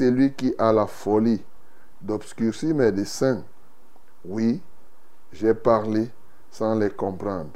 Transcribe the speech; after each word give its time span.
Celui 0.00 0.32
qui 0.32 0.54
a 0.56 0.72
la 0.72 0.86
folie 0.86 1.44
d'obscurcir 2.00 2.74
mes 2.74 2.90
desseins 2.90 3.44
Oui, 4.24 4.62
j'ai 5.30 5.52
parlé 5.52 6.08
sans 6.50 6.74
les 6.74 6.88
comprendre. 6.88 7.50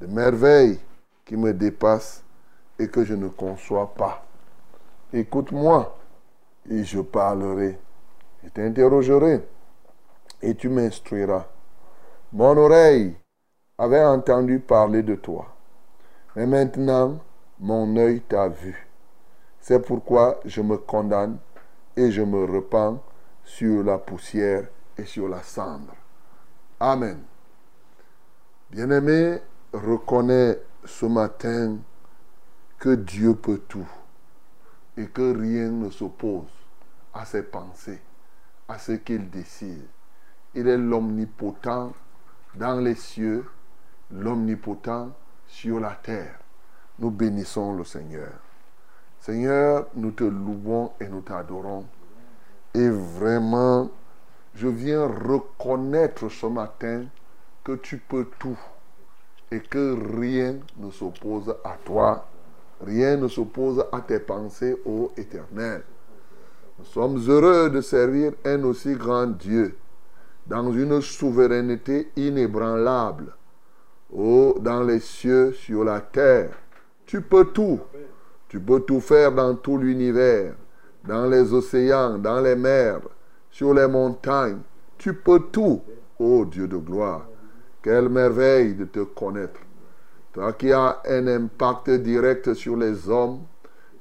De 0.00 0.06
merveilles 0.06 0.80
qui 1.26 1.36
me 1.36 1.52
dépassent 1.52 2.24
et 2.78 2.88
que 2.88 3.04
je 3.04 3.12
ne 3.12 3.28
conçois 3.28 3.92
pas. 3.94 4.24
Écoute-moi 5.12 5.94
et 6.70 6.84
je 6.84 7.00
parlerai. 7.00 7.78
Je 8.42 8.48
t'interrogerai 8.48 9.46
et 10.40 10.54
tu 10.54 10.70
m'instruiras. 10.70 11.44
Mon 12.32 12.56
oreille 12.56 13.14
avait 13.76 14.04
entendu 14.06 14.58
parler 14.58 15.02
de 15.02 15.16
toi, 15.16 15.44
mais 16.34 16.46
maintenant 16.46 17.18
mon 17.60 17.94
œil 17.98 18.22
t'a 18.22 18.48
vu. 18.48 18.88
C'est 19.60 19.80
pourquoi 19.80 20.40
je 20.46 20.62
me 20.62 20.78
condamne 20.78 21.36
et 21.98 22.12
je 22.12 22.22
me 22.22 22.44
repens 22.44 23.02
sur 23.42 23.82
la 23.82 23.98
poussière 23.98 24.68
et 24.96 25.04
sur 25.04 25.28
la 25.28 25.42
cendre. 25.42 25.96
Amen. 26.78 27.18
Bien-aimé, 28.70 29.40
reconnais 29.72 30.60
ce 30.84 31.06
matin 31.06 31.78
que 32.78 32.94
Dieu 32.94 33.34
peut 33.34 33.62
tout 33.66 33.88
et 34.96 35.08
que 35.08 35.36
rien 35.36 35.70
ne 35.70 35.90
s'oppose 35.90 36.46
à 37.12 37.24
ses 37.24 37.42
pensées, 37.42 38.00
à 38.68 38.78
ce 38.78 38.92
qu'il 38.92 39.28
décide. 39.28 39.88
Il 40.54 40.68
est 40.68 40.78
l'omnipotent 40.78 41.92
dans 42.54 42.78
les 42.78 42.94
cieux, 42.94 43.44
l'omnipotent 44.12 45.10
sur 45.48 45.80
la 45.80 45.96
terre. 45.96 46.38
Nous 47.00 47.10
bénissons 47.10 47.72
le 47.72 47.82
Seigneur. 47.82 48.47
Seigneur, 49.20 49.86
nous 49.94 50.12
te 50.12 50.24
louons 50.24 50.92
et 51.00 51.08
nous 51.08 51.20
t'adorons. 51.20 51.84
Et 52.74 52.88
vraiment, 52.88 53.90
je 54.54 54.68
viens 54.68 55.06
reconnaître 55.06 56.28
ce 56.28 56.46
matin 56.46 57.04
que 57.64 57.72
tu 57.72 57.98
peux 57.98 58.26
tout 58.38 58.58
et 59.50 59.60
que 59.60 59.96
rien 60.18 60.56
ne 60.76 60.90
s'oppose 60.90 61.54
à 61.64 61.76
toi. 61.84 62.26
Rien 62.84 63.16
ne 63.16 63.28
s'oppose 63.28 63.84
à 63.92 64.00
tes 64.00 64.20
pensées, 64.20 64.76
ô 64.84 65.10
Éternel. 65.16 65.82
Nous 66.78 66.84
sommes 66.84 67.18
heureux 67.28 67.70
de 67.70 67.80
servir 67.80 68.32
un 68.44 68.62
aussi 68.62 68.94
grand 68.94 69.26
Dieu 69.26 69.76
dans 70.46 70.72
une 70.72 71.00
souveraineté 71.00 72.10
inébranlable. 72.16 73.34
Oh, 74.14 74.56
dans 74.60 74.82
les 74.82 75.00
cieux, 75.00 75.52
sur 75.52 75.84
la 75.84 76.00
terre, 76.00 76.50
tu 77.04 77.20
peux 77.20 77.46
tout. 77.46 77.80
Tu 78.48 78.60
peux 78.60 78.80
tout 78.80 79.00
faire 79.00 79.32
dans 79.32 79.54
tout 79.54 79.76
l'univers, 79.76 80.54
dans 81.06 81.26
les 81.26 81.52
océans, 81.52 82.18
dans 82.18 82.40
les 82.40 82.56
mers, 82.56 83.00
sur 83.50 83.74
les 83.74 83.86
montagnes. 83.86 84.60
Tu 84.96 85.14
peux 85.14 85.40
tout, 85.52 85.82
ô 86.18 86.44
Dieu 86.44 86.66
de 86.66 86.76
gloire. 86.76 87.26
Quelle 87.82 88.08
merveille 88.08 88.74
de 88.74 88.84
te 88.84 89.00
connaître. 89.00 89.60
Toi 90.32 90.52
qui 90.54 90.72
as 90.72 91.00
un 91.08 91.26
impact 91.26 91.90
direct 91.90 92.54
sur 92.54 92.76
les 92.76 93.08
hommes, 93.08 93.40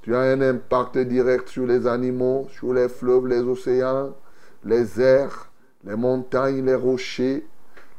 tu 0.01 0.15
as 0.15 0.21
un 0.21 0.41
impact 0.41 0.97
direct 0.99 1.49
sur 1.49 1.65
les 1.65 1.85
animaux, 1.85 2.47
sur 2.51 2.73
les 2.73 2.89
fleuves, 2.89 3.27
les 3.27 3.41
océans, 3.41 4.15
les 4.63 5.01
airs, 5.01 5.51
les 5.83 5.95
montagnes, 5.95 6.65
les 6.65 6.75
rochers, 6.75 7.45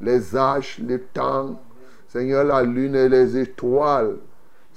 les 0.01 0.37
âges, 0.37 0.81
les 0.87 1.01
temps, 1.01 1.61
Seigneur, 2.09 2.45
la 2.45 2.63
lune 2.63 2.95
et 2.95 3.09
les 3.09 3.37
étoiles. 3.37 4.17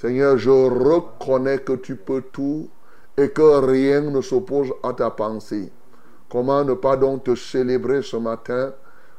Seigneur, 0.01 0.35
je 0.35 0.49
reconnais 0.49 1.59
que 1.59 1.73
tu 1.73 1.95
peux 1.95 2.23
tout 2.23 2.67
et 3.15 3.29
que 3.29 3.63
rien 3.63 4.01
ne 4.01 4.19
s'oppose 4.21 4.73
à 4.81 4.93
ta 4.93 5.11
pensée. 5.11 5.71
Comment 6.27 6.63
ne 6.63 6.73
pas 6.73 6.97
donc 6.97 7.25
te 7.25 7.35
célébrer 7.35 8.01
ce 8.01 8.17
matin? 8.17 8.73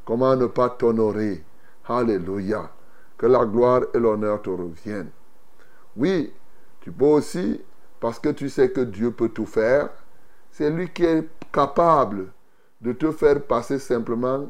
Comment 0.05 0.35
ne 0.35 0.47
pas 0.47 0.71
t'honorer? 0.71 1.45
Alléluia. 1.87 2.69
Que 3.17 3.27
la 3.27 3.45
gloire 3.45 3.83
et 3.95 3.99
l'honneur 4.01 4.43
te 4.43 4.51
reviennent. 4.51 5.11
Oui, 5.97 6.33
tu 6.81 6.91
peux 6.91 7.05
aussi, 7.05 7.61
parce 8.01 8.19
que 8.19 8.31
tu 8.31 8.49
sais 8.49 8.73
que 8.73 8.81
Dieu 8.81 9.13
peut 9.13 9.29
tout 9.29 9.47
faire, 9.47 9.89
c'est 10.51 10.69
lui 10.69 10.89
qui 10.89 11.05
est 11.05 11.29
capable 11.53 12.33
de 12.81 12.91
te 12.93 13.13
faire 13.13 13.41
passer 13.41 13.79
simplement 13.79 14.49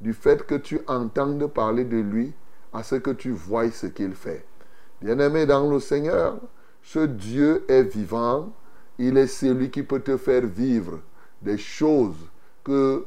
du 0.00 0.12
fait 0.12 0.46
que 0.46 0.54
tu 0.54 0.80
entendes 0.86 1.44
parler 1.48 1.84
de 1.84 1.96
lui 1.96 2.32
à 2.72 2.84
ce 2.84 2.94
que 2.94 3.10
tu 3.10 3.32
vois 3.32 3.68
ce 3.72 3.88
qu'il 3.88 4.14
fait. 4.14 4.46
Bien-aimé 5.02 5.46
dans 5.46 5.68
le 5.68 5.80
Seigneur, 5.80 6.36
ce 6.80 7.00
Dieu 7.00 7.64
est 7.68 7.82
vivant, 7.82 8.52
il 8.98 9.16
est 9.16 9.26
celui 9.26 9.68
qui 9.68 9.82
peut 9.82 9.98
te 9.98 10.16
faire 10.16 10.46
vivre 10.46 11.00
des 11.40 11.58
choses 11.58 12.30
que 12.62 13.04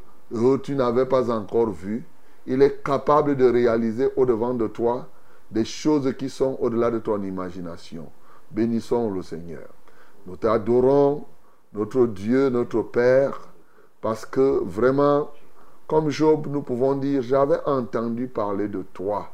tu 0.61 0.75
n'avais 0.75 1.05
pas 1.05 1.31
encore 1.31 1.69
vues. 1.69 2.03
Il 2.47 2.61
est 2.61 2.83
capable 2.83 3.37
de 3.37 3.45
réaliser 3.45 4.09
au-devant 4.17 4.53
de 4.53 4.67
toi 4.67 5.07
des 5.49 5.63
choses 5.63 6.13
qui 6.17 6.29
sont 6.29 6.57
au-delà 6.59 6.91
de 6.91 6.99
ton 6.99 7.23
imagination. 7.23 8.11
Bénissons 8.51 9.09
le 9.11 9.21
Seigneur. 9.21 9.69
Nous 10.27 10.35
t'adorons, 10.35 11.23
notre 11.73 12.07
Dieu, 12.07 12.49
notre 12.49 12.81
Père, 12.81 13.39
parce 14.01 14.25
que 14.25 14.61
vraiment, 14.65 15.31
comme 15.87 16.09
Job, 16.09 16.47
nous 16.49 16.61
pouvons 16.61 16.95
dire, 16.95 17.21
j'avais 17.21 17.59
entendu 17.65 18.27
parler 18.27 18.67
de 18.67 18.81
toi, 18.81 19.29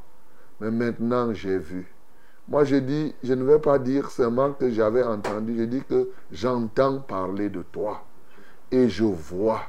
mais 0.60 0.70
maintenant 0.70 1.34
j'ai 1.34 1.58
vu. 1.58 1.91
Moi, 2.52 2.66
je 2.66 2.76
dis, 2.76 3.16
je 3.24 3.34
ne 3.34 3.46
vais 3.46 3.60
pas 3.60 3.80
dire 3.80 4.12
seulement 4.12 4.52
que 4.52 4.70
j'avais 4.70 5.04
entendu, 5.04 5.56
je 5.58 5.64
dis 5.64 5.82
que 5.88 6.10
j'entends 6.34 7.00
parler 7.00 7.48
de 7.48 7.62
toi 7.62 8.04
et 8.70 8.90
je 8.90 9.06
vois. 9.06 9.62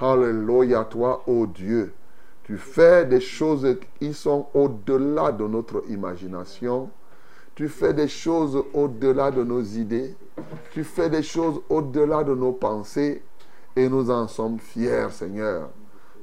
Alléluia, 0.00 0.84
toi, 0.84 1.22
ô 1.26 1.46
Dieu. 1.46 1.92
Tu 2.44 2.56
fais 2.56 3.04
des 3.04 3.20
choses 3.20 3.76
qui 3.98 4.14
sont 4.14 4.46
au-delà 4.54 5.32
de 5.32 5.46
notre 5.46 5.84
imagination. 5.90 6.88
Tu 7.54 7.68
fais 7.68 7.92
des 7.92 8.08
choses 8.08 8.64
au-delà 8.72 9.30
de 9.30 9.44
nos 9.44 9.62
idées. 9.62 10.16
Tu 10.72 10.82
fais 10.82 11.10
des 11.10 11.22
choses 11.22 11.60
au-delà 11.68 12.24
de 12.24 12.34
nos 12.34 12.52
pensées. 12.52 13.22
Et 13.76 13.86
nous 13.86 14.10
en 14.10 14.28
sommes 14.28 14.58
fiers, 14.58 15.10
Seigneur. 15.10 15.68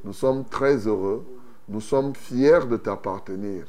Nous 0.03 0.13
sommes 0.13 0.45
très 0.45 0.87
heureux. 0.87 1.23
Nous 1.69 1.79
sommes 1.79 2.15
fiers 2.15 2.65
de 2.67 2.77
t'appartenir. 2.77 3.65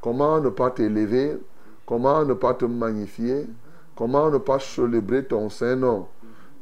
Comment 0.00 0.40
ne 0.40 0.48
pas 0.48 0.70
t'élever? 0.70 1.38
Comment 1.86 2.24
ne 2.24 2.34
pas 2.34 2.54
te 2.54 2.64
magnifier? 2.64 3.46
Comment 3.94 4.30
ne 4.30 4.38
pas 4.38 4.58
célébrer 4.58 5.24
ton 5.24 5.48
Saint-Nom? 5.48 6.06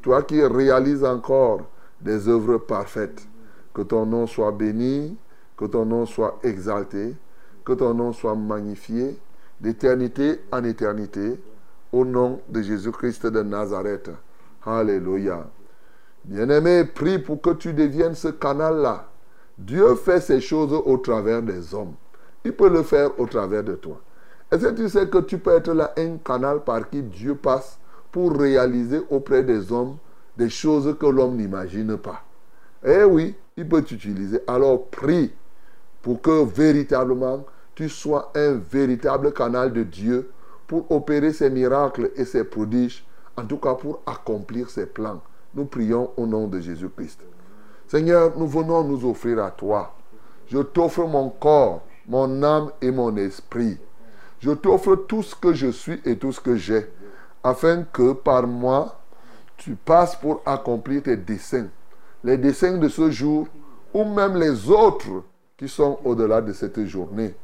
Toi 0.02 0.22
qui 0.22 0.44
réalises 0.44 1.04
encore 1.04 1.62
des 2.00 2.28
œuvres 2.28 2.58
parfaites. 2.58 3.26
Que 3.72 3.82
ton 3.82 4.04
nom 4.06 4.26
soit 4.26 4.52
béni, 4.52 5.16
que 5.56 5.64
ton 5.64 5.86
nom 5.86 6.04
soit 6.06 6.38
exalté, 6.42 7.16
que 7.64 7.72
ton 7.72 7.94
nom 7.94 8.12
soit 8.12 8.34
magnifié 8.34 9.18
d'éternité 9.60 10.40
en 10.52 10.62
éternité, 10.62 11.40
au 11.90 12.04
nom 12.04 12.40
de 12.48 12.60
Jésus-Christ 12.60 13.26
de 13.26 13.42
Nazareth. 13.42 14.10
Alléluia. 14.66 15.46
Bien-aimé, 16.24 16.84
prie 16.84 17.18
pour 17.18 17.40
que 17.40 17.50
tu 17.50 17.72
deviennes 17.72 18.14
ce 18.14 18.28
canal-là. 18.28 19.08
Dieu 19.56 19.94
fait 19.94 20.20
ces 20.20 20.40
choses 20.40 20.72
au 20.72 20.96
travers 20.98 21.40
des 21.40 21.74
hommes. 21.74 21.94
Il 22.44 22.52
peut 22.52 22.68
le 22.68 22.82
faire 22.82 23.18
au 23.18 23.26
travers 23.26 23.62
de 23.62 23.74
toi. 23.74 24.00
Est-ce 24.54 24.66
que 24.66 24.82
tu 24.82 24.88
sais 24.88 25.08
que 25.08 25.18
tu 25.18 25.38
peux 25.38 25.50
être 25.50 25.72
là 25.72 25.92
un 25.96 26.16
canal 26.18 26.62
par 26.62 26.88
qui 26.88 27.02
Dieu 27.02 27.34
passe 27.34 27.76
pour 28.12 28.38
réaliser 28.38 29.02
auprès 29.10 29.42
des 29.42 29.72
hommes 29.72 29.96
des 30.36 30.48
choses 30.48 30.96
que 30.96 31.06
l'homme 31.06 31.36
n'imagine 31.36 31.96
pas? 31.96 32.22
Eh 32.84 33.02
oui, 33.02 33.34
il 33.56 33.68
peut 33.68 33.82
t'utiliser. 33.82 34.40
Alors 34.46 34.86
prie 34.86 35.32
pour 36.02 36.22
que 36.22 36.44
véritablement 36.44 37.44
tu 37.74 37.88
sois 37.88 38.30
un 38.36 38.52
véritable 38.52 39.32
canal 39.32 39.72
de 39.72 39.82
Dieu 39.82 40.30
pour 40.68 40.88
opérer 40.88 41.32
ses 41.32 41.50
miracles 41.50 42.12
et 42.14 42.24
ses 42.24 42.44
prodiges, 42.44 43.04
en 43.36 43.46
tout 43.46 43.58
cas 43.58 43.74
pour 43.74 44.02
accomplir 44.06 44.70
ses 44.70 44.86
plans. 44.86 45.20
Nous 45.52 45.64
prions 45.64 46.12
au 46.16 46.26
nom 46.26 46.46
de 46.46 46.60
Jésus-Christ. 46.60 47.22
Seigneur, 47.88 48.38
nous 48.38 48.46
venons 48.46 48.84
nous 48.84 49.04
offrir 49.04 49.42
à 49.42 49.50
toi. 49.50 49.96
Je 50.46 50.58
t'offre 50.58 51.08
mon 51.08 51.30
corps, 51.30 51.82
mon 52.06 52.40
âme 52.44 52.70
et 52.80 52.92
mon 52.92 53.16
esprit. 53.16 53.80
Je 54.40 54.50
t'offre 54.50 54.96
tout 54.96 55.22
ce 55.22 55.34
que 55.34 55.52
je 55.52 55.68
suis 55.68 56.00
et 56.04 56.18
tout 56.18 56.32
ce 56.32 56.40
que 56.40 56.56
j'ai, 56.56 56.86
afin 57.42 57.84
que 57.84 58.12
par 58.12 58.46
moi, 58.46 59.00
tu 59.56 59.74
passes 59.74 60.16
pour 60.16 60.42
accomplir 60.44 61.02
tes 61.02 61.16
desseins. 61.16 61.68
Les 62.22 62.36
desseins 62.36 62.78
de 62.78 62.88
ce 62.88 63.10
jour 63.10 63.46
ou 63.92 64.04
même 64.04 64.36
les 64.36 64.70
autres 64.70 65.24
qui 65.56 65.68
sont 65.68 65.98
au-delà 66.04 66.40
de 66.40 66.52
cette 66.52 66.84
journée. 66.84 67.34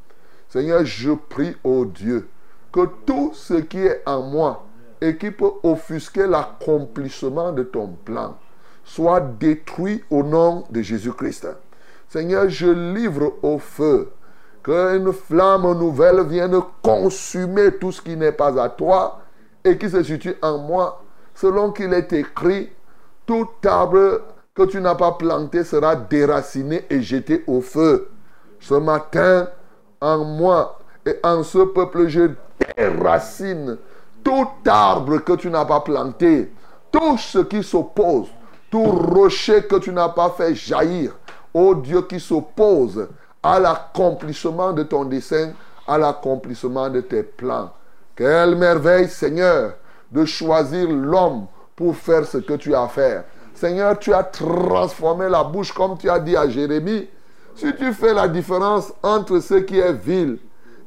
Seigneur, 0.48 0.84
je 0.84 1.12
prie, 1.12 1.54
au 1.62 1.84
Dieu, 1.84 2.28
que 2.72 2.88
tout 3.06 3.30
ce 3.34 3.54
qui 3.54 3.78
est 3.78 4.02
en 4.06 4.22
moi 4.22 4.66
et 5.00 5.16
qui 5.16 5.30
peut 5.30 5.52
offusquer 5.62 6.26
l'accomplissement 6.26 7.52
de 7.52 7.62
ton 7.62 7.88
plan 8.04 8.36
soit 8.84 9.20
détruit 9.20 10.02
au 10.10 10.22
nom 10.22 10.64
de 10.70 10.82
Jésus-Christ. 10.82 11.46
Seigneur, 12.08 12.48
je 12.48 12.66
livre 12.66 13.34
au 13.42 13.58
feu 13.58 14.10
qu'une 14.62 15.12
flamme 15.12 15.78
nouvelle 15.78 16.22
vienne 16.26 16.60
consumer 16.82 17.72
tout 17.78 17.92
ce 17.92 18.02
qui 18.02 18.16
n'est 18.16 18.32
pas 18.32 18.60
à 18.62 18.68
toi 18.68 19.20
et 19.64 19.78
qui 19.78 19.88
se 19.88 20.02
situe 20.02 20.36
en 20.42 20.58
moi, 20.58 21.02
selon 21.34 21.72
qu'il 21.72 21.92
est 21.92 22.12
écrit, 22.12 22.70
tout 23.26 23.48
arbre 23.64 24.22
que 24.54 24.62
tu 24.64 24.80
n'as 24.80 24.94
pas 24.94 25.12
planté 25.12 25.64
sera 25.64 25.96
déraciné 25.96 26.84
et 26.90 27.00
jeté 27.00 27.44
au 27.46 27.60
feu. 27.60 28.08
Ce 28.58 28.74
matin, 28.74 29.48
en 30.00 30.24
moi 30.24 30.78
et 31.06 31.16
en 31.22 31.42
ce 31.42 31.58
peuple, 31.58 32.08
je 32.08 32.30
déracine 32.76 33.78
tout 34.22 34.48
arbre 34.66 35.18
que 35.18 35.32
tu 35.34 35.48
n'as 35.48 35.64
pas 35.64 35.80
planté, 35.80 36.52
tout 36.92 37.16
ce 37.16 37.38
qui 37.38 37.62
s'oppose, 37.62 38.28
tout 38.70 38.84
rocher 38.84 39.62
que 39.62 39.76
tu 39.76 39.92
n'as 39.92 40.10
pas 40.10 40.30
fait 40.30 40.54
jaillir, 40.54 41.16
ô 41.54 41.74
Dieu 41.74 42.02
qui 42.02 42.20
s'oppose 42.20 43.08
à 43.42 43.58
l'accomplissement 43.58 44.72
de 44.72 44.82
ton 44.82 45.04
dessein, 45.04 45.52
à 45.86 45.98
l'accomplissement 45.98 46.88
de 46.90 47.00
tes 47.00 47.22
plans. 47.22 47.72
Quelle 48.14 48.56
merveille, 48.56 49.08
Seigneur, 49.08 49.74
de 50.10 50.24
choisir 50.24 50.90
l'homme 50.90 51.46
pour 51.74 51.96
faire 51.96 52.26
ce 52.26 52.38
que 52.38 52.54
tu 52.54 52.74
as 52.74 52.82
à 52.82 52.88
faire. 52.88 53.24
Seigneur, 53.54 53.98
tu 53.98 54.12
as 54.12 54.24
transformé 54.24 55.28
la 55.28 55.44
bouche 55.44 55.72
comme 55.72 55.96
tu 55.96 56.10
as 56.10 56.18
dit 56.18 56.36
à 56.36 56.48
Jérémie. 56.48 57.08
Si 57.54 57.74
tu 57.76 57.92
fais 57.92 58.14
la 58.14 58.28
différence 58.28 58.92
entre 59.02 59.40
ce 59.40 59.54
qui 59.54 59.78
est 59.78 59.92
vil 59.92 60.38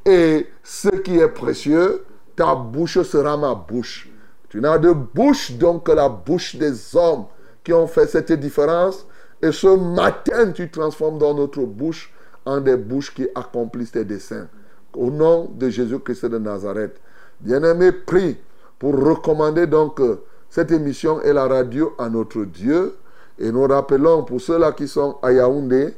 et 0.06 0.48
ce 0.64 0.90
qui 0.90 1.18
est 1.18 1.30
précieux, 1.30 2.06
ta 2.36 2.56
bouche 2.56 3.02
sera 3.02 3.38
ma 3.38 3.54
bouche. 3.54 4.10
Tu 4.50 4.62
n'as 4.62 4.78
de 4.78 4.92
bouche 4.92 5.52
donc 5.54 5.86
que 5.86 5.92
la 5.92 6.10
bouche 6.10 6.56
des 6.56 6.96
hommes 6.96 7.26
qui 7.64 7.74
ont 7.74 7.88
fait 7.88 8.08
cette 8.08 8.32
différence. 8.34 9.06
Et 9.42 9.52
ce 9.52 9.68
matin, 9.68 10.52
tu 10.52 10.70
transformes 10.70 11.18
dans 11.18 11.34
notre 11.34 11.62
bouche 11.62 12.14
en 12.46 12.62
des 12.62 12.78
bouches 12.78 13.14
qui 13.14 13.28
accomplissent 13.36 13.92
tes 13.92 14.06
desseins. 14.06 14.48
Au 14.96 15.10
nom 15.10 15.50
de 15.54 15.70
Jésus-Christ 15.70 16.26
de 16.26 16.38
Nazareth. 16.38 17.00
Bien-aimé, 17.40 17.92
prie 17.92 18.38
pour 18.78 18.96
recommander 18.96 19.66
donc 19.68 20.00
cette 20.50 20.72
émission 20.72 21.22
et 21.22 21.34
la 21.34 21.48
radio 21.48 21.94
à 21.98 22.10
notre 22.10 22.46
Dieu. 22.46 22.96
Et 23.40 23.52
nous 23.52 23.64
rappelons 23.64 24.24
pour 24.24 24.40
ceux-là 24.40 24.72
qui 24.74 24.88
sont 24.88 25.18
à 25.24 25.32
Yaoundé 25.32 25.94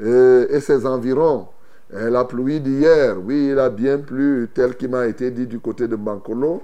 euh, 0.00 0.46
et, 0.48 0.60
ses 0.60 0.86
environs, 0.86 1.48
euh, 1.92 2.08
la 2.08 2.24
pluie 2.24 2.60
d'hier, 2.60 3.16
oui, 3.22 3.48
il 3.50 3.58
a 3.58 3.68
bien 3.68 3.98
plu, 3.98 4.48
tel 4.54 4.76
qu'il 4.76 4.90
m'a 4.90 5.06
été 5.06 5.30
dit 5.30 5.46
du 5.46 5.58
côté 5.58 5.88
de 5.88 5.96
Bankolo. 5.96 6.62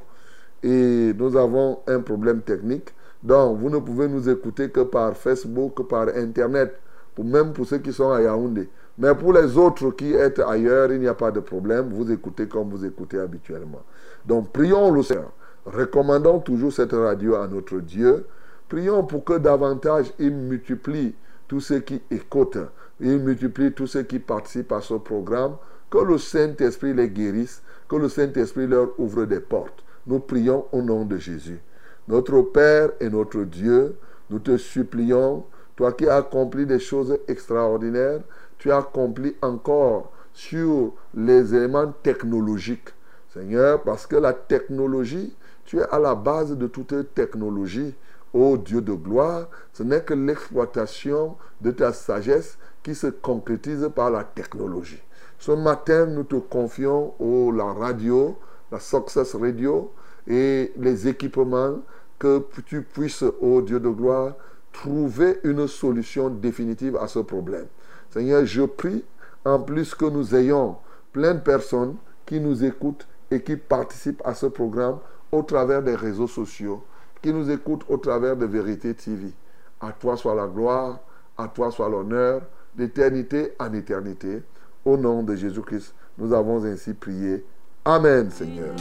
Et 0.63 1.13
nous 1.19 1.37
avons 1.37 1.81
un 1.87 2.01
problème 2.01 2.41
technique. 2.41 2.95
Donc, 3.23 3.59
vous 3.59 3.69
ne 3.69 3.79
pouvez 3.79 4.09
nous 4.09 4.29
écouter 4.29 4.71
que 4.71 4.81
par 4.81 5.17
Facebook, 5.17 5.87
par 5.89 6.08
Internet, 6.17 6.79
même 7.23 7.53
pour 7.53 7.67
ceux 7.67 7.79
qui 7.79 7.93
sont 7.93 8.11
à 8.11 8.23
Yaoundé. 8.23 8.69
Mais 8.98 9.15
pour 9.15 9.32
les 9.32 9.56
autres 9.56 9.91
qui 9.91 10.13
êtes 10.13 10.39
ailleurs, 10.39 10.93
il 10.93 11.01
n'y 11.01 11.08
a 11.08 11.15
pas 11.15 11.31
de 11.31 11.41
problème. 11.41 11.89
Vous 11.91 12.10
écoutez 12.13 12.46
comme 12.46 12.70
vous 12.70 12.84
écoutez 12.84 13.19
habituellement. 13.19 13.82
Donc 14.24 14.53
prions 14.53 14.91
le 14.91 15.03
Seigneur. 15.03 15.32
Recommandons 15.67 16.41
toujours 16.41 16.72
cette 16.72 16.93
radio 16.93 17.36
à 17.36 17.48
notre 17.48 17.81
Dieu. 17.81 18.27
Prions 18.69 19.05
pour 19.05 19.24
que 19.24 19.39
davantage 19.39 20.13
il 20.19 20.32
multiplie 20.32 21.15
tous 21.48 21.60
ceux 21.60 21.81
qui 21.81 22.03
écoutent. 22.10 22.58
Il 23.01 23.19
multiplie 23.19 23.72
tous 23.72 23.86
ceux 23.86 24.03
qui 24.03 24.19
participent 24.19 24.72
à 24.72 24.81
ce 24.81 24.94
programme. 24.94 25.56
Que 25.91 25.98
le 25.98 26.19
Saint-Esprit 26.19 26.94
les 26.94 27.08
guérisse. 27.08 27.63
Que 27.89 27.96
le 27.96 28.08
Saint-Esprit 28.08 28.67
leur 28.67 28.89
ouvre 28.98 29.24
des 29.24 29.41
portes. 29.41 29.84
Nous 30.06 30.20
prions 30.20 30.67
au 30.72 30.82
nom 30.82 31.05
de 31.05 31.17
Jésus. 31.17 31.60
Notre 32.06 32.43
Père 32.43 32.91
et 33.01 33.08
notre 33.08 33.44
Dieu, 33.44 33.96
nous 34.29 34.39
te 34.39 34.58
supplions, 34.58 35.44
toi 35.74 35.93
qui 35.93 36.06
as 36.06 36.17
accompli 36.17 36.67
des 36.67 36.79
choses 36.79 37.17
extraordinaires, 37.29 38.20
tu 38.58 38.70
as 38.70 38.79
accompli 38.79 39.34
encore 39.43 40.11
sur 40.32 40.93
les 41.15 41.55
éléments 41.55 41.93
technologiques. 42.03 42.91
Seigneur, 43.32 43.82
parce 43.82 44.06
que 44.06 44.17
la 44.17 44.32
technologie, 44.32 45.34
tu 45.65 45.79
es 45.79 45.89
à 45.91 45.99
la 45.99 46.15
base 46.15 46.56
de 46.56 46.67
toute 46.67 47.15
technologie. 47.15 47.94
Ô 48.32 48.56
Dieu 48.56 48.81
de 48.81 48.93
gloire, 48.93 49.49
ce 49.73 49.84
n'est 49.84 50.03
que 50.03 50.15
l'exploitation 50.15 51.37
de 51.61 51.70
ta 51.70 51.93
sagesse 51.93 52.58
qui 52.82 52.94
se 52.94 53.06
concrétise 53.06 53.89
par 53.94 54.11
la 54.11 54.25
technologie. 54.25 55.03
Ce 55.39 55.53
matin, 55.53 56.06
nous 56.06 56.25
te 56.25 56.37
confions 56.37 57.15
au, 57.20 57.53
la 57.53 57.73
radio, 57.73 58.37
la 58.73 58.81
Success 58.81 59.34
Radio 59.34 59.93
et 60.27 60.73
les 60.77 61.06
équipements 61.06 61.79
que 62.19 62.44
tu 62.67 62.82
puisses, 62.82 63.25
ô 63.41 63.63
Dieu 63.63 63.79
de 63.79 63.89
gloire, 63.89 64.34
trouver 64.73 65.39
une 65.44 65.69
solution 65.69 66.29
définitive 66.29 66.96
à 66.96 67.06
ce 67.06 67.20
problème. 67.20 67.67
Seigneur, 68.15 68.47
je 68.47 68.63
prie 68.63 69.05
en 69.44 69.59
plus 69.59 69.93
que 69.93 70.05
nous 70.05 70.37
ayons 70.37 70.77
plein 71.11 71.35
de 71.35 71.41
personnes 71.41 71.97
qui 72.25 72.39
nous 72.39 72.65
écoutent 72.65 73.09
et 73.29 73.43
qui 73.43 73.56
participent 73.56 74.23
à 74.25 74.35
ce 74.35 74.47
programme 74.47 74.99
au 75.33 75.43
travers 75.43 75.83
des 75.83 75.97
réseaux 75.97 76.29
sociaux, 76.29 76.85
qui 77.21 77.33
nous 77.33 77.51
écoutent 77.51 77.85
au 77.89 77.97
travers 77.97 78.37
de 78.37 78.47
Vérité 78.47 78.94
TV. 78.94 79.33
À 79.81 79.91
toi 79.91 80.17
soit 80.17 80.37
la 80.37 80.47
gloire, 80.47 81.01
à 81.37 81.49
toi 81.49 81.73
soit 81.73 81.89
l'honneur, 81.89 82.43
d'éternité 82.77 83.55
en 83.59 83.73
éternité. 83.73 84.44
Au 84.85 84.97
nom 84.97 85.25
de 85.25 85.35
Jésus-Christ, 85.35 85.93
nous 86.17 86.33
avons 86.33 86.65
ainsi 86.65 86.94
prié. 86.94 87.44
Amen, 87.85 88.31
Seigneur. 88.31 88.77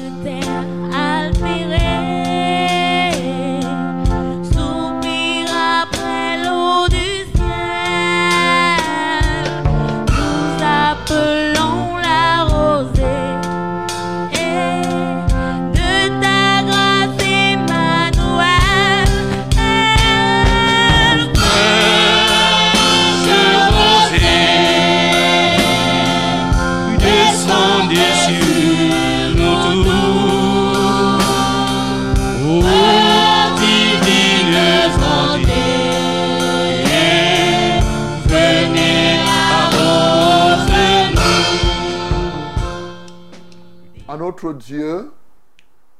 Dieu, 44.51 45.11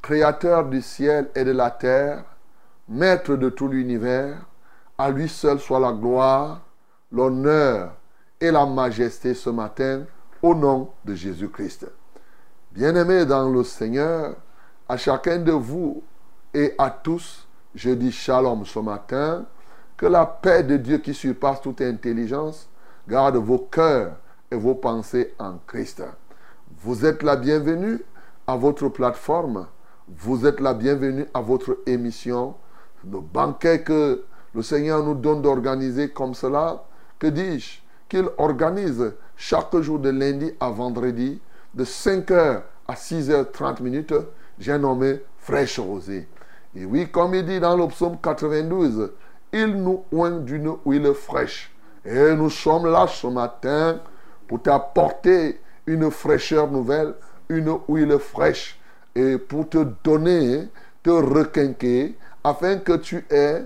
créateur 0.01 0.65
du 0.65 0.81
ciel 0.81 1.29
et 1.35 1.45
de 1.45 1.51
la 1.51 1.71
terre, 1.71 2.25
maître 2.89 3.35
de 3.35 3.49
tout 3.49 3.67
l'univers, 3.67 4.37
à 4.97 5.09
lui 5.09 5.29
seul 5.29 5.59
soit 5.59 5.79
la 5.79 5.93
gloire, 5.93 6.61
l'honneur 7.11 7.93
et 8.41 8.51
la 8.51 8.65
majesté 8.65 9.33
ce 9.33 9.49
matin, 9.49 10.03
au 10.41 10.53
nom 10.53 10.89
de 11.05 11.15
Jésus-Christ. 11.15 11.87
Bien-aimés 12.71 13.25
dans 13.25 13.49
le 13.49 13.63
Seigneur, 13.63 14.35
à 14.89 14.97
chacun 14.97 15.39
de 15.39 15.51
vous 15.51 16.03
et 16.53 16.73
à 16.77 16.89
tous, 16.89 17.47
je 17.73 17.91
dis 17.91 18.11
shalom 18.11 18.65
ce 18.65 18.79
matin, 18.79 19.45
que 19.95 20.05
la 20.05 20.25
paix 20.25 20.63
de 20.63 20.77
Dieu 20.77 20.97
qui 20.97 21.13
surpasse 21.13 21.61
toute 21.61 21.81
intelligence 21.81 22.67
garde 23.07 23.37
vos 23.37 23.59
cœurs 23.59 24.17
et 24.51 24.55
vos 24.55 24.75
pensées 24.75 25.33
en 25.39 25.59
Christ. 25.65 26.03
Vous 26.81 27.05
êtes 27.05 27.23
la 27.23 27.35
bienvenue 27.35 28.01
à 28.47 28.55
votre 28.55 28.89
plateforme. 28.89 29.67
Vous 30.07 30.45
êtes 30.45 30.59
la 30.59 30.73
bienvenue 30.73 31.25
à 31.33 31.41
votre 31.41 31.77
émission. 31.85 32.55
Le 33.09 33.19
banquet 33.19 33.81
que 33.81 34.23
le 34.53 34.61
Seigneur 34.61 35.03
nous 35.03 35.15
donne 35.15 35.41
d'organiser 35.41 36.09
comme 36.09 36.33
cela, 36.33 36.83
que 37.19 37.27
dis-je? 37.27 37.79
Qu'il 38.09 38.29
organise 38.37 39.13
chaque 39.35 39.75
jour 39.77 39.99
de 39.99 40.09
lundi 40.09 40.53
à 40.59 40.69
vendredi, 40.69 41.41
de 41.73 41.83
5h 41.83 42.61
à 42.87 42.93
6h30 42.93 43.81
minutes, 43.81 44.13
j'ai 44.59 44.77
nommé 44.77 45.21
Fraîche 45.39 45.79
Rosée. 45.79 46.27
Et 46.75 46.85
oui, 46.85 47.09
comme 47.09 47.33
il 47.33 47.45
dit 47.45 47.59
dans 47.59 47.75
le 47.75 47.87
psaume 47.87 48.17
92, 48.21 49.11
il 49.51 49.67
nous 49.67 50.03
oint 50.11 50.39
d'une 50.39 50.73
huile 50.85 51.13
fraîche. 51.13 51.73
Et 52.05 52.35
nous 52.35 52.49
sommes 52.49 52.87
là 52.87 53.07
ce 53.07 53.27
matin 53.27 53.99
pour 54.47 54.61
t'apporter 54.61 55.61
une 55.87 56.11
fraîcheur 56.11 56.69
nouvelle, 56.69 57.15
une 57.49 57.77
huile 57.87 58.17
fraîche, 58.19 58.79
et 59.15 59.37
pour 59.37 59.69
te 59.69 59.85
donner, 60.03 60.69
te 61.03 61.09
requinquer, 61.09 62.17
afin 62.43 62.77
que 62.77 62.93
tu 62.93 63.25
aies 63.29 63.63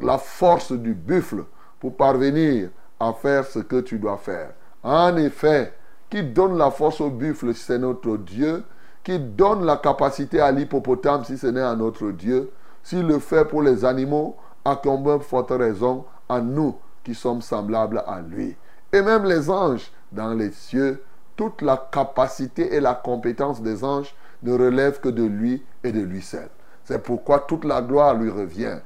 la 0.00 0.18
force 0.18 0.72
du 0.72 0.94
buffle 0.94 1.44
pour 1.80 1.96
parvenir 1.96 2.70
à 3.00 3.12
faire 3.12 3.44
ce 3.44 3.58
que 3.58 3.80
tu 3.80 3.98
dois 3.98 4.18
faire. 4.18 4.50
En 4.82 5.16
effet, 5.16 5.72
qui 6.10 6.22
donne 6.22 6.56
la 6.56 6.70
force 6.70 7.00
au 7.00 7.10
buffle, 7.10 7.54
c'est 7.54 7.78
notre 7.78 8.16
Dieu, 8.16 8.62
qui 9.02 9.18
donne 9.18 9.64
la 9.64 9.76
capacité 9.76 10.40
à 10.40 10.50
l'hippopotame, 10.50 11.24
si 11.24 11.36
ce 11.36 11.46
n'est 11.48 11.60
à 11.60 11.74
notre 11.74 12.10
Dieu, 12.10 12.50
s'il 12.82 13.06
le 13.06 13.18
fait 13.18 13.44
pour 13.44 13.62
les 13.62 13.84
animaux, 13.84 14.36
à 14.64 14.80
combien 14.82 15.18
forte 15.18 15.50
raison 15.50 16.04
à 16.28 16.40
nous 16.40 16.76
qui 17.02 17.14
sommes 17.14 17.42
semblables 17.42 18.02
à 18.06 18.20
lui. 18.20 18.56
Et 18.92 19.02
même 19.02 19.24
les 19.24 19.50
anges 19.50 19.90
dans 20.12 20.32
les 20.32 20.50
cieux, 20.50 21.02
toute 21.36 21.62
la 21.62 21.88
capacité 21.90 22.74
et 22.74 22.80
la 22.80 22.94
compétence 22.94 23.62
des 23.62 23.84
anges 23.84 24.14
ne 24.42 24.52
relèvent 24.52 25.00
que 25.00 25.08
de 25.08 25.24
lui 25.24 25.62
et 25.82 25.92
de 25.92 26.00
lui 26.00 26.22
seul. 26.22 26.48
C'est 26.84 27.02
pourquoi 27.02 27.40
toute 27.40 27.64
la 27.64 27.80
gloire 27.80 28.14
lui 28.14 28.30
revient. 28.30 28.78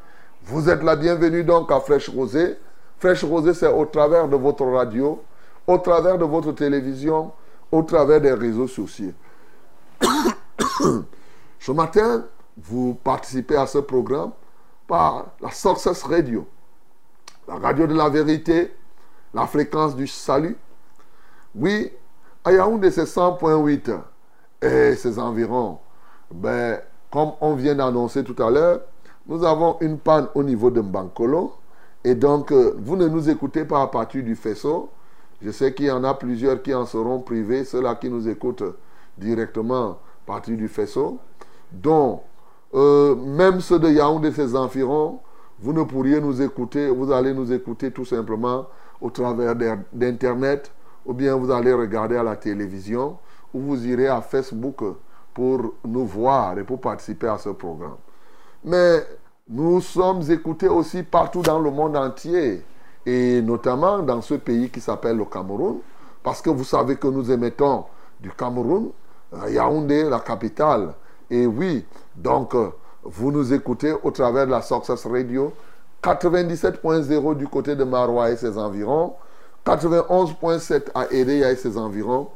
Vous 0.44 0.70
êtes 0.70 0.82
la 0.82 0.96
bienvenue 0.96 1.44
donc 1.44 1.70
à 1.70 1.80
Fraîche 1.80 2.08
Rosée. 2.08 2.58
Fraîche 2.98 3.24
Rosée, 3.24 3.54
c'est 3.54 3.68
au 3.68 3.84
travers 3.84 4.28
de 4.28 4.36
votre 4.36 4.64
radio, 4.64 5.22
au 5.66 5.78
travers 5.78 6.16
de 6.16 6.24
votre 6.24 6.52
télévision, 6.52 7.32
au 7.70 7.82
travers 7.82 8.20
des 8.20 8.32
réseaux 8.32 8.68
sociaux. 8.68 9.12
Ce 11.60 11.72
matin, 11.72 12.24
vous 12.56 12.94
participez 12.94 13.56
à 13.56 13.66
ce 13.66 13.78
programme 13.78 14.30
par 14.86 15.26
la 15.40 15.50
Success 15.50 16.02
Radio, 16.04 16.46
la 17.46 17.56
radio 17.56 17.86
de 17.86 17.94
la 17.94 18.08
vérité, 18.08 18.74
la 19.34 19.46
fréquence 19.46 19.94
du 19.94 20.06
salut. 20.06 20.56
Oui, 21.54 21.92
à 22.48 22.52
Yaoundé, 22.52 22.90
c'est 22.90 23.04
100.8 23.04 23.90
et 24.62 24.94
ses 24.94 25.18
environs. 25.18 25.78
Ben, 26.32 26.80
comme 27.12 27.32
on 27.42 27.54
vient 27.54 27.74
d'annoncer 27.74 28.24
tout 28.24 28.42
à 28.42 28.50
l'heure, 28.50 28.80
nous 29.26 29.44
avons 29.44 29.76
une 29.80 29.98
panne 29.98 30.28
au 30.34 30.42
niveau 30.42 30.70
de 30.70 30.80
Mbankolo. 30.80 31.52
Et 32.04 32.14
donc, 32.14 32.50
euh, 32.50 32.74
vous 32.78 32.96
ne 32.96 33.06
nous 33.06 33.28
écoutez 33.28 33.66
pas 33.66 33.82
à 33.82 33.86
partir 33.88 34.22
du 34.24 34.34
faisceau. 34.34 34.88
Je 35.42 35.50
sais 35.50 35.74
qu'il 35.74 35.86
y 35.86 35.90
en 35.90 36.02
a 36.04 36.14
plusieurs 36.14 36.62
qui 36.62 36.72
en 36.74 36.86
seront 36.86 37.20
privés, 37.20 37.64
ceux-là 37.64 37.96
qui 37.96 38.08
nous 38.08 38.26
écoutent 38.28 38.64
directement 39.18 39.90
à 39.90 39.98
partir 40.24 40.56
du 40.56 40.68
faisceau. 40.68 41.18
Donc, 41.70 42.22
euh, 42.72 43.14
même 43.14 43.60
ceux 43.60 43.78
de 43.78 43.90
Yaoundé 43.90 44.28
et 44.28 44.32
ses 44.32 44.56
environs, 44.56 45.20
vous 45.60 45.74
ne 45.74 45.82
pourriez 45.82 46.18
nous 46.20 46.40
écouter, 46.40 46.88
vous 46.88 47.12
allez 47.12 47.34
nous 47.34 47.52
écouter 47.52 47.90
tout 47.90 48.06
simplement 48.06 48.66
au 49.02 49.10
travers 49.10 49.54
d'Internet, 49.92 50.72
ou 51.08 51.14
bien 51.14 51.34
vous 51.34 51.50
allez 51.50 51.72
regarder 51.72 52.16
à 52.16 52.22
la 52.22 52.36
télévision, 52.36 53.16
ou 53.54 53.60
vous 53.60 53.86
irez 53.86 54.08
à 54.08 54.20
Facebook 54.20 54.84
pour 55.32 55.72
nous 55.84 56.04
voir 56.04 56.58
et 56.58 56.64
pour 56.64 56.80
participer 56.80 57.28
à 57.28 57.38
ce 57.38 57.48
programme. 57.48 57.96
Mais 58.62 59.06
nous 59.48 59.80
sommes 59.80 60.20
écoutés 60.30 60.68
aussi 60.68 61.02
partout 61.02 61.40
dans 61.40 61.58
le 61.58 61.70
monde 61.70 61.96
entier, 61.96 62.62
et 63.06 63.40
notamment 63.40 64.00
dans 64.00 64.20
ce 64.20 64.34
pays 64.34 64.68
qui 64.68 64.82
s'appelle 64.82 65.16
le 65.16 65.24
Cameroun, 65.24 65.78
parce 66.22 66.42
que 66.42 66.50
vous 66.50 66.64
savez 66.64 66.96
que 66.96 67.08
nous 67.08 67.32
émettons 67.32 67.84
du 68.20 68.30
Cameroun, 68.30 68.90
Yaoundé, 69.48 70.10
la 70.10 70.20
capitale. 70.20 70.92
Et 71.30 71.46
oui, 71.46 71.86
donc 72.14 72.54
vous 73.02 73.32
nous 73.32 73.54
écoutez 73.54 73.94
au 74.02 74.10
travers 74.10 74.44
de 74.44 74.50
la 74.50 74.60
Success 74.60 75.06
Radio, 75.06 75.52
97.0 76.02 77.36
du 77.36 77.48
côté 77.48 77.74
de 77.76 77.84
Marois 77.84 78.30
et 78.30 78.36
ses 78.36 78.58
environs, 78.58 79.14
91.7 79.68 80.86
à 80.94 81.12
Ereya 81.12 81.50
et 81.52 81.56
ses 81.56 81.76
environs. 81.76 82.28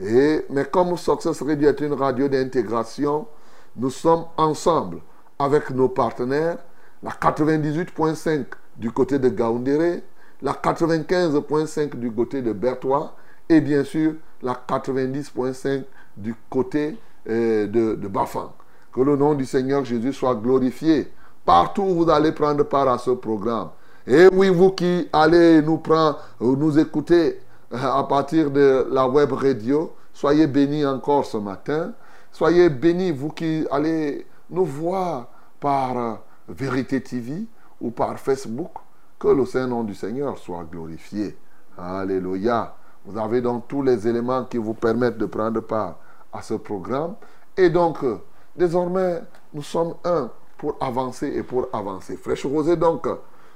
Et, 0.00 0.44
mais 0.50 0.64
comme 0.64 0.96
Success 0.96 1.40
Radio 1.40 1.68
est 1.68 1.80
une 1.80 1.92
radio 1.92 2.26
d'intégration, 2.26 3.28
nous 3.76 3.90
sommes 3.90 4.24
ensemble 4.36 4.98
avec 5.38 5.70
nos 5.70 5.88
partenaires, 5.88 6.58
la 7.00 7.12
98.5 7.12 8.46
du 8.76 8.90
côté 8.90 9.20
de 9.20 9.28
Gaoundéré, 9.28 10.02
la 10.42 10.52
95.5 10.52 11.96
du 11.96 12.10
côté 12.10 12.42
de 12.42 12.52
Bertois 12.52 13.14
et 13.48 13.60
bien 13.60 13.84
sûr 13.84 14.14
la 14.42 14.60
90.5 14.68 15.84
du 16.16 16.34
côté 16.50 16.98
euh, 17.28 17.68
de, 17.68 17.94
de 17.94 18.08
Bafang. 18.08 18.52
Que 18.92 19.00
le 19.00 19.14
nom 19.16 19.34
du 19.34 19.44
Seigneur 19.44 19.84
Jésus 19.84 20.12
soit 20.12 20.34
glorifié. 20.34 21.08
Partout 21.44 21.82
où 21.82 21.94
vous 22.04 22.10
allez 22.10 22.32
prendre 22.32 22.64
part 22.64 22.88
à 22.88 22.98
ce 22.98 23.10
programme. 23.10 23.68
Et 24.06 24.28
oui, 24.32 24.50
vous 24.50 24.70
qui 24.72 25.08
allez 25.12 25.62
nous 25.62 25.78
prendre, 25.78 26.20
nous 26.38 26.78
écouter 26.78 27.40
euh, 27.72 27.76
à 27.78 28.04
partir 28.04 28.50
de 28.50 28.86
la 28.90 29.08
web 29.08 29.32
radio, 29.32 29.94
soyez 30.12 30.46
bénis 30.46 30.84
encore 30.84 31.24
ce 31.24 31.38
matin. 31.38 31.92
Soyez 32.30 32.68
bénis, 32.68 33.12
vous 33.12 33.30
qui 33.30 33.66
allez 33.70 34.26
nous 34.50 34.66
voir 34.66 35.28
par 35.58 35.96
euh, 35.96 36.14
Vérité 36.48 37.00
TV 37.00 37.46
ou 37.80 37.90
par 37.90 38.18
Facebook. 38.18 38.72
Que 39.18 39.28
le 39.28 39.46
Saint-Nom 39.46 39.84
du 39.84 39.94
Seigneur 39.94 40.36
soit 40.36 40.64
glorifié. 40.70 41.38
Alléluia. 41.78 42.74
Vous 43.06 43.18
avez 43.18 43.40
donc 43.40 43.68
tous 43.68 43.80
les 43.80 44.06
éléments 44.06 44.44
qui 44.44 44.58
vous 44.58 44.74
permettent 44.74 45.16
de 45.16 45.26
prendre 45.26 45.60
part 45.60 45.96
à 46.30 46.42
ce 46.42 46.54
programme. 46.54 47.14
Et 47.56 47.70
donc, 47.70 48.04
euh, 48.04 48.18
désormais, 48.54 49.22
nous 49.54 49.62
sommes 49.62 49.94
un 50.04 50.30
pour 50.58 50.76
avancer 50.78 51.28
et 51.28 51.42
pour 51.42 51.68
avancer. 51.72 52.18
Fraîche 52.18 52.44
Rosée, 52.44 52.76
donc, 52.76 53.06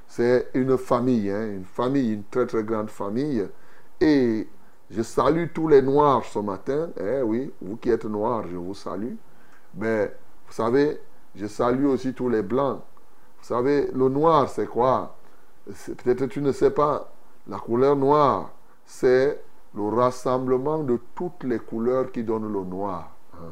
c'est 0.08 0.48
une 0.54 0.78
famille, 0.78 1.30
hein, 1.30 1.46
une 1.46 1.64
famille, 1.64 2.14
une 2.14 2.24
très 2.24 2.46
très 2.46 2.64
grande 2.64 2.88
famille. 2.90 3.46
Et 4.00 4.48
je 4.90 5.02
salue 5.02 5.46
tous 5.54 5.68
les 5.68 5.82
noirs 5.82 6.24
ce 6.24 6.38
matin. 6.38 6.88
Eh 6.98 7.20
oui, 7.22 7.52
vous 7.60 7.76
qui 7.76 7.90
êtes 7.90 8.06
noirs, 8.06 8.44
je 8.50 8.56
vous 8.56 8.74
salue. 8.74 9.14
Mais 9.74 10.06
vous 10.46 10.52
savez, 10.52 10.98
je 11.34 11.46
salue 11.46 11.84
aussi 11.84 12.14
tous 12.14 12.30
les 12.30 12.42
blancs. 12.42 12.80
Vous 13.40 13.44
savez, 13.44 13.90
le 13.92 14.08
noir, 14.08 14.48
c'est 14.48 14.66
quoi? 14.66 15.14
Peut-être 15.66 16.26
tu 16.26 16.40
ne 16.40 16.52
sais 16.52 16.70
pas. 16.70 17.12
La 17.46 17.58
couleur 17.58 17.94
noire, 17.94 18.50
c'est 18.86 19.42
le 19.74 19.88
rassemblement 19.88 20.82
de 20.82 20.98
toutes 21.14 21.44
les 21.44 21.58
couleurs 21.58 22.10
qui 22.10 22.24
donnent 22.24 22.52
le 22.52 22.64
noir. 22.64 23.10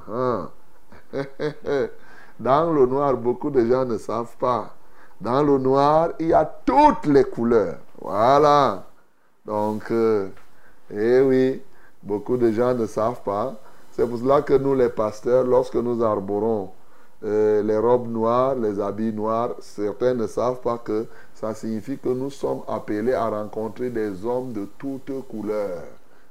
Uh-huh. 0.08 0.48
Dans 2.40 2.72
le 2.72 2.86
noir, 2.86 3.16
beaucoup 3.16 3.50
de 3.50 3.64
gens 3.64 3.84
ne 3.84 3.98
savent 3.98 4.36
pas. 4.38 4.74
Dans 5.20 5.42
le 5.42 5.58
noir, 5.58 6.10
il 6.18 6.28
y 6.28 6.32
a 6.34 6.44
toutes 6.44 7.06
les 7.06 7.24
couleurs. 7.24 7.78
Voilà. 8.00 8.84
Donc, 9.44 9.90
euh, 9.90 10.28
eh 10.90 11.20
oui, 11.20 11.62
beaucoup 12.02 12.36
de 12.36 12.50
gens 12.52 12.74
ne 12.74 12.86
savent 12.86 13.22
pas. 13.22 13.54
C'est 13.92 14.06
pour 14.06 14.18
cela 14.18 14.42
que 14.42 14.54
nous, 14.54 14.74
les 14.74 14.90
pasteurs, 14.90 15.44
lorsque 15.44 15.76
nous 15.76 16.02
arborons 16.04 16.70
euh, 17.24 17.62
les 17.62 17.78
robes 17.78 18.08
noires, 18.08 18.54
les 18.54 18.78
habits 18.78 19.12
noirs, 19.12 19.54
certains 19.60 20.12
ne 20.12 20.26
savent 20.26 20.60
pas 20.60 20.78
que 20.78 21.06
ça 21.34 21.54
signifie 21.54 21.96
que 21.96 22.10
nous 22.10 22.30
sommes 22.30 22.60
appelés 22.68 23.14
à 23.14 23.28
rencontrer 23.28 23.88
des 23.88 24.24
hommes 24.26 24.52
de 24.52 24.68
toutes 24.78 25.26
couleurs, 25.26 25.82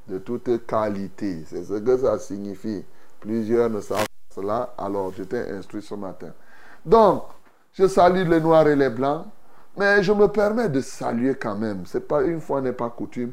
de 0.07 0.19
toutes 0.19 0.65
qualités. 0.67 1.43
C'est 1.47 1.63
ce 1.63 1.73
que 1.73 1.97
ça 1.97 2.19
signifie. 2.19 2.83
Plusieurs 3.19 3.69
ne 3.71 3.81
savent 3.81 3.97
pas 3.97 4.35
cela, 4.35 4.73
alors 4.77 5.11
j'étais 5.17 5.49
instruit 5.49 5.81
ce 5.81 5.95
matin. 5.95 6.29
Donc, 6.85 7.23
je 7.75 7.87
salue 7.87 8.27
les 8.27 8.41
noirs 8.41 8.67
et 8.67 8.75
les 8.75 8.89
blancs, 8.89 9.25
mais 9.77 10.01
je 10.01 10.11
me 10.11 10.27
permets 10.27 10.69
de 10.69 10.81
saluer 10.81 11.35
quand 11.35 11.55
même, 11.55 11.83
c'est 11.85 12.07
pas 12.07 12.23
une 12.23 12.41
fois 12.41 12.59
n'est 12.61 12.73
pas 12.73 12.89
coutume, 12.89 13.31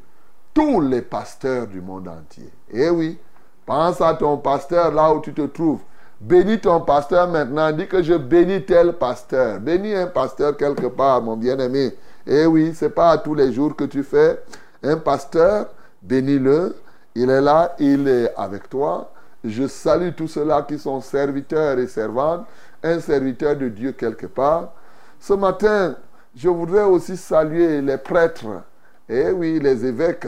tous 0.52 0.80
les 0.80 1.00
pasteurs 1.02 1.66
du 1.66 1.80
monde 1.80 2.08
entier. 2.08 2.52
Et 2.70 2.90
oui, 2.90 3.18
Pense 3.64 4.00
à 4.00 4.14
ton 4.14 4.38
pasteur 4.38 4.92
là 4.92 5.14
où 5.14 5.20
tu 5.20 5.32
te 5.32 5.42
trouves. 5.42 5.80
Bénis 6.20 6.60
ton 6.60 6.80
pasteur 6.80 7.28
maintenant. 7.28 7.70
Dis 7.72 7.86
que 7.86 8.02
je 8.02 8.14
bénis 8.14 8.64
tel 8.64 8.94
pasteur. 8.94 9.60
Bénis 9.60 9.94
un 9.94 10.06
pasteur 10.06 10.56
quelque 10.56 10.86
part, 10.86 11.22
mon 11.22 11.36
bien-aimé. 11.36 11.94
Eh 12.26 12.46
oui, 12.46 12.72
c'est 12.74 12.90
pas 12.90 13.16
tous 13.18 13.34
les 13.34 13.52
jours 13.52 13.74
que 13.76 13.84
tu 13.84 14.02
fais. 14.02 14.42
Un 14.82 14.96
pasteur, 14.96 15.66
bénis-le. 16.02 16.76
Il 17.14 17.30
est 17.30 17.40
là, 17.40 17.74
il 17.78 18.08
est 18.08 18.32
avec 18.36 18.68
toi. 18.68 19.10
Je 19.44 19.66
salue 19.66 20.10
tous 20.16 20.28
ceux-là 20.28 20.62
qui 20.62 20.78
sont 20.78 21.00
serviteurs 21.00 21.78
et 21.78 21.86
servantes. 21.86 22.46
Un 22.82 23.00
serviteur 23.00 23.56
de 23.56 23.68
Dieu 23.68 23.92
quelque 23.92 24.26
part. 24.26 24.72
Ce 25.20 25.32
matin, 25.32 25.96
je 26.34 26.48
voudrais 26.48 26.84
aussi 26.84 27.16
saluer 27.16 27.80
les 27.80 27.98
prêtres. 27.98 28.62
Eh 29.08 29.30
oui, 29.30 29.60
les 29.60 29.84
évêques. 29.84 30.26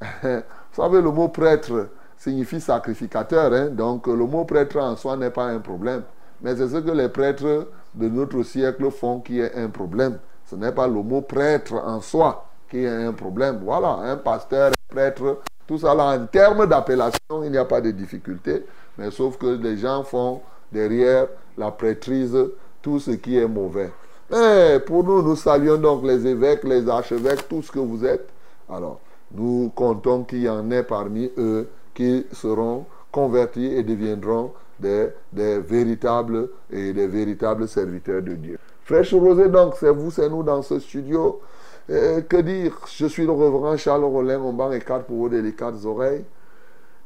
Vous 0.22 0.82
savez, 0.82 1.00
le 1.00 1.10
mot 1.10 1.28
prêtre 1.28 1.88
signifie 2.16 2.60
sacrificateur. 2.60 3.52
Hein? 3.52 3.66
Donc, 3.66 4.06
le 4.06 4.26
mot 4.26 4.44
prêtre 4.44 4.78
en 4.78 4.96
soi 4.96 5.16
n'est 5.16 5.30
pas 5.30 5.46
un 5.46 5.58
problème. 5.58 6.02
Mais 6.40 6.54
c'est 6.54 6.68
ce 6.68 6.76
que 6.76 6.90
les 6.90 7.08
prêtres 7.08 7.68
de 7.94 8.08
notre 8.08 8.42
siècle 8.42 8.90
font 8.90 9.20
qui 9.20 9.40
est 9.40 9.54
un 9.56 9.68
problème. 9.68 10.18
Ce 10.44 10.54
n'est 10.54 10.72
pas 10.72 10.86
le 10.86 11.02
mot 11.02 11.20
prêtre 11.22 11.74
en 11.74 12.00
soi 12.00 12.46
qui 12.70 12.84
est 12.84 12.88
un 12.88 13.12
problème. 13.12 13.60
Voilà, 13.64 13.88
un 14.04 14.16
pasteur, 14.16 14.70
un 14.70 14.94
prêtre, 14.94 15.40
tout 15.66 15.78
ça 15.78 15.94
là, 15.94 16.16
en 16.16 16.26
termes 16.26 16.66
d'appellation, 16.66 17.42
il 17.44 17.50
n'y 17.50 17.58
a 17.58 17.64
pas 17.64 17.80
de 17.80 17.90
difficulté. 17.90 18.64
Mais 18.96 19.10
sauf 19.10 19.36
que 19.36 19.46
les 19.46 19.76
gens 19.78 20.02
font 20.02 20.40
derrière 20.72 21.28
la 21.56 21.70
prêtrise 21.70 22.36
tout 22.82 23.00
ce 23.00 23.12
qui 23.12 23.36
est 23.36 23.48
mauvais. 23.48 23.90
Mais 24.30 24.80
pour 24.80 25.04
nous, 25.04 25.22
nous 25.22 25.36
saluons 25.36 25.78
donc 25.78 26.04
les 26.04 26.26
évêques, 26.26 26.64
les 26.64 26.88
archevêques, 26.88 27.48
tout 27.48 27.62
ce 27.62 27.72
que 27.72 27.78
vous 27.78 28.04
êtes. 28.04 28.28
Alors, 28.68 29.00
nous 29.32 29.72
comptons 29.74 30.24
qu'il 30.24 30.42
y 30.42 30.48
en 30.48 30.70
ait 30.70 30.82
parmi 30.82 31.30
eux 31.38 31.68
qui 31.94 32.26
seront 32.32 32.84
convertis 33.10 33.66
et 33.66 33.82
deviendront 33.82 34.52
des, 34.78 35.08
véritables 35.32 36.50
et 36.70 36.92
des 36.92 37.06
véritables 37.06 37.66
serviteurs 37.66 38.22
de 38.22 38.34
Dieu. 38.34 38.58
Fraîche 38.84 39.14
Rosée, 39.14 39.48
donc, 39.48 39.74
c'est 39.78 39.90
vous, 39.90 40.10
c'est 40.10 40.28
nous 40.28 40.42
dans 40.42 40.62
ce 40.62 40.78
studio. 40.78 41.40
que 41.88 42.40
dire? 42.40 42.78
Je 42.86 43.06
suis 43.06 43.24
le 43.24 43.32
reverend 43.32 43.76
Charles 43.76 44.04
Rollin, 44.04 44.40
on 44.40 44.52
banc 44.52 44.70
et 44.72 44.80
quatre 44.80 45.06
pour 45.06 45.16
vos 45.16 45.28
délicates 45.28 45.84
oreilles. 45.84 46.24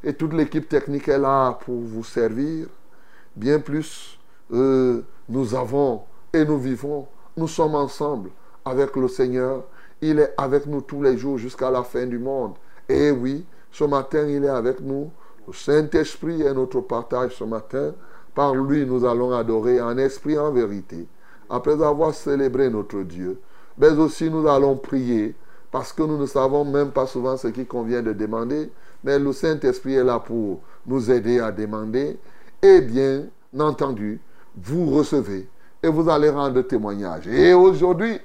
Et 0.05 0.15
toute 0.15 0.33
l'équipe 0.33 0.69
technique 0.69 1.09
est 1.09 1.19
là 1.19 1.57
pour 1.65 1.77
vous 1.77 2.05
servir. 2.05 2.67
Bien 3.37 3.61
plus, 3.61 4.19
euh, 4.53 5.03
nous 5.29 5.55
avons 5.55 6.03
et 6.33 6.45
nous 6.45 6.59
vivons, 6.59 7.07
nous 7.37 7.49
sommes 7.49 7.75
ensemble 7.75 8.31
avec 8.65 8.95
le 8.97 9.09
Seigneur. 9.09 9.65
Il 10.01 10.19
est 10.19 10.35
avec 10.37 10.67
nous 10.67 10.81
tous 10.81 11.03
les 11.03 11.17
jours 11.17 11.39
jusqu'à 11.39 11.71
la 11.71 11.83
fin 11.83 12.07
du 12.07 12.19
monde. 12.19 12.55
Et 12.89 13.11
oui, 13.11 13.45
ce 13.71 13.85
matin, 13.85 14.27
il 14.29 14.45
est 14.45 14.49
avec 14.49 14.81
nous. 14.81 15.11
Le 15.47 15.53
Saint-Esprit 15.53 16.43
est 16.43 16.55
notre 16.55 16.81
partage 16.81 17.37
ce 17.37 17.45
matin. 17.45 17.95
Par 18.35 18.55
lui, 18.55 18.85
nous 18.87 19.05
allons 19.05 19.33
adorer 19.33 19.81
en 19.81 19.97
esprit, 19.99 20.39
en 20.39 20.53
vérité. 20.53 21.07
Après 21.49 21.83
avoir 21.83 22.15
célébré 22.15 22.71
notre 22.71 23.03
Dieu, 23.03 23.41
mais 23.79 23.91
aussi 23.91 24.31
nous 24.31 24.47
allons 24.47 24.77
prier 24.77 25.35
parce 25.71 25.93
que 25.93 26.03
nous 26.03 26.19
ne 26.19 26.27
savons 26.27 26.65
même 26.65 26.91
pas 26.91 27.07
souvent 27.07 27.37
ce 27.37 27.49
qui 27.49 27.65
convient 27.67 28.03
de 28.03 28.13
demander. 28.13 28.71
Mais 29.05 29.19
le 29.19 29.33
Saint-Esprit 29.33 29.95
est 29.95 30.05
là 30.05 30.19
pour 30.19 30.61
nous 30.87 31.11
aider 31.11 31.41
à 31.41 31.51
demander. 31.51 32.19
Et 32.65 32.81
bien 32.81 33.25
entendu, 33.59 34.21
vous 34.57 34.89
recevez 34.91 35.49
et 35.83 35.89
vous 35.89 36.09
allez 36.09 36.31
rendre 36.31 36.63
témoignage. 36.63 37.27
Et 37.27 37.53
aujourd'hui, 37.53 38.21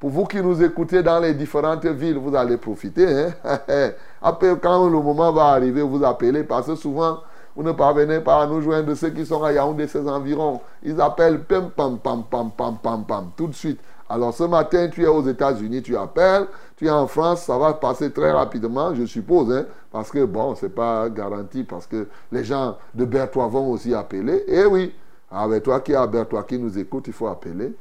pour 0.00 0.08
vous 0.08 0.24
qui 0.24 0.40
nous 0.40 0.62
écoutez 0.62 1.02
dans 1.02 1.20
les 1.20 1.34
différentes 1.34 1.84
villes, 1.84 2.16
vous 2.16 2.34
allez 2.34 2.56
profiter. 2.56 3.06
Hein? 3.06 3.32
Après, 4.22 4.56
quand 4.62 4.88
le 4.88 4.98
moment 4.98 5.30
va 5.30 5.48
arriver, 5.48 5.82
vous 5.82 6.02
appelez 6.02 6.42
parce 6.42 6.68
que 6.68 6.74
souvent, 6.74 7.18
vous 7.54 7.62
ne 7.62 7.72
parvenez 7.72 8.20
pas 8.20 8.42
à 8.42 8.46
nous 8.46 8.62
joindre 8.62 8.94
ceux 8.94 9.10
qui 9.10 9.26
sont 9.26 9.44
à 9.44 9.52
Yaoundé, 9.52 9.86
ses 9.86 10.08
environs. 10.08 10.62
Ils 10.82 10.98
appellent 10.98 11.44
pam, 11.44 11.68
pam, 11.68 11.98
pam, 11.98 12.24
pam, 12.30 12.50
pam, 12.56 12.78
pam, 12.82 13.04
pam, 13.04 13.30
tout 13.36 13.48
de 13.48 13.54
suite. 13.54 13.78
Alors 14.12 14.34
ce 14.34 14.42
matin, 14.42 14.90
tu 14.92 15.04
es 15.04 15.06
aux 15.06 15.26
États-Unis, 15.26 15.80
tu 15.80 15.96
appelles, 15.96 16.46
tu 16.76 16.84
es 16.86 16.90
en 16.90 17.06
France, 17.06 17.44
ça 17.44 17.56
va 17.56 17.72
passer 17.72 18.12
très 18.12 18.30
rapidement, 18.30 18.94
je 18.94 19.06
suppose, 19.06 19.50
hein, 19.50 19.64
parce 19.90 20.10
que 20.10 20.26
bon, 20.26 20.54
c'est 20.54 20.68
pas 20.68 21.08
garanti, 21.08 21.64
parce 21.64 21.86
que 21.86 22.06
les 22.30 22.44
gens 22.44 22.76
de 22.92 23.06
Bertois 23.06 23.46
vont 23.46 23.70
aussi 23.70 23.94
appeler. 23.94 24.44
Et 24.46 24.66
oui, 24.66 24.94
avec 25.30 25.62
toi 25.62 25.80
qui 25.80 25.92
es 25.92 25.94
à 25.94 26.06
Bertois, 26.06 26.44
qui 26.44 26.58
nous 26.58 26.78
écoute, 26.78 27.04
il 27.06 27.14
faut 27.14 27.26
appeler. 27.26 27.72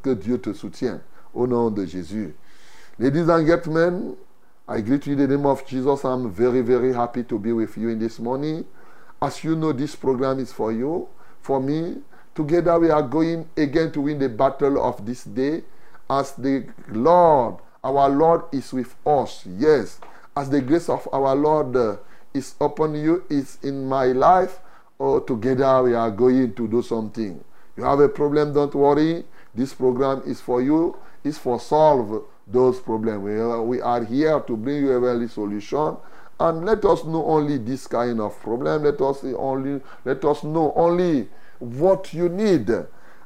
Que 0.00 0.10
Dieu 0.10 0.38
te 0.38 0.52
soutienne. 0.52 1.00
Au 1.34 1.44
nom 1.48 1.70
de 1.70 1.84
Jésus. 1.84 2.36
Ladies 3.00 3.28
and 3.28 3.44
gentlemen, 3.44 4.14
I 4.68 4.80
greet 4.80 5.08
you 5.08 5.14
in 5.14 5.26
the 5.26 5.28
name 5.28 5.44
of 5.44 5.66
Jesus. 5.66 6.04
I'm 6.04 6.30
very, 6.30 6.60
very 6.60 6.92
happy 6.92 7.24
to 7.24 7.36
be 7.36 7.50
with 7.50 7.76
you 7.76 7.88
in 7.88 7.98
this 7.98 8.20
morning. 8.20 8.64
As 9.20 9.42
you 9.42 9.56
know, 9.56 9.72
this 9.72 9.96
program 9.96 10.38
is 10.38 10.52
for 10.52 10.70
you, 10.70 11.08
for 11.42 11.60
me. 11.60 11.96
Together 12.38 12.78
we 12.78 12.88
are 12.88 13.02
going 13.02 13.48
again 13.56 13.90
to 13.90 14.02
win 14.02 14.16
the 14.16 14.28
battle 14.28 14.80
of 14.80 15.04
this 15.04 15.24
day 15.24 15.60
as 16.08 16.34
the 16.34 16.64
Lord, 16.86 17.56
our 17.82 18.08
Lord 18.08 18.42
is 18.52 18.72
with 18.72 18.94
us. 19.04 19.44
Yes, 19.44 19.98
as 20.36 20.48
the 20.48 20.60
grace 20.60 20.88
of 20.88 21.08
our 21.12 21.34
Lord 21.34 21.74
uh, 21.74 21.96
is 22.32 22.54
upon 22.60 22.94
you, 22.94 23.24
is 23.28 23.58
in 23.64 23.88
my 23.88 24.06
life. 24.12 24.60
Oh, 25.00 25.18
together 25.18 25.82
we 25.82 25.94
are 25.94 26.12
going 26.12 26.54
to 26.54 26.68
do 26.68 26.80
something. 26.80 27.42
You 27.76 27.82
have 27.82 27.98
a 27.98 28.08
problem, 28.08 28.52
don't 28.52 28.72
worry. 28.72 29.24
This 29.52 29.74
program 29.74 30.22
is 30.24 30.40
for 30.40 30.62
you. 30.62 30.96
It's 31.24 31.38
for 31.38 31.58
solve 31.58 32.22
those 32.46 32.78
problems. 32.78 33.20
We 33.66 33.80
are, 33.80 34.04
here 34.04 34.38
to 34.38 34.56
bring 34.56 34.84
you 34.84 34.92
a 34.92 35.00
very 35.00 35.26
solution. 35.26 35.96
And 36.38 36.64
let 36.64 36.84
us 36.84 37.02
know 37.02 37.26
only 37.26 37.58
this 37.58 37.88
kind 37.88 38.20
of 38.20 38.40
problem. 38.40 38.84
Let 38.84 39.00
us 39.00 39.24
only 39.24 39.80
let 40.04 40.24
us 40.24 40.44
know 40.44 40.72
only 40.76 41.26
what 41.58 42.12
you 42.12 42.28
need. 42.28 42.70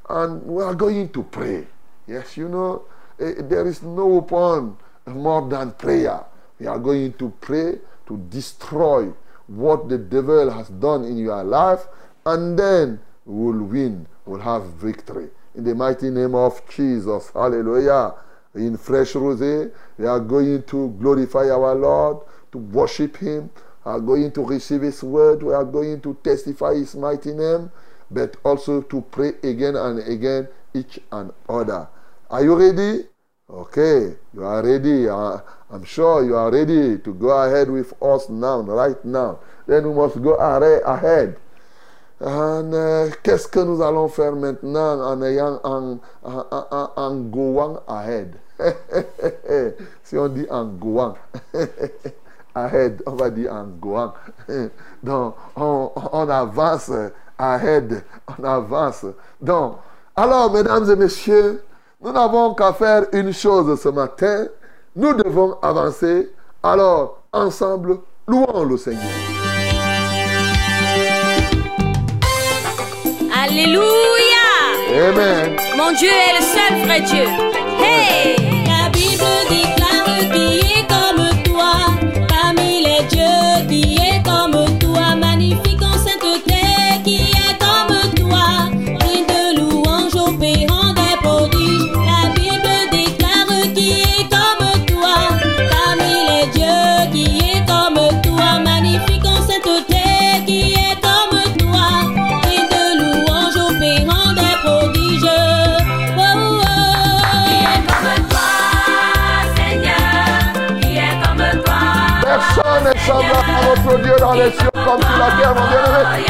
And 0.08 0.42
we 0.42 0.62
are 0.62 0.74
going 0.74 1.10
to 1.10 1.22
pray. 1.22 1.66
Yes, 2.06 2.36
you 2.36 2.48
know, 2.48 2.84
eh, 3.20 3.34
there 3.38 3.66
is 3.66 3.82
no 3.82 4.06
weapon 4.06 4.76
more 5.06 5.48
than 5.48 5.72
prayer. 5.72 6.24
We 6.58 6.66
are 6.66 6.78
going 6.78 7.14
to 7.14 7.32
pray 7.40 7.78
to 8.06 8.16
destroy 8.28 9.12
what 9.46 9.88
the 9.88 9.98
devil 9.98 10.50
has 10.50 10.68
done 10.68 11.04
in 11.04 11.16
your 11.18 11.42
life, 11.42 11.86
and 12.26 12.58
then 12.58 13.00
we'll 13.24 13.62
win, 13.62 14.06
we'll 14.26 14.40
have 14.40 14.64
victory. 14.74 15.28
In 15.54 15.64
the 15.64 15.74
mighty 15.74 16.10
name 16.10 16.34
of 16.34 16.60
Jesus. 16.68 17.30
Hallelujah. 17.30 18.14
In 18.54 18.76
Fresh 18.76 19.14
Rosé, 19.14 19.72
we 19.98 20.06
are 20.06 20.20
going 20.20 20.62
to 20.64 20.88
glorify 21.00 21.48
our 21.50 21.74
Lord, 21.74 22.18
to 22.52 22.58
worship 22.58 23.16
Him, 23.16 23.50
we 23.84 23.92
are 23.92 24.00
going 24.00 24.30
to 24.32 24.44
receive 24.44 24.82
His 24.82 25.02
word, 25.02 25.42
we 25.42 25.54
are 25.54 25.64
going 25.64 26.00
to 26.02 26.16
testify 26.22 26.74
His 26.74 26.94
mighty 26.94 27.32
name, 27.32 27.70
but 28.12 28.36
also 28.44 28.82
to 28.82 29.00
pray 29.10 29.32
again 29.42 29.76
and 29.76 29.98
again, 30.06 30.48
each 30.74 31.00
and 31.10 31.32
other. 31.48 31.88
Are 32.30 32.42
you 32.42 32.54
ready? 32.56 33.06
Okay, 33.50 34.16
you 34.32 34.44
are 34.44 34.62
ready. 34.64 35.08
I'm 35.08 35.84
sure 35.84 36.24
you 36.24 36.36
are 36.36 36.50
ready 36.50 36.98
to 36.98 37.14
go 37.14 37.28
ahead 37.30 37.68
with 37.70 37.92
us 38.02 38.28
now, 38.28 38.60
right 38.60 39.02
now. 39.04 39.40
Then 39.66 39.88
we 39.88 39.94
must 39.94 40.22
go 40.22 40.34
ahead. 40.34 41.36
And, 42.20 42.72
euh, 42.72 43.10
Qu'est-ce 43.22 43.48
que 43.48 43.58
nous 43.60 43.82
allons 43.82 44.08
faire 44.08 44.32
maintenant 44.32 45.00
en 45.00 45.20
ayant 45.22 45.60
en, 45.64 45.98
en, 46.22 46.44
en, 46.50 46.90
en 46.96 47.14
going 47.30 47.78
ahead? 47.88 48.36
si 50.04 50.16
on 50.16 50.28
dit 50.28 50.46
en 50.48 50.66
going 50.66 51.14
ahead, 52.54 53.02
on 53.06 53.16
va 53.16 53.28
dire 53.30 53.52
en 53.52 53.66
going. 53.80 54.12
Donc, 55.02 55.34
on, 55.56 55.90
on 56.12 56.28
avance 56.28 56.92
ahead, 57.42 58.04
on 58.38 58.44
avance. 58.44 59.06
Donc, 59.40 59.76
alors, 60.14 60.52
mesdames 60.52 60.90
et 60.90 60.96
messieurs, 60.96 61.62
nous 62.00 62.12
n'avons 62.12 62.54
qu'à 62.54 62.72
faire 62.72 63.04
une 63.12 63.32
chose 63.32 63.80
ce 63.80 63.88
matin. 63.88 64.46
Nous 64.94 65.14
devons 65.14 65.56
avancer. 65.62 66.30
Alors, 66.62 67.22
ensemble, 67.32 67.98
louons 68.28 68.64
le 68.64 68.76
Seigneur. 68.76 69.02
Alléluia. 73.34 73.82
Amen. 75.08 75.56
Mon 75.76 75.92
Dieu 75.92 76.10
est 76.10 76.38
le 76.38 76.44
seul 76.44 76.86
vrai 76.86 77.00
Dieu. 77.00 77.24
Hey! 77.80 78.36
La 78.66 78.90
Bible 78.90 79.24
déclare 79.48 80.30
qui 80.32 80.58
est 80.58 80.86
comme 80.86 81.31
comme 114.92 115.00
sur 115.00 115.18
la 115.18 115.30
terre, 115.32 115.54
mon 115.54 115.66
bien-aimé. 115.68 116.26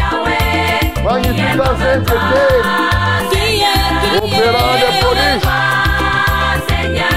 Magnifique 1.04 1.60
en 1.60 1.74
sainteté, 1.76 2.44
Qui 3.32 3.38
est, 3.38 3.66
qui 4.00 4.16
opérant 4.18 4.74
des 4.78 4.92
est 4.92 5.00
prodiges, 5.02 5.48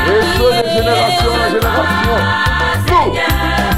et 0.08 0.22
ce 0.34 0.48
de 0.50 0.66
génération 0.70 1.32
en 1.32 1.50
génération. 1.52 2.18
Nous, 2.88 3.75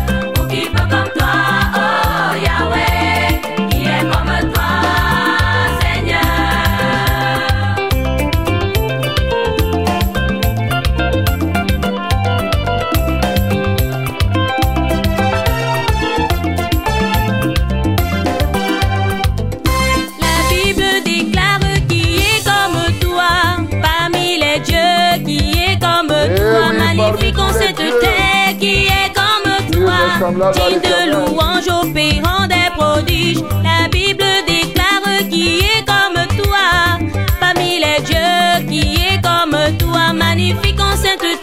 Digne 30.29 30.81
de 30.81 31.11
louange 31.11 31.69
opérant 31.69 32.47
des 32.47 32.69
prodiges. 32.77 33.39
La 33.63 33.87
Bible 33.87 34.25
déclare 34.45 35.29
qui 35.29 35.59
est 35.59 35.85
comme 35.85 36.21
toi, 36.35 36.99
parmi 37.39 37.79
les 37.79 38.01
dieux, 38.03 38.67
qui 38.69 38.95
est 39.05 39.21
comme 39.21 39.55
toi, 39.77 40.11
magnifique 40.13 40.79
en 40.81 40.97
sainteté, 40.97 41.36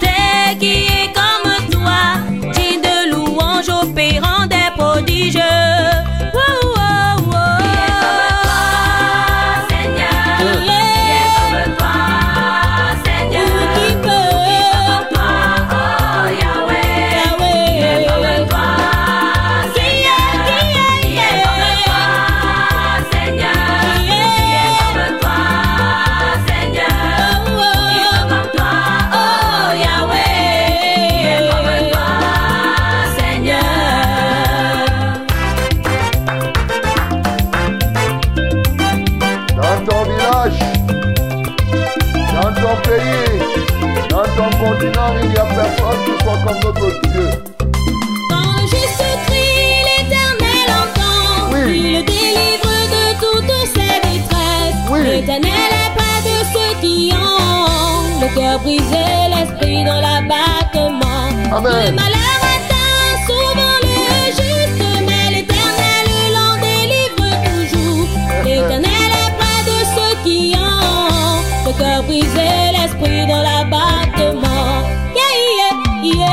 ont 58.54 58.60
le 58.60 58.60
cœur 58.60 58.60
brisé, 58.60 59.04
l'esprit 59.30 59.84
dans 59.84 60.00
l'abattement. 60.00 61.28
Amen. 61.52 61.72
Le 61.86 61.92
malheur 61.92 62.40
atteint 62.54 63.16
souvent 63.26 63.76
le 63.82 63.88
juste, 64.30 64.82
mais 65.06 65.26
l'éternel 65.34 66.06
l'en 66.32 66.54
délivre 66.60 67.28
toujours. 67.44 68.08
L'éternel 68.44 69.10
est 69.10 69.32
près 69.38 69.60
de 69.64 69.78
ceux 69.94 70.14
qui 70.24 70.38
ont 70.56 71.66
le 71.66 71.72
cœur 71.78 72.00
brisé, 72.04 72.50
l'esprit 72.72 73.26
dans 73.26 73.42
l'abattement. 73.42 74.72
Yeah, 75.14 75.32
yeah, 75.58 76.14
yeah. 76.14 76.28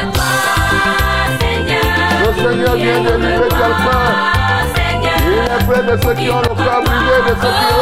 Comme 0.00 0.12
toi, 0.12 0.34
Seigneur. 1.40 1.88
Le 2.20 2.30
Seigneur 2.42 2.74
vient 2.76 3.00
délivrer 3.00 3.48
quelqu'un. 3.48 4.06
Seigneur. 4.74 5.18
Il 5.26 5.32
est 5.44 5.64
près 5.66 5.82
de 5.82 5.94
ceux 6.02 6.14
qui 6.14 6.26
ont 6.30 6.40
le 6.40 6.54
cœur 6.54 6.80
brisé, 6.84 7.16
de 7.28 7.34
ceux 7.40 7.52
qui 7.52 7.66
ont 7.72 7.73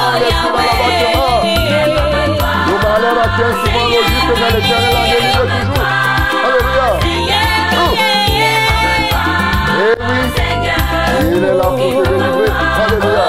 malheur 3.33 3.51
atteint 3.53 3.64
souvent 3.64 3.88
le 3.88 4.01
juste, 4.09 4.29
mais 4.29 4.51
l'éternel 4.61 4.95
en 4.97 5.05
délivre 5.11 5.45
toujours. 5.47 5.87
Alléluia. 6.45 6.88
Eh 9.75 9.97
oui, 10.01 10.18
il 11.37 11.45
est 11.45 11.55
là 11.55 11.62
pour 11.62 11.77
te 11.77 12.09
délivrer. 12.09 12.51
Alléluia. 12.85 13.27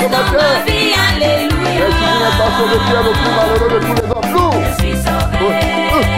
Dans 0.00 0.08
ma 0.08 0.64
vie, 0.66 0.92
Alléluia. 1.12 1.86
n'es 2.20 2.34
pas 2.38 2.50
sauvé, 2.56 2.76
tu 2.86 2.92
es 2.92 3.02
le 3.04 3.12
plus 3.12 3.32
malheureux 3.36 3.70
de 3.70 3.78
tous 3.86 3.94
les 3.94 4.08
hommes. 4.10 4.28
Nous, 4.32 4.52
Je 4.62 4.70
suis 4.82 4.96
sauvé. 4.96 5.60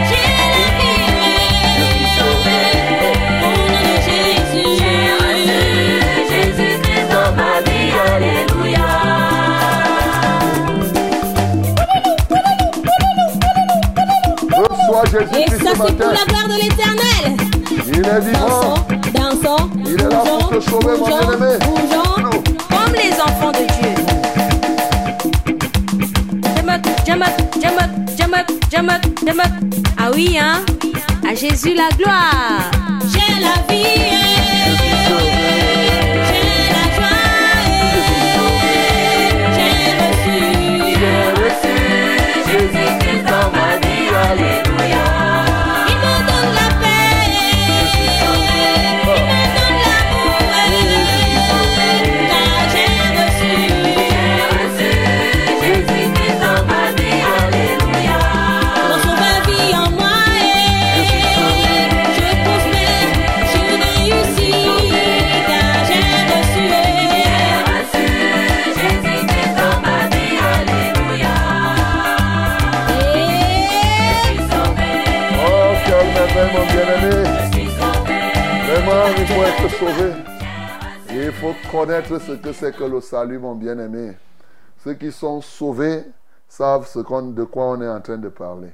J'ai 0.09 0.27
la 0.39 0.65
vie. 0.77 1.03
Au 3.43 3.53
nom 3.59 3.81
de 3.81 3.95
Jésus. 4.05 4.71
Jésus-Christ 6.29 7.07
dans 7.11 7.31
ma 7.35 7.53
vie, 7.65 7.91
Alléluia. 8.15 8.87
Et 15.35 15.49
ça, 15.49 15.57
ce 15.59 15.63
c'est 15.63 15.77
pour 15.77 16.11
la 16.11 16.25
gloire 16.25 16.47
de 16.47 16.55
l'éternel. 16.61 17.37
Il 17.87 17.99
est 17.99 18.19
vivant. 18.21 18.75
Dansons, 19.13 19.41
dansons. 19.43 19.69
Il 19.85 19.91
est 19.93 20.09
là 20.09 20.17
pour 20.25 20.49
te 20.49 20.59
sauver, 20.61 20.97
mon 20.99 21.07
bien-aimé. 21.07 21.53
Ah 29.97 30.09
oui, 30.15 30.35
hein? 30.39 30.65
À 31.29 31.35
Jésus 31.35 31.75
la 31.75 31.89
gloire. 31.95 32.71
J'ai 33.11 33.39
la 33.39 33.53
vie. 33.71 34.52
Faut 81.31 81.53
connaître 81.71 82.19
ce 82.19 82.33
que 82.33 82.53
c'est 82.53 82.75
que 82.75 82.83
le 82.83 83.01
salut, 83.01 83.39
mon 83.39 83.55
bien-aimé. 83.55 84.17
Ceux 84.77 84.93
qui 84.93 85.11
sont 85.11 85.41
sauvés 85.41 86.05
savent 86.47 86.87
ce 86.87 86.99
qu'on- 86.99 87.31
de 87.31 87.43
quoi 87.43 87.71
on 87.71 87.81
est 87.81 87.87
en 87.87 87.99
train 87.99 88.17
de 88.17 88.29
parler. 88.29 88.71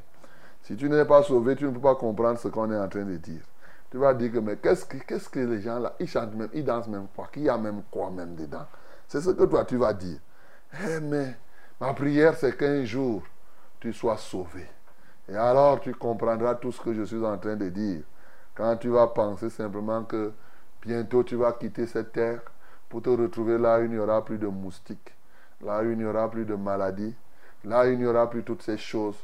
Si 0.63 0.75
tu 0.75 0.89
n'es 0.89 1.05
pas 1.05 1.23
sauvé, 1.23 1.55
tu 1.55 1.65
ne 1.65 1.71
peux 1.71 1.79
pas 1.79 1.95
comprendre 1.95 2.37
ce 2.37 2.47
qu'on 2.47 2.71
est 2.71 2.77
en 2.77 2.87
train 2.87 3.05
de 3.05 3.17
dire. 3.17 3.41
Tu 3.89 3.97
vas 3.97 4.13
dire 4.13 4.31
que, 4.31 4.37
mais 4.37 4.57
qu'est-ce 4.57 4.85
que, 5.29 5.39
les 5.39 5.61
gens 5.61 5.79
là, 5.79 5.95
ils 5.99 6.07
chantent 6.07 6.35
même, 6.35 6.49
ils 6.53 6.63
dansent 6.63 6.87
même 6.87 7.07
quoi, 7.15 7.27
qu'il 7.31 7.43
y 7.43 7.49
a 7.49 7.57
même 7.57 7.81
quoi 7.89 8.11
même 8.11 8.35
dedans. 8.35 8.67
C'est 9.07 9.21
ce 9.21 9.31
que 9.31 9.45
toi 9.45 9.65
tu 9.65 9.77
vas 9.77 9.93
dire. 9.93 10.19
Eh, 10.73 10.99
mais 10.99 11.35
ma 11.81 11.93
prière, 11.93 12.35
c'est 12.35 12.55
qu'un 12.55 12.85
jour, 12.85 13.23
tu 13.79 13.91
sois 13.93 14.17
sauvé. 14.17 14.67
Et 15.27 15.35
alors 15.35 15.79
tu 15.79 15.93
comprendras 15.95 16.55
tout 16.55 16.71
ce 16.71 16.79
que 16.81 16.93
je 16.93 17.03
suis 17.03 17.25
en 17.25 17.37
train 17.39 17.55
de 17.55 17.69
dire. 17.69 18.03
Quand 18.53 18.77
tu 18.77 18.89
vas 18.89 19.07
penser 19.07 19.49
simplement 19.49 20.03
que 20.03 20.33
bientôt 20.81 21.23
tu 21.23 21.35
vas 21.35 21.53
quitter 21.53 21.87
cette 21.87 22.11
terre 22.11 22.41
pour 22.87 23.01
te 23.01 23.09
retrouver 23.09 23.57
là 23.57 23.79
où 23.79 23.83
il 23.83 23.91
n'y 23.91 23.97
aura 23.97 24.23
plus 24.23 24.37
de 24.37 24.47
moustiques, 24.47 25.13
là 25.61 25.81
où 25.81 25.91
il 25.91 25.97
n'y 25.97 26.05
aura 26.05 26.29
plus 26.29 26.45
de 26.45 26.55
maladies, 26.55 27.15
là 27.63 27.85
où 27.85 27.91
il 27.91 27.99
n'y 27.99 28.05
aura 28.05 28.29
plus 28.29 28.43
toutes 28.43 28.63
ces 28.63 28.77
choses. 28.77 29.17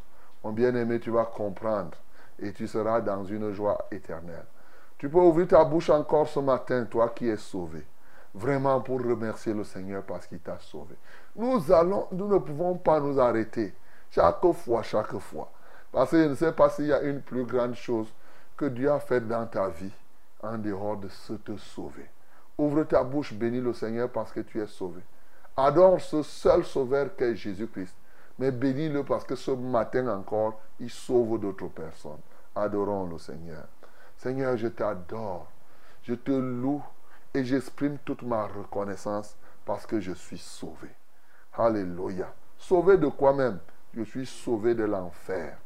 Mon 0.44 0.52
bien-aimé, 0.52 1.00
tu 1.00 1.10
vas 1.10 1.26
comprendre 1.26 1.98
et 2.39 2.52
tu 2.54 2.68
seras 2.68 3.02
dans 3.02 3.24
une 3.26 3.52
joie 3.52 3.88
éternelle. 3.91 4.46
Tu 4.98 5.10
peux 5.10 5.20
ouvrir 5.20 5.48
ta 5.48 5.63
bouche 5.65 5.89
encore 5.89 6.28
ce 6.28 6.39
matin, 6.39 6.86
toi 6.86 7.10
qui 7.10 7.28
es 7.28 7.38
sauvé. 7.38 7.84
Vraiment 8.34 8.82
pour 8.82 9.00
remercier 9.02 9.54
le 9.54 9.63
Seigneur 9.63 10.04
parce 10.04 10.28
qu'il 10.28 10.39
t'a 10.39 10.60
sauvé. 10.60 10.96
Nous 11.36 11.72
allons, 11.72 12.08
nous 12.12 12.28
ne 12.28 12.38
pouvons 12.38 12.76
pas 12.76 13.00
nous 13.00 13.20
arrêter. 13.20 13.74
Chaque 14.12 14.46
fois, 14.54 14.84
chaque 14.84 15.18
fois. 15.20 15.52
Parce 15.91 16.12
que 16.12 16.22
je 16.22 16.30
ne 16.30 16.36
sais 16.36 16.52
pas 16.52 16.70
s'il 16.70 16.88
y 16.88 16.94
a 16.94 17.02
une 17.02 17.22
plus 17.22 17.46
grande 17.46 17.76
chose 17.76 18.08
que 18.58 18.65
Dieu 18.65 18.91
a 18.91 19.00
faite 19.00 19.28
dans 19.28 19.46
ta 19.46 19.70
vie 19.70 19.91
en 20.41 20.58
dehors 20.58 20.98
de 20.98 21.08
se 21.10 21.34
te 21.34 21.56
sauver. 21.58 22.10
Ouvre 22.58 22.84
ta 22.84 23.04
bouche, 23.04 23.34
bénis 23.34 23.62
le 23.62 23.74
Seigneur 23.74 24.10
parce 24.10 24.32
que 24.32 24.39
tu 24.41 24.62
es 24.62 24.67
sauvé. 24.67 25.02
Adore 25.58 26.00
ce 26.02 26.21
seul 26.24 26.63
sauveur 26.65 27.15
qu'est 27.15 27.36
Jésus-Christ. 27.36 27.95
Mais 28.38 28.52
bénis-le 28.52 29.04
parce 29.04 29.24
que 29.24 29.36
ce 29.36 29.52
matin 29.52 30.08
encore, 30.08 30.60
il 30.80 30.89
sauve 30.89 31.39
d'autres 31.39 31.67
personnes. 31.69 32.19
Adorons 32.56 33.08
le 33.08 33.17
Seigneur. 33.17 33.65
Seigneur, 34.17 34.58
je 34.58 34.67
t'adore. 34.67 35.48
Je 36.04 36.13
te 36.13 36.32
loue 36.32 36.84
et 37.34 37.43
j'exprime 37.43 37.98
toute 38.06 38.21
ma 38.24 38.45
reconnaissance 38.48 39.36
parce 39.65 39.86
que 39.86 40.00
je 40.00 40.12
suis 40.12 40.38
sauvé. 40.38 40.89
Alléluia. 41.54 42.34
Sauvé 42.58 42.98
de 42.98 43.08
quoi 43.08 43.34
même? 43.34 43.60
Je 43.93 44.04
suis 44.04 44.26
sauvé 44.26 44.76
de 44.76 44.84
l'enfer. 44.84 45.58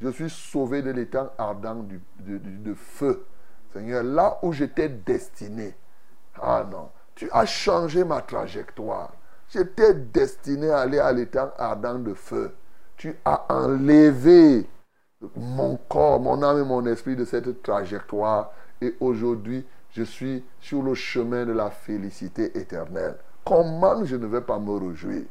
Je 0.00 0.08
suis 0.10 0.30
sauvé 0.30 0.82
de 0.82 0.90
l'étang 0.90 1.30
ardent 1.38 1.82
du, 1.82 2.00
du- 2.18 2.74
feu. 2.74 3.26
Seigneur, 3.72 4.02
là 4.02 4.38
où 4.42 4.52
j'étais 4.52 4.88
destiné. 4.88 5.74
Ah 6.40 6.64
non, 6.70 6.90
tu 7.14 7.28
as 7.32 7.46
changé 7.46 8.04
ma 8.04 8.20
trajectoire. 8.22 9.12
J'étais 9.48 9.94
destiné 9.94 10.70
à 10.70 10.80
aller 10.80 10.98
à 10.98 11.12
l'étang 11.12 11.50
ardent 11.58 11.98
de 11.98 12.14
feu. 12.14 12.54
Tu 12.96 13.14
as 13.24 13.44
enlevé 13.48 14.66
mon 15.36 15.76
corps, 15.88 16.20
mon 16.20 16.42
âme 16.42 16.60
et 16.60 16.64
mon 16.64 16.84
esprit 16.86 17.16
de 17.16 17.24
cette 17.24 17.62
trajectoire. 17.62 18.52
Et 18.80 18.94
aujourd'hui, 19.00 19.66
je 19.90 20.02
suis 20.02 20.44
sur 20.60 20.82
le 20.82 20.94
chemin 20.94 21.46
de 21.46 21.52
la 21.52 21.70
félicité 21.70 22.56
éternelle. 22.58 23.16
Comment 23.44 24.04
je 24.04 24.16
ne 24.16 24.26
vais 24.26 24.42
pas 24.42 24.58
me 24.58 24.88
réjouir 24.88 25.22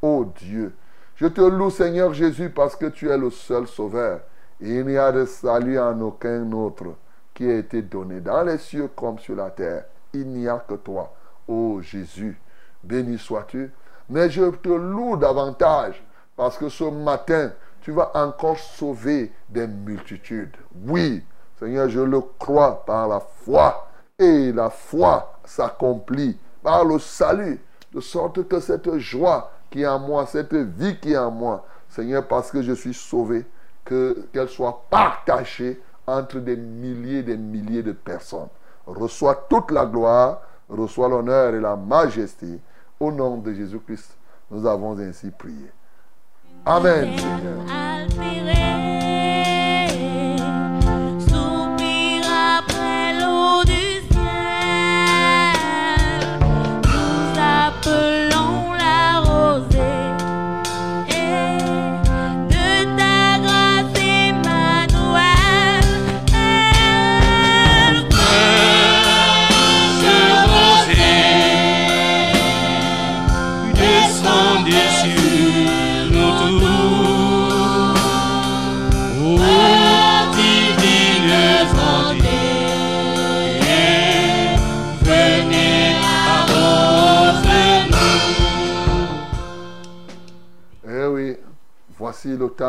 Oh 0.00 0.26
Dieu, 0.36 0.72
je 1.16 1.26
te 1.26 1.40
loue 1.40 1.70
Seigneur 1.70 2.14
Jésus 2.14 2.50
parce 2.50 2.76
que 2.76 2.86
tu 2.86 3.08
es 3.10 3.18
le 3.18 3.30
seul 3.30 3.66
sauveur. 3.66 4.20
Il 4.60 4.86
n'y 4.86 4.96
a 4.96 5.10
de 5.10 5.24
salut 5.24 5.78
en 5.78 6.00
aucun 6.00 6.50
autre 6.52 6.94
qui 7.34 7.50
a 7.50 7.56
été 7.56 7.82
donné 7.82 8.20
dans 8.20 8.42
les 8.42 8.58
cieux 8.58 8.88
comme 8.94 9.18
sur 9.18 9.34
la 9.34 9.50
terre. 9.50 9.84
Il 10.12 10.28
n'y 10.28 10.48
a 10.48 10.64
que 10.66 10.74
toi. 10.74 11.12
Oh 11.48 11.80
Jésus, 11.82 12.40
béni 12.82 13.18
sois-tu. 13.18 13.72
Mais 14.08 14.30
je 14.30 14.50
te 14.50 14.68
loue 14.68 15.16
davantage 15.16 16.02
parce 16.36 16.56
que 16.56 16.68
ce 16.68 16.84
matin, 16.84 17.52
tu 17.80 17.90
vas 17.92 18.12
encore 18.14 18.58
sauver 18.58 19.32
des 19.48 19.66
multitudes. 19.66 20.56
Oui, 20.86 21.24
Seigneur, 21.58 21.88
je 21.88 22.00
le 22.00 22.20
crois 22.38 22.84
par 22.84 23.08
la 23.08 23.20
foi. 23.20 23.88
Et 24.18 24.52
la 24.52 24.70
foi 24.70 25.38
s'accomplit 25.44 26.38
par 26.62 26.84
le 26.84 26.98
salut. 26.98 27.60
De 27.92 28.00
sorte 28.00 28.46
que 28.48 28.60
cette 28.60 28.96
joie 28.98 29.50
qui 29.70 29.82
est 29.82 29.86
en 29.86 29.98
moi, 29.98 30.26
cette 30.26 30.54
vie 30.54 30.98
qui 31.00 31.12
est 31.12 31.18
en 31.18 31.30
moi, 31.30 31.66
Seigneur, 31.88 32.26
parce 32.26 32.50
que 32.50 32.62
je 32.62 32.72
suis 32.72 32.94
sauvé, 32.94 33.44
que 33.84 34.26
qu'elle 34.32 34.48
soit 34.48 34.84
partagée 34.88 35.80
entre 36.06 36.38
des 36.38 36.56
milliers 36.56 37.18
et 37.18 37.22
des 37.22 37.36
milliers 37.36 37.82
de 37.82 37.92
personnes. 37.92 38.48
Reçois 38.86 39.46
toute 39.48 39.70
la 39.70 39.86
gloire, 39.86 40.42
reçois 40.68 41.08
l'honneur 41.08 41.54
et 41.54 41.60
la 41.60 41.76
majesté. 41.76 42.60
Au 43.00 43.10
nom 43.10 43.38
de 43.38 43.52
Jésus-Christ, 43.52 44.16
nous 44.50 44.66
avons 44.66 44.98
ainsi 44.98 45.30
prié. 45.30 45.70
Amen. 46.66 47.10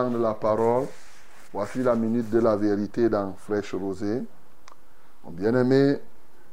De 0.04 0.18
la 0.18 0.34
parole. 0.34 0.88
Voici 1.54 1.82
la 1.82 1.96
minute 1.96 2.30
de 2.30 2.40
la 2.40 2.56
vérité 2.58 3.08
dans 3.08 3.34
Fraîche 3.34 3.74
Rosée. 3.74 4.24
Mon 5.24 5.32
bien-aimé, 5.32 6.00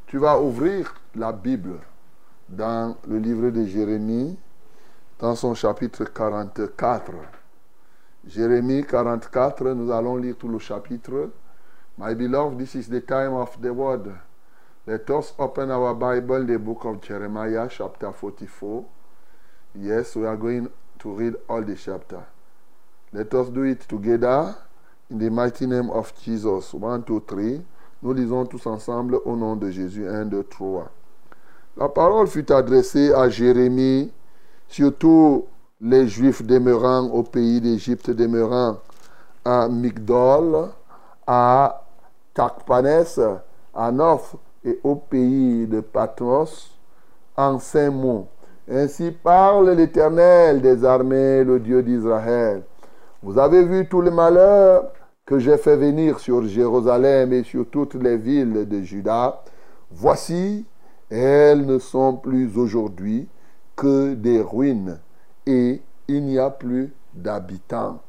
tu 0.07 0.19
vas 0.19 0.41
ouvrir 0.41 0.95
la 1.17 1.33
Bible 1.33 1.81
dans 2.49 2.97
le 3.09 3.19
livre 3.19 3.51
de 3.51 3.65
Jérémie, 3.65 4.39
dans 5.19 5.35
son 5.35 5.55
chapitre 5.55 6.05
44. 6.05 7.13
Jérémie 8.27 8.85
44, 8.85 9.71
nous 9.71 9.91
allons 9.91 10.17
lire 10.17 10.37
tout 10.39 10.49
le 10.49 10.61
chapitre. 10.61 11.31
My 11.99 12.15
beloved, 12.15 12.59
this 12.59 12.75
is 12.77 12.89
the 12.89 13.05
time 13.05 13.35
of 13.35 13.61
the 13.61 13.73
word. 13.73 14.13
Let 14.87 15.11
us 15.11 15.35
open 15.39 15.71
our 15.71 15.95
Bible, 15.95 16.47
the 16.47 16.59
book 16.59 16.85
of 16.85 17.03
Jeremiah, 17.03 17.69
chapter 17.69 18.13
44. 18.13 18.85
Yes, 19.75 20.15
we 20.15 20.27
are 20.27 20.37
going 20.37 20.69
to 21.01 21.13
read 21.13 21.35
all 21.49 21.63
the 21.63 21.75
chapter. 21.75 22.25
Let 23.15 23.35
us 23.35 23.51
do 23.51 23.65
it 23.65 23.87
together 23.87 24.55
in 25.11 25.19
the 25.19 25.31
mighty 25.31 25.67
name 25.67 25.91
of 25.91 26.15
Jesus. 26.25 26.73
One, 26.73 27.03
two, 27.03 27.21
three. 27.29 27.61
Nous 28.03 28.15
lisons 28.15 28.47
tous 28.47 28.67
ensemble 28.67 29.21
au 29.27 29.37
nom 29.37 29.55
de 29.55 29.71
Jésus. 29.71 30.09
1, 30.09 30.25
2, 30.25 30.45
3. 30.45 30.89
La 31.77 31.91
parole 31.91 32.27
fut 32.27 32.51
adressée 32.51 33.13
à 33.13 33.29
Jérémie, 33.29 34.11
surtout 34.67 35.45
les 35.79 36.09
Juifs 36.09 36.43
demeurant 36.43 37.05
au 37.11 37.23
pays 37.23 37.61
d'Égypte, 37.61 38.11
demeurant 38.11 38.79
à 39.45 39.69
Migdol, 39.69 40.71
à 41.27 41.85
Takpanes, 42.33 43.41
à 43.75 43.93
Noph 43.93 44.37
et 44.65 44.81
au 44.83 44.97
pays 44.97 45.67
de 45.67 45.81
Patmos, 45.81 46.79
en 47.37 47.59
cinq 47.59 47.91
mots. 47.91 48.29
Ainsi 48.71 49.11
parle 49.11 49.73
l'Éternel 49.73 50.63
des 50.63 50.83
armées, 50.83 51.45
le 51.45 51.61
Dieu 51.61 51.83
d'Israël. 51.83 52.63
Vous 53.25 53.39
avez 53.39 53.63
vu 53.63 53.87
tout 53.87 54.01
le 54.01 54.11
malheur 54.11 54.91
que 55.25 55.39
j'ai 55.39 55.57
fait 55.57 55.77
venir 55.77 56.19
sur 56.19 56.45
Jérusalem 56.45 57.33
et 57.33 57.45
sur 57.45 57.71
toutes 57.71 57.95
les 57.95 58.17
villes 58.17 58.69
de 58.69 58.81
Juda. 58.83 59.45
Voici, 59.93 60.67
elles 61.09 61.65
ne 61.65 61.79
sont 61.79 62.17
plus 62.17 62.59
aujourd'hui 62.59 63.29
que 63.77 64.15
des 64.15 64.41
ruines 64.41 64.99
et 65.47 65.81
il 66.09 66.25
n'y 66.25 66.37
a 66.37 66.51
plus 66.51 66.93
d'habitants. 67.15 68.01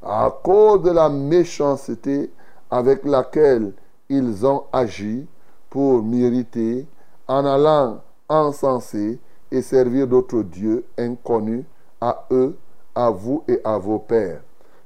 À 0.00 0.32
cause 0.44 0.82
de 0.82 0.90
la 0.90 1.08
méchanceté 1.08 2.30
avec 2.70 3.04
laquelle 3.04 3.72
ils 4.08 4.46
ont 4.46 4.62
agi 4.72 5.26
pour 5.70 6.04
m'irriter 6.04 6.86
en 7.26 7.44
allant 7.44 8.00
encenser 8.28 9.18
et 9.50 9.60
servir 9.60 10.06
d'autres 10.06 10.44
dieux 10.44 10.84
inconnus 10.96 11.64
à 12.00 12.26
eux, 12.30 12.56
à 12.94 13.10
vous 13.10 13.42
et 13.48 13.60
à 13.64 13.76
vos 13.76 13.98
pères. 13.98 14.42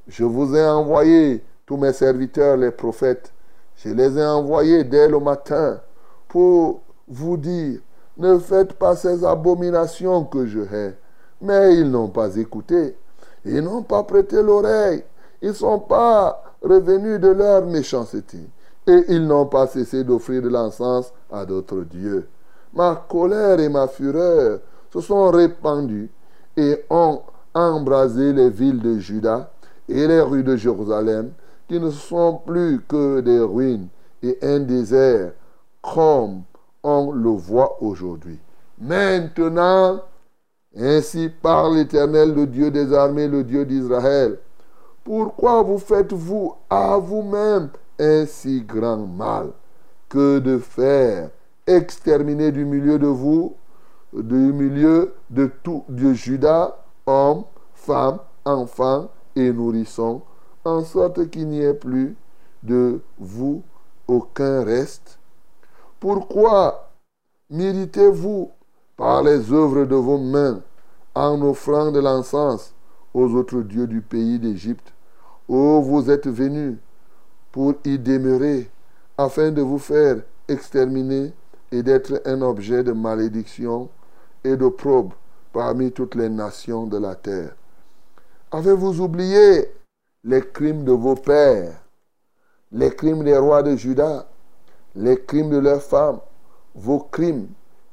Je 0.08 0.24
vous 0.24 0.54
ai 0.54 0.64
envoyé 0.64 1.42
tous 1.66 1.76
mes 1.76 1.92
serviteurs, 1.92 2.56
les 2.56 2.70
prophètes. 2.70 3.32
Je 3.76 3.90
les 3.90 4.18
ai 4.18 4.24
envoyés 4.24 4.84
dès 4.84 5.08
le 5.08 5.18
matin 5.18 5.80
pour 6.28 6.80
vous 7.08 7.36
dire 7.36 7.80
ne 8.18 8.38
faites 8.38 8.72
pas 8.74 8.96
ces 8.96 9.24
abominations 9.24 10.24
que 10.24 10.46
je 10.46 10.60
hais. 10.60 10.96
Mais 11.42 11.74
ils 11.74 11.90
n'ont 11.90 12.08
pas 12.08 12.34
écouté. 12.36 12.96
Ils 13.44 13.60
n'ont 13.60 13.82
pas 13.82 14.04
prêté 14.04 14.42
l'oreille. 14.42 15.04
Ils 15.42 15.48
ne 15.48 15.54
sont 15.54 15.80
pas 15.80 16.42
revenus 16.62 17.20
de 17.20 17.28
leur 17.28 17.66
méchanceté. 17.66 18.38
Et 18.86 19.04
ils 19.08 19.26
n'ont 19.26 19.46
pas 19.46 19.66
cessé 19.66 20.02
d'offrir 20.02 20.40
de 20.40 20.48
l'encens 20.48 21.12
à 21.30 21.44
d'autres 21.44 21.82
dieux. 21.82 22.28
Ma 22.72 23.04
colère 23.08 23.60
et 23.60 23.68
ma 23.68 23.86
fureur 23.86 24.60
se 24.92 25.00
sont 25.00 25.30
répandues 25.30 26.10
et 26.56 26.84
ont 26.88 27.20
embrasé 27.54 28.32
les 28.32 28.48
villes 28.48 28.80
de 28.80 28.98
Juda 28.98 29.50
et 29.88 30.06
les 30.06 30.20
rues 30.20 30.42
de 30.42 30.56
Jérusalem, 30.56 31.32
qui 31.68 31.80
ne 31.80 31.90
sont 31.90 32.40
plus 32.46 32.80
que 32.86 33.20
des 33.20 33.40
ruines 33.40 33.88
et 34.22 34.38
un 34.42 34.60
désert, 34.60 35.32
comme 35.82 36.42
on 36.82 37.12
le 37.12 37.30
voit 37.30 37.82
aujourd'hui. 37.82 38.38
Maintenant, 38.78 40.00
ainsi 40.76 41.30
parle 41.42 41.76
l'Éternel, 41.76 42.34
le 42.34 42.46
Dieu 42.46 42.70
des 42.70 42.92
armées, 42.92 43.28
le 43.28 43.42
Dieu 43.44 43.64
d'Israël. 43.64 44.38
Pourquoi 45.04 45.62
vous 45.62 45.78
faites-vous 45.78 46.54
à 46.68 46.98
vous-même 46.98 47.70
un 47.98 48.26
si 48.26 48.62
grand 48.62 49.06
mal 49.06 49.50
que 50.08 50.38
de 50.38 50.58
faire 50.58 51.30
exterminer 51.66 52.52
du 52.52 52.64
milieu 52.64 52.98
de 52.98 53.06
vous, 53.06 53.54
du 54.12 54.52
milieu 54.52 55.14
de 55.30 55.50
tout 55.62 55.84
de 55.88 56.12
Judas, 56.12 56.76
hommes, 57.06 57.44
femmes, 57.74 58.18
enfants 58.44 59.08
et 59.36 59.52
nourrissons, 59.52 60.22
en 60.64 60.82
sorte 60.82 61.30
qu'il 61.30 61.48
n'y 61.48 61.60
ait 61.60 61.74
plus 61.74 62.16
de 62.62 63.00
vous 63.18 63.62
aucun 64.08 64.64
reste 64.64 65.18
Pourquoi 66.00 66.90
méritez-vous 67.50 68.50
par 68.96 69.22
les 69.22 69.52
œuvres 69.52 69.84
de 69.84 69.94
vos 69.94 70.18
mains 70.18 70.60
en 71.14 71.40
offrant 71.42 71.92
de 71.92 72.00
l'encens 72.00 72.74
aux 73.14 73.34
autres 73.34 73.60
dieux 73.60 73.86
du 73.86 74.00
pays 74.02 74.38
d'Égypte, 74.38 74.92
où 75.48 75.80
vous 75.82 76.10
êtes 76.10 76.26
venus 76.26 76.76
pour 77.52 77.74
y 77.84 77.98
demeurer, 77.98 78.70
afin 79.16 79.50
de 79.50 79.62
vous 79.62 79.78
faire 79.78 80.16
exterminer 80.48 81.32
et 81.72 81.82
d'être 81.82 82.20
un 82.26 82.42
objet 82.42 82.84
de 82.84 82.92
malédiction 82.92 83.88
et 84.44 84.56
de 84.56 84.68
probe 84.68 85.12
parmi 85.52 85.90
toutes 85.92 86.14
les 86.14 86.28
nations 86.28 86.86
de 86.86 86.98
la 86.98 87.14
terre. 87.14 87.54
Avez-vous 88.52 89.00
oublié 89.00 89.68
les 90.22 90.40
crimes 90.40 90.84
de 90.84 90.92
vos 90.92 91.16
pères, 91.16 91.82
les 92.70 92.90
crimes 92.94 93.24
des 93.24 93.36
rois 93.36 93.64
de 93.64 93.74
Juda, 93.74 94.28
les 94.94 95.20
crimes 95.20 95.50
de 95.50 95.58
leurs 95.58 95.82
femmes, 95.82 96.20
vos 96.72 97.00
crimes 97.00 97.48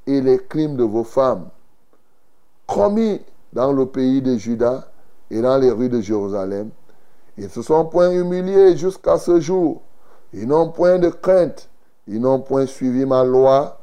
et 0.05 0.21
les 0.21 0.37
crimes 0.37 0.77
de 0.77 0.83
vos 0.83 1.03
femmes, 1.03 1.49
commis 2.67 3.19
dans 3.51 3.73
le 3.73 3.87
pays 3.87 4.21
de 4.21 4.37
Juda 4.37 4.91
et 5.31 5.41
dans 5.41 5.57
les 5.57 5.71
rues 5.71 5.89
de 5.89 6.01
Jérusalem? 6.01 6.69
Ils 7.35 7.49
se 7.49 7.63
sont 7.63 7.85
point 7.85 8.11
humiliés 8.11 8.77
jusqu'à 8.77 9.17
ce 9.17 9.39
jour. 9.39 9.81
Ils 10.33 10.47
n'ont 10.47 10.69
point 10.69 10.99
de 10.99 11.09
crainte. 11.09 11.67
Ils 12.07 12.19
n'ont 12.21 12.39
point 12.39 12.67
suivi 12.67 13.07
ma 13.07 13.23
loi 13.23 13.79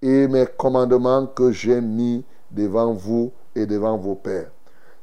et 0.00 0.28
mes 0.28 0.46
commandements 0.46 1.26
que 1.26 1.50
j'ai 1.50 1.80
mis 1.80 2.24
devant 2.52 2.92
vous 2.92 3.32
et 3.56 3.66
devant 3.66 3.96
vos 3.96 4.14
pères. 4.14 4.53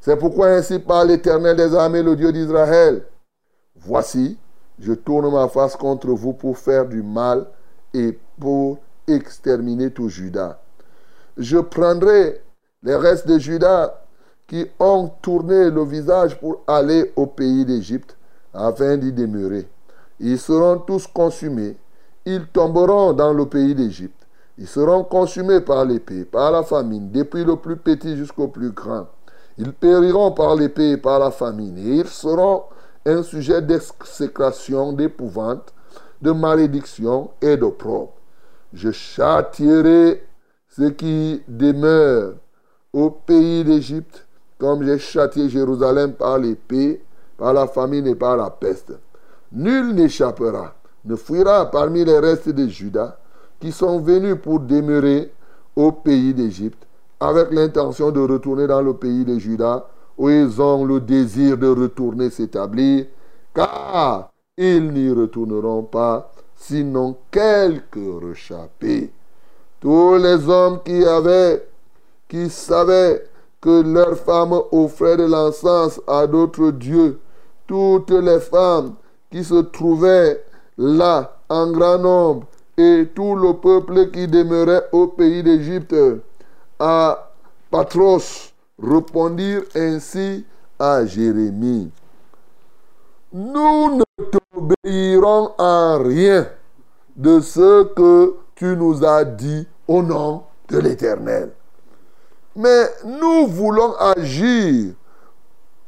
C'est 0.01 0.17
pourquoi 0.17 0.47
ainsi 0.47 0.79
parle 0.79 1.09
l'Éternel 1.09 1.55
des 1.55 1.75
armées, 1.75 2.01
le 2.01 2.15
Dieu 2.15 2.31
d'Israël. 2.31 3.03
Voici, 3.75 4.35
je 4.79 4.93
tourne 4.93 5.31
ma 5.31 5.47
face 5.47 5.75
contre 5.75 6.07
vous 6.07 6.33
pour 6.33 6.57
faire 6.57 6.87
du 6.87 7.03
mal 7.03 7.45
et 7.93 8.17
pour 8.39 8.79
exterminer 9.07 9.91
tout 9.91 10.09
Judas. 10.09 10.59
Je 11.37 11.59
prendrai 11.59 12.41
les 12.81 12.95
restes 12.95 13.27
de 13.27 13.37
Judas 13.37 13.93
qui 14.47 14.65
ont 14.79 15.11
tourné 15.21 15.69
le 15.69 15.83
visage 15.83 16.39
pour 16.39 16.63
aller 16.65 17.13
au 17.15 17.27
pays 17.27 17.63
d'Égypte 17.63 18.17
afin 18.55 18.97
d'y 18.97 19.13
demeurer. 19.13 19.67
Ils 20.19 20.39
seront 20.39 20.79
tous 20.79 21.05
consumés. 21.05 21.77
Ils 22.25 22.47
tomberont 22.47 23.13
dans 23.13 23.33
le 23.33 23.45
pays 23.45 23.75
d'Égypte. 23.75 24.25
Ils 24.57 24.67
seront 24.67 25.03
consumés 25.03 25.61
par 25.61 25.85
l'épée, 25.85 26.25
par 26.25 26.51
la 26.51 26.63
famine, 26.63 27.11
depuis 27.11 27.45
le 27.45 27.55
plus 27.55 27.77
petit 27.77 28.17
jusqu'au 28.17 28.47
plus 28.47 28.71
grand. 28.71 29.05
Ils 29.57 29.73
périront 29.73 30.31
par 30.31 30.55
l'épée 30.55 30.91
et 30.91 30.97
par 30.97 31.19
la 31.19 31.31
famine. 31.31 31.77
Et 31.77 31.97
ils 31.97 32.07
seront 32.07 32.63
un 33.05 33.23
sujet 33.23 33.61
d'exécration, 33.61 34.93
d'épouvante, 34.93 35.73
de 36.21 36.31
malédiction 36.31 37.31
et 37.41 37.57
d'opprobre. 37.57 38.13
Je 38.73 38.91
châtierai 38.91 40.23
ceux 40.69 40.91
qui 40.91 41.41
demeurent 41.47 42.35
au 42.93 43.09
pays 43.09 43.63
d'Égypte, 43.63 44.25
comme 44.57 44.83
j'ai 44.83 44.99
châtié 44.99 45.49
Jérusalem 45.49 46.13
par 46.13 46.37
l'épée, 46.37 47.03
par 47.37 47.53
la 47.53 47.67
famine 47.67 48.07
et 48.07 48.15
par 48.15 48.37
la 48.37 48.49
peste. 48.49 48.93
Nul 49.51 49.95
n'échappera, 49.95 50.75
ne 51.03 51.15
fuira 51.15 51.69
parmi 51.69 52.05
les 52.05 52.19
restes 52.19 52.49
de 52.49 52.67
Judas, 52.67 53.17
qui 53.59 53.71
sont 53.71 53.99
venus 53.99 54.37
pour 54.41 54.59
demeurer 54.59 55.33
au 55.75 55.91
pays 55.91 56.33
d'Égypte, 56.33 56.87
avec 57.21 57.51
l'intention 57.51 58.09
de 58.09 58.19
retourner 58.19 58.65
dans 58.65 58.81
le 58.81 58.95
pays 58.95 59.23
de 59.23 59.37
Judas, 59.37 59.85
où 60.17 60.27
ils 60.29 60.59
ont 60.59 60.83
le 60.83 60.99
désir 60.99 61.55
de 61.55 61.67
retourner 61.67 62.31
s'établir, 62.31 63.05
car 63.53 64.31
ils 64.57 64.91
n'y 64.91 65.11
retourneront 65.11 65.83
pas, 65.83 66.31
sinon 66.55 67.15
quelques 67.29 67.95
rechappés. 67.95 69.11
Tous 69.79 70.15
les 70.15 70.49
hommes 70.49 70.79
qui 70.83 71.05
avaient, 71.05 71.63
qui 72.27 72.49
savaient 72.49 73.23
que 73.61 73.83
leurs 73.83 74.17
femmes 74.17 74.59
offraient 74.71 75.17
de 75.17 75.25
l'encens 75.25 76.01
à 76.07 76.25
d'autres 76.25 76.71
dieux, 76.71 77.19
toutes 77.67 78.11
les 78.11 78.39
femmes 78.39 78.95
qui 79.31 79.43
se 79.43 79.61
trouvaient 79.61 80.43
là 80.77 81.37
en 81.49 81.71
grand 81.71 81.99
nombre, 81.99 82.47
et 82.77 83.07
tout 83.13 83.35
le 83.35 83.53
peuple 83.53 84.09
qui 84.09 84.27
demeurait 84.27 84.87
au 84.91 85.07
pays 85.07 85.43
d'Égypte, 85.43 85.95
à 86.81 87.29
Patros, 87.69 88.53
répondirent 88.81 89.63
ainsi 89.75 90.45
à 90.79 91.05
Jérémie. 91.05 91.91
Nous 93.31 93.97
ne 93.97 94.03
t'obéirons 94.31 95.51
en 95.59 96.01
rien 96.03 96.47
de 97.15 97.39
ce 97.39 97.83
que 97.83 98.35
tu 98.55 98.75
nous 98.75 99.05
as 99.05 99.23
dit 99.23 99.67
au 99.87 100.01
nom 100.01 100.43
de 100.69 100.79
l'Éternel. 100.79 101.51
Mais 102.55 102.89
nous 103.05 103.45
voulons 103.47 103.93
agir 103.97 104.93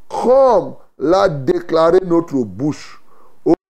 comme 0.08 0.76
l'a 1.00 1.28
déclaré 1.28 2.00
notre 2.06 2.36
bouche, 2.36 3.04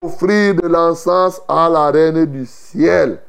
offrir 0.04 0.56
de 0.56 0.68
l'encens 0.68 1.42
à 1.48 1.70
la 1.70 1.90
reine 1.90 2.26
du 2.26 2.46
ciel, 2.46 3.22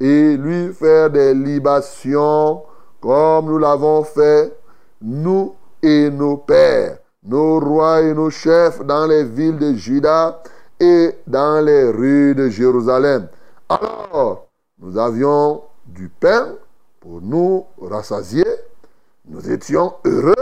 et 0.00 0.36
lui 0.36 0.72
faire 0.72 1.10
des 1.10 1.34
libations 1.34 2.62
comme 3.00 3.46
nous 3.46 3.58
l'avons 3.58 4.02
fait, 4.04 4.56
nous 5.00 5.54
et 5.82 6.10
nos 6.10 6.38
pères, 6.38 6.98
nos 7.22 7.60
rois 7.60 8.02
et 8.02 8.14
nos 8.14 8.30
chefs 8.30 8.84
dans 8.84 9.06
les 9.06 9.24
villes 9.24 9.58
de 9.58 9.74
Juda 9.74 10.42
et 10.80 11.14
dans 11.26 11.64
les 11.64 11.90
rues 11.90 12.34
de 12.34 12.48
Jérusalem. 12.48 13.28
Alors, 13.68 14.46
nous 14.78 14.98
avions 14.98 15.62
du 15.86 16.08
pain 16.08 16.54
pour 17.00 17.20
nous 17.22 17.64
rassasier, 17.80 18.46
nous 19.28 19.50
étions 19.50 19.94
heureux 20.04 20.34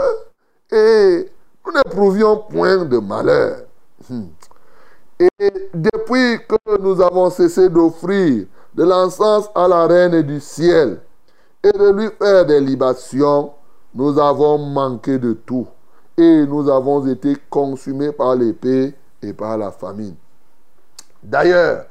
et 0.71 1.29
nous 1.65 1.73
n'éprouvions 1.73 2.37
point 2.37 2.85
de 2.85 2.97
malheur. 2.97 3.59
Hmm. 4.09 4.25
Et 5.19 5.29
depuis 5.73 6.39
que 6.47 6.79
nous 6.79 7.01
avons 7.01 7.29
cessé 7.29 7.69
d'offrir 7.69 8.45
de 8.75 8.83
l'encens 8.83 9.49
à 9.55 9.67
la 9.67 9.87
reine 9.87 10.21
du 10.21 10.39
ciel 10.39 10.99
et 11.63 11.71
de 11.71 11.91
lui 11.91 12.09
faire 12.19 12.45
des 12.45 12.59
libations, 12.59 13.51
nous 13.93 14.19
avons 14.19 14.57
manqué 14.57 15.17
de 15.17 15.33
tout 15.33 15.67
et 16.17 16.45
nous 16.45 16.69
avons 16.69 17.05
été 17.07 17.37
consumés 17.49 18.11
par 18.11 18.35
l'épée 18.35 18.93
et 19.21 19.33
par 19.33 19.57
la 19.57 19.71
famine. 19.71 20.15
D'ailleurs, 21.23 21.85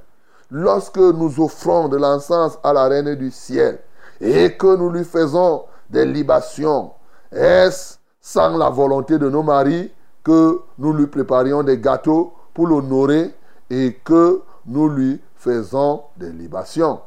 lorsque 0.51 0.99
nous 0.99 1.41
offrons 1.41 1.89
de 1.89 1.97
l'encens 1.97 2.59
à 2.63 2.73
la 2.73 2.85
reine 2.85 3.15
du 3.15 3.31
ciel 3.31 3.81
et 4.21 4.55
que 4.57 4.77
nous 4.77 4.91
lui 4.91 5.05
faisons 5.05 5.65
des 5.89 6.05
libations, 6.05 6.93
est-ce 7.33 7.97
sans 8.21 8.57
la 8.57 8.71
volonté 8.71 9.19
de 9.19 9.29
nos 9.29 9.43
maris 9.43 9.91
que 10.23 10.61
nous 10.79 10.93
lui 10.93 11.07
préparions 11.07 11.63
des 11.63 11.79
gâteaux 11.79 12.33
pour 12.53 12.67
l'honorer 12.67 13.35
et 13.71 13.95
que 14.05 14.41
nous 14.67 14.89
lui 14.89 15.21
faisons 15.45 16.03
des 16.17 16.31
libations. 16.31 17.01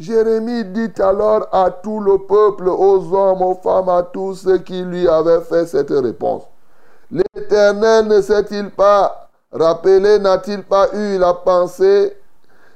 Jérémie 0.00 0.64
dit 0.64 0.90
alors 1.00 1.46
à 1.52 1.70
tout 1.70 2.00
le 2.00 2.18
peuple, 2.18 2.68
aux 2.68 3.14
hommes, 3.14 3.42
aux 3.42 3.54
femmes, 3.54 3.90
à 3.90 4.02
tous 4.02 4.34
ceux 4.34 4.58
qui 4.58 4.82
lui 4.82 5.06
avaient 5.06 5.42
fait 5.42 5.66
cette 5.66 5.90
réponse. 5.90 6.44
L'Éternel 7.10 8.08
ne 8.08 8.20
s'est-il 8.20 8.70
pas 8.70 9.28
rappelé, 9.52 10.18
n'a-t-il 10.18 10.64
pas 10.64 10.88
eu 10.94 11.18
la 11.18 11.34
pensée, 11.34 12.16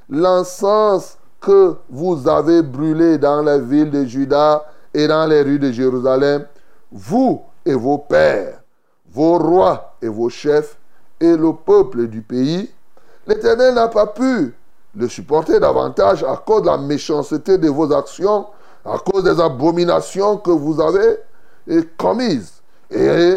l'encens 0.09 1.17
que 1.41 1.75
vous 1.89 2.27
avez 2.27 2.61
brûlés 2.61 3.17
dans 3.17 3.41
la 3.41 3.57
ville 3.57 3.89
de 3.89 4.05
Juda 4.05 4.65
et 4.93 5.07
dans 5.07 5.25
les 5.25 5.41
rues 5.41 5.59
de 5.59 5.71
Jérusalem, 5.71 6.45
vous 6.91 7.41
et 7.65 7.73
vos 7.73 7.97
pères, 7.97 8.61
vos 9.11 9.37
rois 9.37 9.95
et 10.01 10.07
vos 10.07 10.29
chefs, 10.29 10.77
et 11.19 11.35
le 11.35 11.51
peuple 11.53 12.07
du 12.07 12.21
pays, 12.21 12.71
l'Éternel 13.27 13.73
n'a 13.73 13.89
pas 13.89 14.07
pu 14.07 14.53
le 14.99 15.07
supporter 15.07 15.59
davantage 15.59 16.23
à 16.23 16.35
cause 16.35 16.63
de 16.63 16.67
la 16.67 16.77
méchanceté 16.77 17.57
de 17.57 17.69
vos 17.69 17.91
actions, 17.93 18.47
à 18.85 18.97
cause 18.97 19.23
des 19.23 19.39
abominations 19.39 20.37
que 20.37 20.51
vous 20.51 20.81
avez 20.81 21.19
commises. 21.97 22.61
Et 22.91 23.35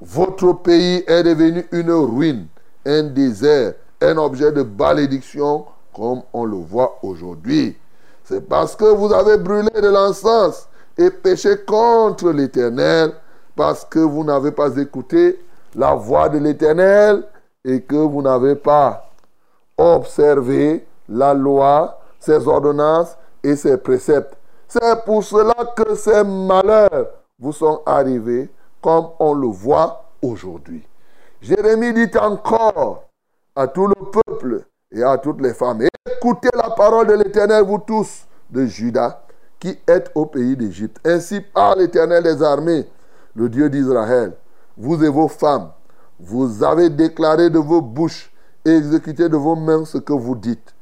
votre 0.00 0.52
pays 0.54 1.04
est 1.06 1.22
devenu 1.22 1.66
une 1.70 1.92
ruine, 1.92 2.46
un 2.84 3.04
désert, 3.04 3.74
un 4.00 4.16
objet 4.16 4.50
de 4.50 4.62
malédiction 4.62 5.64
comme 5.94 6.22
on 6.32 6.44
le 6.44 6.56
voit 6.56 6.98
aujourd'hui. 7.02 7.76
C'est 8.24 8.48
parce 8.48 8.74
que 8.74 8.84
vous 8.84 9.12
avez 9.12 9.36
brûlé 9.36 9.70
de 9.70 9.88
l'encens 9.88 10.66
et 10.98 11.10
péché 11.10 11.58
contre 11.64 12.30
l'Éternel, 12.30 13.12
parce 13.54 13.84
que 13.84 14.00
vous 14.00 14.24
n'avez 14.24 14.50
pas 14.50 14.76
écouté 14.76 15.38
la 15.76 15.94
voix 15.94 16.28
de 16.28 16.38
l'Éternel 16.38 17.22
et 17.64 17.82
que 17.82 17.96
vous 17.96 18.22
n'avez 18.22 18.56
pas 18.56 19.10
observé 19.76 20.86
la 21.08 21.34
loi, 21.34 21.98
ses 22.18 22.46
ordonnances 22.46 23.16
et 23.42 23.56
ses 23.56 23.76
préceptes. 23.76 24.36
C'est 24.68 25.04
pour 25.04 25.22
cela 25.22 25.54
que 25.76 25.94
ces 25.94 26.24
malheurs 26.24 27.08
vous 27.38 27.52
sont 27.52 27.82
arrivés 27.86 28.50
comme 28.80 29.08
on 29.18 29.34
le 29.34 29.48
voit 29.48 30.04
aujourd'hui. 30.22 30.86
Jérémie 31.40 31.92
dit 31.92 32.18
encore 32.18 33.04
à 33.54 33.66
tout 33.66 33.86
le 33.86 33.94
peuple 34.10 34.64
et 34.90 35.02
à 35.02 35.18
toutes 35.18 35.40
les 35.40 35.54
femmes, 35.54 35.82
écoutez 36.10 36.48
la 36.54 36.70
parole 36.70 37.06
de 37.06 37.14
l'Éternel, 37.14 37.64
vous 37.64 37.78
tous 37.78 38.26
de 38.50 38.64
Juda, 38.66 39.22
qui 39.58 39.78
êtes 39.86 40.10
au 40.14 40.26
pays 40.26 40.56
d'Égypte. 40.56 40.98
Ainsi 41.04 41.40
parle 41.40 41.80
l'Éternel 41.80 42.22
des 42.22 42.42
armées, 42.42 42.86
le 43.34 43.48
Dieu 43.48 43.68
d'Israël. 43.68 44.32
Vous 44.76 45.02
et 45.04 45.08
vos 45.08 45.28
femmes, 45.28 45.70
vous 46.18 46.64
avez 46.64 46.90
déclaré 46.90 47.50
de 47.50 47.58
vos 47.58 47.80
bouches 47.80 48.32
et 48.64 48.70
exécuté 48.70 49.28
de 49.28 49.36
vos 49.36 49.56
mains 49.56 49.84
ce 49.84 49.98
que 49.98 50.12
vous 50.12 50.34
dites. 50.34 50.73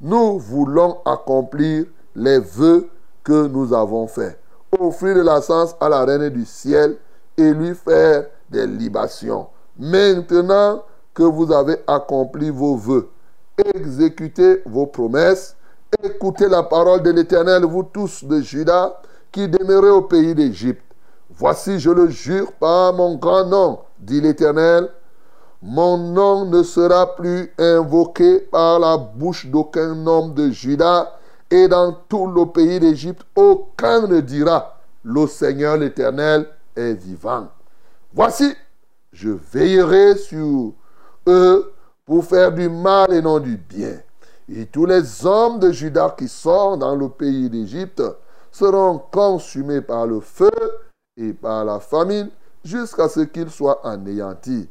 Nous 0.00 0.38
voulons 0.38 0.98
accomplir 1.04 1.86
les 2.14 2.38
vœux 2.38 2.88
que 3.24 3.46
nous 3.48 3.74
avons 3.74 4.06
faits. 4.06 4.38
Offrir 4.78 5.16
de 5.16 5.22
la 5.22 5.40
sens 5.40 5.74
à 5.80 5.88
la 5.88 6.04
reine 6.04 6.28
du 6.28 6.44
ciel 6.44 6.96
et 7.36 7.52
lui 7.52 7.74
faire 7.74 8.26
des 8.48 8.66
libations. 8.66 9.48
Maintenant 9.76 10.82
que 11.14 11.22
vous 11.22 11.50
avez 11.52 11.78
accompli 11.86 12.50
vos 12.50 12.76
vœux, 12.76 13.08
exécutez 13.74 14.62
vos 14.66 14.86
promesses, 14.86 15.56
écoutez 16.04 16.48
la 16.48 16.62
parole 16.62 17.02
de 17.02 17.10
l'Éternel, 17.10 17.64
vous 17.64 17.82
tous 17.82 18.24
de 18.24 18.40
Juda, 18.40 19.00
qui 19.32 19.48
demeurez 19.48 19.90
au 19.90 20.02
pays 20.02 20.34
d'Égypte. 20.34 20.82
Voici, 21.30 21.78
je 21.80 21.90
le 21.90 22.08
jure 22.08 22.52
par 22.52 22.92
mon 22.92 23.16
grand 23.16 23.46
nom, 23.46 23.80
dit 23.98 24.20
l'Éternel, 24.20 24.90
mon 25.62 25.98
nom 25.98 26.44
ne 26.44 26.62
sera 26.62 27.16
plus 27.16 27.52
invoqué 27.58 28.38
par 28.40 28.78
la 28.78 28.96
bouche 28.96 29.46
d'aucun 29.46 30.06
homme 30.06 30.34
de 30.34 30.50
Juda, 30.50 31.18
et 31.50 31.66
dans 31.66 31.96
tout 32.08 32.26
le 32.26 32.46
pays 32.46 32.78
d'Égypte, 32.78 33.22
aucun 33.34 34.06
ne 34.06 34.20
dira, 34.20 34.78
le 35.02 35.26
Seigneur 35.26 35.76
l'Éternel 35.76 36.46
est 36.76 36.94
vivant. 36.94 37.48
Voici, 38.12 38.54
je 39.12 39.30
veillerai 39.30 40.16
sur 40.16 40.72
eux 41.26 41.72
pour 42.04 42.24
faire 42.24 42.52
du 42.52 42.68
mal 42.68 43.12
et 43.12 43.22
non 43.22 43.38
du 43.38 43.56
bien. 43.56 44.00
Et 44.50 44.66
tous 44.66 44.86
les 44.86 45.26
hommes 45.26 45.58
de 45.58 45.70
Juda 45.70 46.14
qui 46.16 46.28
sont 46.28 46.76
dans 46.76 46.94
le 46.94 47.08
pays 47.08 47.50
d'Égypte 47.50 48.02
seront 48.50 48.98
consumés 49.10 49.80
par 49.80 50.06
le 50.06 50.20
feu 50.20 50.50
et 51.16 51.32
par 51.32 51.64
la 51.64 51.80
famine 51.80 52.30
jusqu'à 52.64 53.08
ce 53.08 53.20
qu'ils 53.20 53.50
soient 53.50 53.80
anéantis. 53.86 54.68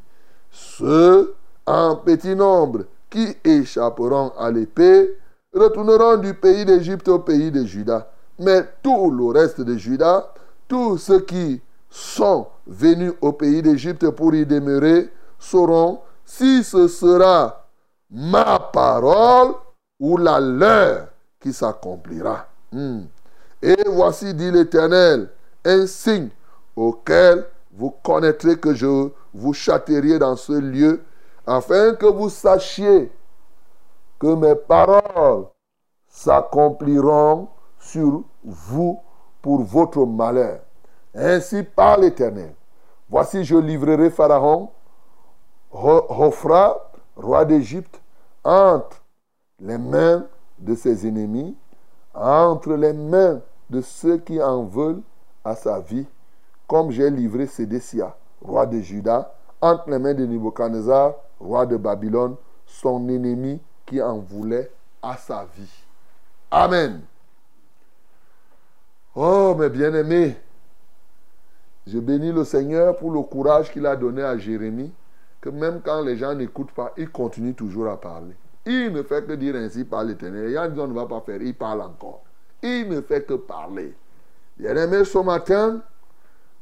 Ceux 0.50 1.34
en 1.66 1.96
petit 1.96 2.34
nombre 2.34 2.84
qui 3.10 3.36
échapperont 3.44 4.32
à 4.38 4.50
l'épée 4.50 5.16
retourneront 5.54 6.18
du 6.18 6.34
pays 6.34 6.64
d'Égypte 6.64 7.08
au 7.08 7.20
pays 7.20 7.50
de 7.50 7.64
Juda. 7.64 8.10
Mais 8.38 8.62
tout 8.82 9.10
le 9.10 9.26
reste 9.26 9.60
de 9.60 9.76
Juda, 9.76 10.32
tous 10.68 10.98
ceux 10.98 11.20
qui 11.20 11.60
sont 11.90 12.46
venus 12.66 13.12
au 13.20 13.32
pays 13.32 13.62
d'Égypte 13.62 14.08
pour 14.10 14.34
y 14.34 14.44
demeurer, 14.46 15.10
sauront 15.38 16.00
si 16.24 16.62
ce 16.62 16.88
sera 16.88 17.68
ma 18.10 18.58
parole 18.58 19.54
ou 19.98 20.16
la 20.16 20.40
leur 20.40 21.08
qui 21.40 21.52
s'accomplira. 21.52 22.46
Hmm. 22.72 23.02
Et 23.62 23.76
voici, 23.86 24.34
dit 24.34 24.50
l'Éternel, 24.50 25.30
un 25.64 25.86
signe 25.86 26.28
auquel 26.76 27.46
vous 27.72 27.90
connaîtrez 28.02 28.56
que 28.56 28.74
je 28.74 29.08
vous 29.34 29.52
châtierai 29.52 30.18
dans 30.18 30.36
ce 30.36 30.52
lieu, 30.52 31.02
afin 31.46 31.94
que 31.94 32.06
vous 32.06 32.28
sachiez 32.28 33.10
que 34.18 34.34
mes 34.34 34.54
paroles 34.54 35.46
s'accompliront 36.08 37.48
sur 37.78 38.22
vous 38.44 39.00
pour 39.40 39.62
votre 39.62 40.04
malheur. 40.04 40.60
Ainsi 41.14 41.62
parle 41.62 42.02
l'Éternel. 42.02 42.54
Voici, 43.08 43.44
je 43.44 43.56
livrerai 43.56 44.10
Pharaon, 44.10 44.70
Hophra, 45.72 46.90
roi 47.16 47.44
d'Égypte, 47.44 48.00
entre 48.44 49.02
les 49.60 49.78
mains 49.78 50.26
de 50.58 50.74
ses 50.74 51.06
ennemis, 51.06 51.56
entre 52.14 52.74
les 52.74 52.92
mains 52.92 53.40
de 53.70 53.80
ceux 53.80 54.18
qui 54.18 54.42
en 54.42 54.64
veulent 54.64 55.02
à 55.44 55.54
sa 55.54 55.80
vie, 55.80 56.06
comme 56.66 56.90
j'ai 56.90 57.10
livré 57.10 57.46
Sédécia, 57.46 58.14
roi 58.40 58.66
de 58.66 58.80
Juda, 58.80 59.34
entre 59.60 59.90
les 59.90 59.98
mains 59.98 60.14
de 60.14 60.24
Nebuchadnezzar, 60.24 61.14
roi 61.40 61.66
de 61.66 61.76
Babylone, 61.76 62.36
son 62.66 63.08
ennemi 63.08 63.60
qui 63.86 64.00
en 64.02 64.18
voulait 64.18 64.70
à 65.02 65.16
sa 65.16 65.46
vie. 65.56 65.84
Amen. 66.50 67.00
Oh, 69.14 69.54
mes 69.58 69.68
bien-aimés, 69.68 70.36
je 71.86 71.98
bénis 71.98 72.32
le 72.32 72.44
Seigneur 72.44 72.96
pour 72.96 73.10
le 73.10 73.22
courage 73.22 73.72
qu'il 73.72 73.86
a 73.86 73.96
donné 73.96 74.22
à 74.22 74.36
Jérémie, 74.36 74.92
que 75.40 75.48
même 75.48 75.80
quand 75.82 76.02
les 76.02 76.16
gens 76.16 76.34
n'écoutent 76.34 76.72
pas, 76.72 76.92
il 76.96 77.10
continue 77.10 77.54
toujours 77.54 77.88
à 77.88 77.98
parler. 77.98 78.34
Il 78.66 78.92
ne 78.92 79.02
fait 79.02 79.26
que 79.26 79.32
dire 79.32 79.56
ainsi 79.56 79.84
par 79.84 80.04
l'Éternel. 80.04 80.48
Les 80.48 80.52
ne 80.52 80.92
va 80.92 81.06
pas 81.06 81.22
faire, 81.22 81.40
il 81.40 81.54
parle 81.54 81.80
encore. 81.80 82.22
Il 82.62 82.88
ne 82.88 83.00
fait 83.00 83.22
que 83.26 83.34
parler. 83.34 83.94
Bien-aimé, 84.58 85.04
ce 85.04 85.18
matin, 85.18 85.80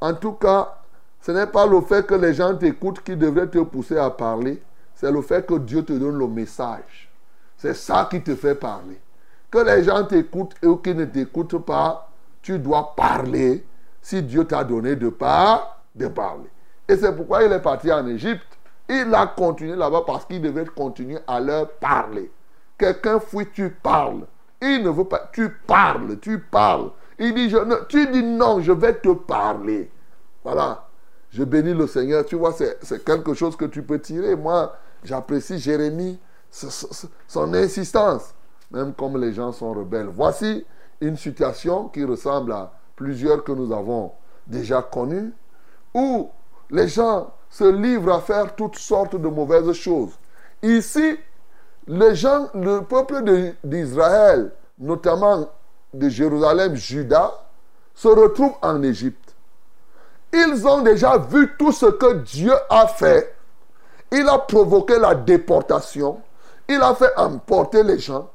en 0.00 0.14
tout 0.14 0.34
cas, 0.34 0.82
ce 1.20 1.32
n'est 1.32 1.46
pas 1.46 1.66
le 1.66 1.80
fait 1.80 2.06
que 2.06 2.14
les 2.14 2.34
gens 2.34 2.54
t'écoutent 2.56 3.00
qui 3.02 3.16
devrait 3.16 3.48
te 3.48 3.58
pousser 3.58 3.98
à 3.98 4.10
parler, 4.10 4.62
c'est 4.94 5.10
le 5.10 5.22
fait 5.22 5.46
que 5.46 5.54
Dieu 5.54 5.84
te 5.84 5.92
donne 5.92 6.18
le 6.18 6.28
message. 6.28 7.10
C'est 7.56 7.74
ça 7.74 8.06
qui 8.10 8.22
te 8.22 8.34
fait 8.34 8.54
parler. 8.54 9.00
Que 9.50 9.58
les 9.58 9.84
gens 9.84 10.04
t'écoutent 10.04 10.54
ou 10.62 10.76
qui 10.76 10.94
ne 10.94 11.04
t'écoutent 11.04 11.58
pas, 11.58 12.10
tu 12.42 12.58
dois 12.58 12.94
parler 12.94 13.64
si 14.00 14.22
Dieu 14.22 14.44
t'a 14.44 14.62
donné 14.62 14.94
de 14.96 15.08
part, 15.08 15.82
de 15.94 16.08
parler. 16.08 16.50
Et 16.88 16.96
c'est 16.96 17.14
pourquoi 17.14 17.42
il 17.42 17.52
est 17.52 17.60
parti 17.60 17.92
en 17.92 18.06
Égypte. 18.06 18.46
Il 18.88 19.12
a 19.14 19.26
continué 19.26 19.74
là-bas 19.74 20.02
parce 20.06 20.24
qu'il 20.26 20.40
devait 20.40 20.64
continuer 20.64 21.18
à 21.26 21.40
leur 21.40 21.68
parler. 21.70 22.30
Quelqu'un 22.78 23.18
fuit, 23.18 23.48
tu 23.52 23.70
parles. 23.70 24.26
Il 24.62 24.84
ne 24.84 24.90
veut 24.90 25.04
pas, 25.04 25.28
tu 25.32 25.50
parles, 25.50 26.18
tu 26.20 26.38
parles. 26.38 26.90
Il 27.18 27.34
dit, 27.34 27.52
tu 27.88 28.06
dis 28.06 28.22
non, 28.22 28.60
je 28.60 28.72
vais 28.72 28.94
te 28.94 29.12
parler. 29.12 29.90
Voilà. 30.44 30.86
Je 31.37 31.45
bénis 31.45 31.74
le 31.74 31.87
Seigneur. 31.87 32.24
Tu 32.24 32.34
vois, 32.34 32.55
c'est 32.55 33.05
quelque 33.05 33.34
chose 33.34 33.57
que 33.57 33.66
tu 33.66 33.82
peux 33.82 34.01
tirer. 34.01 34.34
Moi, 34.34 34.74
j'apprécie 35.05 35.59
Jérémie, 35.59 36.18
son 36.51 37.53
insistance 37.53 38.32
même 38.70 38.93
comme 38.95 39.20
les 39.20 39.32
gens 39.32 39.53
sont 39.53 39.72
rebelles. 39.72 40.09
Voici 40.12 40.64
une 41.01 41.16
situation 41.16 41.89
qui 41.89 42.05
ressemble 42.05 42.53
à 42.53 42.72
plusieurs 42.95 43.45
que 43.45 43.53
nous 43.53 43.72
avons 43.72 44.12
déjà 44.47 44.82
connues, 44.82 45.32
où 45.95 46.30
les 46.70 46.89
gens 46.89 47.30
se 47.51 47.64
livrent 47.64 48.14
à 48.14 48.20
faire 48.20 48.55
toutes 48.55 48.78
sortes 48.78 49.16
de 49.16 49.28
mauvaises 49.28 49.72
choses. 49.72 50.12
Ici, 50.62 51.16
les 51.87 52.14
gens, 52.14 52.49
le 52.55 52.80
peuple 52.80 53.22
d'Israël, 53.62 54.53
notamment 54.78 55.49
de 55.93 56.09
Jérusalem, 56.09 56.74
Juda, 56.74 57.32
se 57.95 58.09
retrouvent 58.09 58.57
en 58.62 58.82
Égypte. 58.82 59.25
Ils 60.32 60.66
ont 60.66 60.82
déjà 60.82 61.18
vu 61.18 61.56
tout 61.58 61.72
ce 61.72 61.86
que 61.86 62.14
Dieu 62.14 62.52
a 62.68 62.86
fait. 62.86 63.34
Il 64.12 64.28
a 64.28 64.38
provoqué 64.38 64.98
la 64.98 65.14
déportation. 65.14 66.20
Il 66.68 66.80
a 66.82 66.94
fait 66.94 67.16
emporter 67.16 67.82
les 67.82 67.98
gens. 67.98 68.30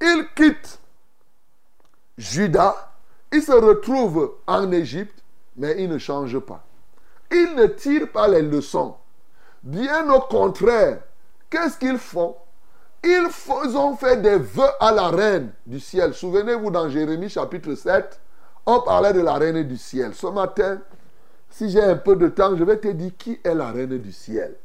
Il 0.00 0.26
quitte 0.34 0.78
Juda, 2.18 2.92
il 3.32 3.42
se 3.42 3.52
retrouve 3.52 4.34
en 4.46 4.70
Égypte, 4.70 5.22
mais 5.56 5.76
il 5.78 5.88
ne 5.88 5.98
change 5.98 6.38
pas. 6.38 6.64
Il 7.30 7.54
ne 7.56 7.66
tire 7.66 8.10
pas 8.10 8.28
les 8.28 8.42
leçons. 8.42 8.94
Bien 9.62 10.10
au 10.12 10.20
contraire, 10.20 10.98
qu'est-ce 11.48 11.78
qu'ils 11.78 11.98
font? 11.98 12.36
Ils, 13.04 13.26
ils 13.64 13.76
ont 13.76 13.96
fait 13.96 14.20
des 14.20 14.36
vœux 14.36 14.70
à 14.78 14.92
la 14.92 15.08
reine 15.08 15.52
du 15.66 15.80
ciel. 15.80 16.14
Souvenez-vous 16.14 16.70
dans 16.70 16.88
Jérémie 16.88 17.28
chapitre 17.28 17.74
7, 17.74 18.20
on 18.66 18.80
parlait 18.80 19.12
de 19.12 19.20
la 19.20 19.34
reine 19.34 19.62
du 19.64 19.76
ciel. 19.76 20.14
Ce 20.14 20.26
matin, 20.26 20.78
si 21.52 21.68
j'ai 21.68 21.82
un 21.82 21.96
peu 21.96 22.16
de 22.16 22.28
temps, 22.28 22.56
je 22.56 22.64
vais 22.64 22.78
te 22.78 22.88
dire 22.88 23.12
qui 23.16 23.38
est 23.44 23.54
la 23.54 23.70
reine 23.70 23.98
du 23.98 24.10
ciel. 24.10 24.56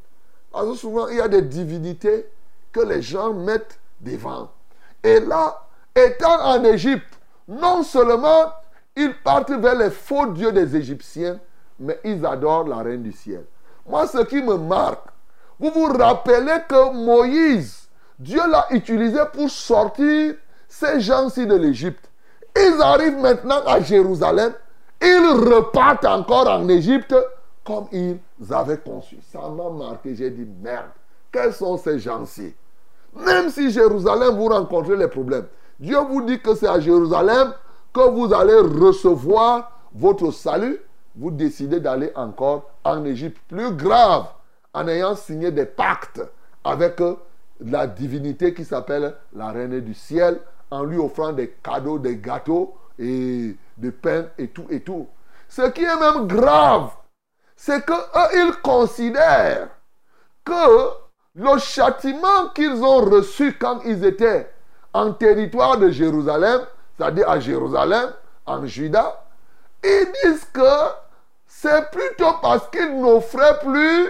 Parce 0.50 0.66
que 0.66 0.74
souvent, 0.74 1.08
il 1.08 1.18
y 1.18 1.20
a 1.20 1.28
des 1.28 1.42
divinités 1.42 2.26
que 2.72 2.80
les 2.80 3.02
gens 3.02 3.34
mettent 3.34 3.78
devant. 4.00 4.50
Et 5.04 5.20
là, 5.20 5.66
étant 5.94 6.40
en 6.42 6.64
Égypte, 6.64 7.18
non 7.46 7.82
seulement 7.82 8.52
ils 8.96 9.14
partent 9.22 9.50
vers 9.52 9.74
les 9.74 9.90
faux 9.90 10.26
dieux 10.26 10.50
des 10.50 10.76
Égyptiens, 10.76 11.38
mais 11.78 12.00
ils 12.04 12.24
adorent 12.24 12.66
la 12.66 12.78
reine 12.78 13.02
du 13.02 13.12
ciel. 13.12 13.44
Moi, 13.86 14.06
ce 14.06 14.24
qui 14.24 14.42
me 14.42 14.56
marque, 14.56 15.06
vous 15.60 15.70
vous 15.70 15.92
rappelez 15.92 16.56
que 16.68 16.92
Moïse, 16.92 17.88
Dieu 18.18 18.40
l'a 18.50 18.66
utilisé 18.70 19.20
pour 19.32 19.50
sortir 19.50 20.34
ces 20.68 21.00
gens-ci 21.00 21.46
de 21.46 21.54
l'Égypte. 21.54 22.10
Ils 22.56 22.80
arrivent 22.80 23.18
maintenant 23.18 23.62
à 23.66 23.80
Jérusalem, 23.80 24.52
ils 25.00 25.54
repartent 25.54 26.04
encore 26.04 26.48
en 26.48 26.68
Égypte 26.68 27.14
comme 27.64 27.86
ils 27.92 28.18
avaient 28.50 28.78
conçu. 28.78 29.18
Ça 29.30 29.40
m'a 29.48 29.68
marqué, 29.70 30.14
j'ai 30.14 30.30
dit 30.30 30.48
merde, 30.62 30.88
quels 31.30 31.52
sont 31.52 31.76
ces 31.76 31.98
gens-ci? 31.98 32.54
Même 33.14 33.50
si 33.50 33.70
Jérusalem, 33.70 34.36
vous 34.36 34.48
rencontrez 34.48 34.96
les 34.96 35.08
problèmes, 35.08 35.46
Dieu 35.78 35.98
vous 36.08 36.22
dit 36.22 36.40
que 36.40 36.54
c'est 36.54 36.68
à 36.68 36.80
Jérusalem 36.80 37.52
que 37.92 38.08
vous 38.10 38.32
allez 38.32 38.54
recevoir 38.54 39.72
votre 39.94 40.30
salut, 40.30 40.78
vous 41.16 41.30
décidez 41.30 41.80
d'aller 41.80 42.12
encore 42.14 42.70
en 42.84 43.04
Égypte. 43.04 43.38
Plus 43.48 43.72
grave, 43.72 44.26
en 44.74 44.86
ayant 44.88 45.14
signé 45.14 45.50
des 45.50 45.66
pactes 45.66 46.22
avec 46.64 47.00
euh, 47.00 47.16
la 47.60 47.86
divinité 47.86 48.54
qui 48.54 48.64
s'appelle 48.64 49.14
la 49.34 49.50
reine 49.50 49.80
du 49.80 49.94
ciel, 49.94 50.40
en 50.70 50.84
lui 50.84 50.98
offrant 50.98 51.32
des 51.32 51.48
cadeaux, 51.62 51.98
des 51.98 52.16
gâteaux 52.16 52.74
et 52.98 53.56
des 53.78 53.92
pain 53.92 54.26
et 54.36 54.48
tout 54.48 54.66
et 54.70 54.80
tout. 54.80 55.08
Ce 55.48 55.62
qui 55.70 55.82
est 55.82 55.96
même 55.96 56.26
grave, 56.26 56.90
c'est 57.56 57.84
que 57.84 57.92
eux, 57.92 58.46
ils 58.46 58.60
considèrent 58.62 59.68
que 60.44 60.90
le 61.34 61.58
châtiment 61.58 62.48
qu'ils 62.54 62.82
ont 62.82 63.04
reçu 63.04 63.56
quand 63.58 63.80
ils 63.84 64.04
étaient 64.04 64.50
en 64.92 65.12
territoire 65.12 65.78
de 65.78 65.90
Jérusalem, 65.90 66.62
c'est-à-dire 66.96 67.28
à 67.28 67.40
Jérusalem, 67.40 68.10
en 68.46 68.66
Juda, 68.66 69.24
ils 69.84 70.12
disent 70.24 70.46
que 70.52 70.60
c'est 71.46 71.90
plutôt 71.90 72.34
parce 72.42 72.68
qu'ils 72.70 73.00
n'offraient 73.00 73.58
plus 73.60 74.08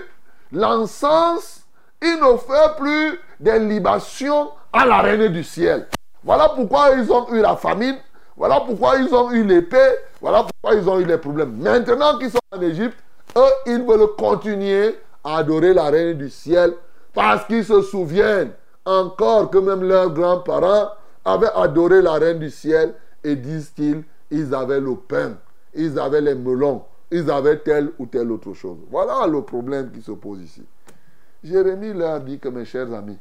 l'encens, 0.52 1.62
ils 2.02 2.18
n'offraient 2.18 2.76
plus 2.76 3.18
des 3.40 3.58
libations 3.58 4.50
à 4.72 4.86
la 4.86 5.00
reine 5.00 5.28
du 5.28 5.44
ciel. 5.44 5.88
Voilà 6.24 6.48
pourquoi 6.50 6.90
ils 6.92 7.10
ont 7.12 7.28
eu 7.32 7.40
la 7.40 7.56
famine, 7.56 7.96
voilà 8.38 8.60
pourquoi 8.60 8.96
ils 8.98 9.12
ont 9.12 9.32
eu 9.32 9.42
l'épée, 9.42 9.96
voilà 10.20 10.44
pourquoi 10.44 10.78
ils 10.78 10.88
ont 10.88 11.00
eu 11.00 11.04
les 11.04 11.18
problèmes. 11.18 11.56
Maintenant 11.56 12.16
qu'ils 12.18 12.30
sont 12.30 12.38
en 12.52 12.60
Égypte, 12.60 12.96
eux, 13.36 13.52
ils 13.66 13.82
veulent 13.82 14.14
continuer 14.16 14.96
à 15.24 15.38
adorer 15.38 15.74
la 15.74 15.90
reine 15.90 16.16
du 16.16 16.30
ciel 16.30 16.74
parce 17.12 17.44
qu'ils 17.46 17.64
se 17.64 17.82
souviennent 17.82 18.52
encore 18.84 19.50
que 19.50 19.58
même 19.58 19.82
leurs 19.82 20.10
grands-parents 20.14 20.90
avaient 21.24 21.50
adoré 21.52 22.00
la 22.00 22.12
reine 22.12 22.38
du 22.38 22.48
ciel 22.48 22.94
et 23.24 23.34
disent-ils, 23.34 24.04
ils 24.30 24.54
avaient 24.54 24.80
le 24.80 24.94
pain, 24.94 25.32
ils 25.74 25.98
avaient 25.98 26.20
les 26.20 26.36
melons, 26.36 26.84
ils 27.10 27.28
avaient 27.32 27.58
telle 27.58 27.90
ou 27.98 28.06
telle 28.06 28.30
autre 28.30 28.54
chose. 28.54 28.78
Voilà 28.88 29.26
le 29.26 29.42
problème 29.42 29.90
qui 29.90 30.00
se 30.00 30.12
pose 30.12 30.40
ici. 30.40 30.64
Jérémie 31.42 31.92
leur 31.92 32.20
dit 32.20 32.38
que 32.38 32.48
mes 32.48 32.64
chers 32.64 32.94
amis, 32.94 33.18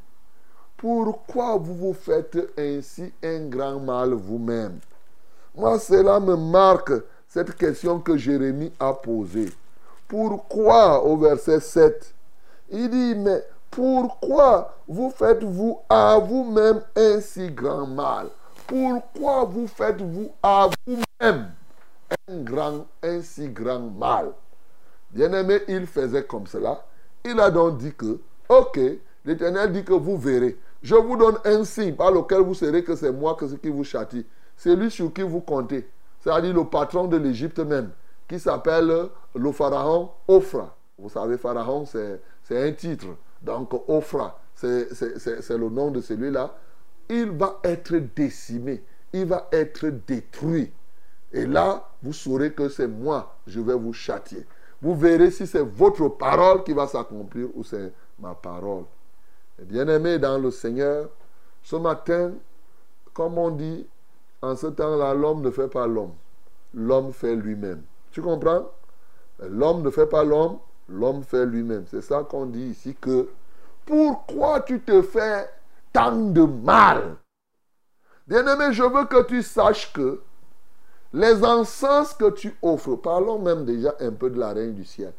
pourquoi 0.77 1.57
vous 1.57 1.73
vous 1.73 1.93
faites 1.93 2.37
ainsi 2.55 3.11
un 3.23 3.47
grand 3.47 3.79
mal 3.79 4.13
vous-même? 4.13 4.77
Moi, 5.57 5.79
cela 5.79 6.19
me 6.19 6.35
marque 6.35 6.93
cette 7.27 7.55
question 7.55 7.99
que 7.99 8.15
Jérémie 8.15 8.71
a 8.79 8.93
posée. 8.93 9.51
Pourquoi, 10.07 11.03
au 11.03 11.17
verset 11.17 11.59
7, 11.59 12.13
il 12.69 12.87
dit, 12.91 13.15
mais 13.15 13.43
pourquoi 13.71 14.75
vous 14.87 15.09
faites-vous 15.09 15.79
à 15.89 16.19
vous-même 16.19 16.81
un 16.95 17.19
si 17.21 17.49
grand 17.49 17.87
mal? 17.87 18.27
Pourquoi 18.67 19.45
vous 19.45 19.65
faites-vous 19.65 20.29
à 20.43 20.69
vous-même 20.85 21.49
un, 22.29 22.37
grand, 22.43 22.85
un 23.01 23.21
si 23.23 23.49
grand 23.49 23.79
mal? 23.79 24.33
Bien-aimé, 25.09 25.61
il 25.67 25.87
faisait 25.87 26.23
comme 26.23 26.45
cela. 26.45 26.85
Il 27.25 27.39
a 27.39 27.49
donc 27.49 27.79
dit 27.79 27.95
que, 27.95 28.19
ok, 28.47 28.79
l'Éternel 29.25 29.71
dit 29.71 29.83
que 29.83 29.93
vous 29.93 30.17
verrez. 30.17 30.55
Je 30.83 30.93
vous 30.93 31.17
donne 31.17 31.39
un 31.45 31.63
signe 31.63 31.95
par 31.95 32.11
lequel 32.11 32.41
vous 32.41 32.53
saurez 32.53 32.83
que 32.83 32.95
c'est 32.95 33.11
moi 33.11 33.35
qui 33.59 33.69
vous 33.69 33.83
châtie. 33.83 34.23
C'est 34.57 34.75
lui 34.75 34.91
sur 34.91 35.13
qui 35.13 35.21
vous 35.21 35.39
comptez. 35.39 35.87
C'est-à-dire 36.19 36.53
le 36.53 36.65
patron 36.65 37.07
de 37.07 37.15
l'Égypte 37.15 37.59
même, 37.59 37.91
qui 38.27 38.39
s'appelle 38.39 39.09
le 39.33 39.51
pharaon 39.53 40.09
Ophra. 40.27 40.75
Vous 40.97 41.09
savez, 41.09 41.37
pharaon, 41.37 41.85
c'est 41.85 42.19
un 42.49 42.71
titre. 42.73 43.07
Donc, 43.41 43.71
Ophra, 43.87 44.39
c'est 44.55 44.89
le 44.89 45.69
nom 45.69 45.91
de 45.91 46.01
celui-là. 46.01 46.55
Il 47.07 47.31
va 47.31 47.59
être 47.63 47.95
décimé. 48.15 48.83
Il 49.13 49.27
va 49.27 49.47
être 49.51 49.87
détruit. 50.05 50.73
Et 51.31 51.45
là, 51.45 51.87
vous 52.01 52.13
saurez 52.13 52.51
que 52.51 52.67
c'est 52.67 52.87
moi, 52.87 53.37
je 53.45 53.59
vais 53.59 53.75
vous 53.75 53.93
châtier. 53.93 54.45
Vous 54.81 54.95
verrez 54.95 55.31
si 55.31 55.45
c'est 55.47 55.63
votre 55.63 56.07
parole 56.09 56.63
qui 56.63 56.73
va 56.73 56.87
s'accomplir 56.87 57.47
ou 57.55 57.63
c'est 57.63 57.93
ma 58.19 58.33
parole. 58.33 58.83
Et 59.61 59.65
bien-aimé 59.65 60.19
dans 60.19 60.37
le 60.37 60.51
Seigneur, 60.51 61.09
ce 61.63 61.75
matin, 61.75 62.33
comme 63.13 63.37
on 63.37 63.51
dit, 63.51 63.87
en 64.41 64.55
ce 64.55 64.67
temps-là, 64.67 65.13
l'homme 65.13 65.41
ne 65.41 65.51
fait 65.51 65.67
pas 65.67 65.87
l'homme. 65.87 66.13
L'homme 66.73 67.11
fait 67.11 67.35
lui-même. 67.35 67.81
Tu 68.11 68.21
comprends? 68.21 68.69
L'homme 69.39 69.81
ne 69.81 69.89
fait 69.89 70.07
pas 70.07 70.23
l'homme, 70.23 70.57
l'homme 70.89 71.23
fait 71.23 71.45
lui-même. 71.45 71.85
C'est 71.87 72.01
ça 72.01 72.23
qu'on 72.23 72.45
dit 72.45 72.67
ici 72.67 72.95
que 72.99 73.29
pourquoi 73.85 74.61
tu 74.61 74.79
te 74.81 75.01
fais 75.01 75.49
tant 75.93 76.15
de 76.15 76.41
mal? 76.41 77.15
Bien-aimé, 78.27 78.73
je 78.73 78.83
veux 78.83 79.05
que 79.05 79.23
tu 79.23 79.41
saches 79.41 79.93
que 79.93 80.21
les 81.13 81.43
encens 81.43 82.13
que 82.13 82.29
tu 82.31 82.55
offres, 82.61 82.95
parlons 82.95 83.39
même 83.39 83.63
déjà 83.63 83.95
un 83.99 84.11
peu 84.11 84.29
de 84.29 84.39
la 84.39 84.53
reine 84.53 84.73
du 84.73 84.83
ciel. 84.83 85.13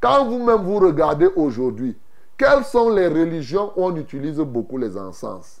Quand 0.00 0.24
vous-même 0.24 0.62
vous 0.62 0.78
regardez 0.78 1.28
aujourd'hui, 1.36 1.96
quelles 2.36 2.64
sont 2.64 2.90
les 2.90 3.08
religions 3.08 3.72
où 3.76 3.84
on 3.84 3.96
utilise 3.96 4.38
beaucoup 4.38 4.78
les 4.78 4.96
encens? 4.96 5.60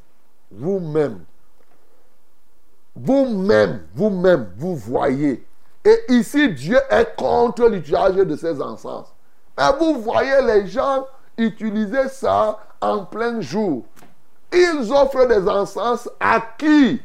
Vous-même. 0.50 1.20
Vous-même, 3.00 3.82
vous-même, 3.94 4.50
vous 4.56 4.74
voyez. 4.74 5.46
Et 5.84 6.04
ici, 6.08 6.52
Dieu 6.52 6.78
est 6.90 7.16
contre 7.16 7.68
l'utilisation 7.68 8.24
de 8.24 8.36
ces 8.36 8.60
encens. 8.60 9.06
Mais 9.56 9.70
vous 9.78 10.00
voyez 10.02 10.42
les 10.42 10.66
gens 10.66 11.06
utiliser 11.36 12.08
ça 12.08 12.58
en 12.80 13.04
plein 13.04 13.40
jour. 13.40 13.84
Ils 14.52 14.92
offrent 14.92 15.26
des 15.26 15.48
encens 15.48 16.08
à 16.18 16.42
qui? 16.58 17.00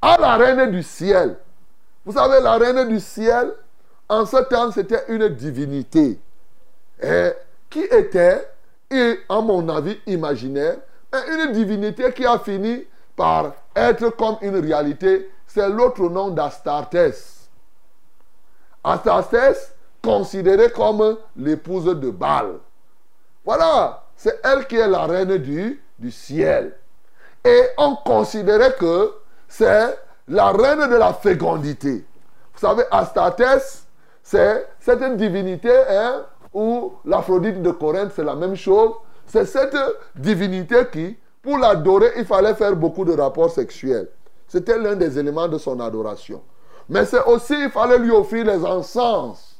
À 0.00 0.18
la 0.20 0.36
reine 0.36 0.70
du 0.70 0.82
ciel. 0.82 1.38
Vous 2.04 2.12
savez, 2.12 2.40
la 2.40 2.56
reine 2.56 2.88
du 2.88 3.00
ciel, 3.00 3.52
en 4.08 4.26
ce 4.26 4.36
temps, 4.48 4.70
c'était 4.72 5.04
une 5.08 5.28
divinité. 5.28 6.18
Et 7.02 7.30
qui 7.70 7.80
était, 7.84 8.48
et 8.90 9.20
à 9.28 9.40
mon 9.40 9.66
avis 9.68 9.98
imaginaire, 10.06 10.76
une 11.12 11.52
divinité 11.52 12.12
qui 12.12 12.26
a 12.26 12.38
fini 12.38 12.84
par 13.16 13.52
être 13.74 14.10
comme 14.10 14.36
une 14.42 14.56
réalité. 14.56 15.30
C'est 15.46 15.68
l'autre 15.68 16.08
nom 16.08 16.30
d'Astartés. 16.30 17.12
Astartés, 18.84 19.58
considérée 20.02 20.70
comme 20.70 21.18
l'épouse 21.36 21.84
de 21.84 22.10
Baal. 22.10 22.58
Voilà, 23.44 24.04
c'est 24.16 24.40
elle 24.44 24.66
qui 24.66 24.76
est 24.76 24.88
la 24.88 25.06
reine 25.06 25.36
du, 25.38 25.82
du 25.98 26.10
ciel. 26.10 26.76
Et 27.44 27.68
on 27.76 27.96
considérait 27.96 28.74
que 28.74 29.12
c'est 29.48 29.98
la 30.28 30.50
reine 30.52 30.88
de 30.88 30.96
la 30.96 31.12
fécondité. 31.12 32.04
Vous 32.54 32.60
savez, 32.60 32.84
Astartés, 32.90 33.58
c'est 34.22 34.66
cette 34.78 35.16
divinité 35.16 35.72
hein, 35.88 36.24
où 36.54 36.94
l'Aphrodite 37.04 37.62
de 37.62 37.70
Corinthe, 37.70 38.12
c'est 38.14 38.24
la 38.24 38.36
même 38.36 38.54
chose. 38.54 38.92
C'est 39.26 39.46
cette 39.46 39.76
divinité 40.14 40.86
qui, 40.92 41.16
pour 41.42 41.58
l'adorer, 41.58 42.12
il 42.16 42.24
fallait 42.24 42.54
faire 42.54 42.76
beaucoup 42.76 43.04
de 43.04 43.12
rapports 43.12 43.50
sexuels. 43.50 44.08
C'était 44.46 44.78
l'un 44.78 44.94
des 44.94 45.18
éléments 45.18 45.48
de 45.48 45.58
son 45.58 45.80
adoration. 45.80 46.40
Mais 46.88 47.04
c'est 47.04 47.24
aussi, 47.24 47.54
il 47.54 47.70
fallait 47.70 47.98
lui 47.98 48.10
offrir 48.10 48.44
les 48.44 48.64
encens. 48.64 49.56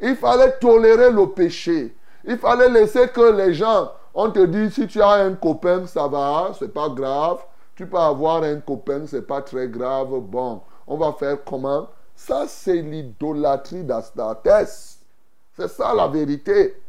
Il 0.00 0.16
fallait 0.16 0.52
tolérer 0.58 1.10
le 1.10 1.26
péché. 1.28 1.94
Il 2.24 2.38
fallait 2.38 2.68
laisser 2.68 3.08
que 3.08 3.32
les 3.32 3.52
gens, 3.52 3.92
on 4.14 4.30
te 4.30 4.44
dit, 4.46 4.70
si 4.70 4.86
tu 4.86 5.02
as 5.02 5.10
un 5.10 5.34
copain, 5.34 5.86
ça 5.86 6.06
va, 6.08 6.52
c'est 6.58 6.72
pas 6.72 6.88
grave. 6.88 7.38
Tu 7.74 7.86
peux 7.86 7.98
avoir 7.98 8.42
un 8.42 8.60
copain, 8.60 9.02
c'est 9.06 9.26
pas 9.26 9.42
très 9.42 9.68
grave. 9.68 10.08
Bon, 10.20 10.62
on 10.86 10.96
va 10.96 11.12
faire 11.12 11.38
comment? 11.44 11.88
Ça, 12.14 12.44
c'est 12.46 12.82
l'idolâtrie 12.82 13.82
d'Astartés. 13.82 14.64
C'est 15.56 15.68
ça 15.68 15.92
la 15.94 16.08
vérité. 16.08 16.80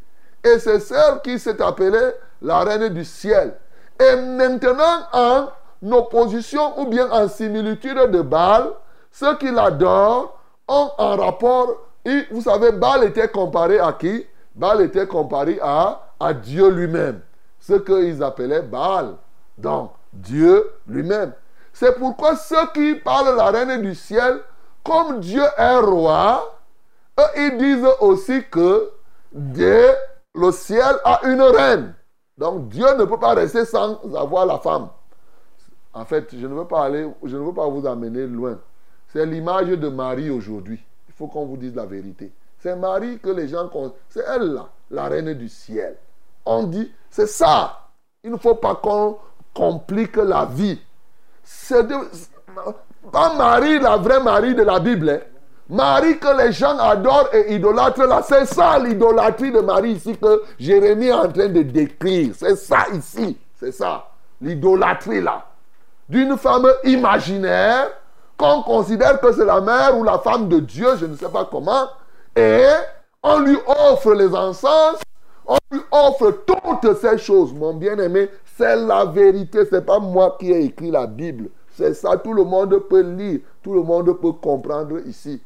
Et 0.43 0.59
c'est 0.59 0.80
celle 0.80 1.21
qui 1.24 1.39
s'est 1.39 1.61
appelée 1.61 2.11
la 2.41 2.59
reine 2.59 2.89
du 2.89 3.05
ciel. 3.05 3.55
Et 4.03 4.15
maintenant, 4.17 5.07
en 5.13 5.47
opposition 5.91 6.79
ou 6.79 6.87
bien 6.87 7.09
en 7.09 7.27
similitude 7.29 8.11
de 8.11 8.21
Baal, 8.21 8.71
ceux 9.11 9.37
qui 9.37 9.49
l'adorent 9.49 10.37
ont 10.67 10.91
un 10.97 11.15
rapport. 11.15 11.69
Et 12.03 12.25
vous 12.31 12.41
savez, 12.41 12.71
Baal 12.71 13.05
était 13.05 13.29
comparé 13.29 13.79
à 13.79 13.93
qui? 13.93 14.25
Baal 14.55 14.81
était 14.81 15.07
comparé 15.07 15.57
à, 15.61 16.01
à 16.19 16.33
Dieu 16.33 16.69
lui-même. 16.69 17.21
Ce 17.59 17.73
qu'ils 17.73 18.21
appelaient 18.21 18.61
Baal. 18.61 19.15
Donc, 19.57 19.91
Dieu 20.11 20.69
lui-même. 20.87 21.31
C'est 21.71 21.97
pourquoi 21.97 22.35
ceux 22.35 22.67
qui 22.73 22.95
parlent 22.95 23.37
la 23.37 23.51
reine 23.51 23.81
du 23.81 23.95
ciel, 23.95 24.41
comme 24.83 25.21
Dieu 25.21 25.43
est 25.57 25.77
roi, 25.77 26.59
eux, 27.19 27.23
ils 27.37 27.57
disent 27.57 27.87
aussi 28.01 28.43
que 28.51 28.91
Dieu, 29.31 29.87
le 30.35 30.51
ciel 30.51 30.95
a 31.05 31.21
une 31.23 31.41
reine. 31.41 31.93
Donc 32.38 32.69
Dieu 32.69 32.86
ne 32.97 33.05
peut 33.05 33.19
pas 33.19 33.34
rester 33.34 33.65
sans 33.65 33.99
avoir 34.15 34.45
la 34.45 34.57
femme. 34.59 34.89
En 35.93 36.05
fait, 36.05 36.29
je 36.36 36.47
ne 36.47 36.53
veux 36.53 36.65
pas 36.65 36.86
aller, 36.86 37.07
je 37.23 37.38
ne 37.38 37.41
veux 37.43 37.53
pas 37.53 37.67
vous 37.67 37.86
amener 37.86 38.25
loin. 38.25 38.59
C'est 39.09 39.25
l'image 39.25 39.67
de 39.67 39.88
Marie 39.89 40.31
aujourd'hui. 40.31 40.84
Il 41.07 41.13
faut 41.13 41.27
qu'on 41.27 41.45
vous 41.45 41.57
dise 41.57 41.75
la 41.75 41.86
vérité. 41.86 42.31
C'est 42.59 42.75
Marie 42.75 43.19
que 43.19 43.29
les 43.29 43.47
gens. 43.47 43.69
C'est 44.09 44.23
elle 44.27 44.53
là, 44.53 44.69
la 44.89 45.07
reine 45.07 45.34
du 45.34 45.49
ciel. 45.49 45.97
On 46.45 46.63
dit, 46.63 46.91
c'est 47.09 47.27
ça. 47.27 47.89
Il 48.23 48.31
ne 48.31 48.38
faut 48.38 48.55
pas 48.55 48.75
qu'on 48.75 49.17
complique 49.53 50.15
la 50.15 50.45
vie. 50.45 50.81
C'est 51.43 51.86
pas 53.11 53.36
Marie, 53.36 53.79
la 53.79 53.97
vraie 53.97 54.23
Marie 54.23 54.55
de 54.55 54.63
la 54.63 54.79
Bible. 54.79 55.09
hein. 55.09 55.19
Marie 55.70 56.20
que 56.20 56.38
les 56.38 56.51
gens 56.51 56.78
adorent 56.78 57.30
et 57.34 57.55
idolâtrent 57.55 58.05
là, 58.05 58.22
c'est 58.28 58.45
ça 58.45 58.78
l'idolâtrie 58.80 59.51
de 59.51 59.59
Marie 59.59 59.93
ici 59.93 60.18
que 60.18 60.43
Jérémie 60.59 61.07
est 61.07 61.14
en 61.14 61.32
train 61.32 61.47
de 61.47 61.61
décrire. 61.61 62.34
C'est 62.38 62.55
ça 62.55 62.86
ici, 62.93 63.38
c'est 63.59 63.72
ça, 63.72 64.05
l'idolâtrie 64.41 65.22
là. 65.22 65.45
D'une 66.09 66.38
femme 66.38 66.68
imaginaire 66.84 67.89
qu'on 68.38 68.61
considère 68.61 69.22
que 69.22 69.32
c'est 69.32 69.45
la 69.45 69.61
mère 69.61 69.97
ou 69.97 70.03
la 70.03 70.20
femme 70.20 70.49
de 70.49 70.59
Dieu, 70.59 70.89
je 70.97 71.05
ne 71.05 71.16
sais 71.16 71.30
pas 71.30 71.47
comment, 71.49 71.88
et 72.36 72.66
on 73.24 73.39
lui 73.39 73.57
offre 73.66 74.14
les 74.14 74.36
encens, 74.36 74.99
on 75.47 75.57
lui 75.72 75.82
offre 75.91 76.43
toutes 76.45 76.97
ces 76.97 77.18
choses. 77.18 77.53
Mon 77.53 77.74
bien-aimé, 77.74 78.30
c'est 78.57 78.76
la 78.76 79.05
vérité, 79.05 79.66
c'est 79.70 79.86
pas 79.86 79.99
moi 79.99 80.36
qui 80.39 80.51
ai 80.51 80.66
écrit 80.66 80.91
la 80.91 81.07
Bible. 81.07 81.49
C'est 81.76 81.93
ça, 81.93 82.18
tout 82.18 82.34
le 82.34 82.43
monde 82.43 82.78
peut 82.89 83.01
lire, 83.01 83.39
tout 83.64 83.74
le 83.74 83.82
monde 83.82 84.20
peut 84.20 84.34
comprendre 84.34 84.99
ici. 85.07 85.41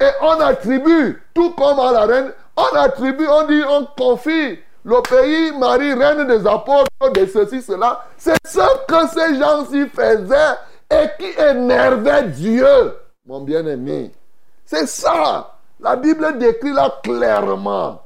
Et 0.00 0.10
on 0.20 0.40
attribue, 0.40 1.22
tout 1.34 1.50
comme 1.52 1.80
à 1.80 1.92
la 1.92 2.06
reine, 2.06 2.32
on 2.56 2.76
attribue, 2.76 3.26
on 3.26 3.46
dit, 3.46 3.62
on 3.68 3.86
confie 3.98 4.58
le 4.84 5.02
pays, 5.02 5.52
Marie, 5.58 5.94
reine 5.94 6.26
des 6.26 6.46
apôtres, 6.46 6.90
de 7.12 7.26
ceci, 7.26 7.60
cela. 7.62 8.04
C'est 8.16 8.36
ce 8.46 8.84
que 8.86 9.08
ces 9.08 9.38
gens-ci 9.38 9.88
faisaient 9.88 10.56
et 10.90 11.08
qui 11.18 11.40
énervait 11.40 12.24
Dieu, 12.24 12.96
mon 13.26 13.40
bien-aimé. 13.40 14.12
C'est 14.64 14.86
ça. 14.86 15.54
La 15.80 15.96
Bible 15.96 16.38
décrit 16.38 16.72
là 16.72 16.92
clairement. 17.02 18.02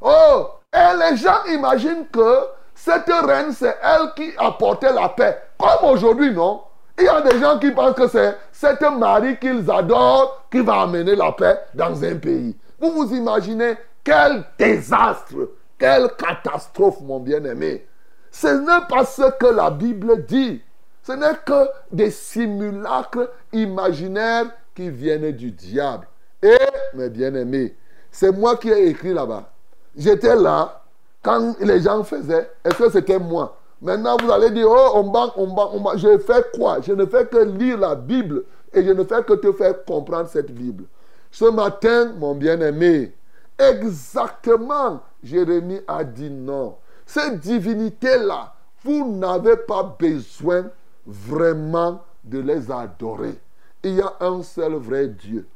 Oh, 0.00 0.48
et 0.72 0.96
les 0.98 1.16
gens 1.16 1.44
imaginent 1.48 2.06
que 2.12 2.40
cette 2.74 3.08
reine, 3.08 3.52
c'est 3.52 3.76
elle 3.82 4.12
qui 4.16 4.32
apportait 4.36 4.92
la 4.92 5.08
paix. 5.08 5.40
Comme 5.58 5.90
aujourd'hui, 5.90 6.32
non? 6.32 6.62
Il 6.98 7.04
y 7.04 7.08
a 7.08 7.20
des 7.20 7.38
gens 7.40 7.58
qui 7.58 7.70
pensent 7.70 7.94
que 7.94 8.08
c'est 8.08 8.36
cette 8.54 8.82
Marie 8.82 9.36
qu'ils 9.36 9.68
adorent 9.68 10.46
qui 10.48 10.60
va 10.60 10.82
amener 10.82 11.16
la 11.16 11.32
paix 11.32 11.58
dans 11.74 12.04
un 12.04 12.14
pays. 12.14 12.56
Vous 12.78 12.92
vous 12.92 13.12
imaginez 13.12 13.74
quel 14.04 14.44
désastre, 14.56 15.50
quelle 15.76 16.08
catastrophe, 16.16 17.00
mon 17.00 17.18
bien-aimé. 17.18 17.84
Ce 18.30 18.46
n'est 18.46 18.86
pas 18.88 19.04
ce 19.04 19.28
que 19.38 19.46
la 19.46 19.70
Bible 19.70 20.24
dit. 20.24 20.62
Ce 21.02 21.12
n'est 21.12 21.36
que 21.44 21.68
des 21.90 22.12
simulacres 22.12 23.28
imaginaires 23.52 24.46
qui 24.72 24.88
viennent 24.88 25.32
du 25.32 25.50
diable. 25.50 26.06
Et, 26.40 26.56
mes 26.94 27.10
bien-aimés, 27.10 27.74
c'est 28.12 28.30
moi 28.30 28.56
qui 28.56 28.70
ai 28.70 28.86
écrit 28.86 29.12
là-bas. 29.12 29.50
J'étais 29.96 30.36
là 30.36 30.80
quand 31.22 31.56
les 31.58 31.80
gens 31.80 32.04
faisaient. 32.04 32.50
Est-ce 32.64 32.78
que 32.78 32.90
c'était 32.90 33.18
moi? 33.18 33.58
Maintenant, 33.84 34.16
vous 34.16 34.32
allez 34.32 34.50
dire, 34.50 34.66
oh, 34.66 34.92
on 34.94 35.10
banque, 35.10 35.34
on 35.36 35.46
banque, 35.48 35.70
on 35.74 35.80
banque. 35.80 35.98
Je 35.98 36.16
fais 36.16 36.42
quoi? 36.54 36.80
Je 36.80 36.92
ne 36.92 37.04
fais 37.04 37.26
que 37.26 37.36
lire 37.36 37.76
la 37.76 37.94
Bible 37.94 38.44
et 38.72 38.82
je 38.82 38.90
ne 38.90 39.04
fais 39.04 39.22
que 39.22 39.34
te 39.34 39.52
faire 39.52 39.84
comprendre 39.84 40.26
cette 40.26 40.50
Bible. 40.50 40.84
Ce 41.30 41.44
matin, 41.44 42.14
mon 42.18 42.34
bien-aimé, 42.34 43.12
exactement, 43.58 45.02
Jérémie 45.22 45.82
a 45.86 46.02
dit 46.02 46.30
non. 46.30 46.76
Cette 47.04 47.40
divinité-là, 47.40 48.54
vous 48.82 49.06
n'avez 49.16 49.58
pas 49.58 49.82
besoin 49.98 50.64
vraiment 51.06 52.02
de 52.24 52.38
les 52.38 52.70
adorer. 52.70 53.38
Il 53.82 53.96
y 53.96 54.00
a 54.00 54.14
un 54.20 54.42
seul 54.42 54.76
vrai 54.76 55.08
Dieu. 55.08 55.46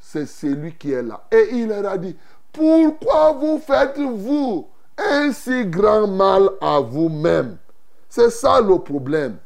C'est 0.00 0.24
celui 0.24 0.72
qui 0.72 0.92
est 0.92 1.02
là. 1.02 1.22
Et 1.30 1.50
il 1.52 1.68
leur 1.68 1.86
a 1.86 1.98
dit, 1.98 2.16
pourquoi 2.50 3.32
vous 3.32 3.58
faites-vous 3.58 4.66
un 4.98 5.32
si 5.32 5.64
grand 5.66 6.06
mal 6.06 6.50
à 6.60 6.80
vous-même 6.80 7.56
C'est 8.08 8.30
ça 8.30 8.60
le 8.60 8.78
problème. 8.78 9.36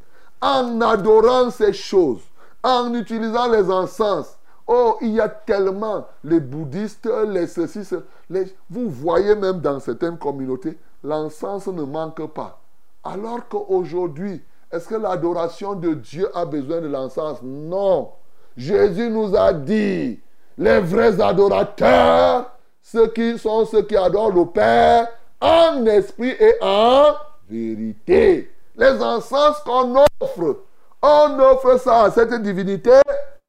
En 0.41 0.81
adorant 0.81 1.49
ces 1.49 1.73
choses, 1.73 2.21
en 2.63 2.93
utilisant 2.93 3.49
les 3.51 3.71
encens, 3.71 4.37
oh, 4.67 4.97
il 5.01 5.13
y 5.13 5.21
a 5.21 5.29
tellement 5.29 6.05
les 6.23 6.39
bouddhistes, 6.39 7.09
les 7.27 7.47
ceci, 7.47 7.83
ce- 7.85 8.03
les- 8.29 8.53
vous 8.69 8.89
voyez 8.89 9.35
même 9.35 9.59
dans 9.61 9.79
certaines 9.79 10.17
communautés, 10.17 10.77
l'encens 11.03 11.67
ne 11.67 11.83
manque 11.83 12.25
pas. 12.33 12.59
Alors 13.03 13.47
qu'aujourd'hui, 13.49 14.43
est-ce 14.71 14.87
que 14.89 14.95
l'adoration 14.95 15.73
de 15.75 15.93
Dieu 15.93 16.29
a 16.37 16.45
besoin 16.45 16.81
de 16.81 16.87
l'encens? 16.87 17.39
Non. 17.41 18.09
Jésus 18.57 19.09
nous 19.09 19.35
a 19.35 19.53
dit, 19.53 20.19
les 20.57 20.79
vrais 20.81 21.21
adorateurs, 21.21 22.51
ceux 22.81 23.07
qui 23.07 23.37
sont 23.39 23.65
ceux 23.65 23.83
qui 23.83 23.95
adorent 23.95 24.33
le 24.33 24.45
Père 24.45 25.07
en 25.41 25.85
esprit 25.85 26.35
et 26.39 26.55
en 26.61 27.15
vérité. 27.49 28.51
Les 28.75 29.01
encens 29.01 29.59
qu'on 29.65 29.95
offre, 30.21 30.63
on 31.01 31.39
offre 31.39 31.79
ça 31.79 32.03
à 32.03 32.11
cette 32.11 32.41
divinité 32.41 32.99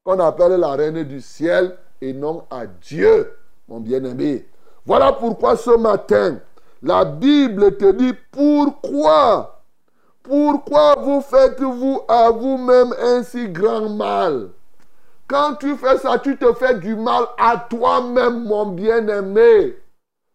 qu'on 0.04 0.18
appelle 0.20 0.52
la 0.52 0.70
reine 0.72 1.02
du 1.04 1.20
ciel 1.20 1.76
et 2.00 2.12
non 2.12 2.44
à 2.50 2.66
Dieu, 2.66 3.32
mon 3.68 3.80
bien-aimé. 3.80 4.46
Voilà 4.86 5.12
pourquoi 5.12 5.56
ce 5.56 5.76
matin, 5.76 6.38
la 6.82 7.04
Bible 7.04 7.76
te 7.76 7.92
dit 7.92 8.14
pourquoi 8.30 9.58
pourquoi 10.28 10.96
vous 10.96 11.22
faites-vous 11.22 12.02
à 12.06 12.30
vous-même 12.30 12.94
un 13.00 13.22
si 13.22 13.48
grand 13.48 13.88
mal? 13.88 14.50
Quand 15.26 15.54
tu 15.54 15.74
fais 15.76 15.96
ça, 15.96 16.18
tu 16.18 16.36
te 16.36 16.52
fais 16.52 16.74
du 16.74 16.94
mal 16.96 17.24
à 17.38 17.56
toi-même, 17.70 18.44
mon 18.44 18.66
bien-aimé. 18.66 19.76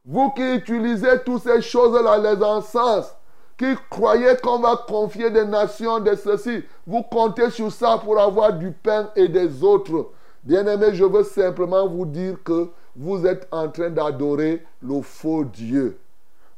Vous 0.06 0.32
qui 0.32 0.56
utilisez 0.56 1.20
toutes 1.26 1.44
ces 1.44 1.62
choses-là, 1.62 2.18
les 2.18 2.44
encens, 2.44 3.16
qui 3.58 3.74
croyez 3.90 4.36
qu'on 4.42 4.60
va 4.60 4.76
confier 4.88 5.30
des 5.30 5.46
nations, 5.46 6.00
de 6.00 6.16
ceci, 6.16 6.64
vous 6.86 7.04
comptez 7.04 7.50
sur 7.50 7.72
ça 7.72 7.98
pour 7.98 8.20
avoir 8.20 8.54
du 8.54 8.72
pain 8.72 9.10
et 9.16 9.30
des 9.30 9.64
autres. 9.64 10.10
Bien-aimé, 10.44 10.88
je 10.94 11.06
veux 11.06 11.24
simplement 11.24 11.88
vous 11.88 12.06
dire 12.06 12.36
que 12.44 12.70
vous 12.96 13.26
êtes 13.26 13.48
en 13.52 13.70
train 13.70 13.90
d'adorer 13.90 14.66
le 14.82 15.02
faux 15.02 15.46
Dieu. 15.46 15.98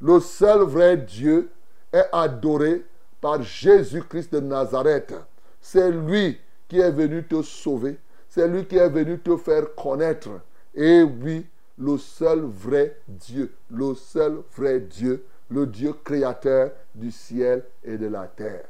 Le 0.02 0.20
seul 0.20 0.62
vrai 0.62 0.98
Dieu 0.98 1.52
est 1.94 2.06
adoré 2.12 2.84
par 3.22 3.42
Jésus-Christ 3.42 4.34
de 4.34 4.40
Nazareth. 4.40 5.14
C'est 5.62 5.92
lui 5.92 6.40
qui 6.68 6.80
est 6.80 6.92
venu 6.92 7.24
te 7.24 7.42
sauver. 7.44 8.00
C'est 8.28 8.48
lui 8.48 8.66
qui 8.66 8.78
est 8.78 8.90
venu 8.90 9.20
te 9.20 9.38
faire 9.38 9.76
connaître. 9.76 10.30
Et 10.74 11.04
oui, 11.04 11.46
le 11.78 11.98
seul 11.98 12.42
vrai 12.42 12.98
Dieu, 13.08 13.56
le 13.70 13.94
seul 13.96 14.42
vrai 14.56 14.80
Dieu, 14.80 15.26
le 15.50 15.66
Dieu 15.66 15.94
créateur 16.04 16.72
du 16.94 17.12
ciel 17.12 17.64
et 17.84 17.98
de 17.98 18.08
la 18.08 18.28
terre. 18.28 18.66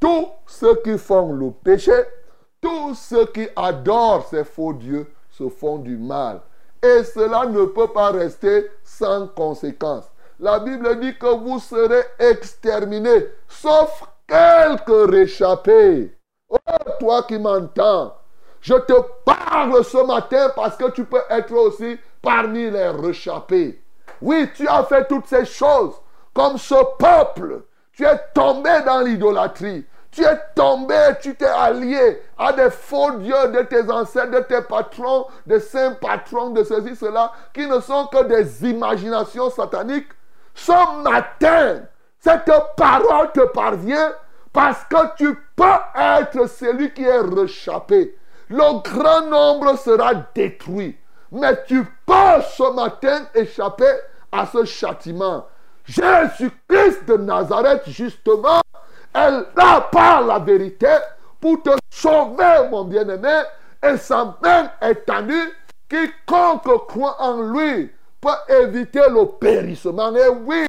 Tous 0.00 0.28
ceux 0.46 0.76
qui 0.82 0.96
font 0.96 1.32
le 1.32 1.50
péché, 1.50 1.92
tous 2.60 2.94
ceux 2.94 3.26
qui 3.26 3.48
adorent 3.54 4.28
ces 4.28 4.44
faux 4.44 4.72
dieux 4.72 5.06
se 5.30 5.48
font 5.48 5.78
du 5.78 5.96
mal. 5.96 6.40
Et 6.82 7.02
cela 7.04 7.46
ne 7.46 7.64
peut 7.66 7.88
pas 7.88 8.10
rester 8.10 8.70
sans 8.84 9.28
conséquence. 9.28 10.04
La 10.40 10.60
Bible 10.60 11.00
dit 11.00 11.16
que 11.18 11.36
vous 11.36 11.58
serez 11.58 12.02
exterminés, 12.18 13.26
sauf 13.48 14.04
quelques 14.26 15.10
réchappés. 15.10 16.16
Oh, 16.48 16.56
toi 17.00 17.24
qui 17.24 17.38
m'entends, 17.38 18.14
je 18.60 18.74
te 18.74 18.92
parle 19.24 19.84
ce 19.84 20.04
matin 20.06 20.50
parce 20.54 20.76
que 20.76 20.90
tu 20.90 21.04
peux 21.04 21.22
être 21.30 21.52
aussi 21.52 21.98
parmi 22.22 22.70
les 22.70 22.88
réchappés. 22.88 23.82
Oui, 24.20 24.48
tu 24.54 24.66
as 24.66 24.84
fait 24.84 25.06
toutes 25.06 25.26
ces 25.26 25.44
choses 25.44 25.94
comme 26.34 26.58
ce 26.58 26.74
peuple. 26.98 27.62
Tu 27.92 28.04
es 28.04 28.18
tombé 28.34 28.70
dans 28.86 29.00
l'idolâtrie. 29.00 29.86
Tu 30.10 30.24
es 30.24 30.38
tombé, 30.54 30.96
tu 31.20 31.34
t'es 31.34 31.46
allié 31.46 32.22
à 32.38 32.52
des 32.52 32.70
faux 32.70 33.12
dieux 33.18 33.48
de 33.52 33.62
tes 33.62 33.90
ancêtres, 33.90 34.30
de 34.30 34.40
tes 34.40 34.62
patrons, 34.62 35.26
des 35.46 35.60
saints 35.60 35.96
patrons, 36.00 36.50
de 36.50 36.64
ceci, 36.64 36.96
cela, 36.96 37.32
qui 37.52 37.66
ne 37.66 37.78
sont 37.80 38.06
que 38.06 38.24
des 38.24 38.68
imaginations 38.68 39.50
sataniques. 39.50 40.08
Ce 40.54 41.02
matin, 41.02 41.82
Cette 42.20 42.50
parole 42.76 43.30
te 43.32 43.46
parvient 43.46 44.12
parce 44.52 44.84
que 44.84 45.16
tu 45.16 45.34
peux 45.54 45.64
être 45.94 46.48
celui 46.48 46.92
qui 46.92 47.04
est 47.04 47.20
réchappé. 47.20 48.18
Le 48.48 48.82
grand 48.82 49.26
nombre 49.28 49.78
sera 49.78 50.14
détruit. 50.34 50.96
Mais 51.30 51.64
tu 51.66 51.84
peux 52.06 52.42
ce 52.56 52.72
matin 52.72 53.26
échapper 53.34 53.92
à 54.32 54.46
ce 54.46 54.64
châtiment. 54.64 55.46
Jésus-Christ 55.84 57.06
de 57.06 57.16
Nazareth, 57.16 57.82
justement, 57.86 58.60
elle 59.14 59.46
là 59.56 59.80
par 59.90 60.22
la 60.22 60.38
vérité 60.38 60.94
pour 61.40 61.62
te 61.62 61.70
sauver, 61.90 62.68
mon 62.70 62.84
bien-aimé, 62.84 63.42
et 63.82 63.96
sa 63.96 64.36
main 64.42 64.70
étendue, 64.82 65.54
quiconque 65.88 66.86
croit 66.86 67.16
en 67.20 67.42
lui 67.42 67.90
peut 68.20 68.54
éviter 68.64 69.02
le 69.08 69.24
périssement. 69.26 70.14
Et 70.14 70.28
oui, 70.28 70.66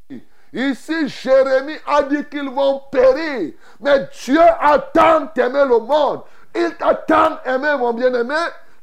ici 0.53 1.07
Jérémie 1.07 1.78
a 1.88 2.03
dit 2.03 2.24
qu'ils 2.26 2.49
vont 2.49 2.82
périr, 2.91 3.53
mais 3.80 4.07
Dieu 4.24 4.39
a 4.39 4.80
tant 4.80 5.30
aimé 5.36 5.64
le 5.68 5.80
monde, 5.80 6.22
il 6.55 6.76
t'a 6.76 6.93
tant 6.93 7.39
aimé, 7.45 7.76
mon 7.78 7.93
bien-aimé, 7.93 8.36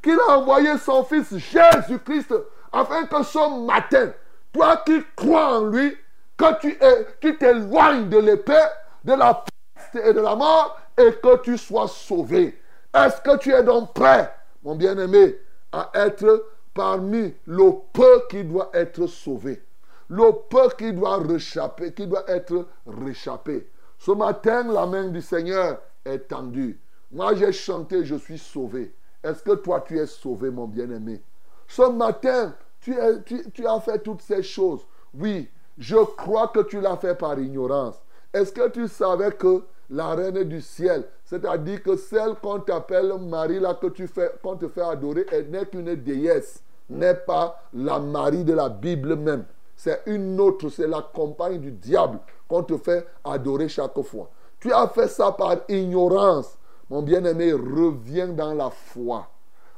qu'il 0.07 0.19
a 0.29 0.39
envoyé 0.39 0.79
son 0.79 1.03
fils 1.03 1.37
Jésus-Christ 1.37 2.33
afin 2.73 3.07
que 3.07 3.25
ce 3.25 3.67
matin, 3.67 4.13
toi 4.53 4.77
qui 4.87 5.03
crois 5.17 5.59
en 5.59 5.65
lui, 5.65 5.97
que 6.37 6.61
tu 6.61 6.79
es, 6.81 7.07
tu 7.21 7.37
t'éloignes 7.37 8.09
de 8.09 8.19
l'épée, 8.19 8.67
de 9.03 9.15
la 9.15 9.45
peste 9.75 10.07
et 10.07 10.13
de 10.13 10.21
la 10.21 10.37
mort 10.37 10.81
et 10.97 11.11
que 11.13 11.39
tu 11.39 11.59
sois 11.59 11.89
sauvé. 11.89 12.57
Est-ce 12.95 13.21
que 13.21 13.37
tu 13.39 13.53
es 13.53 13.65
donc 13.65 13.95
prêt, 13.95 14.33
mon 14.63 14.77
bien-aimé, 14.77 15.41
à 15.73 15.91
être 15.95 16.51
parmi 16.73 17.35
le 17.47 17.73
peu 17.93 18.23
qui 18.31 18.45
doit 18.45 18.71
être 18.75 19.09
sauvé, 19.09 19.61
le 20.09 20.31
peu 20.49 20.69
qui 20.79 20.93
doit 20.93 21.19
réchapper, 21.19 21.93
qui 21.93 22.07
doit 22.07 22.31
être 22.31 22.69
réchappé? 22.87 23.69
Ce 23.99 24.13
matin, 24.13 24.73
la 24.73 24.87
main 24.87 25.09
du 25.09 25.21
Seigneur 25.21 25.81
est 26.05 26.29
tendue. 26.29 26.79
Moi, 27.11 27.35
j'ai 27.35 27.51
chanté, 27.51 28.05
je 28.05 28.15
suis 28.15 28.39
sauvé. 28.39 28.95
Est-ce 29.27 29.43
que 29.43 29.57
toi, 29.57 29.85
tu 29.87 29.99
es 29.99 30.07
sauvé, 30.07 30.51
mon 30.51 30.67
bien-aimé? 30.67 31.21
Ce 31.67 31.83
matin, 31.83 32.55
tu, 32.81 32.97
as 32.97 33.81
fait 33.81 33.99
toutes 33.99 34.23
ces 34.23 34.43
choses. 34.43 34.87
Oui, 35.13 35.51
je 35.77 35.97
crois 35.97 36.49
que 36.49 36.61
tu 36.61 36.81
l'as 36.81 36.97
fait 36.97 37.17
par 37.17 37.37
ignorance. 37.39 37.97
Est-ce 38.33 38.53
que 38.53 38.69
tu 38.69 38.87
savais 38.87 39.33
que 39.33 39.65
la 39.91 40.15
reine 40.15 40.45
du 40.45 40.61
ciel, 40.61 41.05
c'est-à-dire 41.25 41.83
que 41.83 41.97
celle 41.97 42.35
qu'on 42.37 42.61
t'appelle 42.61 43.13
Marie, 43.21 43.59
là, 43.59 43.75
que 43.75 43.89
tu 43.89 44.07
fais, 44.07 44.31
qu'on 44.43 44.57
te 44.57 44.69
fait 44.69 44.83
adorer, 44.83 45.27
elle 45.33 45.51
n'est 45.51 45.67
qu'une 45.67 45.95
déesse, 45.97 46.63
n'est 46.89 47.15
pas 47.15 47.61
la 47.73 47.99
Marie 47.99 48.45
de 48.45 48.53
la 48.53 48.69
Bible 48.69 49.17
même. 49.17 49.45
C'est 49.77 50.03
une 50.07 50.41
autre, 50.41 50.69
c'est 50.69 50.87
la 50.87 51.03
compagne 51.03 51.61
du 51.61 51.73
diable 51.73 52.19
qu'on 52.49 52.63
te 52.63 52.77
fait 52.79 53.07
adorer 53.25 53.69
chaque 53.69 54.01
fois. 54.03 54.31
Tu 54.61 54.73
as 54.73 54.89
fait 54.89 55.09
ça 55.09 55.33
par 55.33 55.57
ignorance. 55.69 56.56
Mon 56.89 57.03
bien-aimé, 57.03 57.53
reviens 57.53 58.29
dans 58.29 58.55
la 58.55 58.71
foi. 58.71 59.29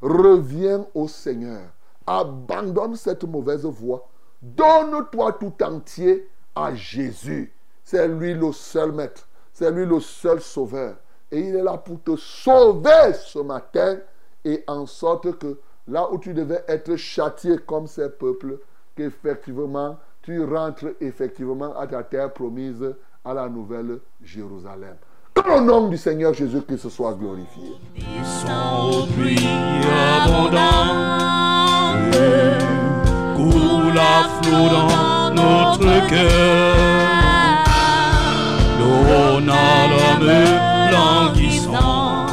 Reviens 0.02 0.86
au 0.94 1.08
Seigneur. 1.08 1.62
Abandonne 2.06 2.96
cette 2.96 3.24
mauvaise 3.24 3.64
voie. 3.64 4.06
Donne-toi 4.42 5.32
tout 5.32 5.54
entier 5.62 6.28
à 6.54 6.74
Jésus. 6.74 7.52
C'est 7.82 8.06
lui 8.08 8.34
le 8.34 8.52
seul 8.52 8.92
maître. 8.92 9.26
C'est 9.52 9.70
lui 9.70 9.86
le 9.86 10.00
seul 10.00 10.40
sauveur. 10.40 10.96
Et 11.30 11.40
il 11.40 11.56
est 11.56 11.62
là 11.62 11.76
pour 11.78 12.02
te 12.02 12.16
sauver 12.16 13.12
ce 13.14 13.38
matin 13.40 13.98
et 14.44 14.62
en 14.66 14.86
sorte 14.86 15.38
que 15.38 15.58
là 15.86 16.10
où 16.10 16.18
tu 16.18 16.32
devais 16.32 16.64
être 16.68 16.96
châtié 16.96 17.58
comme 17.66 17.86
ces 17.86 18.08
peuples, 18.08 18.60
qu'effectivement 18.94 19.98
tu 20.22 20.44
rentres 20.44 20.88
effectivement 21.00 21.76
à 21.78 21.86
ta 21.86 22.02
terre 22.02 22.32
promise 22.32 22.94
à 23.24 23.34
la 23.34 23.48
nouvelle 23.48 24.00
Jérusalem. 24.22 24.96
Que 25.38 25.48
le 25.48 25.60
nom 25.60 25.86
du 25.88 25.96
Seigneur 25.96 26.34
Jésus-Christ 26.34 26.88
soit 26.88 27.14
glorifié. 27.14 27.76
coule 33.36 33.98
à 33.98 34.28
flot 34.42 34.68
dans 34.68 35.30
notre 35.34 36.08
cœur. 36.08 36.76
L'eau 38.80 39.40
n'a 39.40 39.86
l'homme 39.90 40.32
languissant 40.90 42.26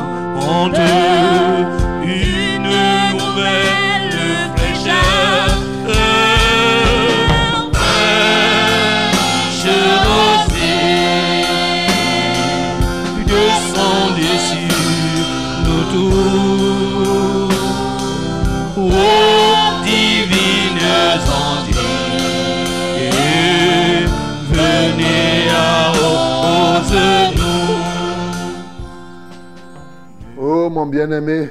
mon 30.86 30.92
bien-aimé, 30.92 31.50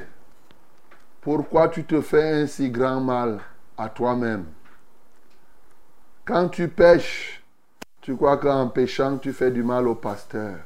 pourquoi 1.21 1.67
tu 1.67 1.83
te 1.83 2.01
fais 2.01 2.43
un 2.43 2.47
si 2.47 2.71
grand 2.71 3.01
mal 3.01 3.41
à 3.77 3.89
toi-même? 3.89 4.45
Quand 6.25 6.49
tu 6.49 6.69
pêches, 6.69 7.43
tu 8.01 8.15
crois 8.15 8.37
qu'en 8.37 8.69
péchant, 8.69 9.19
tu 9.19 9.33
fais 9.33 9.51
du 9.51 9.65
mal 9.65 9.89
au 9.89 9.97
pasteur. 9.97 10.59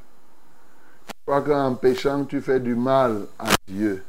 Tu 1.07 1.13
crois 1.25 1.41
qu'en 1.41 1.73
péchant, 1.73 2.25
tu 2.25 2.41
fais 2.41 2.59
du 2.59 2.75
mal 2.75 3.25
à 3.39 3.47
Dieu. 3.67 4.03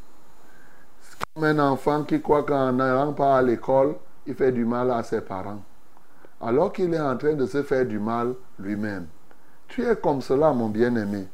C'est 1.01 1.17
comme 1.35 1.45
un 1.45 1.59
enfant 1.59 2.03
qui 2.03 2.21
croit 2.21 2.43
qu'en 2.43 2.73
n'allant 2.73 3.15
pas 3.15 3.39
à 3.39 3.43
l'école, 3.43 3.97
il 4.27 4.35
fait 4.35 4.53
du 4.53 4.67
mal 4.67 4.91
à 4.91 5.03
ses 5.03 5.23
parents. 5.23 5.63
Alors 6.39 6.71
qu'il 6.75 6.93
est 6.93 7.01
en 7.01 7.17
train 7.17 7.33
de 7.33 7.47
se 7.47 7.63
faire 7.63 7.87
du 7.87 7.99
mal 7.99 8.35
lui-même. 8.59 9.07
Tu 9.69 9.87
es 9.87 9.97
comme 9.97 10.21
cela, 10.21 10.53
mon 10.53 10.69
bien-aimé. 10.69 11.29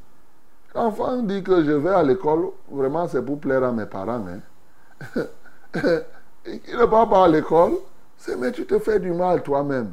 L'enfant 0.76 1.22
dit 1.22 1.42
que 1.42 1.64
je 1.64 1.72
vais 1.72 1.94
à 1.94 2.02
l'école, 2.02 2.50
vraiment 2.70 3.08
c'est 3.08 3.22
pour 3.22 3.40
plaire 3.40 3.64
à 3.64 3.72
mes 3.72 3.86
parents. 3.86 4.26
Hein. 4.28 5.22
Il 6.46 6.76
ne 6.76 6.84
va 6.84 7.06
pas 7.06 7.24
à 7.24 7.28
l'école, 7.28 7.72
c'est 8.18 8.36
mais 8.36 8.52
tu 8.52 8.66
te 8.66 8.78
fais 8.78 9.00
du 9.00 9.10
mal 9.10 9.42
toi-même. 9.42 9.92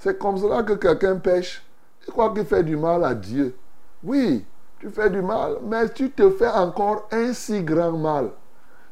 C'est 0.00 0.18
comme 0.18 0.38
cela 0.38 0.64
que 0.64 0.72
quelqu'un 0.72 1.18
pêche. 1.18 1.64
Il 2.04 2.12
croit 2.12 2.34
qu'il 2.34 2.44
fait 2.44 2.64
du 2.64 2.76
mal 2.76 3.04
à 3.04 3.14
Dieu. 3.14 3.54
Oui, 4.02 4.44
tu 4.80 4.90
fais 4.90 5.08
du 5.08 5.22
mal, 5.22 5.58
mais 5.62 5.88
tu 5.90 6.10
te 6.10 6.30
fais 6.30 6.48
encore 6.48 7.06
un 7.12 7.32
si 7.32 7.62
grand 7.62 7.92
mal. 7.92 8.30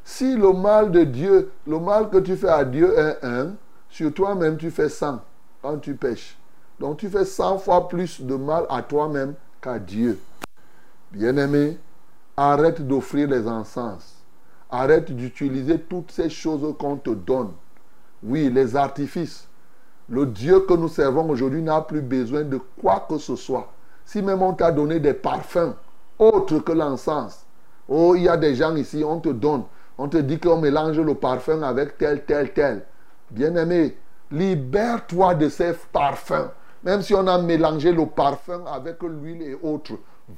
Si 0.05 0.37
le 0.37 0.53
mal 0.53 0.91
de 0.91 1.03
Dieu, 1.03 1.51
le 1.67 1.77
mal 1.77 2.09
que 2.09 2.19
tu 2.19 2.37
fais 2.37 2.47
à 2.47 2.63
Dieu 2.63 2.97
est 2.97 3.17
un, 3.21 3.55
sur 3.89 4.13
toi-même 4.13 4.55
tu 4.55 4.71
fais 4.71 4.87
100 4.87 5.19
quand 5.61 5.77
tu 5.79 5.93
pêches. 5.93 6.37
Donc 6.79 6.99
tu 6.99 7.09
fais 7.09 7.25
100 7.25 7.57
fois 7.57 7.89
plus 7.89 8.21
de 8.21 8.35
mal 8.35 8.65
à 8.69 8.81
toi-même 8.81 9.33
qu'à 9.61 9.77
Dieu. 9.77 10.17
Bien-aimé, 11.11 11.77
arrête 12.37 12.87
d'offrir 12.87 13.27
les 13.27 13.47
encens. 13.47 14.23
Arrête 14.69 15.11
d'utiliser 15.11 15.79
toutes 15.79 16.11
ces 16.11 16.29
choses 16.29 16.75
qu'on 16.79 16.95
te 16.95 17.09
donne. 17.09 17.51
Oui, 18.23 18.49
les 18.49 18.75
artifices. 18.77 19.47
Le 20.07 20.25
Dieu 20.25 20.61
que 20.61 20.73
nous 20.73 20.87
servons 20.87 21.29
aujourd'hui 21.29 21.61
n'a 21.61 21.81
plus 21.81 22.01
besoin 22.01 22.43
de 22.43 22.59
quoi 22.79 23.05
que 23.09 23.17
ce 23.17 23.35
soit. 23.35 23.71
Si 24.05 24.21
même 24.21 24.41
on 24.41 24.53
t'a 24.53 24.71
donné 24.71 24.99
des 24.99 25.13
parfums 25.13 25.73
autres 26.17 26.59
que 26.59 26.71
l'encens. 26.71 27.45
Oh, 27.89 28.15
il 28.15 28.23
y 28.23 28.29
a 28.29 28.37
des 28.37 28.55
gens 28.55 28.75
ici, 28.75 29.03
on 29.05 29.19
te 29.19 29.29
donne. 29.29 29.63
On 29.97 30.07
te 30.07 30.17
dit 30.17 30.39
qu'on 30.39 30.61
mélange 30.61 30.99
le 30.99 31.15
parfum 31.15 31.61
avec 31.63 31.97
tel, 31.97 32.23
tel, 32.23 32.53
tel. 32.53 32.85
Bien-aimé, 33.29 33.97
libère-toi 34.31 35.35
de 35.35 35.49
ces 35.49 35.73
parfums. 35.91 36.49
Même 36.83 37.01
si 37.01 37.13
on 37.13 37.27
a 37.27 37.37
mélangé 37.41 37.91
le 37.91 38.05
parfum 38.05 38.63
avec 38.65 39.01
l'huile 39.03 39.41
et 39.41 39.57
autres. 39.61 39.93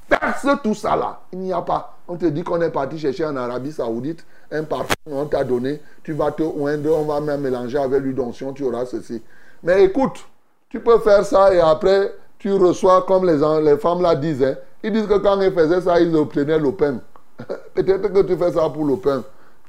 Verse 0.08 0.46
tout 0.62 0.74
ça 0.74 0.96
là. 0.96 1.20
Il 1.32 1.40
n'y 1.40 1.52
a 1.52 1.62
pas. 1.62 1.96
On 2.06 2.16
te 2.16 2.26
dit 2.26 2.42
qu'on 2.42 2.60
est 2.60 2.70
parti 2.70 2.98
chercher 2.98 3.24
en 3.24 3.36
Arabie 3.36 3.72
Saoudite 3.72 4.24
un 4.50 4.64
parfum, 4.64 4.94
on 5.06 5.26
t'a 5.26 5.44
donné. 5.44 5.80
Tu 6.02 6.12
vas 6.12 6.32
te 6.32 6.42
oindre, 6.42 6.96
on 6.96 7.04
va 7.04 7.20
même 7.20 7.40
mélanger 7.40 7.78
avec 7.78 8.02
l'huile 8.02 8.14
d'onction, 8.14 8.52
tu 8.52 8.64
auras 8.64 8.86
ceci. 8.86 9.22
Mais 9.62 9.84
écoute, 9.84 10.24
tu 10.68 10.80
peux 10.80 10.98
faire 10.98 11.24
ça 11.24 11.54
et 11.54 11.60
après, 11.60 12.12
tu 12.38 12.52
reçois, 12.52 13.02
comme 13.06 13.26
les, 13.26 13.38
les 13.62 13.78
femmes 13.78 14.02
là 14.02 14.14
disaient, 14.14 14.58
ils 14.82 14.92
disent 14.92 15.06
que 15.06 15.18
quand 15.18 15.40
ils 15.40 15.52
faisaient 15.52 15.80
ça, 15.80 15.98
ils 16.00 16.14
obtenaient 16.14 16.58
le. 16.58 16.70
Peut-être 17.74 18.12
que 18.12 18.22
tu 18.22 18.36
fais 18.36 18.52
ça 18.52 18.68
pour 18.68 18.84
le. 18.84 18.96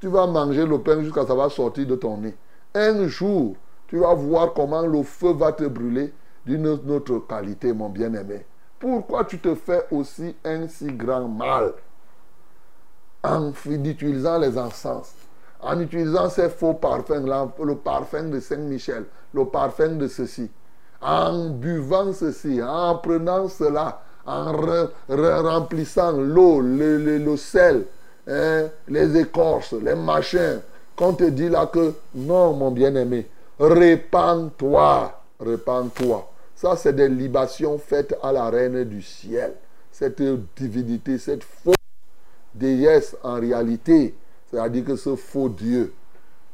Tu 0.02 0.08
vas 0.08 0.28
manger 0.28 0.66
le 0.66 0.80
pain 0.80 1.02
jusqu'à 1.02 1.26
ça 1.26 1.34
va 1.34 1.50
sortir 1.50 1.88
de 1.88 1.96
ton 1.96 2.18
nez. 2.18 2.36
Un 2.74 3.08
jour, 3.08 3.56
tu 3.88 3.98
vas 3.98 4.14
voir 4.14 4.54
comment 4.54 4.82
le 4.82 5.04
feu 5.04 5.32
va 5.32 5.54
te 5.54 5.64
brûler 5.64 6.14
d'une 6.46 6.68
autre 6.68 7.20
qualité, 7.28 7.72
mon 7.72 7.90
bien-aimé. 7.90 8.46
Pourquoi 8.80 9.26
tu 9.26 9.40
te 9.40 9.54
fais 9.56 9.86
aussi 9.92 10.36
un 10.46 10.68
si 10.68 10.88
grand 10.94 11.28
mal 11.28 11.74
en 13.24 13.52
utilisant 13.68 14.38
les 14.40 14.58
encens, 14.58 15.14
en 15.62 15.80
utilisant 15.80 16.30
ces 16.30 16.50
faux 16.50 16.74
parfums, 16.76 17.26
le 17.64 17.76
parfum 17.76 18.24
de 18.30 18.40
Saint-Michel, 18.40 19.06
le 19.34 19.46
parfum 19.46 19.96
de 19.98 20.08
ceci, 20.08 20.50
en 21.02 21.50
buvant 21.50 22.14
ceci, 22.14 22.62
en 22.62 22.96
prenant 22.98 23.48
cela, 23.48 24.02
en 24.26 24.52
re- 24.54 24.90
re- 25.10 25.42
remplissant 25.42 26.12
l'eau, 26.12 26.62
le, 26.62 26.98
le- 26.98 27.18
le 27.18 27.38
sel, 27.38 27.86
hein, 28.28 28.68
les 28.88 29.18
écorces, 29.18 29.74
les 29.74 29.96
machins, 29.96 30.62
qu'on 30.96 31.14
te 31.14 31.26
dit 31.26 31.50
là 31.50 31.66
que 31.68 31.94
non, 32.14 32.54
mon 32.54 32.72
bien-aimé, 32.72 33.28
répands-toi, 33.60 35.22
répands-toi. 35.40 36.32
Ça, 36.56 36.76
c'est 36.78 36.93
des 36.93 37.10
libations 37.10 37.78
faites 37.78 38.18
à 38.24 38.32
la 38.32 38.49
reine 38.49 38.84
du 38.86 39.01
ciel. 39.01 39.53
Cette 39.91 40.22
divinité, 40.56 41.18
cette 41.18 41.43
fausse 41.43 41.76
déesse 42.53 43.16
en 43.24 43.36
réalité, 43.36 44.16
c'est-à-dire 44.49 44.86
que 44.86 44.95
ce 44.95 45.16
faux 45.16 45.49
Dieu, 45.49 45.93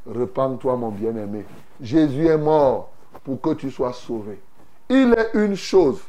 Repends-toi, 0.08 0.78
mon 0.78 0.90
bien-aimé. 0.90 1.46
Jésus 1.80 2.26
est 2.26 2.38
mort 2.38 2.90
pour 3.24 3.40
que 3.40 3.54
tu 3.54 3.70
sois 3.70 3.94
sauvé. 3.94 4.42
Il 4.90 5.14
est 5.16 5.30
une 5.36 5.56
chose. 5.56 6.00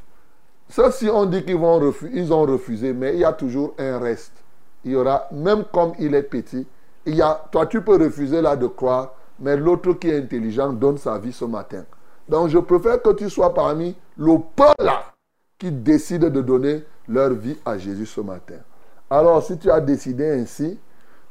Ceux-ci 0.70 1.10
ont 1.10 1.26
dit 1.26 1.44
qu'ils 1.44 1.58
vont 1.58 1.78
refu- 1.78 2.10
ils 2.10 2.32
ont 2.32 2.42
refusé, 2.46 2.94
mais 2.94 3.12
il 3.12 3.18
y 3.20 3.24
a 3.24 3.34
toujours 3.34 3.74
un 3.78 3.98
reste. 3.98 4.32
Il 4.82 4.92
y 4.92 4.96
aura, 4.96 5.28
même 5.30 5.64
comme 5.70 5.92
il 5.98 6.14
est 6.14 6.22
petit, 6.22 6.66
il 7.04 7.16
y 7.16 7.20
a, 7.20 7.44
toi 7.52 7.66
tu 7.66 7.82
peux 7.82 8.02
refuser 8.02 8.40
là 8.40 8.56
de 8.56 8.66
croire, 8.66 9.14
mais 9.38 9.58
l'autre 9.58 9.92
qui 9.92 10.08
est 10.08 10.16
intelligent 10.16 10.72
donne 10.72 10.96
sa 10.96 11.18
vie 11.18 11.32
ce 11.32 11.44
matin. 11.44 11.84
Donc 12.32 12.48
je 12.48 12.56
préfère 12.56 13.02
que 13.02 13.10
tu 13.10 13.28
sois 13.28 13.52
parmi 13.52 13.94
le 14.16 14.38
peuple 14.56 14.90
qui 15.58 15.70
décide 15.70 16.24
de 16.24 16.40
donner 16.40 16.82
leur 17.06 17.34
vie 17.34 17.58
à 17.62 17.76
Jésus 17.76 18.06
ce 18.06 18.22
matin. 18.22 18.54
Alors 19.10 19.44
si 19.44 19.58
tu 19.58 19.70
as 19.70 19.82
décidé 19.82 20.30
ainsi, 20.30 20.78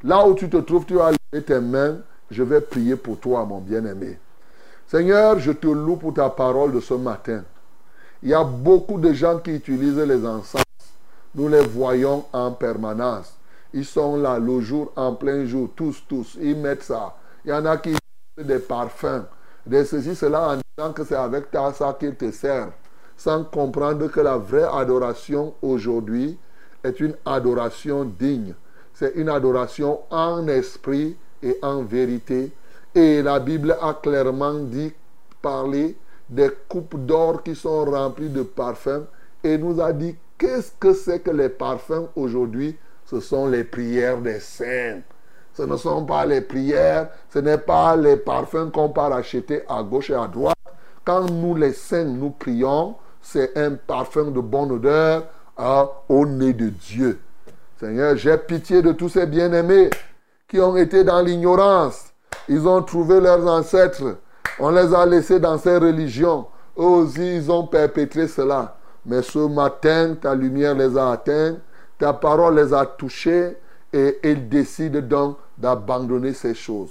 là 0.04 0.28
où 0.28 0.36
tu 0.36 0.48
te 0.48 0.58
trouves, 0.58 0.86
tu 0.86 0.94
vas 0.94 1.10
lever 1.10 1.44
tes 1.44 1.60
mains, 1.60 1.98
je 2.30 2.44
vais 2.44 2.62
prier 2.62 2.96
pour 2.98 3.20
toi, 3.20 3.44
mon 3.46 3.62
bien-aimé. 3.62 4.20
Seigneur, 4.86 5.40
je 5.40 5.54
te 5.54 5.66
loue 5.66 5.96
pour 5.96 6.14
ta 6.14 6.30
parole 6.30 6.72
de 6.72 6.80
ce 6.80 6.94
matin. 6.94 7.46
Il 8.22 8.30
y 8.30 8.36
a 8.36 8.44
beaucoup 8.44 9.00
de 9.00 9.12
gens 9.12 9.40
qui 9.40 9.56
utilisent 9.56 9.98
les 9.98 10.24
encens. 10.24 10.62
Nous 11.34 11.48
les 11.48 11.66
voyons 11.66 12.26
en 12.32 12.52
permanence. 12.52 13.40
Ils 13.74 13.86
sont 13.86 14.18
là 14.18 14.38
le 14.38 14.62
jour, 14.62 14.92
en 14.96 15.16
plein 15.16 15.46
jour, 15.46 15.68
tous, 15.76 16.04
tous. 16.08 16.38
Ils 16.40 16.58
mettent 16.58 16.84
ça. 16.84 17.16
Il 17.44 17.50
y 17.50 17.54
en 17.54 17.66
a 17.66 17.78
qui 17.78 17.90
mettent 17.90 18.46
des 18.46 18.60
parfums, 18.60 19.26
des 19.66 19.86
ceci, 19.86 20.16
cela, 20.16 20.50
en 20.50 20.56
disant 20.56 20.94
que 20.94 21.04
c'est 21.04 21.16
avec 21.16 21.52
ta, 21.52 21.72
ça 21.74 21.96
qu'ils 22.00 22.16
te 22.16 22.32
servent, 22.32 22.72
sans 23.16 23.44
comprendre 23.44 24.08
que 24.08 24.20
la 24.20 24.38
vraie 24.38 24.68
adoration 24.72 25.54
aujourd'hui 25.62 26.38
est 26.84 27.00
une 27.00 27.16
adoration 27.26 28.06
digne. 28.06 28.56
C'est 28.94 29.14
une 29.16 29.30
adoration 29.30 30.00
en 30.10 30.48
esprit 30.48 31.16
et 31.42 31.58
en 31.62 31.84
vérité. 31.84 32.52
Et 32.94 33.22
la 33.22 33.40
Bible 33.40 33.78
a 33.82 33.94
clairement 33.94 34.54
dit, 34.54 34.94
parlé 35.42 35.96
des 36.30 36.50
coupes 36.68 37.06
d'or 37.06 37.44
qui 37.44 37.56
sont 37.56 37.86
remplies 37.86 38.30
de 38.30 38.44
parfums 38.44 39.06
et 39.44 39.58
nous 39.58 39.82
a 39.82 39.92
dit 39.92 40.16
qu'est-ce 40.38 40.72
que 40.80 40.94
c'est 40.94 41.20
que 41.20 41.32
les 41.32 41.50
parfums 41.50 42.08
aujourd'hui? 42.16 42.78
Ce 43.06 43.20
sont 43.20 43.48
les 43.48 43.64
prières 43.64 44.22
des 44.22 44.40
saints. 44.40 45.02
Ce 45.62 45.66
ne 45.68 45.78
sont 45.78 46.06
pas 46.06 46.26
les 46.26 46.42
prières, 46.42 47.10
ce 47.32 47.38
n'est 47.38 47.60
pas 47.60 47.96
les 47.96 48.18
parfums 48.18 48.72
qu'on 48.74 48.90
part 48.90 49.14
acheter 49.14 49.62
à 49.70 49.84
gauche 49.84 50.10
et 50.10 50.16
à 50.16 50.26
droite. 50.26 50.58
Quand 51.06 51.30
nous 51.30 51.54
les 51.54 51.74
saints, 51.74 52.04
nous 52.04 52.32
prions, 52.32 52.96
c'est 53.22 53.56
un 53.56 53.76
parfum 53.76 54.32
de 54.32 54.40
bonne 54.40 54.72
odeur 54.72 55.26
hein, 55.60 55.88
au 56.10 56.26
nez 56.26 56.54
de 56.54 56.70
Dieu. 56.70 57.20
Seigneur, 57.80 58.16
j'ai 58.16 58.36
pitié 58.40 58.82
de 58.82 58.92
tous 58.92 59.10
ces 59.10 59.28
bien-aimés 59.28 59.92
qui 60.48 60.60
ont 60.60 60.76
été 60.76 61.04
dans 61.04 61.22
l'ignorance. 61.22 62.06
Ils 62.50 62.68
ont 62.68 62.82
trouvé 62.82 63.20
leurs 63.22 63.46
ancêtres. 63.46 64.18
On 64.58 64.72
les 64.72 64.96
a 64.96 65.06
laissés 65.06 65.40
dans 65.40 65.60
ces 65.60 65.78
religions. 65.78 66.48
Eux 66.76 66.82
aussi, 66.82 67.36
ils 67.36 67.52
ont 67.52 67.68
perpétré 67.68 68.28
cela. 68.28 68.78
Mais 69.06 69.22
ce 69.22 69.38
matin, 69.38 70.16
ta 70.20 70.34
lumière 70.34 70.74
les 70.74 70.98
a 70.98 71.12
atteints, 71.12 71.58
ta 72.00 72.14
parole 72.14 72.56
les 72.56 72.74
a 72.74 72.84
touchés 72.88 73.58
et 73.94 74.20
ils 74.24 74.50
décident 74.50 75.02
donc 75.02 75.38
d'abandonner 75.62 76.34
ces 76.34 76.56
choses. 76.56 76.90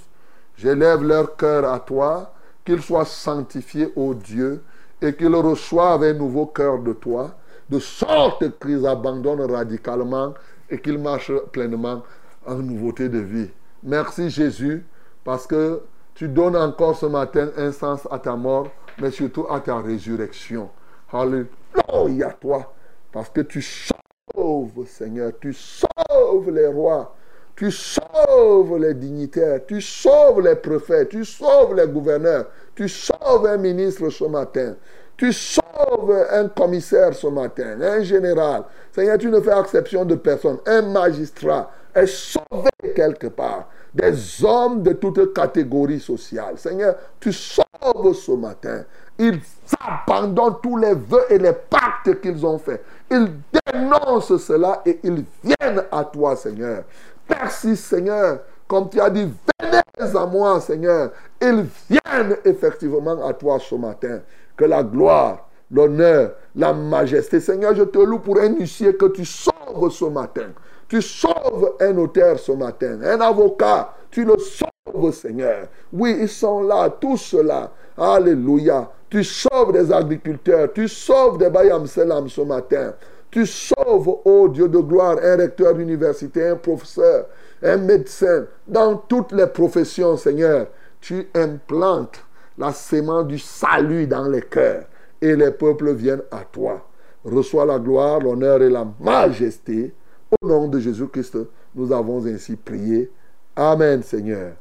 J'élève 0.55 1.03
leur 1.03 1.35
cœur 1.35 1.71
à 1.71 1.79
toi, 1.79 2.33
qu'ils 2.65 2.81
soient 2.81 3.05
sanctifiés, 3.05 3.91
ô 3.95 4.13
Dieu, 4.13 4.63
et 5.01 5.13
qu'ils 5.13 5.35
reçoivent 5.35 6.03
un 6.03 6.13
nouveau 6.13 6.45
cœur 6.45 6.79
de 6.79 6.93
toi, 6.93 7.31
de 7.69 7.79
sorte 7.79 8.59
qu'ils 8.59 8.85
abandonnent 8.85 9.51
radicalement 9.51 10.33
et 10.69 10.79
qu'ils 10.79 10.99
marchent 10.99 11.37
pleinement 11.51 12.03
en 12.45 12.55
nouveauté 12.55 13.09
de 13.09 13.19
vie. 13.19 13.49
Merci 13.83 14.29
Jésus, 14.29 14.85
parce 15.23 15.47
que 15.47 15.81
tu 16.13 16.27
donnes 16.27 16.55
encore 16.55 16.95
ce 16.95 17.07
matin 17.07 17.49
un 17.57 17.71
sens 17.71 18.07
à 18.11 18.19
ta 18.19 18.35
mort, 18.35 18.67
mais 18.99 19.11
surtout 19.11 19.47
à 19.49 19.59
ta 19.59 19.79
résurrection. 19.79 20.69
Alléluia 21.11 22.31
toi, 22.39 22.73
parce 23.11 23.29
que 23.29 23.41
tu 23.41 23.61
sauves, 23.61 24.85
Seigneur, 24.85 25.31
tu 25.41 25.53
sauves 25.53 26.51
les 26.51 26.67
rois, 26.67 27.15
tu 27.61 27.69
sauves 27.69 28.79
les 28.79 28.95
dignitaires, 28.95 29.59
tu 29.67 29.81
sauves 29.81 30.41
les 30.41 30.55
préfets, 30.55 31.05
tu 31.05 31.23
sauves 31.23 31.75
les 31.75 31.85
gouverneurs, 31.85 32.47
tu 32.73 32.89
sauves 32.89 33.45
un 33.45 33.57
ministre 33.57 34.09
ce 34.09 34.23
matin, 34.23 34.73
tu 35.15 35.31
sauves 35.31 36.25
un 36.31 36.47
commissaire 36.47 37.13
ce 37.13 37.27
matin, 37.27 37.79
un 37.79 38.01
général. 38.01 38.63
Seigneur, 38.91 39.19
tu 39.19 39.29
ne 39.29 39.39
fais 39.39 39.55
exception 39.59 40.05
de 40.05 40.15
personne. 40.15 40.57
Un 40.65 40.81
magistrat 40.81 41.69
est 41.93 42.07
sauvé 42.07 42.71
quelque 42.95 43.27
part. 43.27 43.69
Des 43.93 44.43
hommes 44.43 44.81
de 44.81 44.93
toutes 44.93 45.31
catégories 45.31 45.99
sociales. 45.99 46.57
Seigneur, 46.57 46.95
tu 47.19 47.31
sauves 47.31 48.13
ce 48.13 48.31
matin. 48.31 48.85
Ils 49.19 49.39
abandonnent 49.79 50.55
tous 50.63 50.77
les 50.77 50.95
vœux 50.95 51.25
et 51.29 51.37
les 51.37 51.53
pactes 51.53 52.19
qu'ils 52.21 52.43
ont 52.43 52.57
faits. 52.57 52.83
Ils 53.11 53.29
dénoncent 53.71 54.37
cela 54.37 54.81
et 54.83 54.99
ils 55.03 55.23
viennent 55.43 55.83
à 55.91 56.03
toi, 56.05 56.35
Seigneur. 56.35 56.85
Merci, 57.31 57.75
Seigneur. 57.75 58.39
Comme 58.67 58.89
tu 58.89 58.99
as 58.99 59.09
dit, 59.09 59.31
venez 59.61 59.81
à 60.15 60.25
moi, 60.25 60.59
Seigneur. 60.61 61.11
Ils 61.41 61.65
viennent 61.89 62.37
effectivement 62.45 63.25
à 63.25 63.33
toi 63.33 63.57
ce 63.59 63.75
matin. 63.75 64.19
Que 64.55 64.65
la 64.65 64.83
gloire, 64.83 65.49
l'honneur, 65.71 66.33
la 66.55 66.73
majesté, 66.73 67.39
Seigneur, 67.39 67.75
je 67.75 67.83
te 67.83 67.99
loue 67.99 68.19
pour 68.19 68.39
un 68.39 68.53
que 68.53 69.07
tu 69.07 69.25
sauves 69.25 69.89
ce 69.89 70.05
matin. 70.05 70.49
Tu 70.87 71.01
sauves 71.01 71.75
un 71.79 71.97
auteur 71.97 72.37
ce 72.37 72.51
matin, 72.51 72.99
un 73.03 73.21
avocat, 73.21 73.93
tu 74.09 74.25
le 74.25 74.35
sauves, 74.37 75.13
Seigneur. 75.13 75.67
Oui, 75.93 76.17
ils 76.19 76.29
sont 76.29 76.63
là, 76.63 76.89
tous 76.89 77.17
ceux-là. 77.17 77.71
Alléluia. 77.97 78.89
Tu 79.09 79.23
sauves 79.23 79.73
des 79.73 79.91
agriculteurs, 79.91 80.71
tu 80.73 80.87
sauves 80.87 81.37
des 81.37 81.49
Bayam 81.49 81.85
Selam 81.87 82.29
ce 82.29 82.41
matin. 82.41 82.93
Tu 83.31 83.45
sauves, 83.45 84.19
ô 84.25 84.49
Dieu 84.49 84.67
de 84.67 84.79
gloire, 84.79 85.17
un 85.23 85.37
recteur 85.37 85.73
d'université, 85.73 86.49
un 86.49 86.57
professeur, 86.57 87.27
un 87.63 87.77
médecin, 87.77 88.45
dans 88.67 88.97
toutes 88.97 89.31
les 89.31 89.47
professions, 89.47 90.17
Seigneur. 90.17 90.67
Tu 90.99 91.29
implantes 91.33 92.23
la 92.57 92.73
sémence 92.73 93.27
du 93.27 93.39
salut 93.39 94.05
dans 94.05 94.27
les 94.27 94.41
cœurs 94.41 94.83
et 95.21 95.35
les 95.35 95.51
peuples 95.51 95.93
viennent 95.93 96.23
à 96.29 96.43
toi. 96.51 96.85
Reçois 97.23 97.65
la 97.65 97.79
gloire, 97.79 98.19
l'honneur 98.19 98.61
et 98.61 98.69
la 98.69 98.85
majesté. 98.99 99.93
Au 100.41 100.47
nom 100.47 100.67
de 100.67 100.79
Jésus-Christ, 100.79 101.37
nous 101.75 101.91
avons 101.91 102.25
ainsi 102.25 102.55
prié. 102.55 103.09
Amen, 103.55 104.03
Seigneur. 104.03 104.53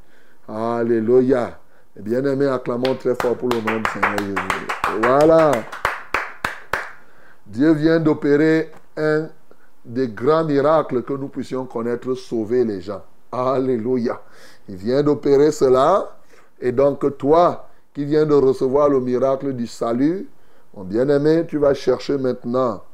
Alléluia. 0.48 1.58
Bien-aimés, 1.98 2.46
acclamons 2.46 2.94
très 2.94 3.14
fort 3.20 3.36
pour 3.36 3.48
le 3.48 3.56
nom 3.56 3.78
du 3.78 3.90
Seigneur 3.90 4.18
Jésus. 4.18 5.02
Voilà. 5.02 5.52
Dieu 7.50 7.72
vient 7.72 7.98
d'opérer 7.98 8.70
un 8.96 9.28
des 9.84 10.06
grands 10.06 10.44
miracles 10.44 11.02
que 11.02 11.14
nous 11.14 11.26
puissions 11.26 11.66
connaître, 11.66 12.14
sauver 12.14 12.64
les 12.64 12.80
gens. 12.80 13.02
Alléluia. 13.32 14.20
Il 14.68 14.76
vient 14.76 15.02
d'opérer 15.02 15.50
cela. 15.50 16.16
Et 16.60 16.70
donc 16.70 17.18
toi 17.18 17.66
qui 17.92 18.04
viens 18.04 18.24
de 18.24 18.34
recevoir 18.34 18.88
le 18.88 19.00
miracle 19.00 19.52
du 19.52 19.66
salut, 19.66 20.28
mon 20.74 20.84
bien-aimé, 20.84 21.44
tu 21.48 21.58
vas 21.58 21.74
chercher 21.74 22.18
maintenant. 22.18 22.84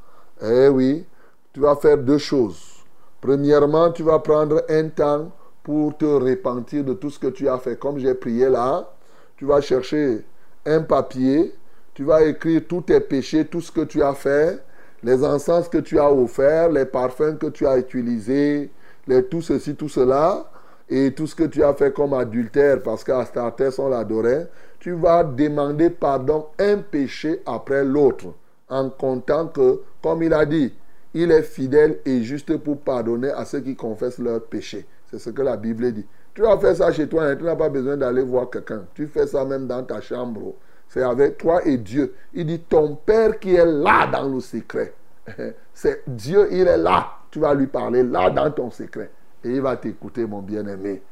Eh 0.41 0.69
oui, 0.69 1.05
tu 1.53 1.61
vas 1.61 1.77
faire 1.77 1.99
deux 1.99 2.17
choses. 2.17 2.77
Premièrement, 3.21 3.93
tu 3.93 4.05
vas 4.05 4.21
prendre 4.21 4.65
un 4.71 4.89
temps 4.89 5.31
pour 5.63 5.99
te 5.99 6.07
repentir 6.07 6.83
de 6.83 6.95
tout 6.95 7.11
ce 7.11 7.19
que 7.19 7.27
tu 7.27 7.47
as 7.47 7.59
fait. 7.59 7.79
Comme 7.79 7.99
j'ai 7.99 8.15
prié 8.15 8.49
là, 8.49 8.91
tu 9.37 9.45
vas 9.45 9.61
chercher 9.61 10.25
un 10.65 10.81
papier, 10.81 11.53
tu 11.97 12.05
vas 12.05 12.23
écrire 12.25 12.61
tous 12.69 12.83
tes 12.83 13.01
péchés, 13.01 13.47
tout 13.47 13.63
ce 13.63 13.73
que 13.73 13.81
tu 13.81 14.03
as 14.03 14.13
fait, 14.13 14.63
les 15.03 15.25
encens 15.25 15.67
que 15.67 15.79
tu 15.79 15.99
as 15.99 16.13
offerts, 16.13 16.69
les 16.69 16.85
parfums 16.85 17.39
que 17.41 17.47
tu 17.47 17.67
as 17.67 17.79
utilisés, 17.79 18.71
les, 19.07 19.25
tout 19.25 19.41
ceci, 19.41 19.75
tout 19.75 19.89
cela, 19.89 20.51
et 20.91 21.13
tout 21.13 21.27
ce 21.27 21.35
que 21.35 21.45
tu 21.45 21.63
as 21.63 21.73
fait 21.73 21.95
comme 21.95 22.13
adultère, 22.13 22.83
parce 22.83 23.03
qu'Astartès, 23.03 23.79
on 23.79 23.89
l'adorait, 23.89 24.47
tu 24.79 24.93
vas 24.93 25.25
demander 25.25 25.89
pardon 25.89 26.49
un 26.59 26.77
péché 26.77 27.41
après 27.47 27.83
l'autre, 27.83 28.27
en 28.69 28.91
comptant 28.91 29.47
que, 29.47 29.81
comme 30.03 30.23
il 30.23 30.35
a 30.35 30.45
dit, 30.45 30.75
il 31.15 31.33
est 31.33 31.45
fidèle 31.45 32.01
et 32.05 32.23
juste 32.23 32.59
pour 32.59 32.79
pardonner 32.81 33.31
à 33.31 33.47
ceux 33.47 33.61
qui 33.61 33.75
confessent 33.75 34.19
leurs 34.19 34.43
péchés. 34.43 34.85
C'est 35.11 35.19
ce 35.19 35.31
que 35.31 35.41
la 35.41 35.57
Bible 35.57 35.91
dit. 35.93 36.05
Tu 36.35 36.43
vas 36.43 36.59
faire 36.59 36.77
ça 36.77 36.93
chez 36.93 37.09
toi, 37.09 37.25
hein, 37.25 37.37
tu 37.37 37.45
n'as 37.45 37.57
pas 37.57 37.71
besoin 37.71 37.97
d'aller 37.97 38.21
voir 38.21 38.51
quelqu'un. 38.51 38.85
Tu 38.93 39.07
fais 39.07 39.27
ça 39.27 39.47
même 39.47 39.67
dans 39.67 39.83
ta 39.83 40.03
chambre. 40.03 40.57
C'est 40.89 41.03
avec 41.03 41.39
toi 41.39 41.65
et 41.67 41.77
Dieu. 41.77 42.15
Il 42.33 42.47
dit 42.47 42.61
ton 42.61 42.95
Père 42.97 43.39
qui 43.39 43.55
est 43.55 43.67
là 43.67 44.07
dans 44.07 44.29
le 44.29 44.41
secret. 44.41 44.95
C'est 45.75 46.03
Dieu, 46.07 46.49
il 46.51 46.67
est 46.67 46.77
là. 46.77 47.13
Tu 47.31 47.39
vas 47.39 47.55
lui 47.55 47.67
parler 47.67 48.03
là 48.03 48.31
dans 48.31 48.51
ton 48.51 48.71
secret. 48.71 49.11
Et 49.45 49.51
il 49.51 49.61
va 49.61 49.77
t'écouter, 49.77 50.27
mon 50.27 50.41
bien-aimé. 50.41 51.03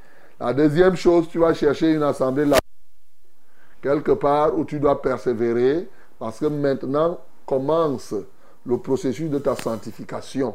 La 0.40 0.52
deuxième 0.52 0.96
chose, 0.96 1.28
tu 1.28 1.38
vas 1.38 1.54
chercher 1.54 1.92
une 1.92 2.02
assemblée 2.02 2.44
là, 2.44 2.58
quelque 3.82 4.12
part 4.12 4.56
où 4.58 4.64
tu 4.64 4.80
dois 4.80 5.00
persévérer, 5.00 5.88
parce 6.18 6.40
que 6.40 6.46
maintenant 6.46 7.20
commence 7.46 8.14
le 8.66 8.78
processus 8.78 9.30
de 9.30 9.38
ta 9.38 9.54
sanctification. 9.54 10.54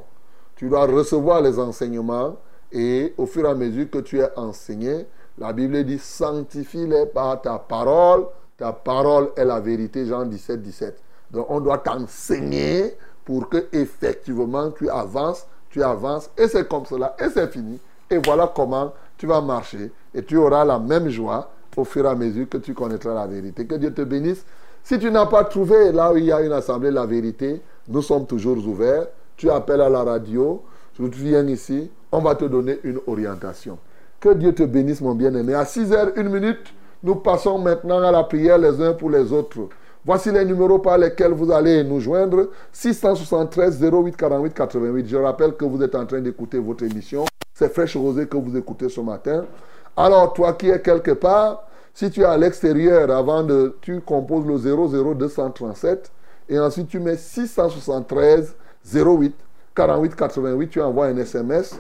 Tu 0.56 0.68
dois 0.68 0.86
recevoir 0.86 1.42
les 1.42 1.60
enseignements 1.60 2.38
et 2.72 3.14
au 3.18 3.26
fur 3.26 3.46
et 3.46 3.50
à 3.50 3.56
mesure 3.56 3.90
que 3.90 4.00
tu 4.00 4.20
es 4.20 4.30
enseigné, 4.36 5.06
la 5.38 5.54
Bible 5.54 5.84
dit 5.86 6.00
sanctifie-les 6.00 7.08
par 7.08 7.42
ta 7.42 7.58
parole. 7.58 8.26
Ta 8.60 8.74
parole 8.74 9.30
est 9.38 9.45
la 9.45 9.60
vérité, 9.62 10.05
Jean 10.05 10.26
17, 10.26 10.62
17. 10.62 11.01
Donc 11.32 11.45
on 11.49 11.62
doit 11.62 11.78
t'enseigner 11.78 12.93
pour 13.24 13.47
que 13.47 13.68
effectivement 13.72 14.72
tu 14.72 14.89
avances, 14.89 15.47
tu 15.70 15.82
avances 15.82 16.30
et 16.38 16.47
c'est 16.47 16.68
comme 16.68 16.86
cela 16.86 17.16
et 17.20 17.30
c'est 17.30 17.51
fini. 17.51 17.80
Et 18.10 18.18
voilà 18.18 18.51
comment 18.53 18.93
tu 19.18 19.28
vas 19.28 19.39
marcher 19.39 19.91
et 20.14 20.24
tu 20.24 20.36
auras 20.38 20.66
la 20.66 20.78
même 20.78 21.10
joie 21.10 21.49
au 21.78 21.86
fur 21.86 22.05
et 22.05 22.10
à 22.10 22.16
mesure 22.16 22.49
que 22.49 22.57
tu 22.57 22.74
connaîtras 22.74 23.14
la 23.14 23.28
vérité. 23.28 23.66
Que 23.66 23.76
Dieu 23.76 23.93
te 23.93 24.01
bénisse. 24.01 24.43
Si 24.84 24.99
tu 24.99 25.10
n'as 25.10 25.28
pas 25.28 25.45
trouvé 25.45 25.93
là 25.93 26.12
où 26.12 26.18
il 26.18 26.26
y 26.26 26.32
a 26.32 26.41
une 26.41 26.51
assemblée 26.51 26.91
la 26.91 27.05
vérité, 27.05 27.62
nous 27.88 28.01
sommes 28.01 28.26
toujours 28.26 28.57
ouverts. 28.57 29.07
Tu 29.38 29.49
appelles 29.49 29.82
à 29.82 29.89
la 29.89 30.03
radio, 30.03 30.62
tu 30.95 31.05
viens 31.05 31.47
ici, 31.47 31.89
on 32.12 32.20
va 32.20 32.36
te 32.36 32.43
donner 32.43 32.80
une 32.84 32.99
orientation. 33.07 33.78
Que 34.20 34.34
Dieu 34.34 34.53
te 34.53 34.64
bénisse, 34.64 34.99
mon 34.99 35.16
bien-aimé. 35.16 35.53
À 35.53 35.64
6 35.64 35.91
h 35.91 36.12
une 36.18 36.28
minute, 36.28 36.74
nous 37.02 37.16
passons 37.16 37.58
maintenant 37.58 38.02
à 38.04 38.12
la 38.12 38.24
prière 38.24 38.58
les 38.58 38.82
uns 38.82 38.93
pour 38.93 39.10
les 39.10 39.32
autres. 39.32 39.70
Voici 40.06 40.32
les 40.32 40.43
numéros 40.43 40.80
par 40.80 40.97
lesquels 40.97 41.32
vous 41.32 41.52
allez 41.52 41.84
nous 41.84 42.00
joindre. 42.00 42.50
673 42.72 43.82
08 43.82 44.18
48 44.18 44.54
88. 44.54 45.08
Je 45.08 45.18
rappelle 45.18 45.54
que 45.54 45.66
vous 45.66 45.82
êtes 45.82 45.95
en 45.95 46.06
train 46.06 46.20
d'écouter 46.20 46.58
votre 46.60 46.84
émission. 46.84 47.26
C'est 47.54 47.74
Fraîche 47.74 47.95
Rosée 47.95 48.28
que 48.28 48.38
vous 48.38 48.56
écoutez 48.58 48.89
ce 48.89 49.02
matin. 49.02 49.45
Alors, 49.95 50.34
toi 50.34 50.54
qui 50.54 50.70
es 50.70 50.82
quelque 50.82 51.12
part, 51.12 51.64
si 51.93 52.10
tu 52.10 52.22
es 52.22 52.26
à 52.26 52.38
l'extérieur, 52.38 53.12
avant 53.12 53.43
de, 53.43 53.76
tu 53.82 54.00
composes 54.02 54.45
le 54.45 54.58
00237 54.58 56.12
et 56.50 56.60
ensuite 56.60 56.88
tu 56.88 57.00
mets 57.00 57.18
673 57.18 58.56
08 58.93 59.36
48 59.76 60.16
88, 60.16 60.70
tu 60.70 60.82
envoies 60.82 61.08
un 61.08 61.18
SMS 61.18 61.80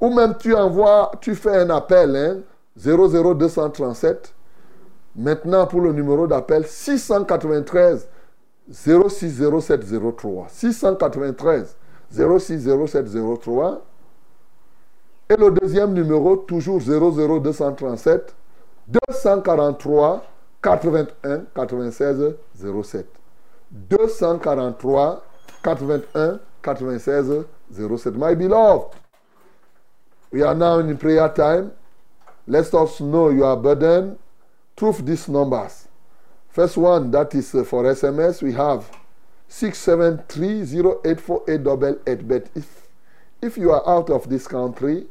ou 0.00 0.12
même 0.14 0.34
tu 0.38 0.54
envoies, 0.54 1.10
tu 1.20 1.34
fais 1.34 1.56
un 1.56 1.70
appel, 1.70 2.16
hein, 2.16 2.38
00237. 2.76 4.34
Maintenant, 5.20 5.66
pour 5.66 5.82
le 5.82 5.92
numéro 5.92 6.26
d'appel, 6.26 6.66
693 6.66 8.08
060703. 8.70 10.46
693 10.48 11.76
060703. 12.10 13.82
Et 15.28 15.36
le 15.36 15.50
deuxième 15.50 15.92
numéro, 15.92 16.36
toujours 16.36 16.80
00237 16.80 18.34
243 18.88 20.24
81 20.62 21.42
96 21.54 22.34
07. 22.82 23.06
243 23.70 25.22
81 25.62 26.40
96 26.62 27.44
07. 27.70 28.14
My 28.16 28.34
beloved, 28.34 28.94
we 30.32 30.42
are 30.42 30.54
now 30.54 30.78
in 30.78 30.96
prayer 30.96 31.28
time. 31.28 31.72
Let 32.48 32.72
us 32.72 33.00
know 33.00 33.28
your 33.28 33.54
burden 33.58 34.16
through 34.80 34.94
these 35.02 35.28
numbers. 35.28 35.86
First 36.48 36.78
one, 36.78 37.10
that 37.10 37.34
is 37.34 37.54
uh, 37.54 37.64
for 37.64 37.84
SMS, 37.84 38.40
we 38.42 38.54
have 38.54 38.90
673084888. 39.50 42.26
But 42.26 42.48
if, 43.42 43.58
you 43.58 43.72
are 43.72 43.86
out 43.86 44.08
of 44.08 44.30
this 44.30 44.48
country, 44.48 45.04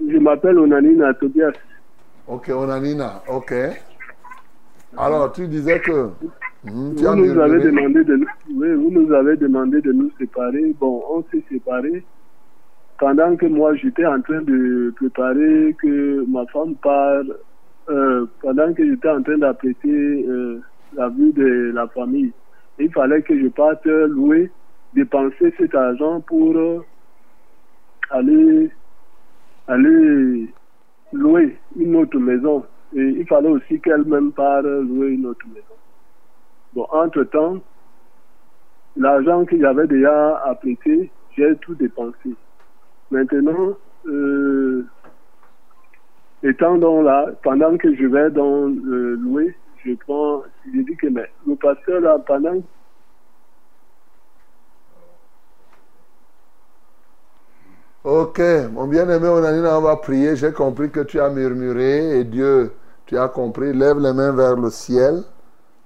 Je 0.00 0.18
m'appelle 0.18 0.58
Onanina 0.58 1.14
Tobias. 1.14 1.52
Ok, 2.26 2.48
Onanina. 2.48 3.22
Ok. 3.28 3.52
Alors, 4.98 5.32
tu 5.32 5.46
disais 5.48 5.80
que. 5.80 6.10
Hmm, 6.64 6.94
Vous 6.94 7.14
nous 7.16 7.38
avez 7.38 7.60
demandé 7.60 8.02
de 8.04 8.16
nous, 8.16 8.26
oui, 8.54 8.72
vous 8.74 8.90
nous 8.90 9.12
avez 9.12 9.36
demandé 9.36 9.80
de 9.80 9.92
nous 9.92 10.10
séparer. 10.18 10.74
Bon, 10.80 11.02
on 11.10 11.22
s'est 11.30 11.44
séparés 11.50 12.04
pendant 12.98 13.36
que 13.36 13.46
moi 13.46 13.74
j'étais 13.74 14.06
en 14.06 14.20
train 14.20 14.40
de 14.42 14.92
préparer 14.96 15.76
que 15.80 16.24
ma 16.28 16.46
femme 16.46 16.74
parle, 16.76 17.36
euh, 17.90 18.26
pendant 18.40 18.72
que 18.72 18.84
j'étais 18.86 19.08
en 19.08 19.22
train 19.22 19.38
d'apprêter 19.38 20.26
euh, 20.28 20.60
la 20.94 21.08
vie 21.10 21.32
de 21.32 21.72
la 21.74 21.86
famille. 21.88 22.32
Il 22.78 22.90
fallait 22.92 23.22
que 23.22 23.38
je 23.38 23.48
parte 23.48 23.84
louer, 23.86 24.50
dépenser 24.94 25.52
cet 25.58 25.74
argent 25.74 26.20
pour 26.22 26.56
euh, 26.56 26.84
aller, 28.10 28.70
aller 29.68 30.48
louer 31.12 31.56
une 31.78 31.96
autre 31.96 32.18
maison. 32.18 32.64
Et 32.94 33.02
il 33.02 33.26
fallait 33.26 33.48
aussi 33.48 33.80
qu'elle-même 33.80 34.32
parte 34.32 34.64
louer 34.64 35.08
une 35.08 35.26
autre 35.26 35.46
maison. 35.48 35.74
Bon, 36.74 36.86
entre-temps, 36.90 37.58
l'argent 38.96 39.44
que 39.44 39.58
j'avais 39.58 39.86
déjà 39.86 40.36
apprêté, 40.44 41.10
j'ai 41.36 41.56
tout 41.56 41.74
dépensé. 41.74 42.34
Maintenant, 43.10 43.76
euh, 44.06 44.84
étant 46.42 46.78
donc 46.78 47.04
là, 47.04 47.26
pendant 47.42 47.76
que 47.76 47.94
je 47.94 48.06
vais 48.06 48.30
dans 48.30 48.68
euh, 48.68 49.16
louer, 49.16 49.56
je 49.84 49.92
prends, 49.94 50.42
je 50.72 50.80
dis 50.80 50.96
que 50.96 51.08
mais 51.08 51.30
le 51.46 51.56
pasteur 51.56 52.00
là, 52.00 52.18
pendant 52.26 52.60
Ok, 58.08 58.40
mon 58.72 58.86
bien-aimé 58.86 59.26
Onanina, 59.26 59.76
on 59.76 59.80
va 59.80 59.96
prier. 59.96 60.36
J'ai 60.36 60.52
compris 60.52 60.90
que 60.90 61.00
tu 61.00 61.18
as 61.18 61.28
murmuré 61.28 62.20
et 62.20 62.22
Dieu, 62.22 62.70
tu 63.04 63.18
as 63.18 63.26
compris. 63.26 63.72
Lève 63.72 63.98
les 63.98 64.12
mains 64.12 64.30
vers 64.30 64.54
le 64.54 64.70
ciel. 64.70 65.24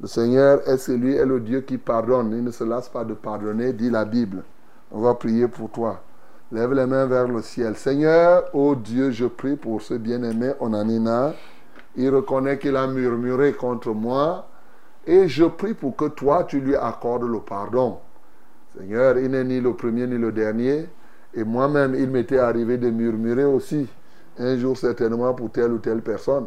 Le 0.03 0.07
Seigneur 0.07 0.61
est 0.69 0.77
celui, 0.77 1.15
est 1.15 1.25
le 1.25 1.41
Dieu 1.41 1.63
qui 1.63 1.79
pardonne. 1.79 2.35
Il 2.37 2.45
ne 2.45 2.51
se 2.51 2.63
lasse 2.63 2.91
pas 2.91 3.05
de 3.05 3.15
pardonner, 3.15 3.73
dit 3.73 3.89
la 3.89 4.05
Bible. 4.05 4.43
On 4.93 5.01
va 5.01 5.15
prier 5.15 5.49
pour 5.49 5.71
toi. 5.71 6.03
Lève 6.53 6.75
les 6.75 6.85
mains 6.85 7.07
vers 7.07 7.27
le 7.27 7.41
ciel. 7.41 7.75
Seigneur, 7.75 8.45
oh 8.53 8.75
Dieu, 8.75 9.13
je 9.13 9.25
prie 9.25 9.57
pour 9.57 9.81
ce 9.81 9.95
bien-aimé 9.95 10.53
Onanina. 10.61 11.33
Il 11.97 12.15
reconnaît 12.15 12.59
qu'il 12.59 12.77
a 12.77 12.87
murmuré 12.87 13.55
contre 13.55 13.95
moi. 13.95 14.47
Et 15.07 15.27
je 15.27 15.45
prie 15.45 15.73
pour 15.73 15.97
que 15.97 16.09
toi, 16.09 16.45
tu 16.45 16.61
lui 16.61 16.77
accordes 16.77 17.25
le 17.25 17.41
pardon. 17.41 17.97
Seigneur, 18.77 19.17
il 19.17 19.31
n'est 19.31 19.45
ni 19.45 19.59
le 19.59 19.73
premier 19.73 20.07
ni 20.07 20.19
le 20.19 20.33
dernier. 20.33 20.87
Et 21.35 21.45
moi-même, 21.45 21.95
il 21.95 22.11
m'était 22.11 22.39
arrivé 22.39 22.77
de 22.79 22.91
murmurer 22.91 23.45
aussi. 23.45 23.87
Un 24.39 24.57
jour, 24.57 24.77
certainement, 24.77 25.33
pour 25.35 25.51
telle 25.51 25.73
ou 25.73 25.79
telle 25.79 26.03
personne. 26.03 26.47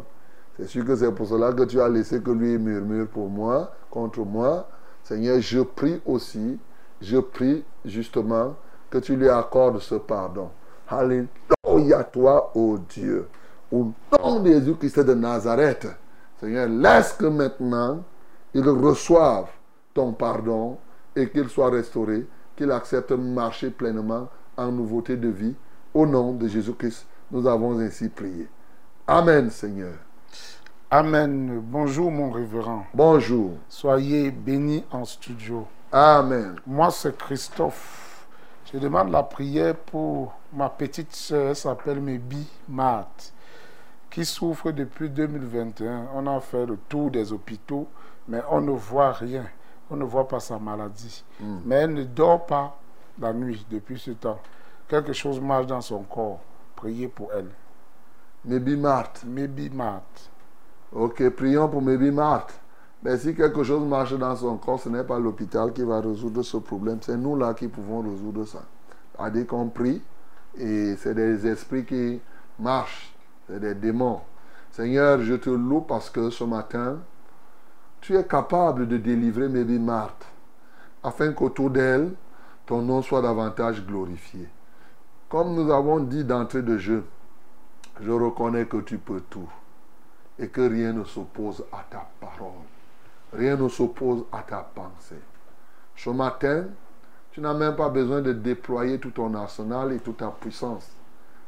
C'est 0.56 0.68
sûr 0.68 0.84
que 0.84 0.94
c'est 0.94 1.10
pour 1.12 1.26
cela 1.26 1.52
que 1.52 1.64
tu 1.64 1.80
as 1.80 1.88
laissé 1.88 2.20
que 2.20 2.30
lui 2.30 2.58
murmure 2.58 3.08
pour 3.08 3.28
moi, 3.28 3.72
contre 3.90 4.20
moi. 4.20 4.68
Seigneur, 5.02 5.40
je 5.40 5.60
prie 5.60 6.00
aussi, 6.06 6.58
je 7.00 7.18
prie 7.18 7.64
justement 7.84 8.54
que 8.88 8.98
tu 8.98 9.16
lui 9.16 9.28
accordes 9.28 9.80
ce 9.80 9.96
pardon. 9.96 10.50
Alléluia 10.88 12.04
toi, 12.04 12.52
ô 12.54 12.78
Dieu. 12.88 13.26
Au 13.72 13.90
nom 14.12 14.40
de 14.40 14.50
Jésus-Christ 14.50 15.00
de 15.00 15.14
Nazareth, 15.14 15.88
Seigneur, 16.38 16.68
laisse 16.68 17.14
que 17.14 17.26
maintenant 17.26 18.04
il 18.54 18.68
reçoive 18.68 19.48
ton 19.92 20.12
pardon 20.12 20.78
et 21.16 21.28
qu'il 21.30 21.48
soit 21.48 21.70
restauré, 21.70 22.26
qu'il 22.54 22.70
accepte 22.70 23.10
de 23.10 23.16
marcher 23.16 23.70
pleinement 23.70 24.28
en 24.56 24.72
nouveauté 24.72 25.16
de 25.16 25.28
vie. 25.28 25.54
Au 25.92 26.06
nom 26.06 26.32
de 26.32 26.48
Jésus-Christ, 26.48 27.06
nous 27.30 27.46
avons 27.46 27.78
ainsi 27.78 28.08
prié. 28.08 28.48
Amen, 29.06 29.50
Seigneur. 29.50 29.94
Amen. 30.90 31.60
Bonjour, 31.60 32.10
mon 32.10 32.30
révérend. 32.30 32.86
Bonjour. 32.94 33.52
Soyez 33.68 34.30
bénis 34.30 34.84
en 34.90 35.04
studio. 35.04 35.66
Amen. 35.90 36.56
Moi, 36.66 36.90
c'est 36.90 37.16
Christophe. 37.16 38.26
Je 38.72 38.78
demande 38.78 39.10
la 39.10 39.22
prière 39.22 39.76
pour 39.76 40.34
ma 40.52 40.68
petite 40.68 41.14
soeur, 41.14 41.50
elle 41.50 41.56
s'appelle 41.56 42.00
Mebi 42.00 42.48
Matt, 42.68 43.32
qui 44.10 44.24
souffre 44.24 44.70
depuis 44.70 45.10
2021. 45.10 46.06
On 46.14 46.26
a 46.26 46.40
fait 46.40 46.66
le 46.66 46.76
tour 46.88 47.10
des 47.10 47.32
hôpitaux, 47.32 47.86
mais 48.28 48.40
on 48.50 48.60
ne 48.60 48.72
voit 48.72 49.12
rien. 49.12 49.46
On 49.90 49.96
ne 49.96 50.04
voit 50.04 50.26
pas 50.26 50.40
sa 50.40 50.58
maladie. 50.58 51.24
Hmm. 51.40 51.58
Mais 51.64 51.76
elle 51.76 51.94
ne 51.94 52.04
dort 52.04 52.46
pas 52.46 52.78
la 53.20 53.32
nuit 53.32 53.64
depuis 53.70 53.98
ce 53.98 54.12
temps. 54.12 54.40
Quelque 54.88 55.12
chose 55.12 55.40
marche 55.40 55.66
dans 55.66 55.80
son 55.80 56.02
corps. 56.02 56.40
Priez 56.76 57.08
pour 57.08 57.32
elle. 57.32 57.48
Maybe 58.44 58.78
Marthe. 58.78 59.24
Mebi 59.26 59.70
Matt. 59.70 60.30
Ok, 60.92 61.28
prions 61.30 61.68
pour 61.68 61.82
Maybe 61.82 62.12
Marthe. 62.12 62.60
Mais 63.02 63.18
si 63.18 63.34
quelque 63.34 63.62
chose 63.62 63.82
marche 63.86 64.16
dans 64.16 64.34
son 64.36 64.56
corps, 64.56 64.80
ce 64.80 64.88
n'est 64.88 65.04
pas 65.04 65.18
l'hôpital 65.18 65.72
qui 65.72 65.82
va 65.82 66.00
résoudre 66.00 66.42
ce 66.42 66.56
problème. 66.56 66.98
C'est 67.02 67.16
nous 67.16 67.36
là 67.36 67.54
qui 67.54 67.68
pouvons 67.68 68.00
résoudre 68.00 68.44
ça. 68.44 68.62
C'est-à-dire 69.16 69.46
qu'on 69.46 69.68
prie 69.68 70.02
et 70.56 70.96
c'est 70.96 71.14
des 71.14 71.46
esprits 71.46 71.84
qui 71.84 72.20
marchent. 72.58 73.14
C'est 73.48 73.60
des 73.60 73.74
démons. 73.74 74.20
Seigneur, 74.70 75.20
je 75.20 75.34
te 75.34 75.50
loue 75.50 75.82
parce 75.82 76.10
que 76.10 76.30
ce 76.30 76.44
matin, 76.44 76.98
tu 78.00 78.16
es 78.16 78.24
capable 78.24 78.88
de 78.88 78.96
délivrer 78.96 79.48
Maybe 79.48 79.80
Marthe 79.80 80.26
afin 81.02 81.32
qu'autour 81.32 81.70
d'elle, 81.70 82.12
ton 82.66 82.82
nom 82.82 83.02
soit 83.02 83.22
davantage 83.22 83.84
glorifié. 83.84 84.48
Comme 85.28 85.54
nous 85.54 85.70
avons 85.72 86.00
dit 86.00 86.24
d'entrée 86.24 86.62
de 86.62 86.78
jeu, 86.78 87.04
je 88.00 88.10
reconnais 88.10 88.66
que 88.66 88.78
tu 88.78 88.98
peux 88.98 89.20
tout 89.20 89.48
et 90.38 90.48
que 90.48 90.60
rien 90.60 90.92
ne 90.92 91.04
s'oppose 91.04 91.64
à 91.72 91.84
ta 91.88 92.08
parole. 92.20 92.64
Rien 93.32 93.56
ne 93.56 93.68
s'oppose 93.68 94.24
à 94.32 94.42
ta 94.42 94.58
pensée. 94.58 95.20
Ce 95.96 96.10
matin, 96.10 96.66
tu 97.32 97.40
n'as 97.40 97.54
même 97.54 97.76
pas 97.76 97.88
besoin 97.88 98.20
de 98.20 98.32
déployer 98.32 98.98
tout 98.98 99.10
ton 99.10 99.34
arsenal 99.34 99.92
et 99.92 99.98
toute 99.98 100.18
ta 100.18 100.28
puissance 100.28 100.90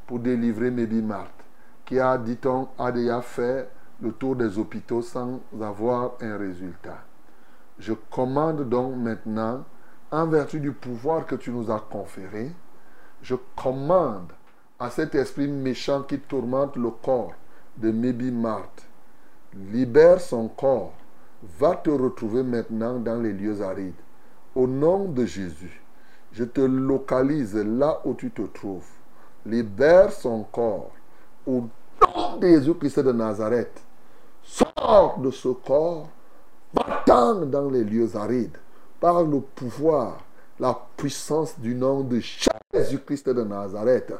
pour 0.06 0.18
délivrer 0.18 0.70
Maybe 0.70 1.04
Marthe, 1.04 1.44
qui 1.84 1.98
a, 1.98 2.16
dit-on, 2.18 2.68
a 2.78 2.92
déjà 2.92 3.20
fait 3.22 3.68
le 4.00 4.12
tour 4.12 4.36
des 4.36 4.58
hôpitaux 4.58 5.02
sans 5.02 5.40
avoir 5.60 6.12
un 6.20 6.36
résultat. 6.36 6.98
Je 7.78 7.92
commande 8.10 8.68
donc 8.68 8.96
maintenant, 8.96 9.64
en 10.16 10.26
vertu 10.26 10.60
du 10.60 10.72
pouvoir 10.72 11.26
que 11.26 11.34
tu 11.34 11.50
nous 11.50 11.70
as 11.70 11.78
conféré, 11.78 12.50
je 13.20 13.34
commande 13.54 14.32
à 14.78 14.88
cet 14.88 15.14
esprit 15.14 15.46
méchant 15.46 16.04
qui 16.04 16.18
tourmente 16.18 16.74
le 16.76 16.88
corps 16.88 17.34
de 17.76 17.90
Maybe 17.90 18.32
Marthe, 18.32 18.86
libère 19.54 20.22
son 20.22 20.48
corps, 20.48 20.94
va 21.58 21.76
te 21.76 21.90
retrouver 21.90 22.42
maintenant 22.42 22.98
dans 22.98 23.20
les 23.20 23.34
lieux 23.34 23.60
arides. 23.60 24.00
Au 24.54 24.66
nom 24.66 25.04
de 25.04 25.26
Jésus, 25.26 25.82
je 26.32 26.44
te 26.44 26.62
localise 26.62 27.54
là 27.54 28.00
où 28.06 28.14
tu 28.14 28.30
te 28.30 28.40
trouves. 28.40 28.88
Libère 29.44 30.12
son 30.12 30.44
corps. 30.44 30.92
Au 31.46 31.64
nom 32.00 32.36
de 32.40 32.46
Jésus-Christ 32.46 33.00
de 33.00 33.12
Nazareth, 33.12 33.82
sors 34.42 35.18
de 35.18 35.30
ce 35.30 35.48
corps, 35.48 36.08
va-t'en 36.72 37.44
dans 37.44 37.68
les 37.68 37.84
lieux 37.84 38.16
arides 38.16 38.56
par 39.00 39.22
le 39.22 39.40
pouvoir, 39.40 40.18
la 40.58 40.78
puissance 40.96 41.58
du 41.58 41.74
nom 41.74 42.00
de 42.00 42.20
Jésus-Christ 42.72 43.28
de 43.28 43.42
Nazareth. 43.42 44.12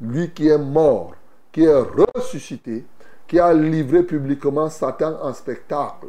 Lui 0.00 0.30
qui 0.30 0.48
est 0.48 0.58
mort, 0.58 1.14
qui 1.50 1.64
est 1.64 1.82
ressuscité, 2.14 2.84
qui 3.26 3.38
a 3.38 3.52
livré 3.52 4.02
publiquement 4.02 4.68
Satan 4.68 5.16
en 5.22 5.32
spectacle. 5.32 6.08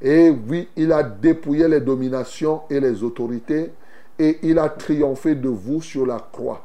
Et 0.00 0.30
oui, 0.30 0.68
il 0.76 0.92
a 0.92 1.02
dépouillé 1.02 1.68
les 1.68 1.80
dominations 1.80 2.62
et 2.70 2.80
les 2.80 3.02
autorités 3.02 3.72
et 4.18 4.38
il 4.42 4.58
a 4.58 4.68
triomphé 4.68 5.34
de 5.34 5.48
vous 5.48 5.80
sur 5.80 6.06
la 6.06 6.18
croix. 6.18 6.64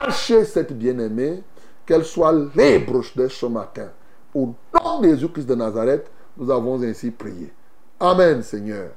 Lâchez 0.00 0.44
cette 0.44 0.72
bien-aimée, 0.72 1.42
qu'elle 1.86 2.04
soit 2.04 2.32
libre 2.32 3.02
de 3.14 3.28
ce 3.28 3.46
matin. 3.46 3.88
Au 4.34 4.54
nom 4.74 5.00
de 5.00 5.08
Jésus-Christ 5.08 5.46
de 5.46 5.54
Nazareth, 5.54 6.10
nous 6.36 6.50
avons 6.50 6.82
ainsi 6.82 7.10
prié. 7.10 7.52
Amen, 8.00 8.42
Seigneur. 8.42 8.90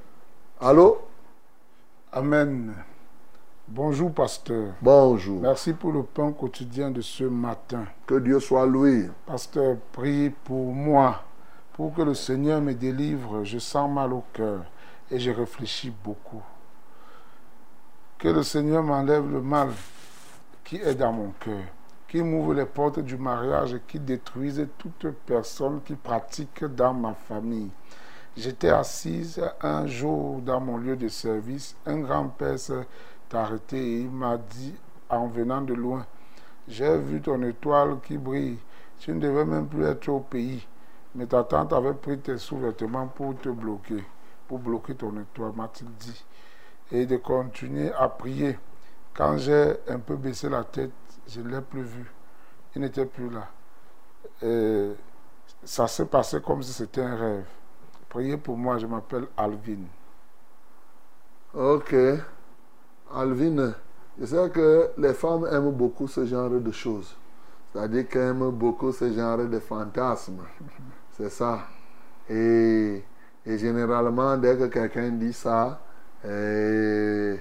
Allô? 0.60 0.98
Amen. 2.10 2.74
Bonjour, 3.68 4.10
pasteur. 4.10 4.72
Bonjour. 4.80 5.42
Merci 5.42 5.74
pour 5.74 5.92
le 5.92 6.02
pain 6.02 6.32
quotidien 6.32 6.90
de 6.90 7.02
ce 7.02 7.24
matin. 7.24 7.84
Que 8.06 8.18
Dieu 8.18 8.40
soit 8.40 8.64
loué. 8.64 9.10
Pasteur, 9.26 9.76
prie 9.92 10.30
pour 10.30 10.72
moi, 10.72 11.22
pour 11.74 11.92
que 11.92 12.00
le 12.00 12.14
Seigneur 12.14 12.62
me 12.62 12.72
délivre. 12.72 13.44
Je 13.44 13.58
sens 13.58 13.92
mal 13.92 14.14
au 14.14 14.24
cœur 14.32 14.60
et 15.10 15.18
je 15.18 15.30
réfléchis 15.30 15.92
beaucoup. 16.02 16.40
Que 18.16 18.28
le 18.28 18.42
Seigneur 18.42 18.82
m'enlève 18.82 19.30
le 19.30 19.42
mal 19.42 19.68
qui 20.64 20.76
est 20.76 20.94
dans 20.94 21.12
mon 21.12 21.34
cœur, 21.38 21.64
qui 22.08 22.22
m'ouvre 22.22 22.54
les 22.54 22.64
portes 22.64 23.00
du 23.00 23.18
mariage 23.18 23.74
et 23.74 23.82
qui 23.86 24.00
détruise 24.00 24.66
toute 24.78 25.08
personne 25.26 25.82
qui 25.84 25.94
pratique 25.94 26.64
dans 26.64 26.94
ma 26.94 27.12
famille. 27.12 27.70
J'étais 28.38 28.68
assise 28.68 29.42
un 29.60 29.88
jour 29.88 30.40
dans 30.42 30.60
mon 30.60 30.76
lieu 30.76 30.94
de 30.94 31.08
service. 31.08 31.74
Un 31.84 31.98
grand-père 31.98 32.56
s'est 32.56 32.86
arrêté 33.32 33.76
et 33.76 34.00
il 34.02 34.10
m'a 34.10 34.38
dit 34.38 34.76
en 35.10 35.26
venant 35.26 35.60
de 35.60 35.74
loin, 35.74 36.06
j'ai 36.68 36.96
vu 36.98 37.20
ton 37.20 37.42
étoile 37.42 37.98
qui 38.00 38.16
brille. 38.16 38.58
Tu 39.00 39.10
ne 39.10 39.18
devais 39.18 39.44
même 39.44 39.66
plus 39.66 39.84
être 39.84 40.08
au 40.08 40.20
pays. 40.20 40.64
Mais 41.16 41.26
ta 41.26 41.42
tante 41.42 41.72
avait 41.72 41.94
pris 41.94 42.16
tes 42.20 42.38
sous-vêtements 42.38 43.08
pour 43.08 43.36
te 43.40 43.48
bloquer, 43.48 44.04
pour 44.46 44.60
bloquer 44.60 44.94
ton 44.94 45.20
étoile, 45.20 45.50
m'a-t-il 45.56 45.90
dit. 45.96 46.24
Et 46.92 47.06
de 47.06 47.16
continuer 47.16 47.90
à 47.92 48.08
prier. 48.08 48.56
Quand 49.14 49.36
j'ai 49.36 49.74
un 49.88 49.98
peu 49.98 50.14
baissé 50.14 50.48
la 50.48 50.62
tête, 50.62 50.92
je 51.26 51.40
ne 51.40 51.48
l'ai 51.56 51.60
plus 51.60 51.82
vu. 51.82 52.08
Il 52.76 52.82
n'était 52.82 53.06
plus 53.06 53.30
là. 53.30 53.48
Et 54.40 54.92
ça 55.64 55.88
s'est 55.88 56.06
passé 56.06 56.40
comme 56.40 56.62
si 56.62 56.72
c'était 56.72 57.02
un 57.02 57.16
rêve. 57.16 57.44
Priez 58.08 58.36
pour 58.36 58.56
moi, 58.56 58.78
je 58.78 58.86
m'appelle 58.86 59.26
Alvin. 59.36 59.84
Ok. 61.54 61.94
Alvin, 63.14 63.74
je 64.18 64.26
sais 64.26 64.50
que 64.50 64.90
les 64.98 65.14
femmes 65.14 65.46
aiment 65.50 65.72
beaucoup 65.72 66.08
ce 66.08 66.24
genre 66.24 66.50
de 66.50 66.70
choses. 66.72 67.16
C'est-à-dire 67.72 68.08
qu'elles 68.08 68.30
aiment 68.30 68.50
beaucoup 68.50 68.92
ce 68.92 69.12
genre 69.12 69.38
de 69.38 69.58
fantasmes. 69.58 70.42
C'est 71.12 71.30
ça. 71.30 71.60
Et, 72.28 73.02
généralement, 73.46 74.36
dès 74.36 74.56
que 74.56 74.64
quelqu'un 74.66 75.10
dit 75.10 75.32
ça, 75.32 75.80
et, 76.24 77.36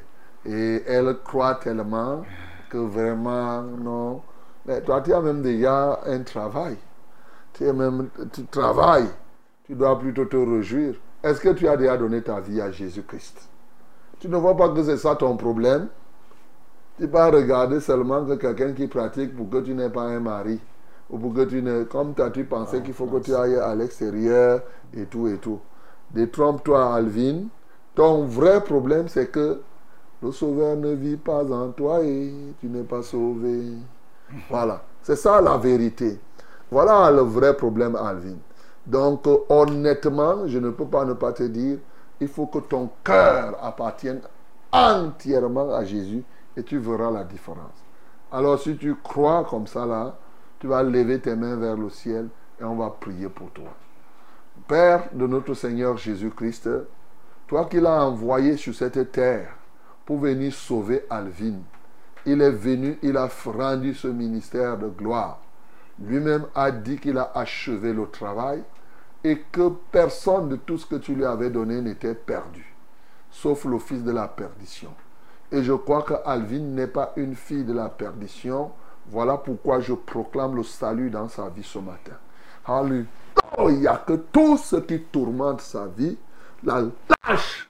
et 0.45 0.83
elle 0.85 1.17
croit 1.23 1.55
tellement 1.55 2.23
que 2.69 2.77
vraiment, 2.77 3.61
non. 3.61 4.21
Mais 4.65 4.81
toi, 4.81 5.01
tu 5.01 5.13
as 5.13 5.21
même 5.21 5.41
déjà 5.41 5.99
un 6.05 6.23
travail. 6.23 6.77
Tu 7.53 7.65
travailles. 8.51 9.09
Tu 9.67 9.75
dois 9.75 9.99
plutôt 9.99 10.23
te 10.23 10.37
réjouir. 10.37 10.95
Est-ce 11.21 11.41
que 11.41 11.49
tu 11.49 11.67
as 11.67 11.75
déjà 11.75 11.97
donné 11.97 12.21
ta 12.21 12.39
vie 12.39 12.61
à 12.61 12.71
Jésus-Christ? 12.71 13.49
Tu 14.17 14.29
ne 14.29 14.37
vois 14.37 14.55
pas 14.55 14.69
que 14.69 14.81
c'est 14.81 14.95
ça 14.95 15.15
ton 15.15 15.35
problème? 15.35 15.89
Tu 16.97 17.07
pas 17.09 17.29
regarder 17.29 17.81
seulement 17.81 18.25
que 18.25 18.35
quelqu'un 18.35 18.71
qui 18.71 18.87
pratique 18.87 19.35
pour 19.35 19.49
que 19.49 19.57
tu 19.57 19.73
n'aies 19.73 19.89
pas 19.89 20.03
un 20.03 20.21
mari. 20.21 20.61
Ou 21.09 21.17
pour 21.17 21.33
que 21.33 21.43
tu 21.43 21.61
ne... 21.61 21.83
Comme 21.83 22.15
tu 22.15 22.21
as-tu 22.21 22.45
pensé 22.45 22.81
qu'il 22.81 22.93
faut 22.93 23.07
que 23.07 23.17
tu 23.17 23.35
ailles 23.35 23.57
à 23.57 23.75
l'extérieur 23.75 24.61
et 24.93 25.03
tout 25.03 25.27
et 25.27 25.37
tout. 25.37 25.59
Détrompe-toi, 26.11 26.95
Alvin. 26.95 27.47
Ton 27.93 28.23
vrai 28.23 28.63
problème, 28.63 29.09
c'est 29.09 29.27
que 29.27 29.59
le 30.23 30.31
Sauveur 30.31 30.77
ne 30.77 30.93
vit 30.93 31.17
pas 31.17 31.43
en 31.51 31.71
toi 31.71 32.01
et 32.03 32.31
tu 32.61 32.67
n'es 32.67 32.83
pas 32.83 33.03
sauvé. 33.03 33.73
Voilà. 34.49 34.81
C'est 35.03 35.17
ça 35.17 35.41
la 35.41 35.57
vérité. 35.57 36.19
Voilà 36.71 37.11
le 37.11 37.21
vrai 37.21 37.55
problème, 37.55 37.97
Alvin. 37.97 38.37
Donc, 38.87 39.27
honnêtement, 39.49 40.47
je 40.47 40.59
ne 40.59 40.69
peux 40.69 40.85
pas 40.85 41.03
ne 41.03 41.11
pas 41.11 41.33
te 41.33 41.43
dire, 41.43 41.77
il 42.21 42.29
faut 42.29 42.45
que 42.47 42.59
ton 42.59 42.89
cœur 43.03 43.57
appartienne 43.61 44.21
entièrement 44.71 45.73
à 45.75 45.83
Jésus 45.83 46.23
et 46.55 46.63
tu 46.63 46.77
verras 46.77 47.11
la 47.11 47.25
différence. 47.25 47.83
Alors, 48.31 48.57
si 48.57 48.77
tu 48.77 48.95
crois 48.95 49.43
comme 49.43 49.67
ça 49.67 49.85
là, 49.85 50.15
tu 50.59 50.67
vas 50.67 50.83
lever 50.83 51.19
tes 51.19 51.35
mains 51.35 51.57
vers 51.57 51.75
le 51.75 51.89
ciel 51.89 52.29
et 52.59 52.63
on 52.63 52.75
va 52.75 52.89
prier 52.89 53.27
pour 53.27 53.51
toi. 53.51 53.75
Père 54.69 55.09
de 55.11 55.27
notre 55.27 55.53
Seigneur 55.53 55.97
Jésus-Christ, 55.97 56.69
toi 57.45 57.65
qui 57.65 57.81
l'as 57.81 58.05
envoyé 58.05 58.55
sur 58.55 58.73
cette 58.73 59.11
terre 59.11 59.49
pour 60.05 60.19
venir 60.19 60.53
sauver 60.53 61.03
Alvin, 61.09 61.59
il 62.25 62.41
est 62.41 62.51
venu, 62.51 62.97
il 63.01 63.17
a 63.17 63.29
rendu 63.45 63.93
ce 63.93 64.07
ministère 64.07 64.77
de 64.77 64.87
gloire. 64.87 65.39
Lui-même 65.99 66.45
a 66.55 66.71
dit 66.71 66.97
qu'il 66.97 67.17
a 67.17 67.31
achevé 67.35 67.91
le 67.91 68.07
travail 68.07 68.63
et 69.23 69.39
que 69.51 69.69
personne 69.91 70.49
de 70.49 70.55
tout 70.55 70.77
ce 70.77 70.85
que 70.85 70.95
tu 70.95 71.15
lui 71.15 71.25
avais 71.25 71.49
donné 71.49 71.81
n'était 71.81 72.15
perdu, 72.15 72.75
sauf 73.31 73.65
le 73.65 73.79
fils 73.79 74.03
de 74.03 74.11
la 74.11 74.27
perdition. 74.27 74.93
Et 75.51 75.63
je 75.63 75.73
crois 75.73 76.03
que 76.03 76.13
Alvin 76.25 76.59
n'est 76.59 76.87
pas 76.87 77.13
une 77.15 77.35
fille 77.35 77.63
de 77.63 77.73
la 77.73 77.89
perdition. 77.89 78.71
Voilà 79.09 79.37
pourquoi 79.37 79.79
je 79.79 79.93
proclame 79.93 80.55
le 80.55 80.63
salut 80.63 81.09
dans 81.09 81.29
sa 81.29 81.47
vie 81.49 81.63
ce 81.63 81.79
matin. 81.79 82.17
Alléluia. 82.65 83.05
Il 83.59 83.79
n'y 83.79 83.87
a 83.87 83.97
que 83.97 84.13
tout 84.13 84.57
ce 84.57 84.75
qui 84.77 85.01
tourmente 85.03 85.61
sa 85.61 85.85
vie, 85.85 86.17
la 86.63 86.81
lâche. 86.81 87.69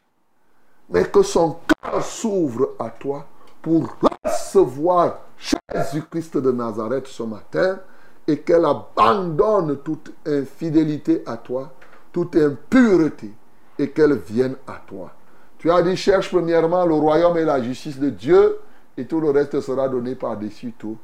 Mais 0.90 1.06
que 1.06 1.22
son 1.22 1.58
cœur 1.68 2.04
s'ouvre 2.04 2.70
à 2.80 2.90
toi 2.90 3.28
pour 3.62 3.96
recevoir 4.24 5.20
Jésus-Christ 5.38 6.38
de 6.38 6.52
Nazareth 6.52 7.08
ce 7.08 7.24
matin 7.24 7.80
et 8.28 8.40
qu'elle 8.40 8.66
abandonne 8.66 9.78
toute 9.84 10.14
infidélité 10.26 11.24
à 11.26 11.38
toi, 11.38 11.72
toute 12.12 12.36
impureté 12.36 13.32
et 13.80 13.90
qu'elle 13.90 14.16
vienne 14.16 14.56
à 14.68 14.82
toi. 14.86 15.12
Tu 15.58 15.72
as 15.72 15.82
dit, 15.82 15.96
cherche 15.96 16.30
premièrement 16.30 16.86
le 16.86 16.94
royaume 16.94 17.38
et 17.38 17.46
la 17.46 17.62
justice 17.62 18.00
de 18.00 18.10
Dieu 18.10 18.58
et 18.98 19.06
tout 19.06 19.20
le 19.20 19.30
reste 19.30 19.62
sera 19.62 19.88
donné 19.88 20.16
par-dessus 20.16 20.74
tout. 20.78 20.98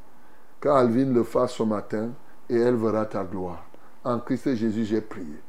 Qu'Alvin 0.59 1.11
le 1.13 1.23
fasse 1.23 1.53
ce 1.53 1.63
matin 1.63 2.09
et 2.49 2.57
elle 2.57 2.75
verra 2.75 3.05
ta 3.05 3.23
gloire. 3.23 3.63
En 4.03 4.19
Christ 4.19 4.55
Jésus, 4.55 4.85
j'ai 4.85 5.01
prié. 5.01 5.39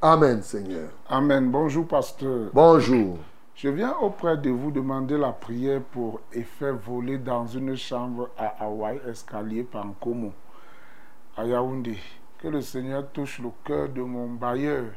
Amen, 0.00 0.42
Seigneur. 0.42 0.90
Amen. 1.08 1.50
Bonjour, 1.50 1.86
pasteur. 1.86 2.50
Bonjour. 2.52 3.18
Je 3.54 3.68
viens 3.68 3.94
auprès 4.00 4.36
de 4.36 4.50
vous 4.50 4.70
demander 4.70 5.16
la 5.16 5.32
prière 5.32 5.80
pour 5.80 6.20
effet 6.32 6.72
volé 6.72 7.18
dans 7.18 7.46
une 7.46 7.76
chambre 7.76 8.28
à 8.36 8.64
Hawaï, 8.64 9.00
escalier 9.08 9.62
Pankomo, 9.62 10.32
à 11.36 11.44
Yaoundé. 11.44 11.98
Que 12.38 12.48
le 12.48 12.60
Seigneur 12.60 13.10
touche 13.10 13.38
le 13.40 13.50
cœur 13.64 13.88
de 13.88 14.02
mon 14.02 14.28
bailleur 14.28 14.92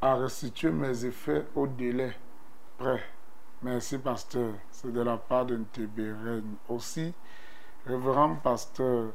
à 0.00 0.16
restituer 0.16 0.70
mes 0.70 1.04
effets 1.04 1.44
au 1.54 1.66
délai 1.66 2.12
prêt. 2.78 3.02
Merci, 3.62 3.98
pasteur. 3.98 4.54
C'est 4.70 4.92
de 4.92 5.00
la 5.00 5.16
part 5.16 5.46
d'un 5.46 5.62
Tébérène. 5.62 6.56
Aussi, 6.68 7.14
révérend 7.86 8.34
pasteur, 8.36 9.12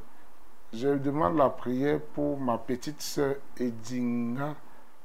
je 0.72 0.88
demande 0.88 1.36
la 1.36 1.50
prière 1.50 2.00
pour 2.14 2.38
ma 2.38 2.56
petite 2.56 3.02
sœur 3.02 3.36
Edinga 3.58 4.54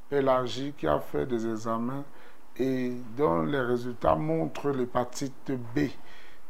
Pélagie 0.09 0.73
qui 0.77 0.87
a 0.87 0.99
fait 0.99 1.25
des 1.25 1.47
examens 1.47 2.05
et 2.57 2.93
dont 3.17 3.41
les 3.41 3.59
résultats 3.59 4.15
montrent 4.15 4.69
l'hépatite 4.69 5.51
B 5.75 5.89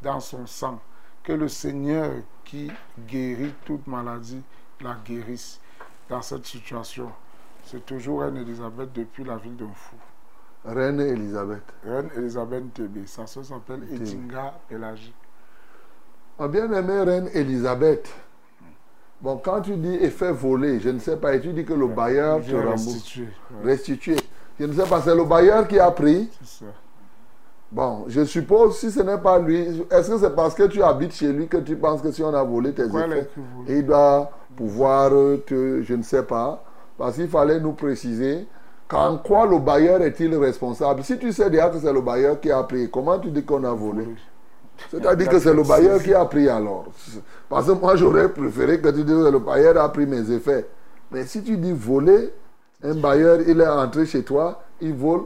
dans 0.02 0.20
son 0.20 0.46
sang. 0.46 0.80
Que 1.24 1.34
le 1.34 1.48
Seigneur 1.48 2.12
qui 2.46 2.72
guérit 3.08 3.54
toute 3.66 3.86
maladie 3.88 4.42
la 4.82 4.98
guérisse 5.06 5.60
dans 6.10 6.22
cette 6.22 6.46
situation. 6.46 7.12
C'est 7.64 7.86
toujours 7.86 8.22
Reine 8.22 8.38
Elisabeth 8.38 8.92
depuis 8.94 9.24
la 9.24 9.38
ville 9.38 9.56
de 9.56 9.66
Fou. 9.74 9.96
Reine 10.66 11.00
Elisabeth. 11.00 11.64
Reine 11.86 12.10
Elisabeth 12.16 12.74
TB. 12.74 13.06
Sa 13.06 13.26
soeur 13.26 13.46
s'appelle 13.46 13.84
Edinga 13.92 14.54
Pélagie. 14.68 15.14
Ma 16.40 16.48
bien-aimée 16.48 17.02
Reine 17.04 17.30
Elisabeth. 17.34 18.14
Bon, 19.22 19.38
quand 19.38 19.62
tu 19.62 19.76
dis 19.78 19.96
effet 19.96 20.32
volé, 20.34 20.80
je 20.82 20.90
ne 20.90 21.00
sais 21.00 21.16
pas, 21.16 21.34
et 21.34 21.40
tu 21.40 21.54
dis 21.54 21.64
que 21.64 21.74
le 21.74 21.88
bailleur 21.88 22.44
te 22.44 22.54
rembourse. 22.54 22.86
Restituer. 22.86 23.24
ouais. 23.52 23.64
Restitué. 23.72 24.16
Je 24.60 24.66
ne 24.66 24.74
sais 24.74 24.88
pas, 24.88 25.02
c'est 25.02 25.16
le 25.16 25.24
bailleur 25.24 25.68
qui 25.68 25.80
a 25.80 25.90
pris. 25.92 26.30
C'est 26.42 26.66
ça. 26.66 26.72
Bon, 27.74 28.06
je 28.08 28.24
suppose, 28.24 28.78
si 28.78 28.92
ce 28.92 29.02
n'est 29.02 29.18
pas 29.18 29.40
lui, 29.40 29.84
est-ce 29.90 30.12
que 30.12 30.20
c'est 30.20 30.36
parce 30.36 30.54
que 30.54 30.64
tu 30.68 30.84
habites 30.84 31.14
chez 31.14 31.34
lui 31.34 31.48
que 31.48 31.58
tu 31.58 31.76
penses 31.76 32.04
que 32.04 32.12
si 32.12 32.22
on 32.22 32.32
a 32.32 32.44
volé 32.44 32.72
tes 32.72 32.86
effets, 32.86 33.28
il 33.68 33.84
doit 33.84 34.30
pouvoir 34.56 35.10
te, 35.48 35.82
je 35.82 35.94
ne 35.96 36.04
sais 36.04 36.22
pas, 36.22 36.64
parce 37.00 37.16
qu'il 37.16 37.28
fallait 37.28 37.60
nous 37.60 37.72
préciser 37.74 38.48
qu'en 38.88 39.18
quoi 39.18 39.48
le 39.48 39.58
bailleur 39.58 40.04
est-il 40.04 40.36
responsable. 40.38 41.04
Si 41.04 41.18
tu 41.18 41.32
sais 41.32 41.50
déjà 41.50 41.70
que 41.70 41.80
c'est 41.80 41.92
le 41.92 42.02
bailleur 42.02 42.40
qui 42.40 42.52
a 42.52 42.62
pris, 42.62 42.92
comment 42.92 43.18
tu 43.18 43.32
dis 43.32 43.44
qu'on 43.44 43.64
a 43.64 43.74
volé? 43.74 44.06
C'est-à-dire 44.92 45.30
que 45.30 45.40
c'est 45.40 45.54
le 45.54 45.64
bailleur 45.64 46.00
qui 46.00 46.14
a 46.14 46.26
pris 46.26 46.48
alors. 46.50 46.86
Parce 47.50 47.66
que 47.66 47.72
moi, 47.72 47.96
j'aurais 47.96 48.30
préféré 48.30 48.80
que 48.80 48.90
tu 48.90 49.04
dises 49.04 49.16
que 49.16 49.32
le 49.32 49.40
bailleur 49.40 49.78
a 49.82 49.92
pris 49.92 50.06
mes 50.06 50.30
effets. 50.32 50.68
Mais 51.12 51.26
si 51.26 51.42
tu 51.42 51.58
dis 51.58 51.72
voler, 51.72 52.34
un 52.84 52.94
bailleur, 52.94 53.40
il 53.48 53.60
est 53.60 53.68
entré 53.68 54.06
chez 54.06 54.24
toi, 54.24 54.62
il 54.80 54.94
vole, 54.94 55.24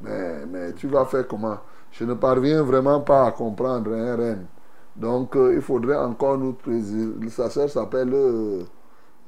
mais, 0.00 0.46
mais 0.48 0.72
tu 0.74 0.86
vas 0.86 1.04
faire 1.04 1.26
comment? 1.26 1.58
Je 1.98 2.04
ne 2.04 2.14
parviens 2.14 2.62
vraiment 2.62 3.00
pas 3.00 3.26
à 3.26 3.32
comprendre, 3.32 3.92
hein, 3.92 4.14
Reine. 4.14 4.46
Donc, 4.94 5.34
euh, 5.34 5.54
il 5.56 5.60
faudrait 5.60 5.96
encore 5.96 6.38
nous 6.38 6.52
préciser. 6.52 7.08
Sa 7.28 7.50
soeur 7.50 7.68
s'appelle... 7.68 8.10
euh, 8.14 8.62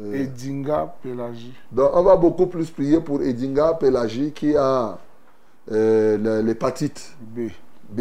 euh, 0.00 0.14
Edinga 0.14 0.94
Pélagie. 1.02 1.52
donc, 1.72 1.90
on 1.92 2.02
va 2.02 2.16
beaucoup 2.16 2.46
plus 2.46 2.70
prier 2.70 3.00
pour 3.00 3.22
Edinga 3.22 3.74
Pélagie 3.74 4.32
qui 4.32 4.56
a 4.56 4.98
l'hépatite 5.68 7.12
B. 7.20 7.48
B. 7.90 8.00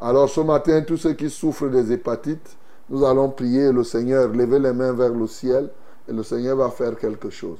Alors, 0.00 0.28
ce 0.28 0.40
matin, 0.42 0.82
tous 0.82 0.98
ceux 0.98 1.14
qui 1.14 1.30
souffrent 1.30 1.68
des 1.70 1.90
hépatites, 1.90 2.56
nous 2.90 3.04
allons 3.04 3.30
prier 3.30 3.72
le 3.72 3.84
Seigneur, 3.84 4.28
lever 4.28 4.58
les 4.58 4.72
mains 4.74 4.92
vers 4.92 5.14
le 5.14 5.26
ciel 5.26 5.70
et 6.06 6.12
le 6.12 6.22
Seigneur 6.22 6.58
va 6.58 6.68
faire 6.68 6.96
quelque 6.98 7.30
chose. 7.30 7.58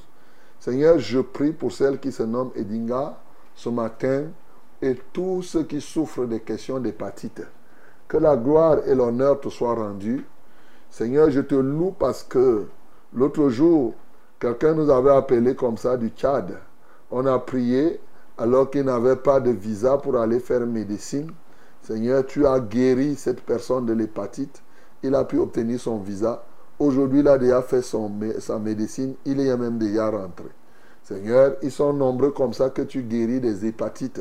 Seigneur, 0.60 0.98
je 0.98 1.20
prie 1.20 1.52
pour 1.52 1.72
celle 1.72 1.98
qui 1.98 2.12
se 2.12 2.22
nomme 2.22 2.50
Edinga 2.54 3.16
ce 3.54 3.70
matin 3.70 4.24
et 4.84 5.00
tous 5.14 5.42
ceux 5.42 5.62
qui 5.62 5.80
souffrent 5.80 6.26
des 6.26 6.40
questions 6.40 6.78
d'hépatite. 6.78 7.42
Que 8.06 8.18
la 8.18 8.36
gloire 8.36 8.86
et 8.86 8.94
l'honneur 8.94 9.40
te 9.40 9.48
soient 9.48 9.74
rendus. 9.74 10.26
Seigneur, 10.90 11.30
je 11.30 11.40
te 11.40 11.54
loue 11.54 11.94
parce 11.98 12.22
que 12.22 12.66
l'autre 13.14 13.48
jour, 13.48 13.94
quelqu'un 14.38 14.74
nous 14.74 14.90
avait 14.90 15.12
appelé 15.12 15.54
comme 15.54 15.78
ça 15.78 15.96
du 15.96 16.08
Tchad. 16.08 16.58
On 17.10 17.24
a 17.24 17.38
prié 17.38 17.98
alors 18.36 18.70
qu'il 18.70 18.84
n'avait 18.84 19.16
pas 19.16 19.40
de 19.40 19.50
visa 19.52 19.96
pour 19.96 20.18
aller 20.18 20.38
faire 20.38 20.66
médecine. 20.66 21.30
Seigneur, 21.80 22.26
tu 22.26 22.46
as 22.46 22.60
guéri 22.60 23.16
cette 23.16 23.40
personne 23.40 23.86
de 23.86 23.94
l'hépatite. 23.94 24.62
Il 25.02 25.14
a 25.14 25.24
pu 25.24 25.38
obtenir 25.38 25.80
son 25.80 25.98
visa. 25.98 26.44
Aujourd'hui, 26.78 27.20
il 27.20 27.28
a 27.28 27.38
déjà 27.38 27.62
fait 27.62 27.82
son, 27.82 28.12
sa 28.38 28.58
médecine. 28.58 29.14
Il 29.24 29.40
est 29.40 29.56
même 29.56 29.78
déjà 29.78 30.10
rentré. 30.10 30.48
Seigneur, 31.02 31.56
ils 31.62 31.72
sont 31.72 31.94
nombreux 31.94 32.32
comme 32.32 32.52
ça 32.52 32.68
que 32.68 32.82
tu 32.82 33.02
guéris 33.02 33.40
des 33.40 33.64
hépatites 33.64 34.20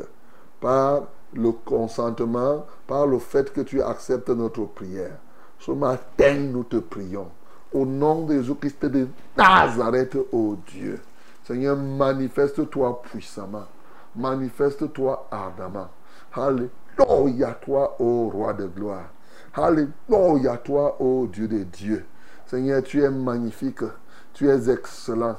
par 0.64 1.07
le 1.34 1.52
consentement, 1.52 2.65
par 2.88 3.06
le 3.06 3.19
fait 3.19 3.52
que 3.52 3.60
tu 3.60 3.81
acceptes 3.81 4.30
notre 4.30 4.64
prière. 4.64 5.18
Ce 5.60 5.72
matin, 5.72 6.35
nous 6.35 6.64
te 6.64 6.77
prions. 6.77 7.27
Au 7.73 7.85
nom 7.85 8.23
de 8.26 8.35
Jésus-Christ 8.35 8.85
de 8.85 9.07
Nazareth, 9.38 10.18
ô 10.31 10.56
Dieu. 10.68 11.02
Seigneur, 11.44 11.76
manifeste-toi 11.76 13.02
puissamment. 13.02 13.65
Manifeste-toi 14.15 15.27
ardemment. 15.30 15.90
Alléluia 16.34 17.57
toi, 17.61 17.98
ô 17.99 18.30
roi 18.30 18.53
de 18.53 18.68
gloire. 18.68 19.10
Alléluia 19.56 20.56
toi, 20.64 20.95
ô 21.02 21.27
Dieu 21.27 21.49
de 21.49 21.64
Dieu. 21.64 22.06
Seigneur, 22.45 22.81
tu 22.84 23.03
es 23.03 23.10
magnifique. 23.10 23.84
Tu 24.34 24.48
es 24.48 24.69
excellent. 24.69 25.35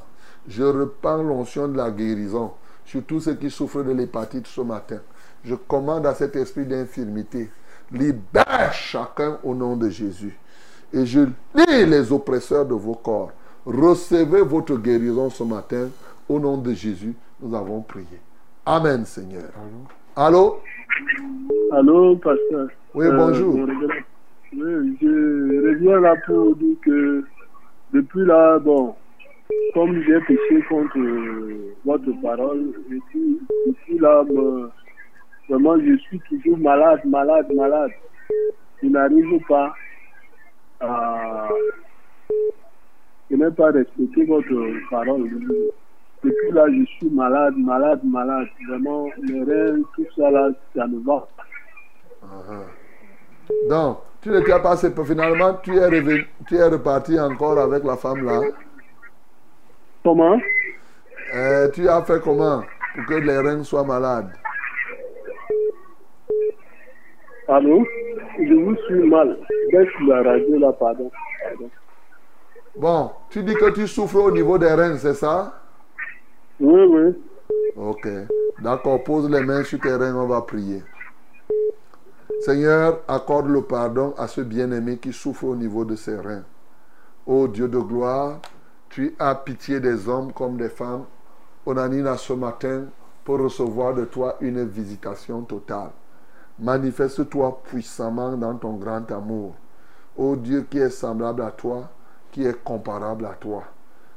Je 0.46 0.64
repends 0.64 1.22
l'onction 1.22 1.68
de 1.68 1.78
la 1.78 1.90
guérison 1.90 2.52
sur 2.84 3.02
tous 3.04 3.20
ceux 3.20 3.34
qui 3.36 3.50
souffrent 3.50 3.82
de 3.82 3.92
l'hépatite 3.92 4.46
ce 4.46 4.60
matin. 4.60 4.98
Je 5.44 5.54
commande 5.54 6.06
à 6.06 6.14
cet 6.14 6.36
esprit 6.36 6.64
d'infirmité. 6.64 7.50
Libère 7.92 8.72
chacun 8.72 9.38
au 9.44 9.54
nom 9.54 9.76
de 9.76 9.88
Jésus. 9.90 10.36
Et 10.92 11.04
je 11.04 11.20
lis 11.54 11.86
les 11.86 12.12
oppresseurs 12.12 12.64
de 12.66 12.74
vos 12.74 12.94
corps. 12.94 13.32
Recevez 13.66 14.42
votre 14.42 14.76
guérison 14.76 15.28
ce 15.30 15.42
matin. 15.44 15.88
Au 16.28 16.38
nom 16.40 16.56
de 16.56 16.72
Jésus, 16.72 17.14
nous 17.40 17.54
avons 17.54 17.82
prié. 17.82 18.18
Amen, 18.64 19.04
Seigneur. 19.04 19.50
Allô? 20.16 20.60
Allô, 21.72 22.16
pasteur. 22.16 22.68
Oui, 22.94 23.06
bonjour. 23.14 23.56
je 23.56 23.62
regrette. 23.62 24.04
Oui, 24.56 24.96
je 25.02 25.68
reviens 25.68 26.00
là 26.00 26.14
pour 26.26 26.54
dire 26.56 26.76
que 26.84 27.24
depuis 27.92 28.24
là, 28.24 28.58
bon, 28.60 28.94
comme 29.74 30.00
j'ai 30.02 30.20
péché 30.20 30.62
contre 30.68 30.96
euh, 30.98 31.74
votre 31.84 32.10
parole, 32.22 32.62
je 32.88 32.96
suis, 33.10 33.38
je 33.66 33.72
suis 33.84 33.98
là, 33.98 34.22
me- 34.24 34.70
vraiment, 35.48 35.78
je 35.78 35.96
suis 35.98 36.20
toujours 36.20 36.58
malade, 36.58 37.00
malade, 37.04 37.46
malade. 37.54 37.90
Je 38.82 38.88
n'arrive 38.88 39.40
pas 39.48 39.74
à 40.80 41.48
je 43.30 43.36
n'ai 43.36 43.50
pas 43.50 43.70
respecté 43.70 44.24
votre 44.26 44.90
parole. 44.90 45.28
Depuis 46.22 46.50
là, 46.52 46.66
je 46.68 46.84
suis 46.84 47.10
malade, 47.10 47.54
malade, 47.56 48.00
malade. 48.04 48.48
Vraiment, 48.68 49.06
mes 49.22 49.42
reins, 49.42 49.80
tout 49.94 50.06
ça 50.16 50.30
là, 50.30 50.50
ça 50.74 50.86
ne 50.86 50.98
va. 50.98 51.26
Uh-huh. 52.22 53.68
Donc, 53.68 53.98
tu 54.22 54.30
n'étais 54.30 54.58
pas 54.60 54.72
assez. 54.72 54.90
Finalement, 55.04 55.54
tu 55.62 55.74
es, 55.76 55.86
revenu, 55.86 56.26
tu 56.46 56.56
es 56.56 56.64
reparti 56.64 57.18
encore 57.18 57.58
avec 57.58 57.84
la 57.84 57.96
femme 57.96 58.24
là. 58.24 58.40
Comment? 60.02 60.38
Euh, 61.34 61.68
Tu 61.70 61.88
as 61.88 62.02
fait 62.02 62.22
comment 62.22 62.62
pour 62.94 63.06
que 63.06 63.14
les 63.14 63.38
reins 63.38 63.64
soient 63.64 63.84
malades? 63.84 64.30
Allô 67.48 67.84
Je 68.38 68.54
vous 68.54 68.76
suis 68.86 69.08
mal. 69.08 69.38
Baisse 69.72 69.88
la 70.06 70.22
radio 70.22 70.58
là, 70.58 70.72
pardon. 70.72 71.10
pardon. 71.42 71.70
Bon, 72.76 73.10
tu 73.30 73.42
dis 73.42 73.54
que 73.54 73.70
tu 73.70 73.86
souffres 73.86 74.16
au 74.16 74.30
niveau 74.30 74.58
des 74.58 74.72
reins, 74.72 74.96
c'est 74.96 75.14
ça? 75.14 75.60
Oui, 76.60 76.80
oui. 76.88 77.14
Ok. 77.76 78.08
D'accord, 78.60 79.04
pose 79.04 79.30
les 79.30 79.42
mains 79.42 79.62
sur 79.64 79.78
tes 79.80 79.92
reins, 79.94 80.14
on 80.16 80.26
va 80.26 80.40
prier. 80.42 80.82
Seigneur, 82.40 83.00
accorde 83.06 83.48
le 83.48 83.62
pardon 83.62 84.14
à 84.18 84.26
ce 84.26 84.40
bien-aimé 84.40 84.96
qui 84.98 85.12
souffre 85.12 85.44
au 85.44 85.56
niveau 85.56 85.84
de 85.84 85.96
ses 85.96 86.16
reins. 86.16 86.42
Ô 87.26 87.46
Dieu 87.48 87.68
de 87.68 87.78
gloire, 87.78 88.40
tu 88.90 89.14
as 89.18 89.34
pitié 89.34 89.80
des 89.80 90.08
hommes 90.08 90.32
comme 90.32 90.56
des 90.56 90.68
femmes. 90.68 91.04
On 91.66 91.76
anime 91.76 92.06
à 92.06 92.16
ce 92.16 92.32
matin 92.32 92.84
pour 93.24 93.38
recevoir 93.40 93.94
de 93.94 94.04
toi 94.04 94.36
une 94.40 94.64
visitation 94.66 95.42
totale. 95.42 95.90
Manifeste-toi 96.58 97.62
puissamment 97.64 98.36
dans 98.36 98.54
ton 98.54 98.74
grand 98.74 99.10
amour. 99.10 99.54
Ô 100.16 100.36
Dieu 100.36 100.66
qui 100.70 100.78
est 100.78 100.90
semblable 100.90 101.42
à 101.42 101.50
toi, 101.50 101.90
qui 102.30 102.44
est 102.44 102.62
comparable 102.62 103.26
à 103.26 103.34
toi. 103.34 103.64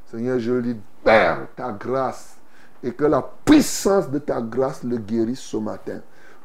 Seigneur, 0.06 0.40
je 0.40 0.54
libère 0.54 1.48
ta 1.56 1.72
grâce 1.72 2.38
et 2.84 2.92
que 2.94 3.06
la 3.06 3.28
puissance 3.44 4.10
de 4.10 4.20
ta 4.20 4.40
grâce 4.42 4.84
le 4.84 4.98
guérisse 4.98 5.42
ce 5.42 5.58
matin. 5.58 6.00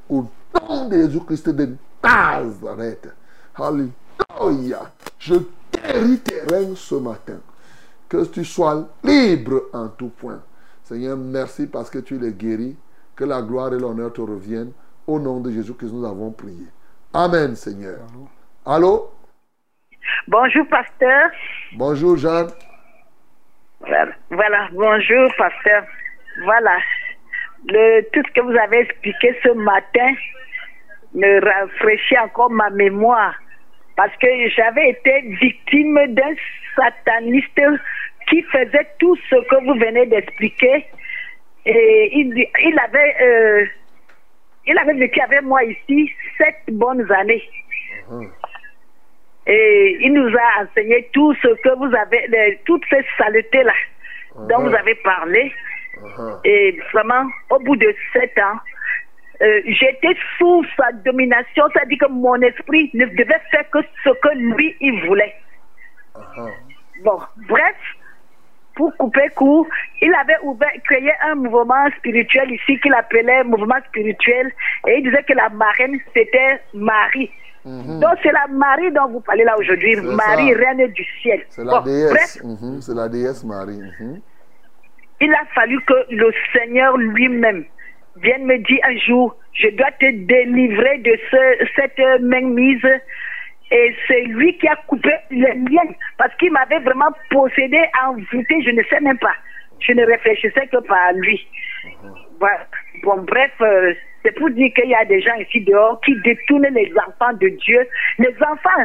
Au 0.09 0.25
nom 0.55 0.89
de 0.89 0.97
Jésus-Christ 0.97 1.51
de 1.51 1.77
Nazareth. 2.03 3.09
Alléluia. 3.55 4.91
Je 5.19 5.35
guéris 5.73 6.19
tes 6.21 6.41
reins 6.43 6.75
ce 6.75 6.95
matin. 6.95 7.39
Que 8.09 8.25
tu 8.25 8.45
sois 8.45 8.89
libre 9.05 9.63
en 9.73 9.89
tout 9.89 10.09
point. 10.09 10.41
Seigneur, 10.85 11.17
merci 11.17 11.67
parce 11.67 11.91
que 11.91 11.99
tu 11.99 12.19
les 12.19 12.33
guéris. 12.33 12.77
Que 13.15 13.25
la 13.25 13.43
gloire 13.43 13.73
et 13.75 13.79
l'honneur 13.79 14.13
te 14.13 14.21
reviennent. 14.23 14.73
Au 15.07 15.19
nom 15.19 15.41
de 15.41 15.51
Jésus-Christ, 15.51 15.93
nous 15.93 16.05
avons 16.07 16.31
prié. 16.31 16.67
Amen, 17.13 17.55
Seigneur. 17.57 17.99
Allô? 18.65 19.11
Bonjour, 20.29 20.67
pasteur. 20.69 21.31
Bonjour, 21.75 22.17
Jeanne. 22.17 22.49
Voilà, 23.81 24.13
Voilà. 24.31 24.69
bonjour, 24.73 25.29
pasteur. 25.37 25.85
Voilà, 26.45 26.79
le, 27.67 28.03
tout 28.13 28.23
ce 28.27 28.33
que 28.33 28.41
vous 28.41 28.57
avez 28.57 28.79
expliqué 28.81 29.37
ce 29.43 29.51
matin 29.51 30.13
me 31.15 31.45
rafraîchit 31.45 32.19
encore 32.19 32.51
ma 32.51 32.71
mémoire. 32.71 33.35
Parce 33.97 34.17
que 34.17 34.27
j'avais 34.57 34.91
été 34.91 35.21
victime 35.43 35.99
d'un 36.15 36.35
sataniste 36.77 37.61
qui 38.31 38.43
faisait 38.45 38.89
tout 38.99 39.17
ce 39.29 39.35
que 39.49 39.65
vous 39.67 39.75
venez 39.79 40.07
d'expliquer. 40.07 40.87
Et 41.67 42.11
il, 42.19 42.35
il 42.65 42.79
avait, 42.79 43.17
euh, 43.23 43.67
il 44.67 44.79
avait 44.79 44.95
vécu 44.95 45.21
avec 45.21 45.43
moi 45.43 45.63
ici 45.65 46.13
sept 46.39 46.57
bonnes 46.69 47.11
années. 47.13 47.43
Et 49.47 49.97
il 50.01 50.13
nous 50.13 50.29
a 50.37 50.63
enseigné 50.65 51.09
tout 51.13 51.35
ce 51.35 51.49
que 51.63 51.77
vous 51.77 51.95
avez, 51.97 52.27
les- 52.29 52.61
toutes 52.65 52.85
ces 52.89 53.05
saletés-là 53.19 53.75
dont 54.49 54.61
vous 54.69 54.75
avez 54.75 54.95
parlé. 54.97 55.53
Et 56.45 56.79
vraiment, 56.93 57.25
au 57.51 57.59
bout 57.59 57.77
de 57.77 57.95
sept 58.13 58.39
ans, 58.39 58.59
euh, 59.43 59.61
j'étais 59.67 60.17
sous 60.39 60.65
sa 60.77 60.93
domination, 60.93 61.65
c'est-à-dire 61.73 61.99
que 61.99 62.09
mon 62.11 62.41
esprit 62.43 62.91
ne 62.95 63.07
devait 63.07 63.41
faire 63.51 63.69
que 63.71 63.81
ce 64.05 64.11
que 64.11 64.29
lui, 64.37 64.77
il 64.81 65.07
voulait. 65.07 65.35
Bon, 67.03 67.19
bref, 67.49 67.75
pour 68.75 68.95
couper 68.97 69.29
court, 69.35 69.67
il 70.01 70.15
avait 70.15 70.39
ouvert, 70.43 70.71
créé 70.85 71.13
un 71.25 71.35
mouvement 71.35 71.87
spirituel 71.99 72.51
ici 72.53 72.79
qu'il 72.81 72.95
appelait 72.95 73.45
mouvement 73.45 73.79
spirituel 73.89 74.51
et 74.89 74.99
il 74.99 75.03
disait 75.05 75.23
que 75.25 75.35
la 75.35 75.49
marraine, 75.51 75.99
c'était 76.15 76.61
Marie. 76.75 77.31
Donc 77.65 78.15
c'est 78.23 78.33
la 78.33 78.47
Marie 78.49 78.91
dont 78.91 79.09
vous 79.09 79.21
parlez 79.21 79.45
là 79.45 79.57
aujourd'hui, 79.57 79.95
Marie, 79.97 80.53
ça. 80.53 80.59
reine 80.59 80.87
du 80.89 81.05
ciel. 81.21 81.43
C'est 81.49 81.65
la 81.65 81.81
Bon. 81.81 81.85
Mhm, 82.45 82.81
C'est 82.81 82.95
la 82.95 83.09
déesse 83.09 83.45
Marie. 83.45 83.79
Mhm. 84.01 84.21
il 85.21 85.33
a 85.33 85.45
fallu 85.55 85.81
que 85.83 85.95
le 86.11 86.33
Seigneur 86.53 86.97
lui-même 86.97 87.65
vienne 88.17 88.45
me 88.45 88.59
dire 88.59 88.81
un 88.85 88.97
jour, 89.07 89.37
je 89.53 89.69
dois 89.69 89.93
te 90.01 90.11
délivrer 90.27 90.99
de 90.99 91.17
ce, 91.31 91.67
cette 91.77 92.21
mainmise. 92.23 92.83
Et 93.73 93.97
c'est 94.07 94.21
lui 94.25 94.57
qui 94.59 94.69
a 94.69 94.77
coupé 94.87 95.11
les 95.31 95.55
liens 95.55 95.95
parce 96.19 96.35
qu'il 96.37 96.53
m'avait 96.53 96.81
vraiment 96.81 97.11
possédé, 97.31 97.81
envoûté, 98.07 98.63
je 98.63 98.71
ne 98.71 98.83
sais 98.85 99.01
même 99.01 99.19
pas. 99.19 99.35
Je 99.81 99.93
ne 99.93 100.05
réfléchissais 100.05 100.67
que 100.67 100.77
par 100.87 101.13
lui. 101.15 101.49
Bon, 103.03 103.17
bref, 103.23 103.53
euh, 103.63 103.95
c'est 104.23 104.33
pour 104.33 104.51
dire 104.51 104.71
qu'il 104.75 104.91
y 104.91 104.95
a 104.95 105.07
des 105.07 105.23
gens 105.23 105.35
ici 105.37 105.63
dehors 105.63 106.01
qui 106.03 106.15
détournent 106.23 106.69
les 106.75 106.93
enfants 107.09 107.33
de 107.33 107.49
Dieu. 107.49 107.89
Les 108.19 108.35
enfants, 108.43 108.85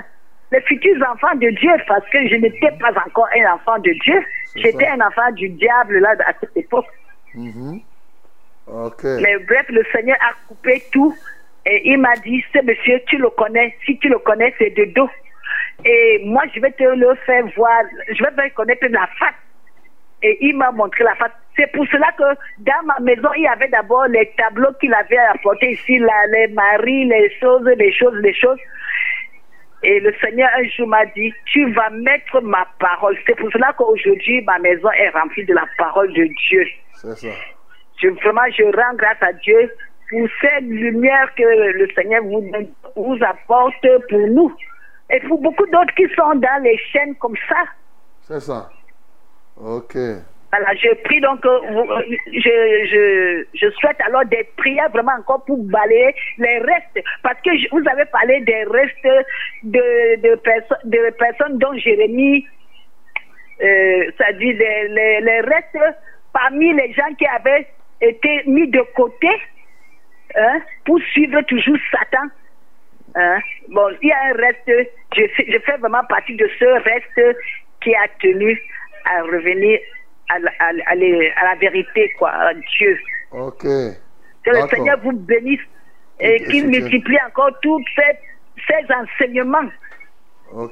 les 0.54 0.62
futurs 0.62 1.06
enfants 1.12 1.36
de 1.36 1.50
Dieu, 1.50 1.72
parce 1.86 2.08
que 2.10 2.26
je 2.26 2.36
n'étais 2.36 2.72
pas 2.80 2.92
encore 3.06 3.28
un 3.36 3.54
enfant 3.56 3.78
de 3.80 3.92
Dieu. 4.04 4.24
J'étais 4.56 4.88
un 4.88 5.02
enfant 5.02 5.32
du 5.34 5.50
diable 5.50 6.00
là 6.00 6.16
à 6.26 6.34
cette 6.40 6.56
époque. 6.56 6.88
Mhm. 7.36 7.82
Mais 9.04 9.38
bref, 9.48 9.66
le 9.70 9.84
Seigneur 9.92 10.18
a 10.22 10.34
coupé 10.48 10.82
tout 10.92 11.14
et 11.70 11.82
il 11.84 11.98
m'a 11.98 12.16
dit, 12.24 12.44
ce 12.54 12.64
monsieur, 12.64 13.02
tu 13.08 13.18
le 13.18 13.30
connais. 13.32 13.76
Si 13.86 13.98
tu 14.00 14.08
le 14.08 14.20
connais, 14.20 14.54
c'est 14.58 14.70
de 14.70 14.86
dos. 14.86 15.10
Et 15.84 16.22
moi, 16.24 16.44
je 16.56 16.62
vais 16.62 16.72
te 16.72 16.84
le 16.84 17.14
faire 17.26 17.44
voir. 17.58 17.82
Je 18.08 18.24
vais 18.24 18.50
te 18.50 18.54
connaître 18.56 18.88
la 18.90 19.06
face. 19.20 19.36
Et 20.24 20.38
il 20.40 20.56
m'a 20.56 20.72
montré 20.72 21.04
la 21.04 21.16
face. 21.16 21.34
C'est 21.58 21.70
pour 21.74 21.86
cela 21.88 22.08
que 22.18 22.40
dans 22.60 22.86
ma 22.86 22.98
maison, 23.02 23.28
il 23.36 23.44
y 23.44 23.48
avait 23.48 23.68
d'abord 23.68 24.08
les 24.08 24.32
tableaux 24.38 24.72
qu'il 24.80 24.94
avait 24.94 25.18
apportés 25.18 25.72
ici, 25.72 25.98
là, 25.98 26.28
les 26.32 26.48
maris, 26.54 27.06
les 27.06 27.30
choses, 27.38 27.68
les 27.78 27.92
choses, 27.92 28.16
les 28.22 28.34
choses. 28.34 28.60
Et 29.84 30.00
le 30.00 30.14
Seigneur 30.22 30.50
un 30.58 30.64
jour 30.70 30.88
m'a 30.88 31.06
dit, 31.08 31.34
tu 31.48 31.70
vas 31.74 31.90
mettre 31.90 32.42
ma 32.42 32.66
parole. 32.80 33.18
C'est 33.28 33.36
pour 33.36 33.52
cela 33.52 33.74
qu'aujourd'hui, 33.78 34.42
ma 34.44 34.58
maison 34.60 34.90
est 34.92 35.10
remplie 35.10 35.44
de 35.44 35.54
la 35.54 35.66
parole 35.78 36.14
de 36.14 36.30
Dieu. 36.48 36.66
C'est 36.94 37.14
ça. 37.14 37.28
Je, 38.02 38.08
vraiment, 38.08 38.46
je 38.56 38.64
rends 38.64 38.96
grâce 38.96 39.22
à 39.22 39.34
Dieu 39.34 39.70
pour 40.10 40.28
cette 40.42 40.64
lumière 40.64 41.34
que 41.36 41.44
le 41.44 41.88
Seigneur 41.96 42.24
vous, 42.24 42.50
vous 42.96 43.18
apporte 43.24 43.88
pour 44.10 44.28
nous. 44.28 44.54
Et 45.10 45.20
pour 45.22 45.40
beaucoup 45.42 45.66
d'autres 45.68 45.94
qui 45.96 46.08
sont 46.16 46.36
dans 46.36 46.64
les 46.64 46.78
chaînes 46.92 47.16
comme 47.16 47.36
ça. 47.50 47.64
C'est 48.22 48.40
ça. 48.42 48.70
Ok. 49.56 49.96
Voilà, 50.52 50.74
je 50.76 50.94
prie 51.04 51.20
donc, 51.20 51.46
euh, 51.46 51.50
euh, 51.50 52.02
je, 52.32 52.86
je, 52.92 53.46
je 53.54 53.70
souhaite 53.72 54.00
alors 54.02 54.24
des 54.26 54.46
prières 54.56 54.90
vraiment 54.92 55.14
encore 55.20 55.44
pour 55.46 55.58
balayer 55.64 56.14
les 56.38 56.58
restes. 56.60 57.00
Parce 57.22 57.40
que 57.42 57.58
je- 57.58 57.68
vous 57.72 57.84
avez 57.90 58.06
parlé 58.06 58.40
des 58.42 58.64
restes 58.64 59.26
de, 59.64 60.22
de, 60.22 60.36
perso- 60.36 60.76
de 60.86 61.10
personnes 61.18 61.58
dont 61.58 61.74
Jérémie, 61.78 62.46
euh, 63.62 64.12
c'est-à-dire 64.18 64.56
les, 64.58 64.88
les, 64.90 65.22
les 65.22 65.42
restes 65.42 65.78
parmi 66.32 66.74
les 66.74 66.94
gens 66.94 67.14
qui 67.18 67.26
avaient 67.26 67.68
été 68.02 68.44
mis 68.46 68.70
de 68.70 68.82
côté 68.96 69.30
hein, 70.36 70.62
pour 70.86 71.00
suivre 71.14 71.42
toujours 71.44 71.78
Satan. 71.92 72.28
Hein. 73.16 73.40
Bon, 73.70 73.88
il 74.02 74.10
y 74.10 74.12
a 74.12 74.18
un 74.30 74.34
reste, 74.34 74.72
je 75.16 75.28
fais, 75.36 75.46
je 75.52 75.58
fais 75.60 75.78
vraiment 75.78 76.04
partie 76.10 76.36
de 76.36 76.48
ce 76.60 76.66
reste 76.66 77.38
qui 77.82 77.94
a 77.96 78.08
tenu 78.22 78.60
à 79.06 79.22
revenir 79.24 79.80
à 80.30 80.40
la, 80.40 80.52
à, 80.60 80.74
la- 80.74 80.84
à 80.88 80.96
la- 80.96 81.32
à 81.38 81.44
la 81.54 81.56
vérité, 81.60 82.12
quoi, 82.20 82.32
à 82.32 82.54
Dieu. 82.54 82.98
Ok. 83.32 83.62
Que 83.64 84.50
le. 84.52 84.68
Seigneur 84.70 85.00
vous 85.02 85.14
bénisse 85.14 85.62
et 86.20 86.44
qu'il 86.46 86.68
multiplie 86.82 87.18
encore 87.28 87.52
tous 87.62 87.84
ces, 87.96 88.18
ces 88.68 88.94
enseignements 88.94 89.70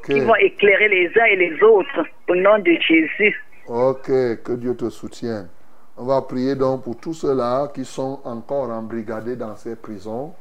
qui 0.05 0.19
vont 0.21 0.35
éclairer 0.35 0.87
les 0.89 1.07
uns 1.19 1.25
et 1.25 1.35
les 1.35 1.61
autres 1.63 2.05
au 2.29 2.35
nom 2.35 2.57
de 2.59 2.71
Jésus. 2.81 3.35
Ok. 3.67 4.07
Que 4.07 4.55
Dieu 4.57 4.75
te 4.75 4.89
soutienne. 4.89 5.49
On 5.97 6.03
va 6.03 6.21
prier 6.23 6.55
donc 6.55 6.83
pour 6.83 6.97
tous 6.97 7.13
ceux-là 7.13 7.69
qui 7.69 7.85
sont 7.85 8.19
encore 8.25 8.69
embrigadés 8.69 9.37
dans 9.37 9.55
ces 9.55 9.77
prisons. 9.77 10.33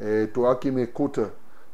Et 0.00 0.30
toi 0.32 0.54
qui 0.54 0.70
m'écoutes, 0.70 1.18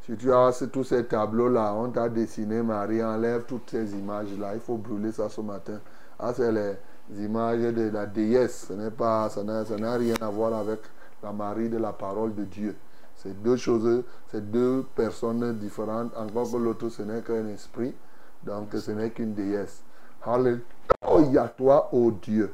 si 0.06 0.16
tu 0.16 0.32
as 0.32 0.52
tous 0.72 0.84
ces 0.84 1.04
tableaux-là, 1.04 1.74
on 1.74 1.90
t'a 1.90 2.08
dessiné, 2.08 2.62
Marie, 2.62 3.04
enlève 3.04 3.44
toutes 3.44 3.68
ces 3.68 3.92
images-là. 3.92 4.54
Il 4.54 4.60
faut 4.60 4.78
brûler 4.78 5.12
ça 5.12 5.28
ce 5.28 5.42
matin. 5.42 5.80
Ah, 6.18 6.32
c'est 6.34 6.50
les 6.50 6.76
images 7.22 7.60
de 7.60 7.90
la 7.90 8.06
déesse. 8.06 8.68
Ce 8.68 8.72
n'est 8.72 8.90
pas, 8.90 9.28
ça 9.28 9.44
n'a 9.44 9.96
rien 9.96 10.14
à 10.22 10.30
voir 10.30 10.54
avec 10.54 10.80
la 11.22 11.32
Marie 11.32 11.68
de 11.68 11.76
la 11.76 11.92
parole 11.92 12.34
de 12.34 12.44
Dieu. 12.44 12.74
C'est 13.16 13.42
deux 13.42 13.56
choses, 13.56 14.02
c'est 14.32 14.50
deux 14.50 14.86
personnes 14.94 15.58
différentes. 15.58 16.16
Encore 16.16 16.50
que 16.50 16.56
l'autre, 16.56 16.88
ce 16.88 17.02
n'est 17.02 17.20
qu'un 17.20 17.48
esprit. 17.48 17.94
Donc, 18.42 18.68
ce 18.72 18.92
n'est 18.92 19.10
qu'une 19.10 19.34
déesse. 19.34 19.82
Alléluia, 20.24 21.48
toi, 21.48 21.90
ô 21.92 22.10
Dieu. 22.12 22.50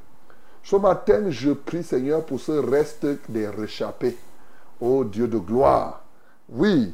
Ce 0.69 0.75
matin, 0.75 1.31
je 1.31 1.53
prie, 1.53 1.85
Seigneur, 1.85 2.25
pour 2.25 2.41
ce 2.41 2.51
reste 2.51 3.07
des 3.29 3.47
réchappés. 3.47 4.19
Ô 4.81 5.05
Dieu 5.05 5.29
de 5.29 5.39
gloire. 5.39 6.03
Oui, 6.49 6.93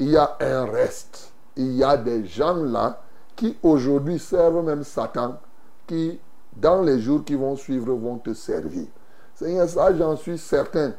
il 0.00 0.08
y 0.08 0.16
a 0.16 0.36
un 0.40 0.64
reste. 0.64 1.30
Il 1.54 1.70
y 1.74 1.84
a 1.84 1.96
des 1.96 2.26
gens 2.26 2.56
là 2.56 3.00
qui 3.36 3.56
aujourd'hui 3.62 4.18
servent 4.18 4.64
même 4.64 4.82
Satan, 4.82 5.38
qui 5.86 6.18
dans 6.56 6.82
les 6.82 6.98
jours 6.98 7.24
qui 7.24 7.36
vont 7.36 7.54
suivre 7.54 7.94
vont 7.94 8.18
te 8.18 8.34
servir. 8.34 8.86
Seigneur, 9.36 9.68
ça 9.68 9.96
j'en 9.96 10.16
suis 10.16 10.36
certain. 10.36 10.92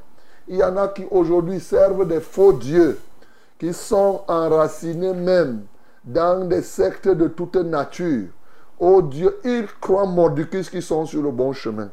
Il 0.48 0.56
y 0.56 0.64
en 0.64 0.78
a 0.78 0.88
qui 0.88 1.04
aujourd'hui 1.12 1.60
servent 1.60 2.08
des 2.08 2.22
faux 2.22 2.54
dieux, 2.54 3.02
qui 3.60 3.74
sont 3.74 4.22
enracinés 4.30 5.14
même 5.14 5.66
dans 6.06 6.48
des 6.48 6.62
sectes 6.62 7.10
de 7.10 7.28
toute 7.28 7.58
nature. 7.58 8.30
Oh 8.80 9.02
Dieu, 9.02 9.42
ils 9.44 9.68
croient 9.82 10.06
mordicus 10.06 10.70
qu'ils 10.70 10.84
sont 10.84 11.06
sur 11.06 11.22
le 11.22 11.32
bon 11.32 11.52
chemin. 11.52 11.90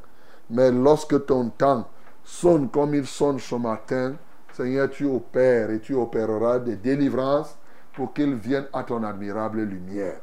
Mais 0.51 0.70
lorsque 0.70 1.27
ton 1.27 1.48
temps 1.51 1.89
sonne 2.24 2.68
comme 2.68 2.94
il 2.94 3.06
sonne 3.06 3.39
ce 3.39 3.55
matin, 3.55 4.14
Seigneur, 4.52 4.90
tu 4.90 5.05
opères 5.06 5.70
et 5.70 5.81
tu 5.81 5.94
opéreras 5.94 6.59
des 6.59 6.77
délivrances 6.77 7.56
pour 7.94 8.12
qu'ils 8.12 8.35
viennent 8.35 8.66
à 8.72 8.82
ton 8.82 9.02
admirable 9.05 9.62
lumière. 9.62 10.20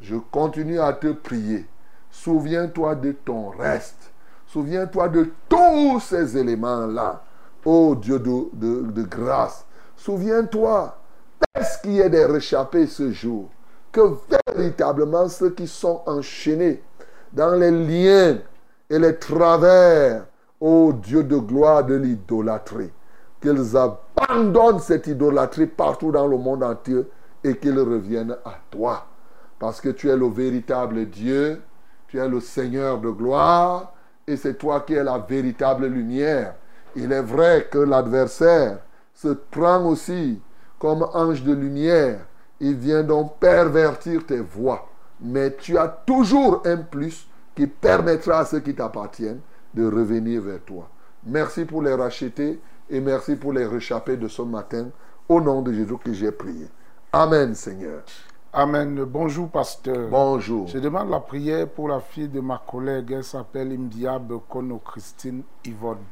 Je 0.00 0.16
continue 0.16 0.80
à 0.80 0.92
te 0.92 1.08
prier. 1.12 1.66
Souviens-toi 2.10 2.94
de 2.94 3.12
ton 3.12 3.50
reste. 3.50 4.12
Souviens-toi 4.46 5.08
de 5.08 5.30
tous 5.48 6.00
ces 6.00 6.36
éléments-là. 6.36 7.22
Oh 7.64 7.96
Dieu 8.00 8.18
de, 8.18 8.48
de- 8.52 8.82
de 8.90 9.02
grâce. 9.02 9.64
Souviens-toi, 9.96 10.96
est-ce 11.56 11.78
qu'il 11.82 11.94
y 11.94 12.02
a 12.02 12.08
des 12.08 12.24
réchappés 12.24 12.86
ce 12.86 13.10
jour 13.10 13.48
Que 13.90 14.00
véritablement 14.48 15.28
ceux 15.28 15.50
qui 15.50 15.66
sont 15.66 16.02
enchaînés 16.06 16.82
dans 17.32 17.54
les 17.56 17.70
liens 17.70 18.38
et 18.94 18.98
les 19.00 19.16
travers, 19.16 20.24
ô 20.60 20.92
Dieu 20.92 21.24
de 21.24 21.36
gloire 21.36 21.82
de 21.82 21.96
l'idolâtrie, 21.96 22.92
qu'ils 23.40 23.76
abandonnent 23.76 24.78
cette 24.78 25.08
idolâtrie 25.08 25.66
partout 25.66 26.12
dans 26.12 26.28
le 26.28 26.36
monde 26.36 26.62
entier 26.62 27.02
et 27.42 27.56
qu'ils 27.56 27.80
reviennent 27.80 28.36
à 28.44 28.54
toi. 28.70 29.04
Parce 29.58 29.80
que 29.80 29.88
tu 29.88 30.08
es 30.10 30.16
le 30.16 30.28
véritable 30.28 31.06
Dieu, 31.06 31.60
tu 32.06 32.20
es 32.20 32.28
le 32.28 32.38
Seigneur 32.38 33.00
de 33.00 33.10
gloire, 33.10 33.94
et 34.28 34.36
c'est 34.36 34.54
toi 34.54 34.82
qui 34.82 34.94
es 34.94 35.02
la 35.02 35.18
véritable 35.18 35.86
lumière. 35.86 36.54
Il 36.94 37.10
est 37.10 37.22
vrai 37.22 37.66
que 37.68 37.78
l'adversaire 37.78 38.78
se 39.12 39.28
prend 39.50 39.84
aussi 39.86 40.40
comme 40.78 41.04
ange 41.14 41.42
de 41.42 41.52
lumière. 41.52 42.20
Il 42.60 42.76
vient 42.76 43.02
donc 43.02 43.40
pervertir 43.40 44.24
tes 44.24 44.38
voies. 44.38 44.86
Mais 45.20 45.56
tu 45.56 45.76
as 45.78 45.88
toujours 45.88 46.62
un 46.64 46.76
plus 46.76 47.26
qui 47.54 47.66
permettra 47.66 48.40
à 48.40 48.44
ceux 48.44 48.60
qui 48.60 48.74
t'appartiennent 48.74 49.40
de 49.72 49.86
revenir 49.86 50.42
vers 50.42 50.62
toi. 50.62 50.88
Merci 51.26 51.64
pour 51.64 51.82
les 51.82 51.94
racheter 51.94 52.60
et 52.90 53.00
merci 53.00 53.36
pour 53.36 53.52
les 53.52 53.66
réchapper 53.66 54.16
de 54.16 54.28
ce 54.28 54.42
matin. 54.42 54.88
Au 55.28 55.40
nom 55.40 55.62
de 55.62 55.72
Jésus 55.72 55.96
que 55.96 56.12
j'ai 56.12 56.32
prié. 56.32 56.66
Amen, 57.12 57.54
Seigneur. 57.54 58.02
Amen. 58.52 59.04
Bonjour, 59.04 59.48
pasteur. 59.48 60.08
Bonjour. 60.10 60.68
Je 60.68 60.78
demande 60.78 61.10
la 61.10 61.20
prière 61.20 61.68
pour 61.68 61.88
la 61.88 62.00
fille 62.00 62.28
de 62.28 62.40
ma 62.40 62.58
collègue. 62.58 63.12
Elle 63.12 63.24
s'appelle 63.24 63.72
Imdia 63.72 64.18
Bekono 64.18 64.78
Christine 64.78 65.42
Yvonne. 65.64 66.04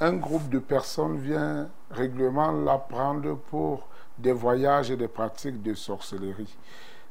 Un 0.00 0.14
groupe 0.14 0.48
de 0.48 0.58
personnes 0.58 1.18
vient 1.18 1.68
régulièrement 1.90 2.50
la 2.50 2.78
prendre 2.78 3.36
pour 3.36 3.86
des 4.18 4.32
voyages 4.32 4.90
et 4.90 4.96
des 4.96 5.08
pratiques 5.08 5.62
de 5.62 5.74
sorcellerie. 5.74 6.56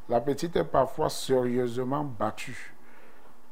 La 0.09 0.19
petite 0.19 0.57
est 0.57 0.65
parfois 0.65 1.09
sérieusement 1.09 2.03
battue 2.03 2.72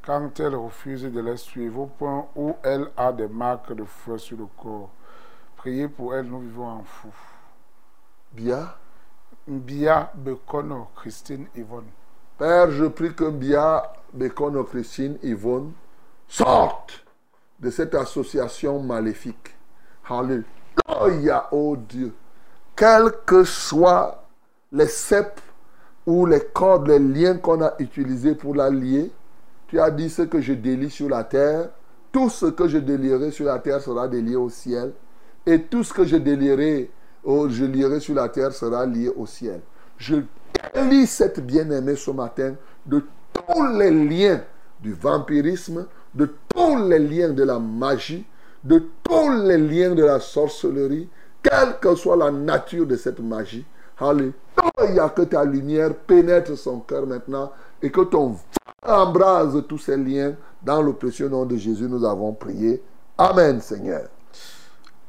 quand 0.05 0.39
elle 0.39 0.55
refuse 0.55 1.03
de 1.03 1.19
les 1.21 1.37
suivre 1.37 1.81
au 1.81 1.85
point 1.85 2.27
où 2.35 2.55
elle 2.63 2.87
a 2.97 3.11
des 3.11 3.27
marques 3.27 3.73
de 3.73 3.83
feu 3.83 4.17
sur 4.17 4.37
le 4.37 4.47
corps. 4.57 4.89
Priez 5.57 5.87
pour 5.87 6.15
elle, 6.15 6.25
nous 6.25 6.39
vivons 6.39 6.67
en 6.67 6.83
fou. 6.83 7.13
Bia? 8.31 8.77
Mbia 9.47 10.11
Bekono 10.15 10.89
Christine 10.95 11.47
Yvonne. 11.55 11.89
Père, 12.37 12.71
je 12.71 12.85
prie 12.85 13.13
que 13.13 13.29
Bia, 13.29 13.93
Bekono, 14.13 14.63
Christine, 14.63 15.17
Yvonne 15.21 15.73
sortent 16.27 17.05
de 17.59 17.69
cette 17.69 17.93
association 17.93 18.79
maléfique. 18.81 19.55
Alléluia, 20.09 21.47
oh 21.51 21.77
Dieu. 21.77 22.13
Quels 22.75 23.11
que 23.25 23.43
soient 23.43 24.23
les 24.71 24.87
cèpes 24.87 25.39
ou 26.05 26.25
les 26.25 26.41
cordes, 26.41 26.87
les 26.87 26.97
liens 26.97 27.37
qu'on 27.37 27.61
a 27.61 27.73
utilisés 27.77 28.33
pour 28.33 28.55
la 28.55 28.69
lier, 28.71 29.11
tu 29.71 29.79
as 29.79 29.89
dit 29.89 30.09
ce 30.09 30.23
que 30.23 30.41
je 30.41 30.51
délie 30.51 30.89
sur 30.89 31.07
la 31.07 31.23
terre, 31.23 31.69
tout 32.11 32.29
ce 32.29 32.47
que 32.47 32.67
je 32.67 32.77
délierai 32.77 33.31
sur 33.31 33.45
la 33.45 33.57
terre 33.57 33.79
sera 33.79 34.05
délié 34.05 34.35
au 34.35 34.49
ciel, 34.49 34.91
et 35.45 35.61
tout 35.61 35.85
ce 35.85 35.93
que 35.93 36.03
je 36.03 36.17
délierai, 36.17 36.91
oh, 37.23 37.47
je 37.47 37.99
sur 37.99 38.13
la 38.13 38.27
terre 38.27 38.51
sera 38.51 38.85
lié 38.85 39.09
au 39.15 39.25
ciel. 39.25 39.61
Je 39.97 40.17
délie 40.75 41.07
cette 41.07 41.39
bien-aimée 41.39 41.95
ce 41.95 42.11
matin 42.11 42.55
de 42.85 43.01
tous 43.33 43.65
les 43.77 43.91
liens 43.91 44.41
du 44.81 44.91
vampirisme, 44.91 45.87
de 46.13 46.29
tous 46.53 46.89
les 46.89 46.99
liens 46.99 47.29
de 47.29 47.43
la 47.43 47.57
magie, 47.57 48.25
de 48.65 48.83
tous 49.01 49.31
les 49.41 49.57
liens 49.57 49.95
de 49.95 50.03
la 50.03 50.19
sorcellerie, 50.19 51.07
quelle 51.41 51.77
que 51.79 51.95
soit 51.95 52.17
la 52.17 52.29
nature 52.29 52.85
de 52.85 52.97
cette 52.97 53.21
magie. 53.21 53.65
Alléluia, 53.97 55.07
que 55.15 55.21
ta 55.21 55.45
lumière 55.45 55.95
pénètre 55.95 56.57
son 56.57 56.79
cœur 56.79 57.07
maintenant 57.07 57.53
et 57.81 57.91
que 57.91 58.01
ton 58.01 58.33
feu 58.33 58.59
embrase 58.85 59.63
tous 59.67 59.77
ces 59.77 59.97
liens. 59.97 60.35
Dans 60.61 60.81
le 60.81 60.93
précieux 60.93 61.27
nom 61.27 61.45
de 61.45 61.55
Jésus, 61.57 61.87
nous 61.89 62.05
avons 62.05 62.33
prié. 62.33 62.83
Amen, 63.17 63.59
Seigneur. 63.61 64.07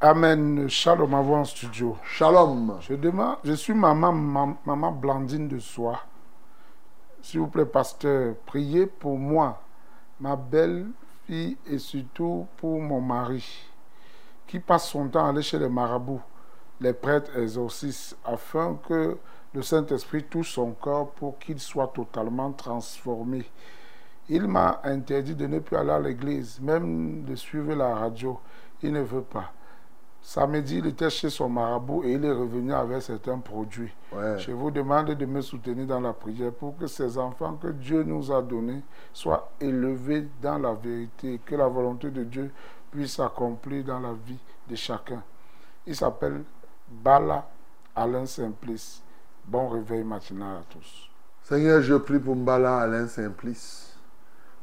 Amen. 0.01 0.69
Shalom 0.69 1.15
à 1.15 1.21
vous 1.21 1.35
en 1.35 1.45
studio. 1.45 1.97
Shalom. 2.05 2.79
Je 2.81 2.95
demande, 2.95 3.37
je 3.45 3.53
suis 3.53 3.75
maman, 3.75 4.13
mam- 4.13 4.57
maman 4.65 4.93
Blandine 4.93 5.49
de 5.49 5.59
Soie. 5.59 6.01
S'il 7.21 7.41
vous 7.41 7.47
plaît, 7.49 7.67
pasteur, 7.67 8.35
priez 8.47 8.87
pour 8.87 9.17
moi, 9.17 9.61
ma 10.19 10.35
belle-fille 10.35 11.57
et 11.71 11.79
surtout 11.79 12.47
pour 12.57 12.81
mon 12.81 13.01
mari, 13.01 13.47
qui 14.47 14.59
passe 14.59 14.89
son 14.89 15.07
temps 15.09 15.27
à 15.27 15.29
aller 15.29 15.43
chez 15.43 15.59
les 15.59 15.69
marabouts, 15.69 16.21
les 16.81 16.93
prêtres 16.93 17.37
exorcistes, 17.39 18.17
afin 18.25 18.77
que 18.89 19.19
le 19.55 19.63
Saint-Esprit 19.63 20.25
touche 20.25 20.55
son 20.55 20.73
corps 20.73 21.11
pour 21.11 21.39
qu'il 21.39 21.61
soit 21.61 21.89
totalement 21.89 22.53
transformé. 22.53 23.45
Il 24.29 24.47
m'a 24.47 24.81
interdit 24.85 25.35
de 25.35 25.47
ne 25.47 25.59
plus 25.59 25.77
aller 25.77 25.91
à 25.91 25.99
l'église, 25.99 26.61
même 26.61 27.25
de 27.25 27.35
suivre 27.35 27.75
la 27.75 27.95
radio. 27.95 28.39
Il 28.83 28.93
ne 28.93 29.03
veut 29.03 29.23
pas. 29.23 29.53
Samedi, 30.23 30.79
il 30.79 30.87
était 30.87 31.11
chez 31.11 31.31
son 31.31 31.49
marabout 31.49 32.05
et 32.05 32.13
il 32.13 32.25
est 32.25 32.33
revenu 32.33 32.73
avec 32.73 33.03
certains 33.03 33.39
produits. 33.41 33.93
Ouais. 34.13 34.39
Je 34.39 34.53
vous 34.53 34.71
demande 34.71 35.11
de 35.11 35.27
me 35.27 35.41
soutenir 35.41 35.85
dans 35.85 36.01
la 36.01 36.13
prière 36.13 36.53
pour 36.53 36.77
que 36.77 36.87
ces 36.87 37.19
enfants 37.19 37.55
que 37.55 37.67
Dieu 37.69 38.05
nous 38.05 38.31
a 38.31 38.41
donnés 38.41 38.83
soient 39.13 39.51
élevés 39.61 40.29
dans 40.41 40.59
la 40.59 40.75
vérité, 40.75 41.41
que 41.45 41.57
la 41.57 41.67
volonté 41.67 42.11
de 42.11 42.23
Dieu 42.23 42.53
puisse 42.93 43.17
s'accomplir 43.17 43.85
dans 43.85 43.99
la 43.99 44.13
vie 44.13 44.39
de 44.69 44.77
chacun. 44.77 45.23
Il 45.85 45.97
s'appelle 45.97 46.45
Bala 46.89 47.49
Alain 47.97 48.25
Simplice. 48.25 49.03
Bon 49.47 49.69
réveil 49.69 50.05
matinal 50.05 50.59
à 50.59 50.63
tous. 50.71 51.11
Seigneur, 51.43 51.83
je 51.83 51.95
prie 51.95 52.19
pour 52.21 52.37
Mbala 52.37 52.79
Alain 52.79 53.09
Simplice. 53.09 53.97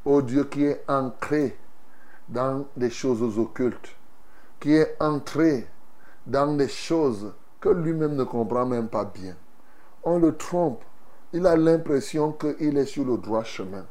Ô 0.06 0.22
Dieu 0.22 0.46
qui 0.46 0.64
est 0.64 0.84
ancré 0.88 1.58
dans 2.30 2.66
des 2.78 2.90
choses 2.90 3.38
occultes, 3.38 3.96
qui 4.60 4.74
est 4.74 4.96
entré 5.02 5.68
dans 6.26 6.56
des 6.56 6.70
choses 6.70 7.34
que 7.60 7.70
lui-même 7.70 8.16
ne 8.16 8.24
comprend 8.24 8.66
même 8.66 8.88
pas 8.88 9.04
bien. 9.06 9.36
On 10.04 10.18
le 10.18 10.36
trompe. 10.36 10.82
Il 11.34 11.46
a 11.46 11.58
l'impression 11.58 12.32
qu'il 12.32 12.78
est 12.78 12.86
sur 12.86 13.04
le 13.04 13.18
droit 13.18 13.44
chemin. 13.44 13.86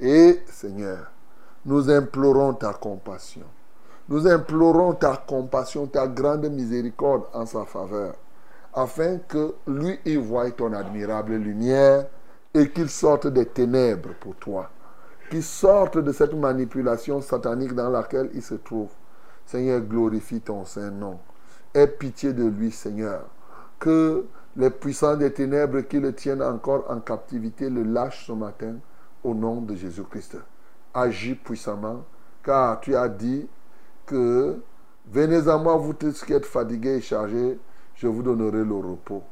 Et 0.00 0.40
Seigneur, 0.46 1.12
nous 1.66 1.90
implorons 1.90 2.54
ta 2.54 2.72
compassion. 2.72 3.46
Nous 4.08 4.26
implorons 4.26 4.94
ta 4.94 5.16
compassion, 5.16 5.86
ta 5.86 6.08
grande 6.08 6.46
miséricorde 6.50 7.24
en 7.34 7.46
sa 7.46 7.64
faveur, 7.64 8.14
afin 8.74 9.18
que 9.18 9.54
lui 9.66 9.98
y 10.04 10.16
voie 10.16 10.50
ton 10.50 10.72
admirable 10.72 11.34
lumière 11.34 12.06
et 12.54 12.70
qu'il 12.70 12.88
sorte 12.88 13.26
des 13.26 13.46
ténèbres 13.46 14.14
pour 14.20 14.34
toi, 14.36 14.70
qu'il 15.30 15.42
sorte 15.42 15.98
de 15.98 16.12
cette 16.12 16.34
manipulation 16.34 17.20
satanique 17.20 17.74
dans 17.74 17.90
laquelle 17.90 18.30
il 18.34 18.42
se 18.42 18.54
trouve. 18.54 18.90
Seigneur, 19.46 19.80
glorifie 19.80 20.40
ton 20.40 20.64
Saint-Nom. 20.64 21.18
Aie 21.74 21.86
pitié 21.86 22.32
de 22.32 22.44
lui, 22.44 22.70
Seigneur. 22.70 23.24
Que 23.78 24.26
les 24.56 24.70
puissants 24.70 25.16
des 25.16 25.32
ténèbres 25.32 25.80
qui 25.80 25.98
le 25.98 26.14
tiennent 26.14 26.42
encore 26.42 26.84
en 26.90 27.00
captivité 27.00 27.70
le 27.70 27.82
lâchent 27.82 28.26
ce 28.26 28.32
matin 28.32 28.76
au 29.24 29.34
nom 29.34 29.60
de 29.60 29.74
Jésus-Christ. 29.74 30.36
agis 30.94 31.34
puissamment, 31.34 32.04
car 32.44 32.80
tu 32.80 32.94
as 32.94 33.08
dit 33.08 33.48
que 34.04 34.60
venez 35.10 35.48
à 35.48 35.56
moi, 35.56 35.76
vous 35.76 35.94
tous 35.94 36.24
qui 36.24 36.32
êtes 36.34 36.44
fatigués 36.44 36.96
et 36.96 37.00
chargés, 37.00 37.58
je 38.02 38.08
vous 38.08 38.24
donnerai 38.24 38.64
le 38.64 38.74
repos. 38.74 39.22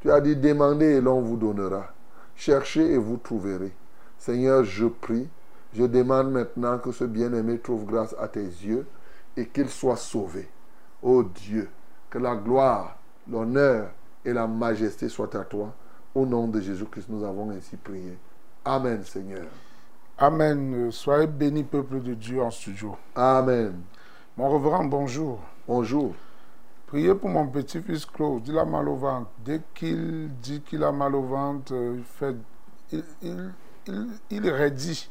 Tu 0.00 0.10
as 0.10 0.20
dit 0.20 0.36
demandez 0.36 0.86
et 0.86 1.00
l'on 1.00 1.20
vous 1.20 1.36
donnera. 1.36 1.88
Cherchez 2.36 2.92
et 2.92 2.96
vous 2.96 3.16
trouverez. 3.16 3.72
Seigneur, 4.18 4.62
je 4.62 4.86
prie, 4.86 5.28
je 5.74 5.82
demande 5.82 6.30
maintenant 6.30 6.78
que 6.78 6.92
ce 6.92 7.02
bien-aimé 7.02 7.58
trouve 7.58 7.86
grâce 7.86 8.14
à 8.20 8.28
tes 8.28 8.44
yeux 8.44 8.86
et 9.36 9.48
qu'il 9.48 9.68
soit 9.68 9.96
sauvé. 9.96 10.48
Ô 11.02 11.24
Dieu, 11.24 11.68
que 12.08 12.18
la 12.18 12.36
gloire, 12.36 12.96
l'honneur 13.28 13.90
et 14.24 14.32
la 14.32 14.46
majesté 14.46 15.08
soient 15.08 15.36
à 15.36 15.42
toi. 15.42 15.74
Au 16.14 16.24
nom 16.24 16.46
de 16.46 16.60
Jésus-Christ, 16.60 17.08
nous 17.08 17.24
avons 17.24 17.50
ainsi 17.50 17.76
prié. 17.76 18.16
Amen, 18.64 19.02
Seigneur. 19.02 19.46
Amen. 20.18 20.92
Soyez 20.92 21.26
bénis, 21.26 21.64
peuple 21.64 22.00
de 22.00 22.14
Dieu 22.14 22.40
en 22.40 22.52
studio. 22.52 22.96
Amen. 23.16 23.80
Mon 24.36 24.50
reverend, 24.50 24.84
bonjour. 24.88 25.40
Bonjour. 25.66 26.14
Priez 26.90 27.14
pour 27.14 27.28
mon 27.28 27.46
petit-fils 27.46 28.04
Claude. 28.04 28.48
Il 28.48 28.58
a 28.58 28.64
mal 28.64 28.88
au 28.88 28.96
ventre. 28.96 29.30
Dès 29.44 29.60
qu'il 29.72 30.28
dit 30.40 30.60
qu'il 30.60 30.82
a 30.82 30.90
mal 30.90 31.14
au 31.14 31.22
ventre, 31.22 31.72
il, 31.72 32.02
fait, 32.02 32.34
il, 33.22 34.50
raidit 34.50 35.08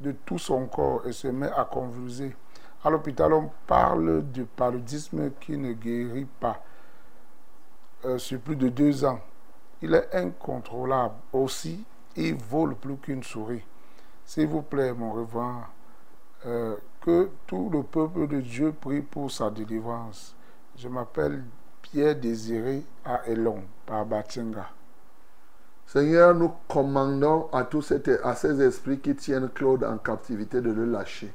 de 0.00 0.10
tout 0.10 0.38
son 0.38 0.66
corps 0.66 1.06
et 1.06 1.12
se 1.12 1.28
met 1.28 1.52
à 1.56 1.66
convulser. 1.66 2.34
À 2.82 2.90
l'hôpital, 2.90 3.32
on 3.32 3.48
parle 3.64 4.28
de 4.32 4.42
paludisme 4.42 5.30
qui 5.40 5.56
ne 5.56 5.72
guérit 5.74 6.26
pas 6.40 6.60
euh, 8.04 8.18
sur 8.18 8.40
plus 8.40 8.56
de 8.56 8.68
deux 8.68 9.04
ans. 9.04 9.20
Il 9.82 9.94
est 9.94 10.12
incontrôlable. 10.16 11.14
Aussi, 11.32 11.84
il 12.16 12.34
vole 12.34 12.74
plus 12.74 12.96
qu'une 12.96 13.22
souris. 13.22 13.62
S'il 14.24 14.48
vous 14.48 14.62
plaît, 14.62 14.92
mon 14.92 15.12
reverend, 15.12 15.62
euh, 16.44 16.74
que 17.00 17.30
tout 17.46 17.70
le 17.72 17.84
peuple 17.84 18.26
de 18.26 18.40
Dieu 18.40 18.72
prie 18.72 19.00
pour 19.00 19.30
sa 19.30 19.48
délivrance. 19.48 20.34
Je 20.76 20.88
m'appelle 20.88 21.44
Pierre 21.82 22.16
Désiré 22.16 22.82
à 23.04 23.22
Elon, 23.26 23.62
par 23.86 24.04
Batinga. 24.04 24.68
Seigneur, 25.86 26.34
nous 26.34 26.52
commandons 26.66 27.48
à 27.52 27.64
tous 27.64 27.92
à 28.22 28.34
ces 28.34 28.60
esprits 28.60 28.98
qui 28.98 29.14
tiennent 29.14 29.48
Claude 29.50 29.84
en 29.84 29.98
captivité 29.98 30.60
de 30.60 30.72
le 30.72 30.84
lâcher. 30.84 31.32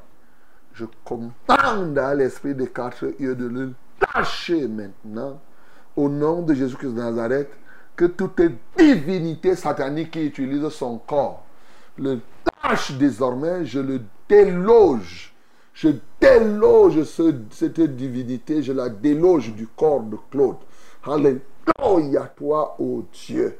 Je 0.73 0.85
commande 1.05 1.97
à 1.97 2.15
l'esprit 2.15 2.53
des 2.53 2.67
quatre 2.67 3.13
yeux 3.19 3.35
de 3.35 3.47
le 3.47 3.73
lâcher 4.13 4.67
maintenant. 4.67 5.39
Au 5.95 6.09
nom 6.09 6.41
de 6.41 6.53
Jésus-Christ 6.53 6.93
de 6.93 6.99
Nazareth, 6.99 7.51
que 7.95 8.05
toute 8.05 8.41
divinité 8.77 9.55
satanique 9.55 10.11
qui 10.11 10.25
utilise 10.25 10.67
son 10.69 10.97
corps 10.97 11.45
le 11.97 12.19
lâche 12.63 12.91
désormais, 12.93 13.65
je 13.65 13.79
le 13.79 14.01
déloge. 14.27 15.28
Je 15.81 15.91
déloge 16.19 17.03
ce- 17.03 17.33
cette 17.51 17.79
divinité, 17.79 18.61
je 18.61 18.73
la 18.73 18.89
déloge 18.89 19.53
du 19.53 19.65
corps 19.65 20.01
de 20.01 20.17
Claude. 20.29 20.57
Alléluia, 21.05 22.33
toi, 22.35 22.75
ô 22.79 23.03
Dieu. 23.13 23.57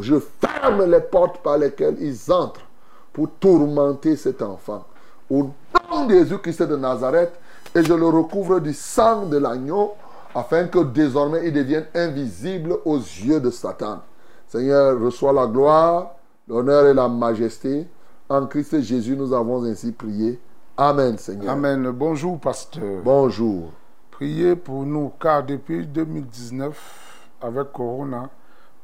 Je 0.00 0.16
ferme 0.18 0.84
les 0.90 0.98
portes 1.00 1.38
par 1.44 1.58
lesquelles 1.58 1.96
ils 2.00 2.32
entrent 2.32 2.66
pour 3.12 3.30
tourmenter 3.38 4.16
cet 4.16 4.42
enfant. 4.42 4.84
Au 5.30 5.44
nom 5.92 6.06
de 6.06 6.14
Jésus-Christ 6.14 6.62
de 6.64 6.74
Nazareth, 6.74 7.38
et 7.72 7.84
je 7.84 7.94
le 7.94 8.06
recouvre 8.08 8.58
du 8.58 8.72
sang 8.74 9.26
de 9.26 9.36
l'agneau, 9.38 9.92
afin 10.34 10.66
que 10.66 10.80
désormais 10.80 11.46
il 11.46 11.52
devienne 11.52 11.86
invisible 11.94 12.78
aux 12.84 12.98
yeux 12.98 13.38
de 13.38 13.50
Satan. 13.50 14.00
Seigneur, 14.48 15.00
reçois 15.00 15.32
la 15.32 15.46
gloire, 15.46 16.16
l'honneur 16.48 16.86
et 16.86 16.94
la 16.94 17.06
majesté. 17.06 17.86
En 18.28 18.46
Christ 18.46 18.80
Jésus, 18.80 19.16
nous 19.16 19.32
avons 19.32 19.62
ainsi 19.62 19.92
prié. 19.92 20.40
Amen, 20.82 21.18
Seigneur. 21.18 21.50
Amen. 21.50 21.90
Bonjour, 21.90 22.40
pasteur. 22.40 23.02
Bonjour. 23.04 23.70
Priez 24.10 24.56
pour 24.56 24.86
nous, 24.86 25.12
car 25.20 25.44
depuis 25.44 25.86
2019, 25.86 27.28
avec 27.42 27.70
Corona, 27.70 28.30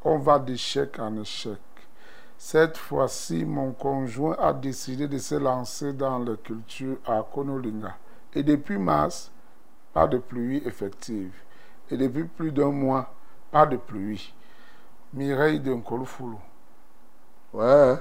on 0.04 0.18
va 0.18 0.38
d'échec 0.38 0.98
en 0.98 1.16
échec. 1.16 1.56
Cette 2.36 2.76
fois-ci, 2.76 3.46
mon 3.46 3.72
conjoint 3.72 4.36
a 4.38 4.52
décidé 4.52 5.08
de 5.08 5.16
se 5.16 5.36
lancer 5.36 5.94
dans 5.94 6.18
la 6.18 6.36
culture 6.36 6.98
à 7.06 7.24
Konolinga. 7.34 7.94
Et 8.34 8.42
depuis 8.42 8.76
mars, 8.76 9.32
pas 9.94 10.06
de 10.06 10.18
pluie 10.18 10.62
effective. 10.66 11.32
Et 11.90 11.96
depuis 11.96 12.24
plus 12.24 12.52
d'un 12.52 12.72
mois, 12.72 13.10
pas 13.50 13.64
de 13.64 13.78
pluie. 13.78 14.34
Mireille 15.14 15.60
de 15.60 15.72
Nkolofulu. 15.72 16.36
Ouais. 17.54 17.94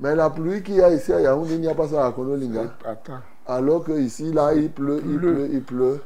Mais 0.00 0.14
la 0.14 0.30
pluie 0.30 0.62
qu'il 0.62 0.76
y 0.76 0.80
a 0.80 0.90
ici 0.90 1.12
à 1.12 1.20
Yaoundé, 1.20 1.56
il 1.56 1.60
n'y 1.60 1.68
a 1.68 1.74
pas 1.74 1.88
ça 1.88 2.06
à 2.06 2.12
Konolinga. 2.12 2.78
Attends. 2.86 3.20
Alors 3.46 3.84
que 3.84 3.92
ici, 3.92 4.32
là, 4.32 4.54
il 4.54 4.70
pleut, 4.70 5.02
il 5.04 5.18
Pleut. 5.18 5.48
il 5.52 5.62
pleut. 5.62 6.00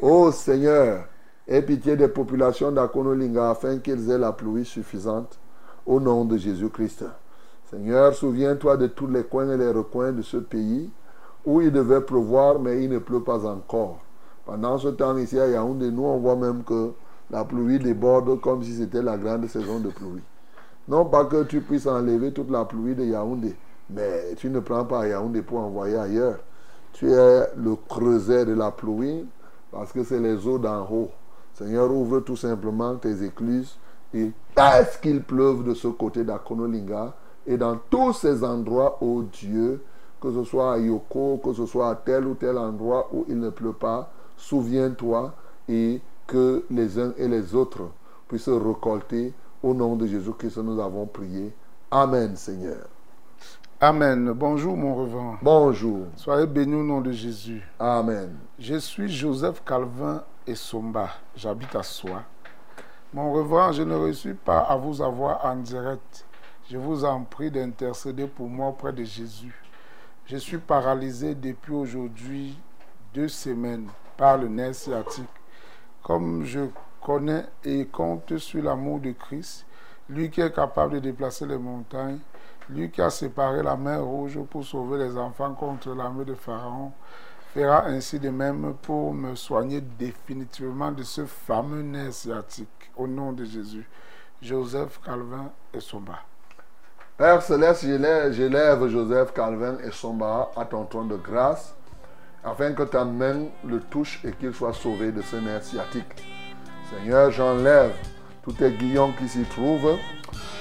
Oh 0.00 0.30
Seigneur, 0.32 1.04
aie 1.46 1.62
pitié 1.62 1.96
des 1.96 2.08
populations 2.08 2.72
d'Akonolinga 2.72 3.50
afin 3.50 3.78
qu'ils 3.78 4.10
aient 4.10 4.18
la 4.18 4.32
pluie 4.32 4.64
suffisante. 4.64 5.38
Au 5.86 5.98
nom 6.00 6.24
de 6.24 6.36
Jésus-Christ. 6.36 7.04
Seigneur, 7.70 8.14
souviens-toi 8.14 8.76
de 8.76 8.86
tous 8.86 9.06
les 9.06 9.24
coins 9.24 9.50
et 9.50 9.56
les 9.56 9.70
recoins 9.70 10.12
de 10.12 10.22
ce 10.22 10.36
pays 10.36 10.90
où 11.44 11.60
il 11.60 11.72
devait 11.72 12.00
pleuvoir, 12.02 12.58
mais 12.58 12.84
il 12.84 12.90
ne 12.90 12.98
pleut 12.98 13.22
pas 13.22 13.46
encore. 13.46 13.98
Pendant 14.44 14.76
ce 14.78 14.88
temps, 14.88 15.16
ici 15.16 15.38
à 15.38 15.48
Yaoundé, 15.48 15.90
nous, 15.90 16.04
on 16.04 16.18
voit 16.18 16.36
même 16.36 16.62
que 16.64 16.90
la 17.30 17.44
pluie 17.44 17.78
déborde 17.78 18.40
comme 18.40 18.62
si 18.62 18.74
c'était 18.76 19.02
la 19.02 19.16
grande 19.16 19.46
saison 19.46 19.80
de 19.80 19.88
pluie. 19.88 20.22
Non 20.88 21.04
pas 21.04 21.24
que 21.24 21.44
tu 21.44 21.60
puisses 21.60 21.86
enlever 21.86 22.32
toute 22.32 22.50
la 22.50 22.64
pluie 22.64 22.94
de 22.94 23.04
Yaoundé, 23.04 23.56
mais 23.88 24.34
tu 24.36 24.50
ne 24.50 24.60
prends 24.60 24.84
pas 24.84 25.06
Yaoundé 25.06 25.42
pour 25.42 25.58
envoyer 25.60 25.96
ailleurs. 25.96 26.38
Tu 26.92 27.10
es 27.10 27.46
le 27.56 27.76
creuset 27.88 28.44
de 28.44 28.52
la 28.52 28.70
pluie 28.70 29.26
parce 29.70 29.92
que 29.92 30.04
c'est 30.04 30.20
les 30.20 30.46
eaux 30.46 30.58
d'en 30.58 30.82
haut. 30.90 31.10
Seigneur, 31.54 31.90
ouvre 31.90 32.20
tout 32.20 32.36
simplement 32.36 32.96
tes 32.96 33.22
écluses 33.22 33.78
et 34.12 34.32
laisse 34.56 34.96
qu'il 35.00 35.22
pleuve 35.22 35.64
de 35.64 35.74
ce 35.74 35.88
côté 35.88 36.24
d'Akonolinga 36.24 37.14
et 37.46 37.56
dans 37.56 37.78
tous 37.88 38.12
ces 38.12 38.44
endroits, 38.44 38.98
ô 39.02 39.22
Dieu, 39.22 39.82
que 40.20 40.32
ce 40.32 40.44
soit 40.44 40.74
à 40.74 40.78
Yoko, 40.78 41.40
que 41.42 41.52
ce 41.52 41.66
soit 41.66 41.90
à 41.90 41.94
tel 41.94 42.26
ou 42.26 42.34
tel 42.34 42.58
endroit 42.58 43.08
où 43.12 43.24
il 43.28 43.38
ne 43.38 43.50
pleut 43.50 43.72
pas, 43.72 44.12
souviens-toi 44.36 45.32
et 45.68 46.00
que 46.26 46.64
les 46.70 46.98
uns 46.98 47.12
et 47.16 47.28
les 47.28 47.54
autres 47.54 47.88
puissent 48.28 48.48
récolter. 48.48 49.32
Au 49.62 49.74
nom 49.74 49.96
de 49.96 50.06
Jésus-Christ, 50.06 50.58
nous 50.58 50.80
avons 50.80 51.06
prié. 51.06 51.52
Amen, 51.90 52.36
Seigneur. 52.36 52.86
Amen. 53.82 54.32
Bonjour, 54.32 54.76
mon 54.76 54.94
reverend. 54.94 55.38
Bonjour. 55.40 56.08
Soyez 56.14 56.46
bénis 56.46 56.74
au 56.74 56.82
nom 56.82 57.00
de 57.00 57.12
Jésus. 57.12 57.66
Amen. 57.78 58.36
Je 58.58 58.74
suis 58.74 59.10
Joseph 59.10 59.64
Calvin 59.64 60.22
et 60.46 60.54
Somba. 60.54 61.08
J'habite 61.34 61.74
à 61.74 61.82
Soie. 61.82 62.22
Mon 63.14 63.32
reverend, 63.32 63.72
je 63.72 63.82
ne 63.82 63.94
réussis 63.94 64.34
pas 64.34 64.58
à 64.58 64.76
vous 64.76 65.00
avoir 65.00 65.46
en 65.46 65.56
direct. 65.56 66.26
Je 66.70 66.76
vous 66.76 67.06
en 67.06 67.22
prie 67.22 67.50
d'intercéder 67.50 68.26
pour 68.26 68.50
moi 68.50 68.68
auprès 68.68 68.92
de 68.92 69.02
Jésus. 69.02 69.58
Je 70.26 70.36
suis 70.36 70.58
paralysé 70.58 71.34
depuis 71.34 71.72
aujourd'hui 71.72 72.58
deux 73.14 73.28
semaines 73.28 73.88
par 74.18 74.36
le 74.36 74.48
nerf 74.48 74.74
sciatique. 74.74 75.24
Comme 76.02 76.44
je 76.44 76.66
connais 77.00 77.46
et 77.64 77.86
compte 77.86 78.36
sur 78.36 78.62
l'amour 78.62 79.00
de 79.00 79.12
Christ, 79.12 79.64
lui 80.10 80.28
qui 80.28 80.42
est 80.42 80.54
capable 80.54 80.96
de 80.96 80.98
déplacer 80.98 81.46
les 81.46 81.56
montagnes, 81.56 82.18
lui 82.70 82.90
qui 82.90 83.02
a 83.02 83.10
séparé 83.10 83.62
la 83.62 83.76
mer 83.76 84.02
rouge 84.04 84.38
pour 84.50 84.64
sauver 84.64 84.98
les 84.98 85.16
enfants 85.16 85.54
contre 85.54 85.94
l'armée 85.94 86.24
de 86.24 86.34
Pharaon, 86.34 86.92
fera 87.54 87.86
ainsi 87.86 88.18
de 88.18 88.30
même 88.30 88.74
pour 88.82 89.12
me 89.12 89.34
soigner 89.34 89.80
définitivement 89.80 90.92
de 90.92 91.02
ce 91.02 91.24
fameux 91.24 91.82
nerf 91.82 92.12
sciatique. 92.12 92.90
Au 92.96 93.06
nom 93.06 93.32
de 93.32 93.44
Jésus. 93.44 93.88
Joseph 94.40 95.00
Calvin 95.04 95.50
et 95.74 95.80
Somba. 95.80 96.20
Père 97.16 97.42
Céleste, 97.42 97.84
je 97.84 97.92
lève, 97.92 98.32
je 98.32 98.44
lève 98.44 98.88
Joseph 98.88 99.34
Calvin 99.34 99.76
et 99.84 99.90
Somba 99.90 100.50
à 100.56 100.64
ton 100.64 100.84
trône 100.86 101.08
de 101.08 101.16
grâce, 101.16 101.74
afin 102.42 102.72
que 102.72 102.84
ta 102.84 103.04
main 103.04 103.46
le 103.64 103.80
touche 103.80 104.24
et 104.24 104.32
qu'il 104.32 104.54
soit 104.54 104.72
sauvé 104.72 105.12
de 105.12 105.20
ce 105.20 105.36
nerf 105.36 105.62
sciatique. 105.62 106.24
Seigneur, 106.90 107.30
j'enlève 107.30 107.92
tous 108.42 108.52
tes 108.52 108.70
guillons 108.72 109.12
qui 109.18 109.28
s'y 109.28 109.42
trouvent 109.44 109.96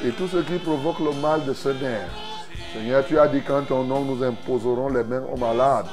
et 0.03 0.09
tout 0.11 0.27
ce 0.27 0.37
qui 0.37 0.57
provoque 0.59 0.99
le 0.99 1.11
mal 1.21 1.45
de 1.45 1.53
ce 1.53 1.69
nerf. 1.69 2.09
Seigneur, 2.73 3.05
tu 3.05 3.17
as 3.17 3.27
dit 3.27 3.41
qu'en 3.41 3.63
ton 3.63 3.83
nom, 3.83 4.03
nous 4.03 4.23
imposerons 4.23 4.89
les 4.89 5.03
mains 5.03 5.23
aux 5.33 5.37
malades 5.37 5.87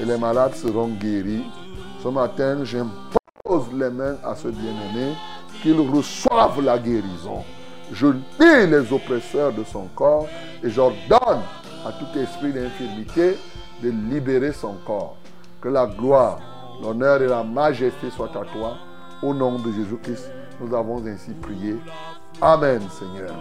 et 0.00 0.04
les 0.04 0.16
malades 0.16 0.54
seront 0.54 0.88
guéris. 0.88 1.44
Ce 2.02 2.08
matin, 2.08 2.64
j'impose 2.64 3.72
les 3.74 3.90
mains 3.90 4.16
à 4.24 4.34
ce 4.34 4.48
bien-aimé, 4.48 5.14
qu'il 5.62 5.78
reçoive 5.80 6.62
la 6.62 6.78
guérison. 6.78 7.44
Je 7.92 8.06
lis 8.06 8.66
les 8.70 8.92
oppresseurs 8.92 9.52
de 9.52 9.64
son 9.64 9.86
corps 9.94 10.26
et 10.62 10.70
j'ordonne 10.70 11.42
à 11.86 11.92
tout 11.92 12.18
esprit 12.18 12.52
d'infirmité 12.52 13.36
de 13.82 13.90
libérer 13.90 14.52
son 14.52 14.74
corps. 14.86 15.16
Que 15.60 15.68
la 15.68 15.86
gloire, 15.86 16.40
l'honneur 16.82 17.22
et 17.22 17.26
la 17.26 17.42
majesté 17.42 18.10
soient 18.10 18.30
à 18.30 18.44
toi. 18.52 18.76
Au 19.22 19.32
nom 19.32 19.58
de 19.58 19.72
Jésus-Christ, 19.72 20.30
nous 20.60 20.74
avons 20.74 21.04
ainsi 21.06 21.32
prié. 21.32 21.76
Amen, 22.40 22.80
Seigneur. 22.90 23.34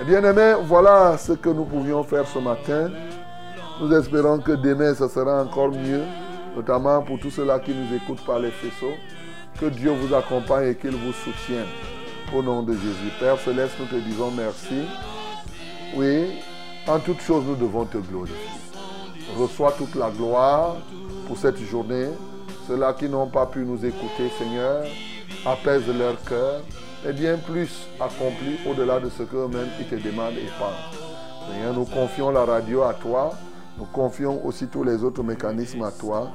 Eh 0.00 0.04
bien 0.04 0.22
aimé, 0.22 0.54
voilà 0.62 1.16
ce 1.18 1.32
que 1.32 1.48
nous 1.48 1.64
pouvions 1.64 2.02
faire 2.04 2.26
ce 2.26 2.38
matin. 2.38 2.90
Nous 3.80 3.92
espérons 3.92 4.38
que 4.38 4.52
demain, 4.52 4.94
ça 4.94 5.08
sera 5.08 5.42
encore 5.42 5.70
mieux, 5.70 6.02
notamment 6.54 7.02
pour 7.02 7.18
tous 7.18 7.30
ceux-là 7.30 7.58
qui 7.60 7.72
nous 7.72 7.94
écoutent 7.94 8.24
par 8.24 8.38
les 8.38 8.50
faisceaux. 8.50 8.94
Que 9.60 9.66
Dieu 9.66 9.90
vous 9.90 10.14
accompagne 10.14 10.68
et 10.68 10.74
qu'il 10.76 10.96
vous 10.96 11.12
soutienne. 11.12 11.66
Au 12.34 12.42
nom 12.42 12.62
de 12.62 12.72
Jésus. 12.74 13.12
Père 13.18 13.38
Céleste, 13.40 13.74
nous 13.80 13.86
te 13.86 13.96
disons 13.96 14.30
merci. 14.30 14.84
Oui, 15.96 16.40
en 16.86 16.98
toutes 16.98 17.20
choses, 17.20 17.44
nous 17.44 17.56
devons 17.56 17.84
te 17.84 17.98
glorifier. 17.98 18.36
Reçois 19.36 19.72
toute 19.72 19.94
la 19.94 20.10
gloire 20.10 20.76
pour 21.26 21.36
cette 21.36 21.58
journée. 21.58 22.08
Ceux-là 22.66 22.92
qui 22.92 23.08
n'ont 23.08 23.28
pas 23.28 23.46
pu 23.46 23.60
nous 23.60 23.84
écouter, 23.84 24.30
Seigneur, 24.38 24.84
apaise 25.46 25.86
leur 25.98 26.22
cœur 26.24 26.62
et 27.08 27.12
bien 27.12 27.36
plus 27.36 27.86
accomplis 28.00 28.58
au-delà 28.68 29.00
de 29.00 29.08
ce 29.08 29.22
qu'eux-mêmes 29.22 29.68
ils 29.78 29.86
te 29.86 29.94
demandent 29.94 30.36
et 30.36 30.50
pensent. 30.58 30.98
Seigneur, 31.50 31.74
nous 31.74 31.84
confions 31.84 32.30
la 32.30 32.44
radio 32.44 32.82
à 32.82 32.94
toi. 32.94 33.32
Nous 33.78 33.86
confions 33.86 34.44
aussi 34.44 34.66
tous 34.66 34.84
les 34.84 35.02
autres 35.04 35.22
mécanismes 35.22 35.82
à 35.82 35.90
toi. 35.90 36.32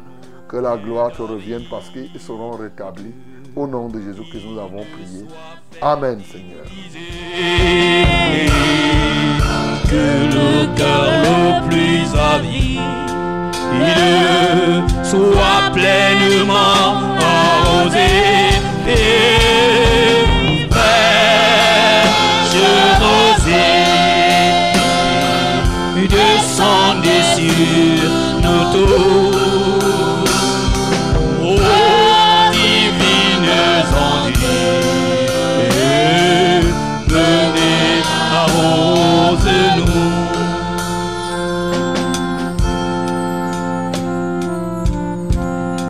Que 0.48 0.58
la 0.58 0.78
gloire 0.78 1.12
te 1.12 1.22
revienne 1.22 1.64
parce 1.70 1.90
qu'ils 1.90 2.20
seront 2.20 2.52
rétablis. 2.52 3.14
Au 3.56 3.68
nom 3.68 3.88
de 3.88 4.00
Jésus 4.02 4.24
que 4.32 4.38
nous 4.38 4.60
avons 4.60 4.84
prié. 4.84 5.26
Amen, 5.82 6.20
Seigneur. 6.32 6.66
Que 9.90 10.26
le 10.34 10.76
cœur 10.76 11.06
le 11.24 11.70
plus 11.70 12.18
avide 12.18 13.14
soit 15.04 15.72
pleinement 15.74 16.96
arrosé. 17.20 18.43
Et 18.86 19.53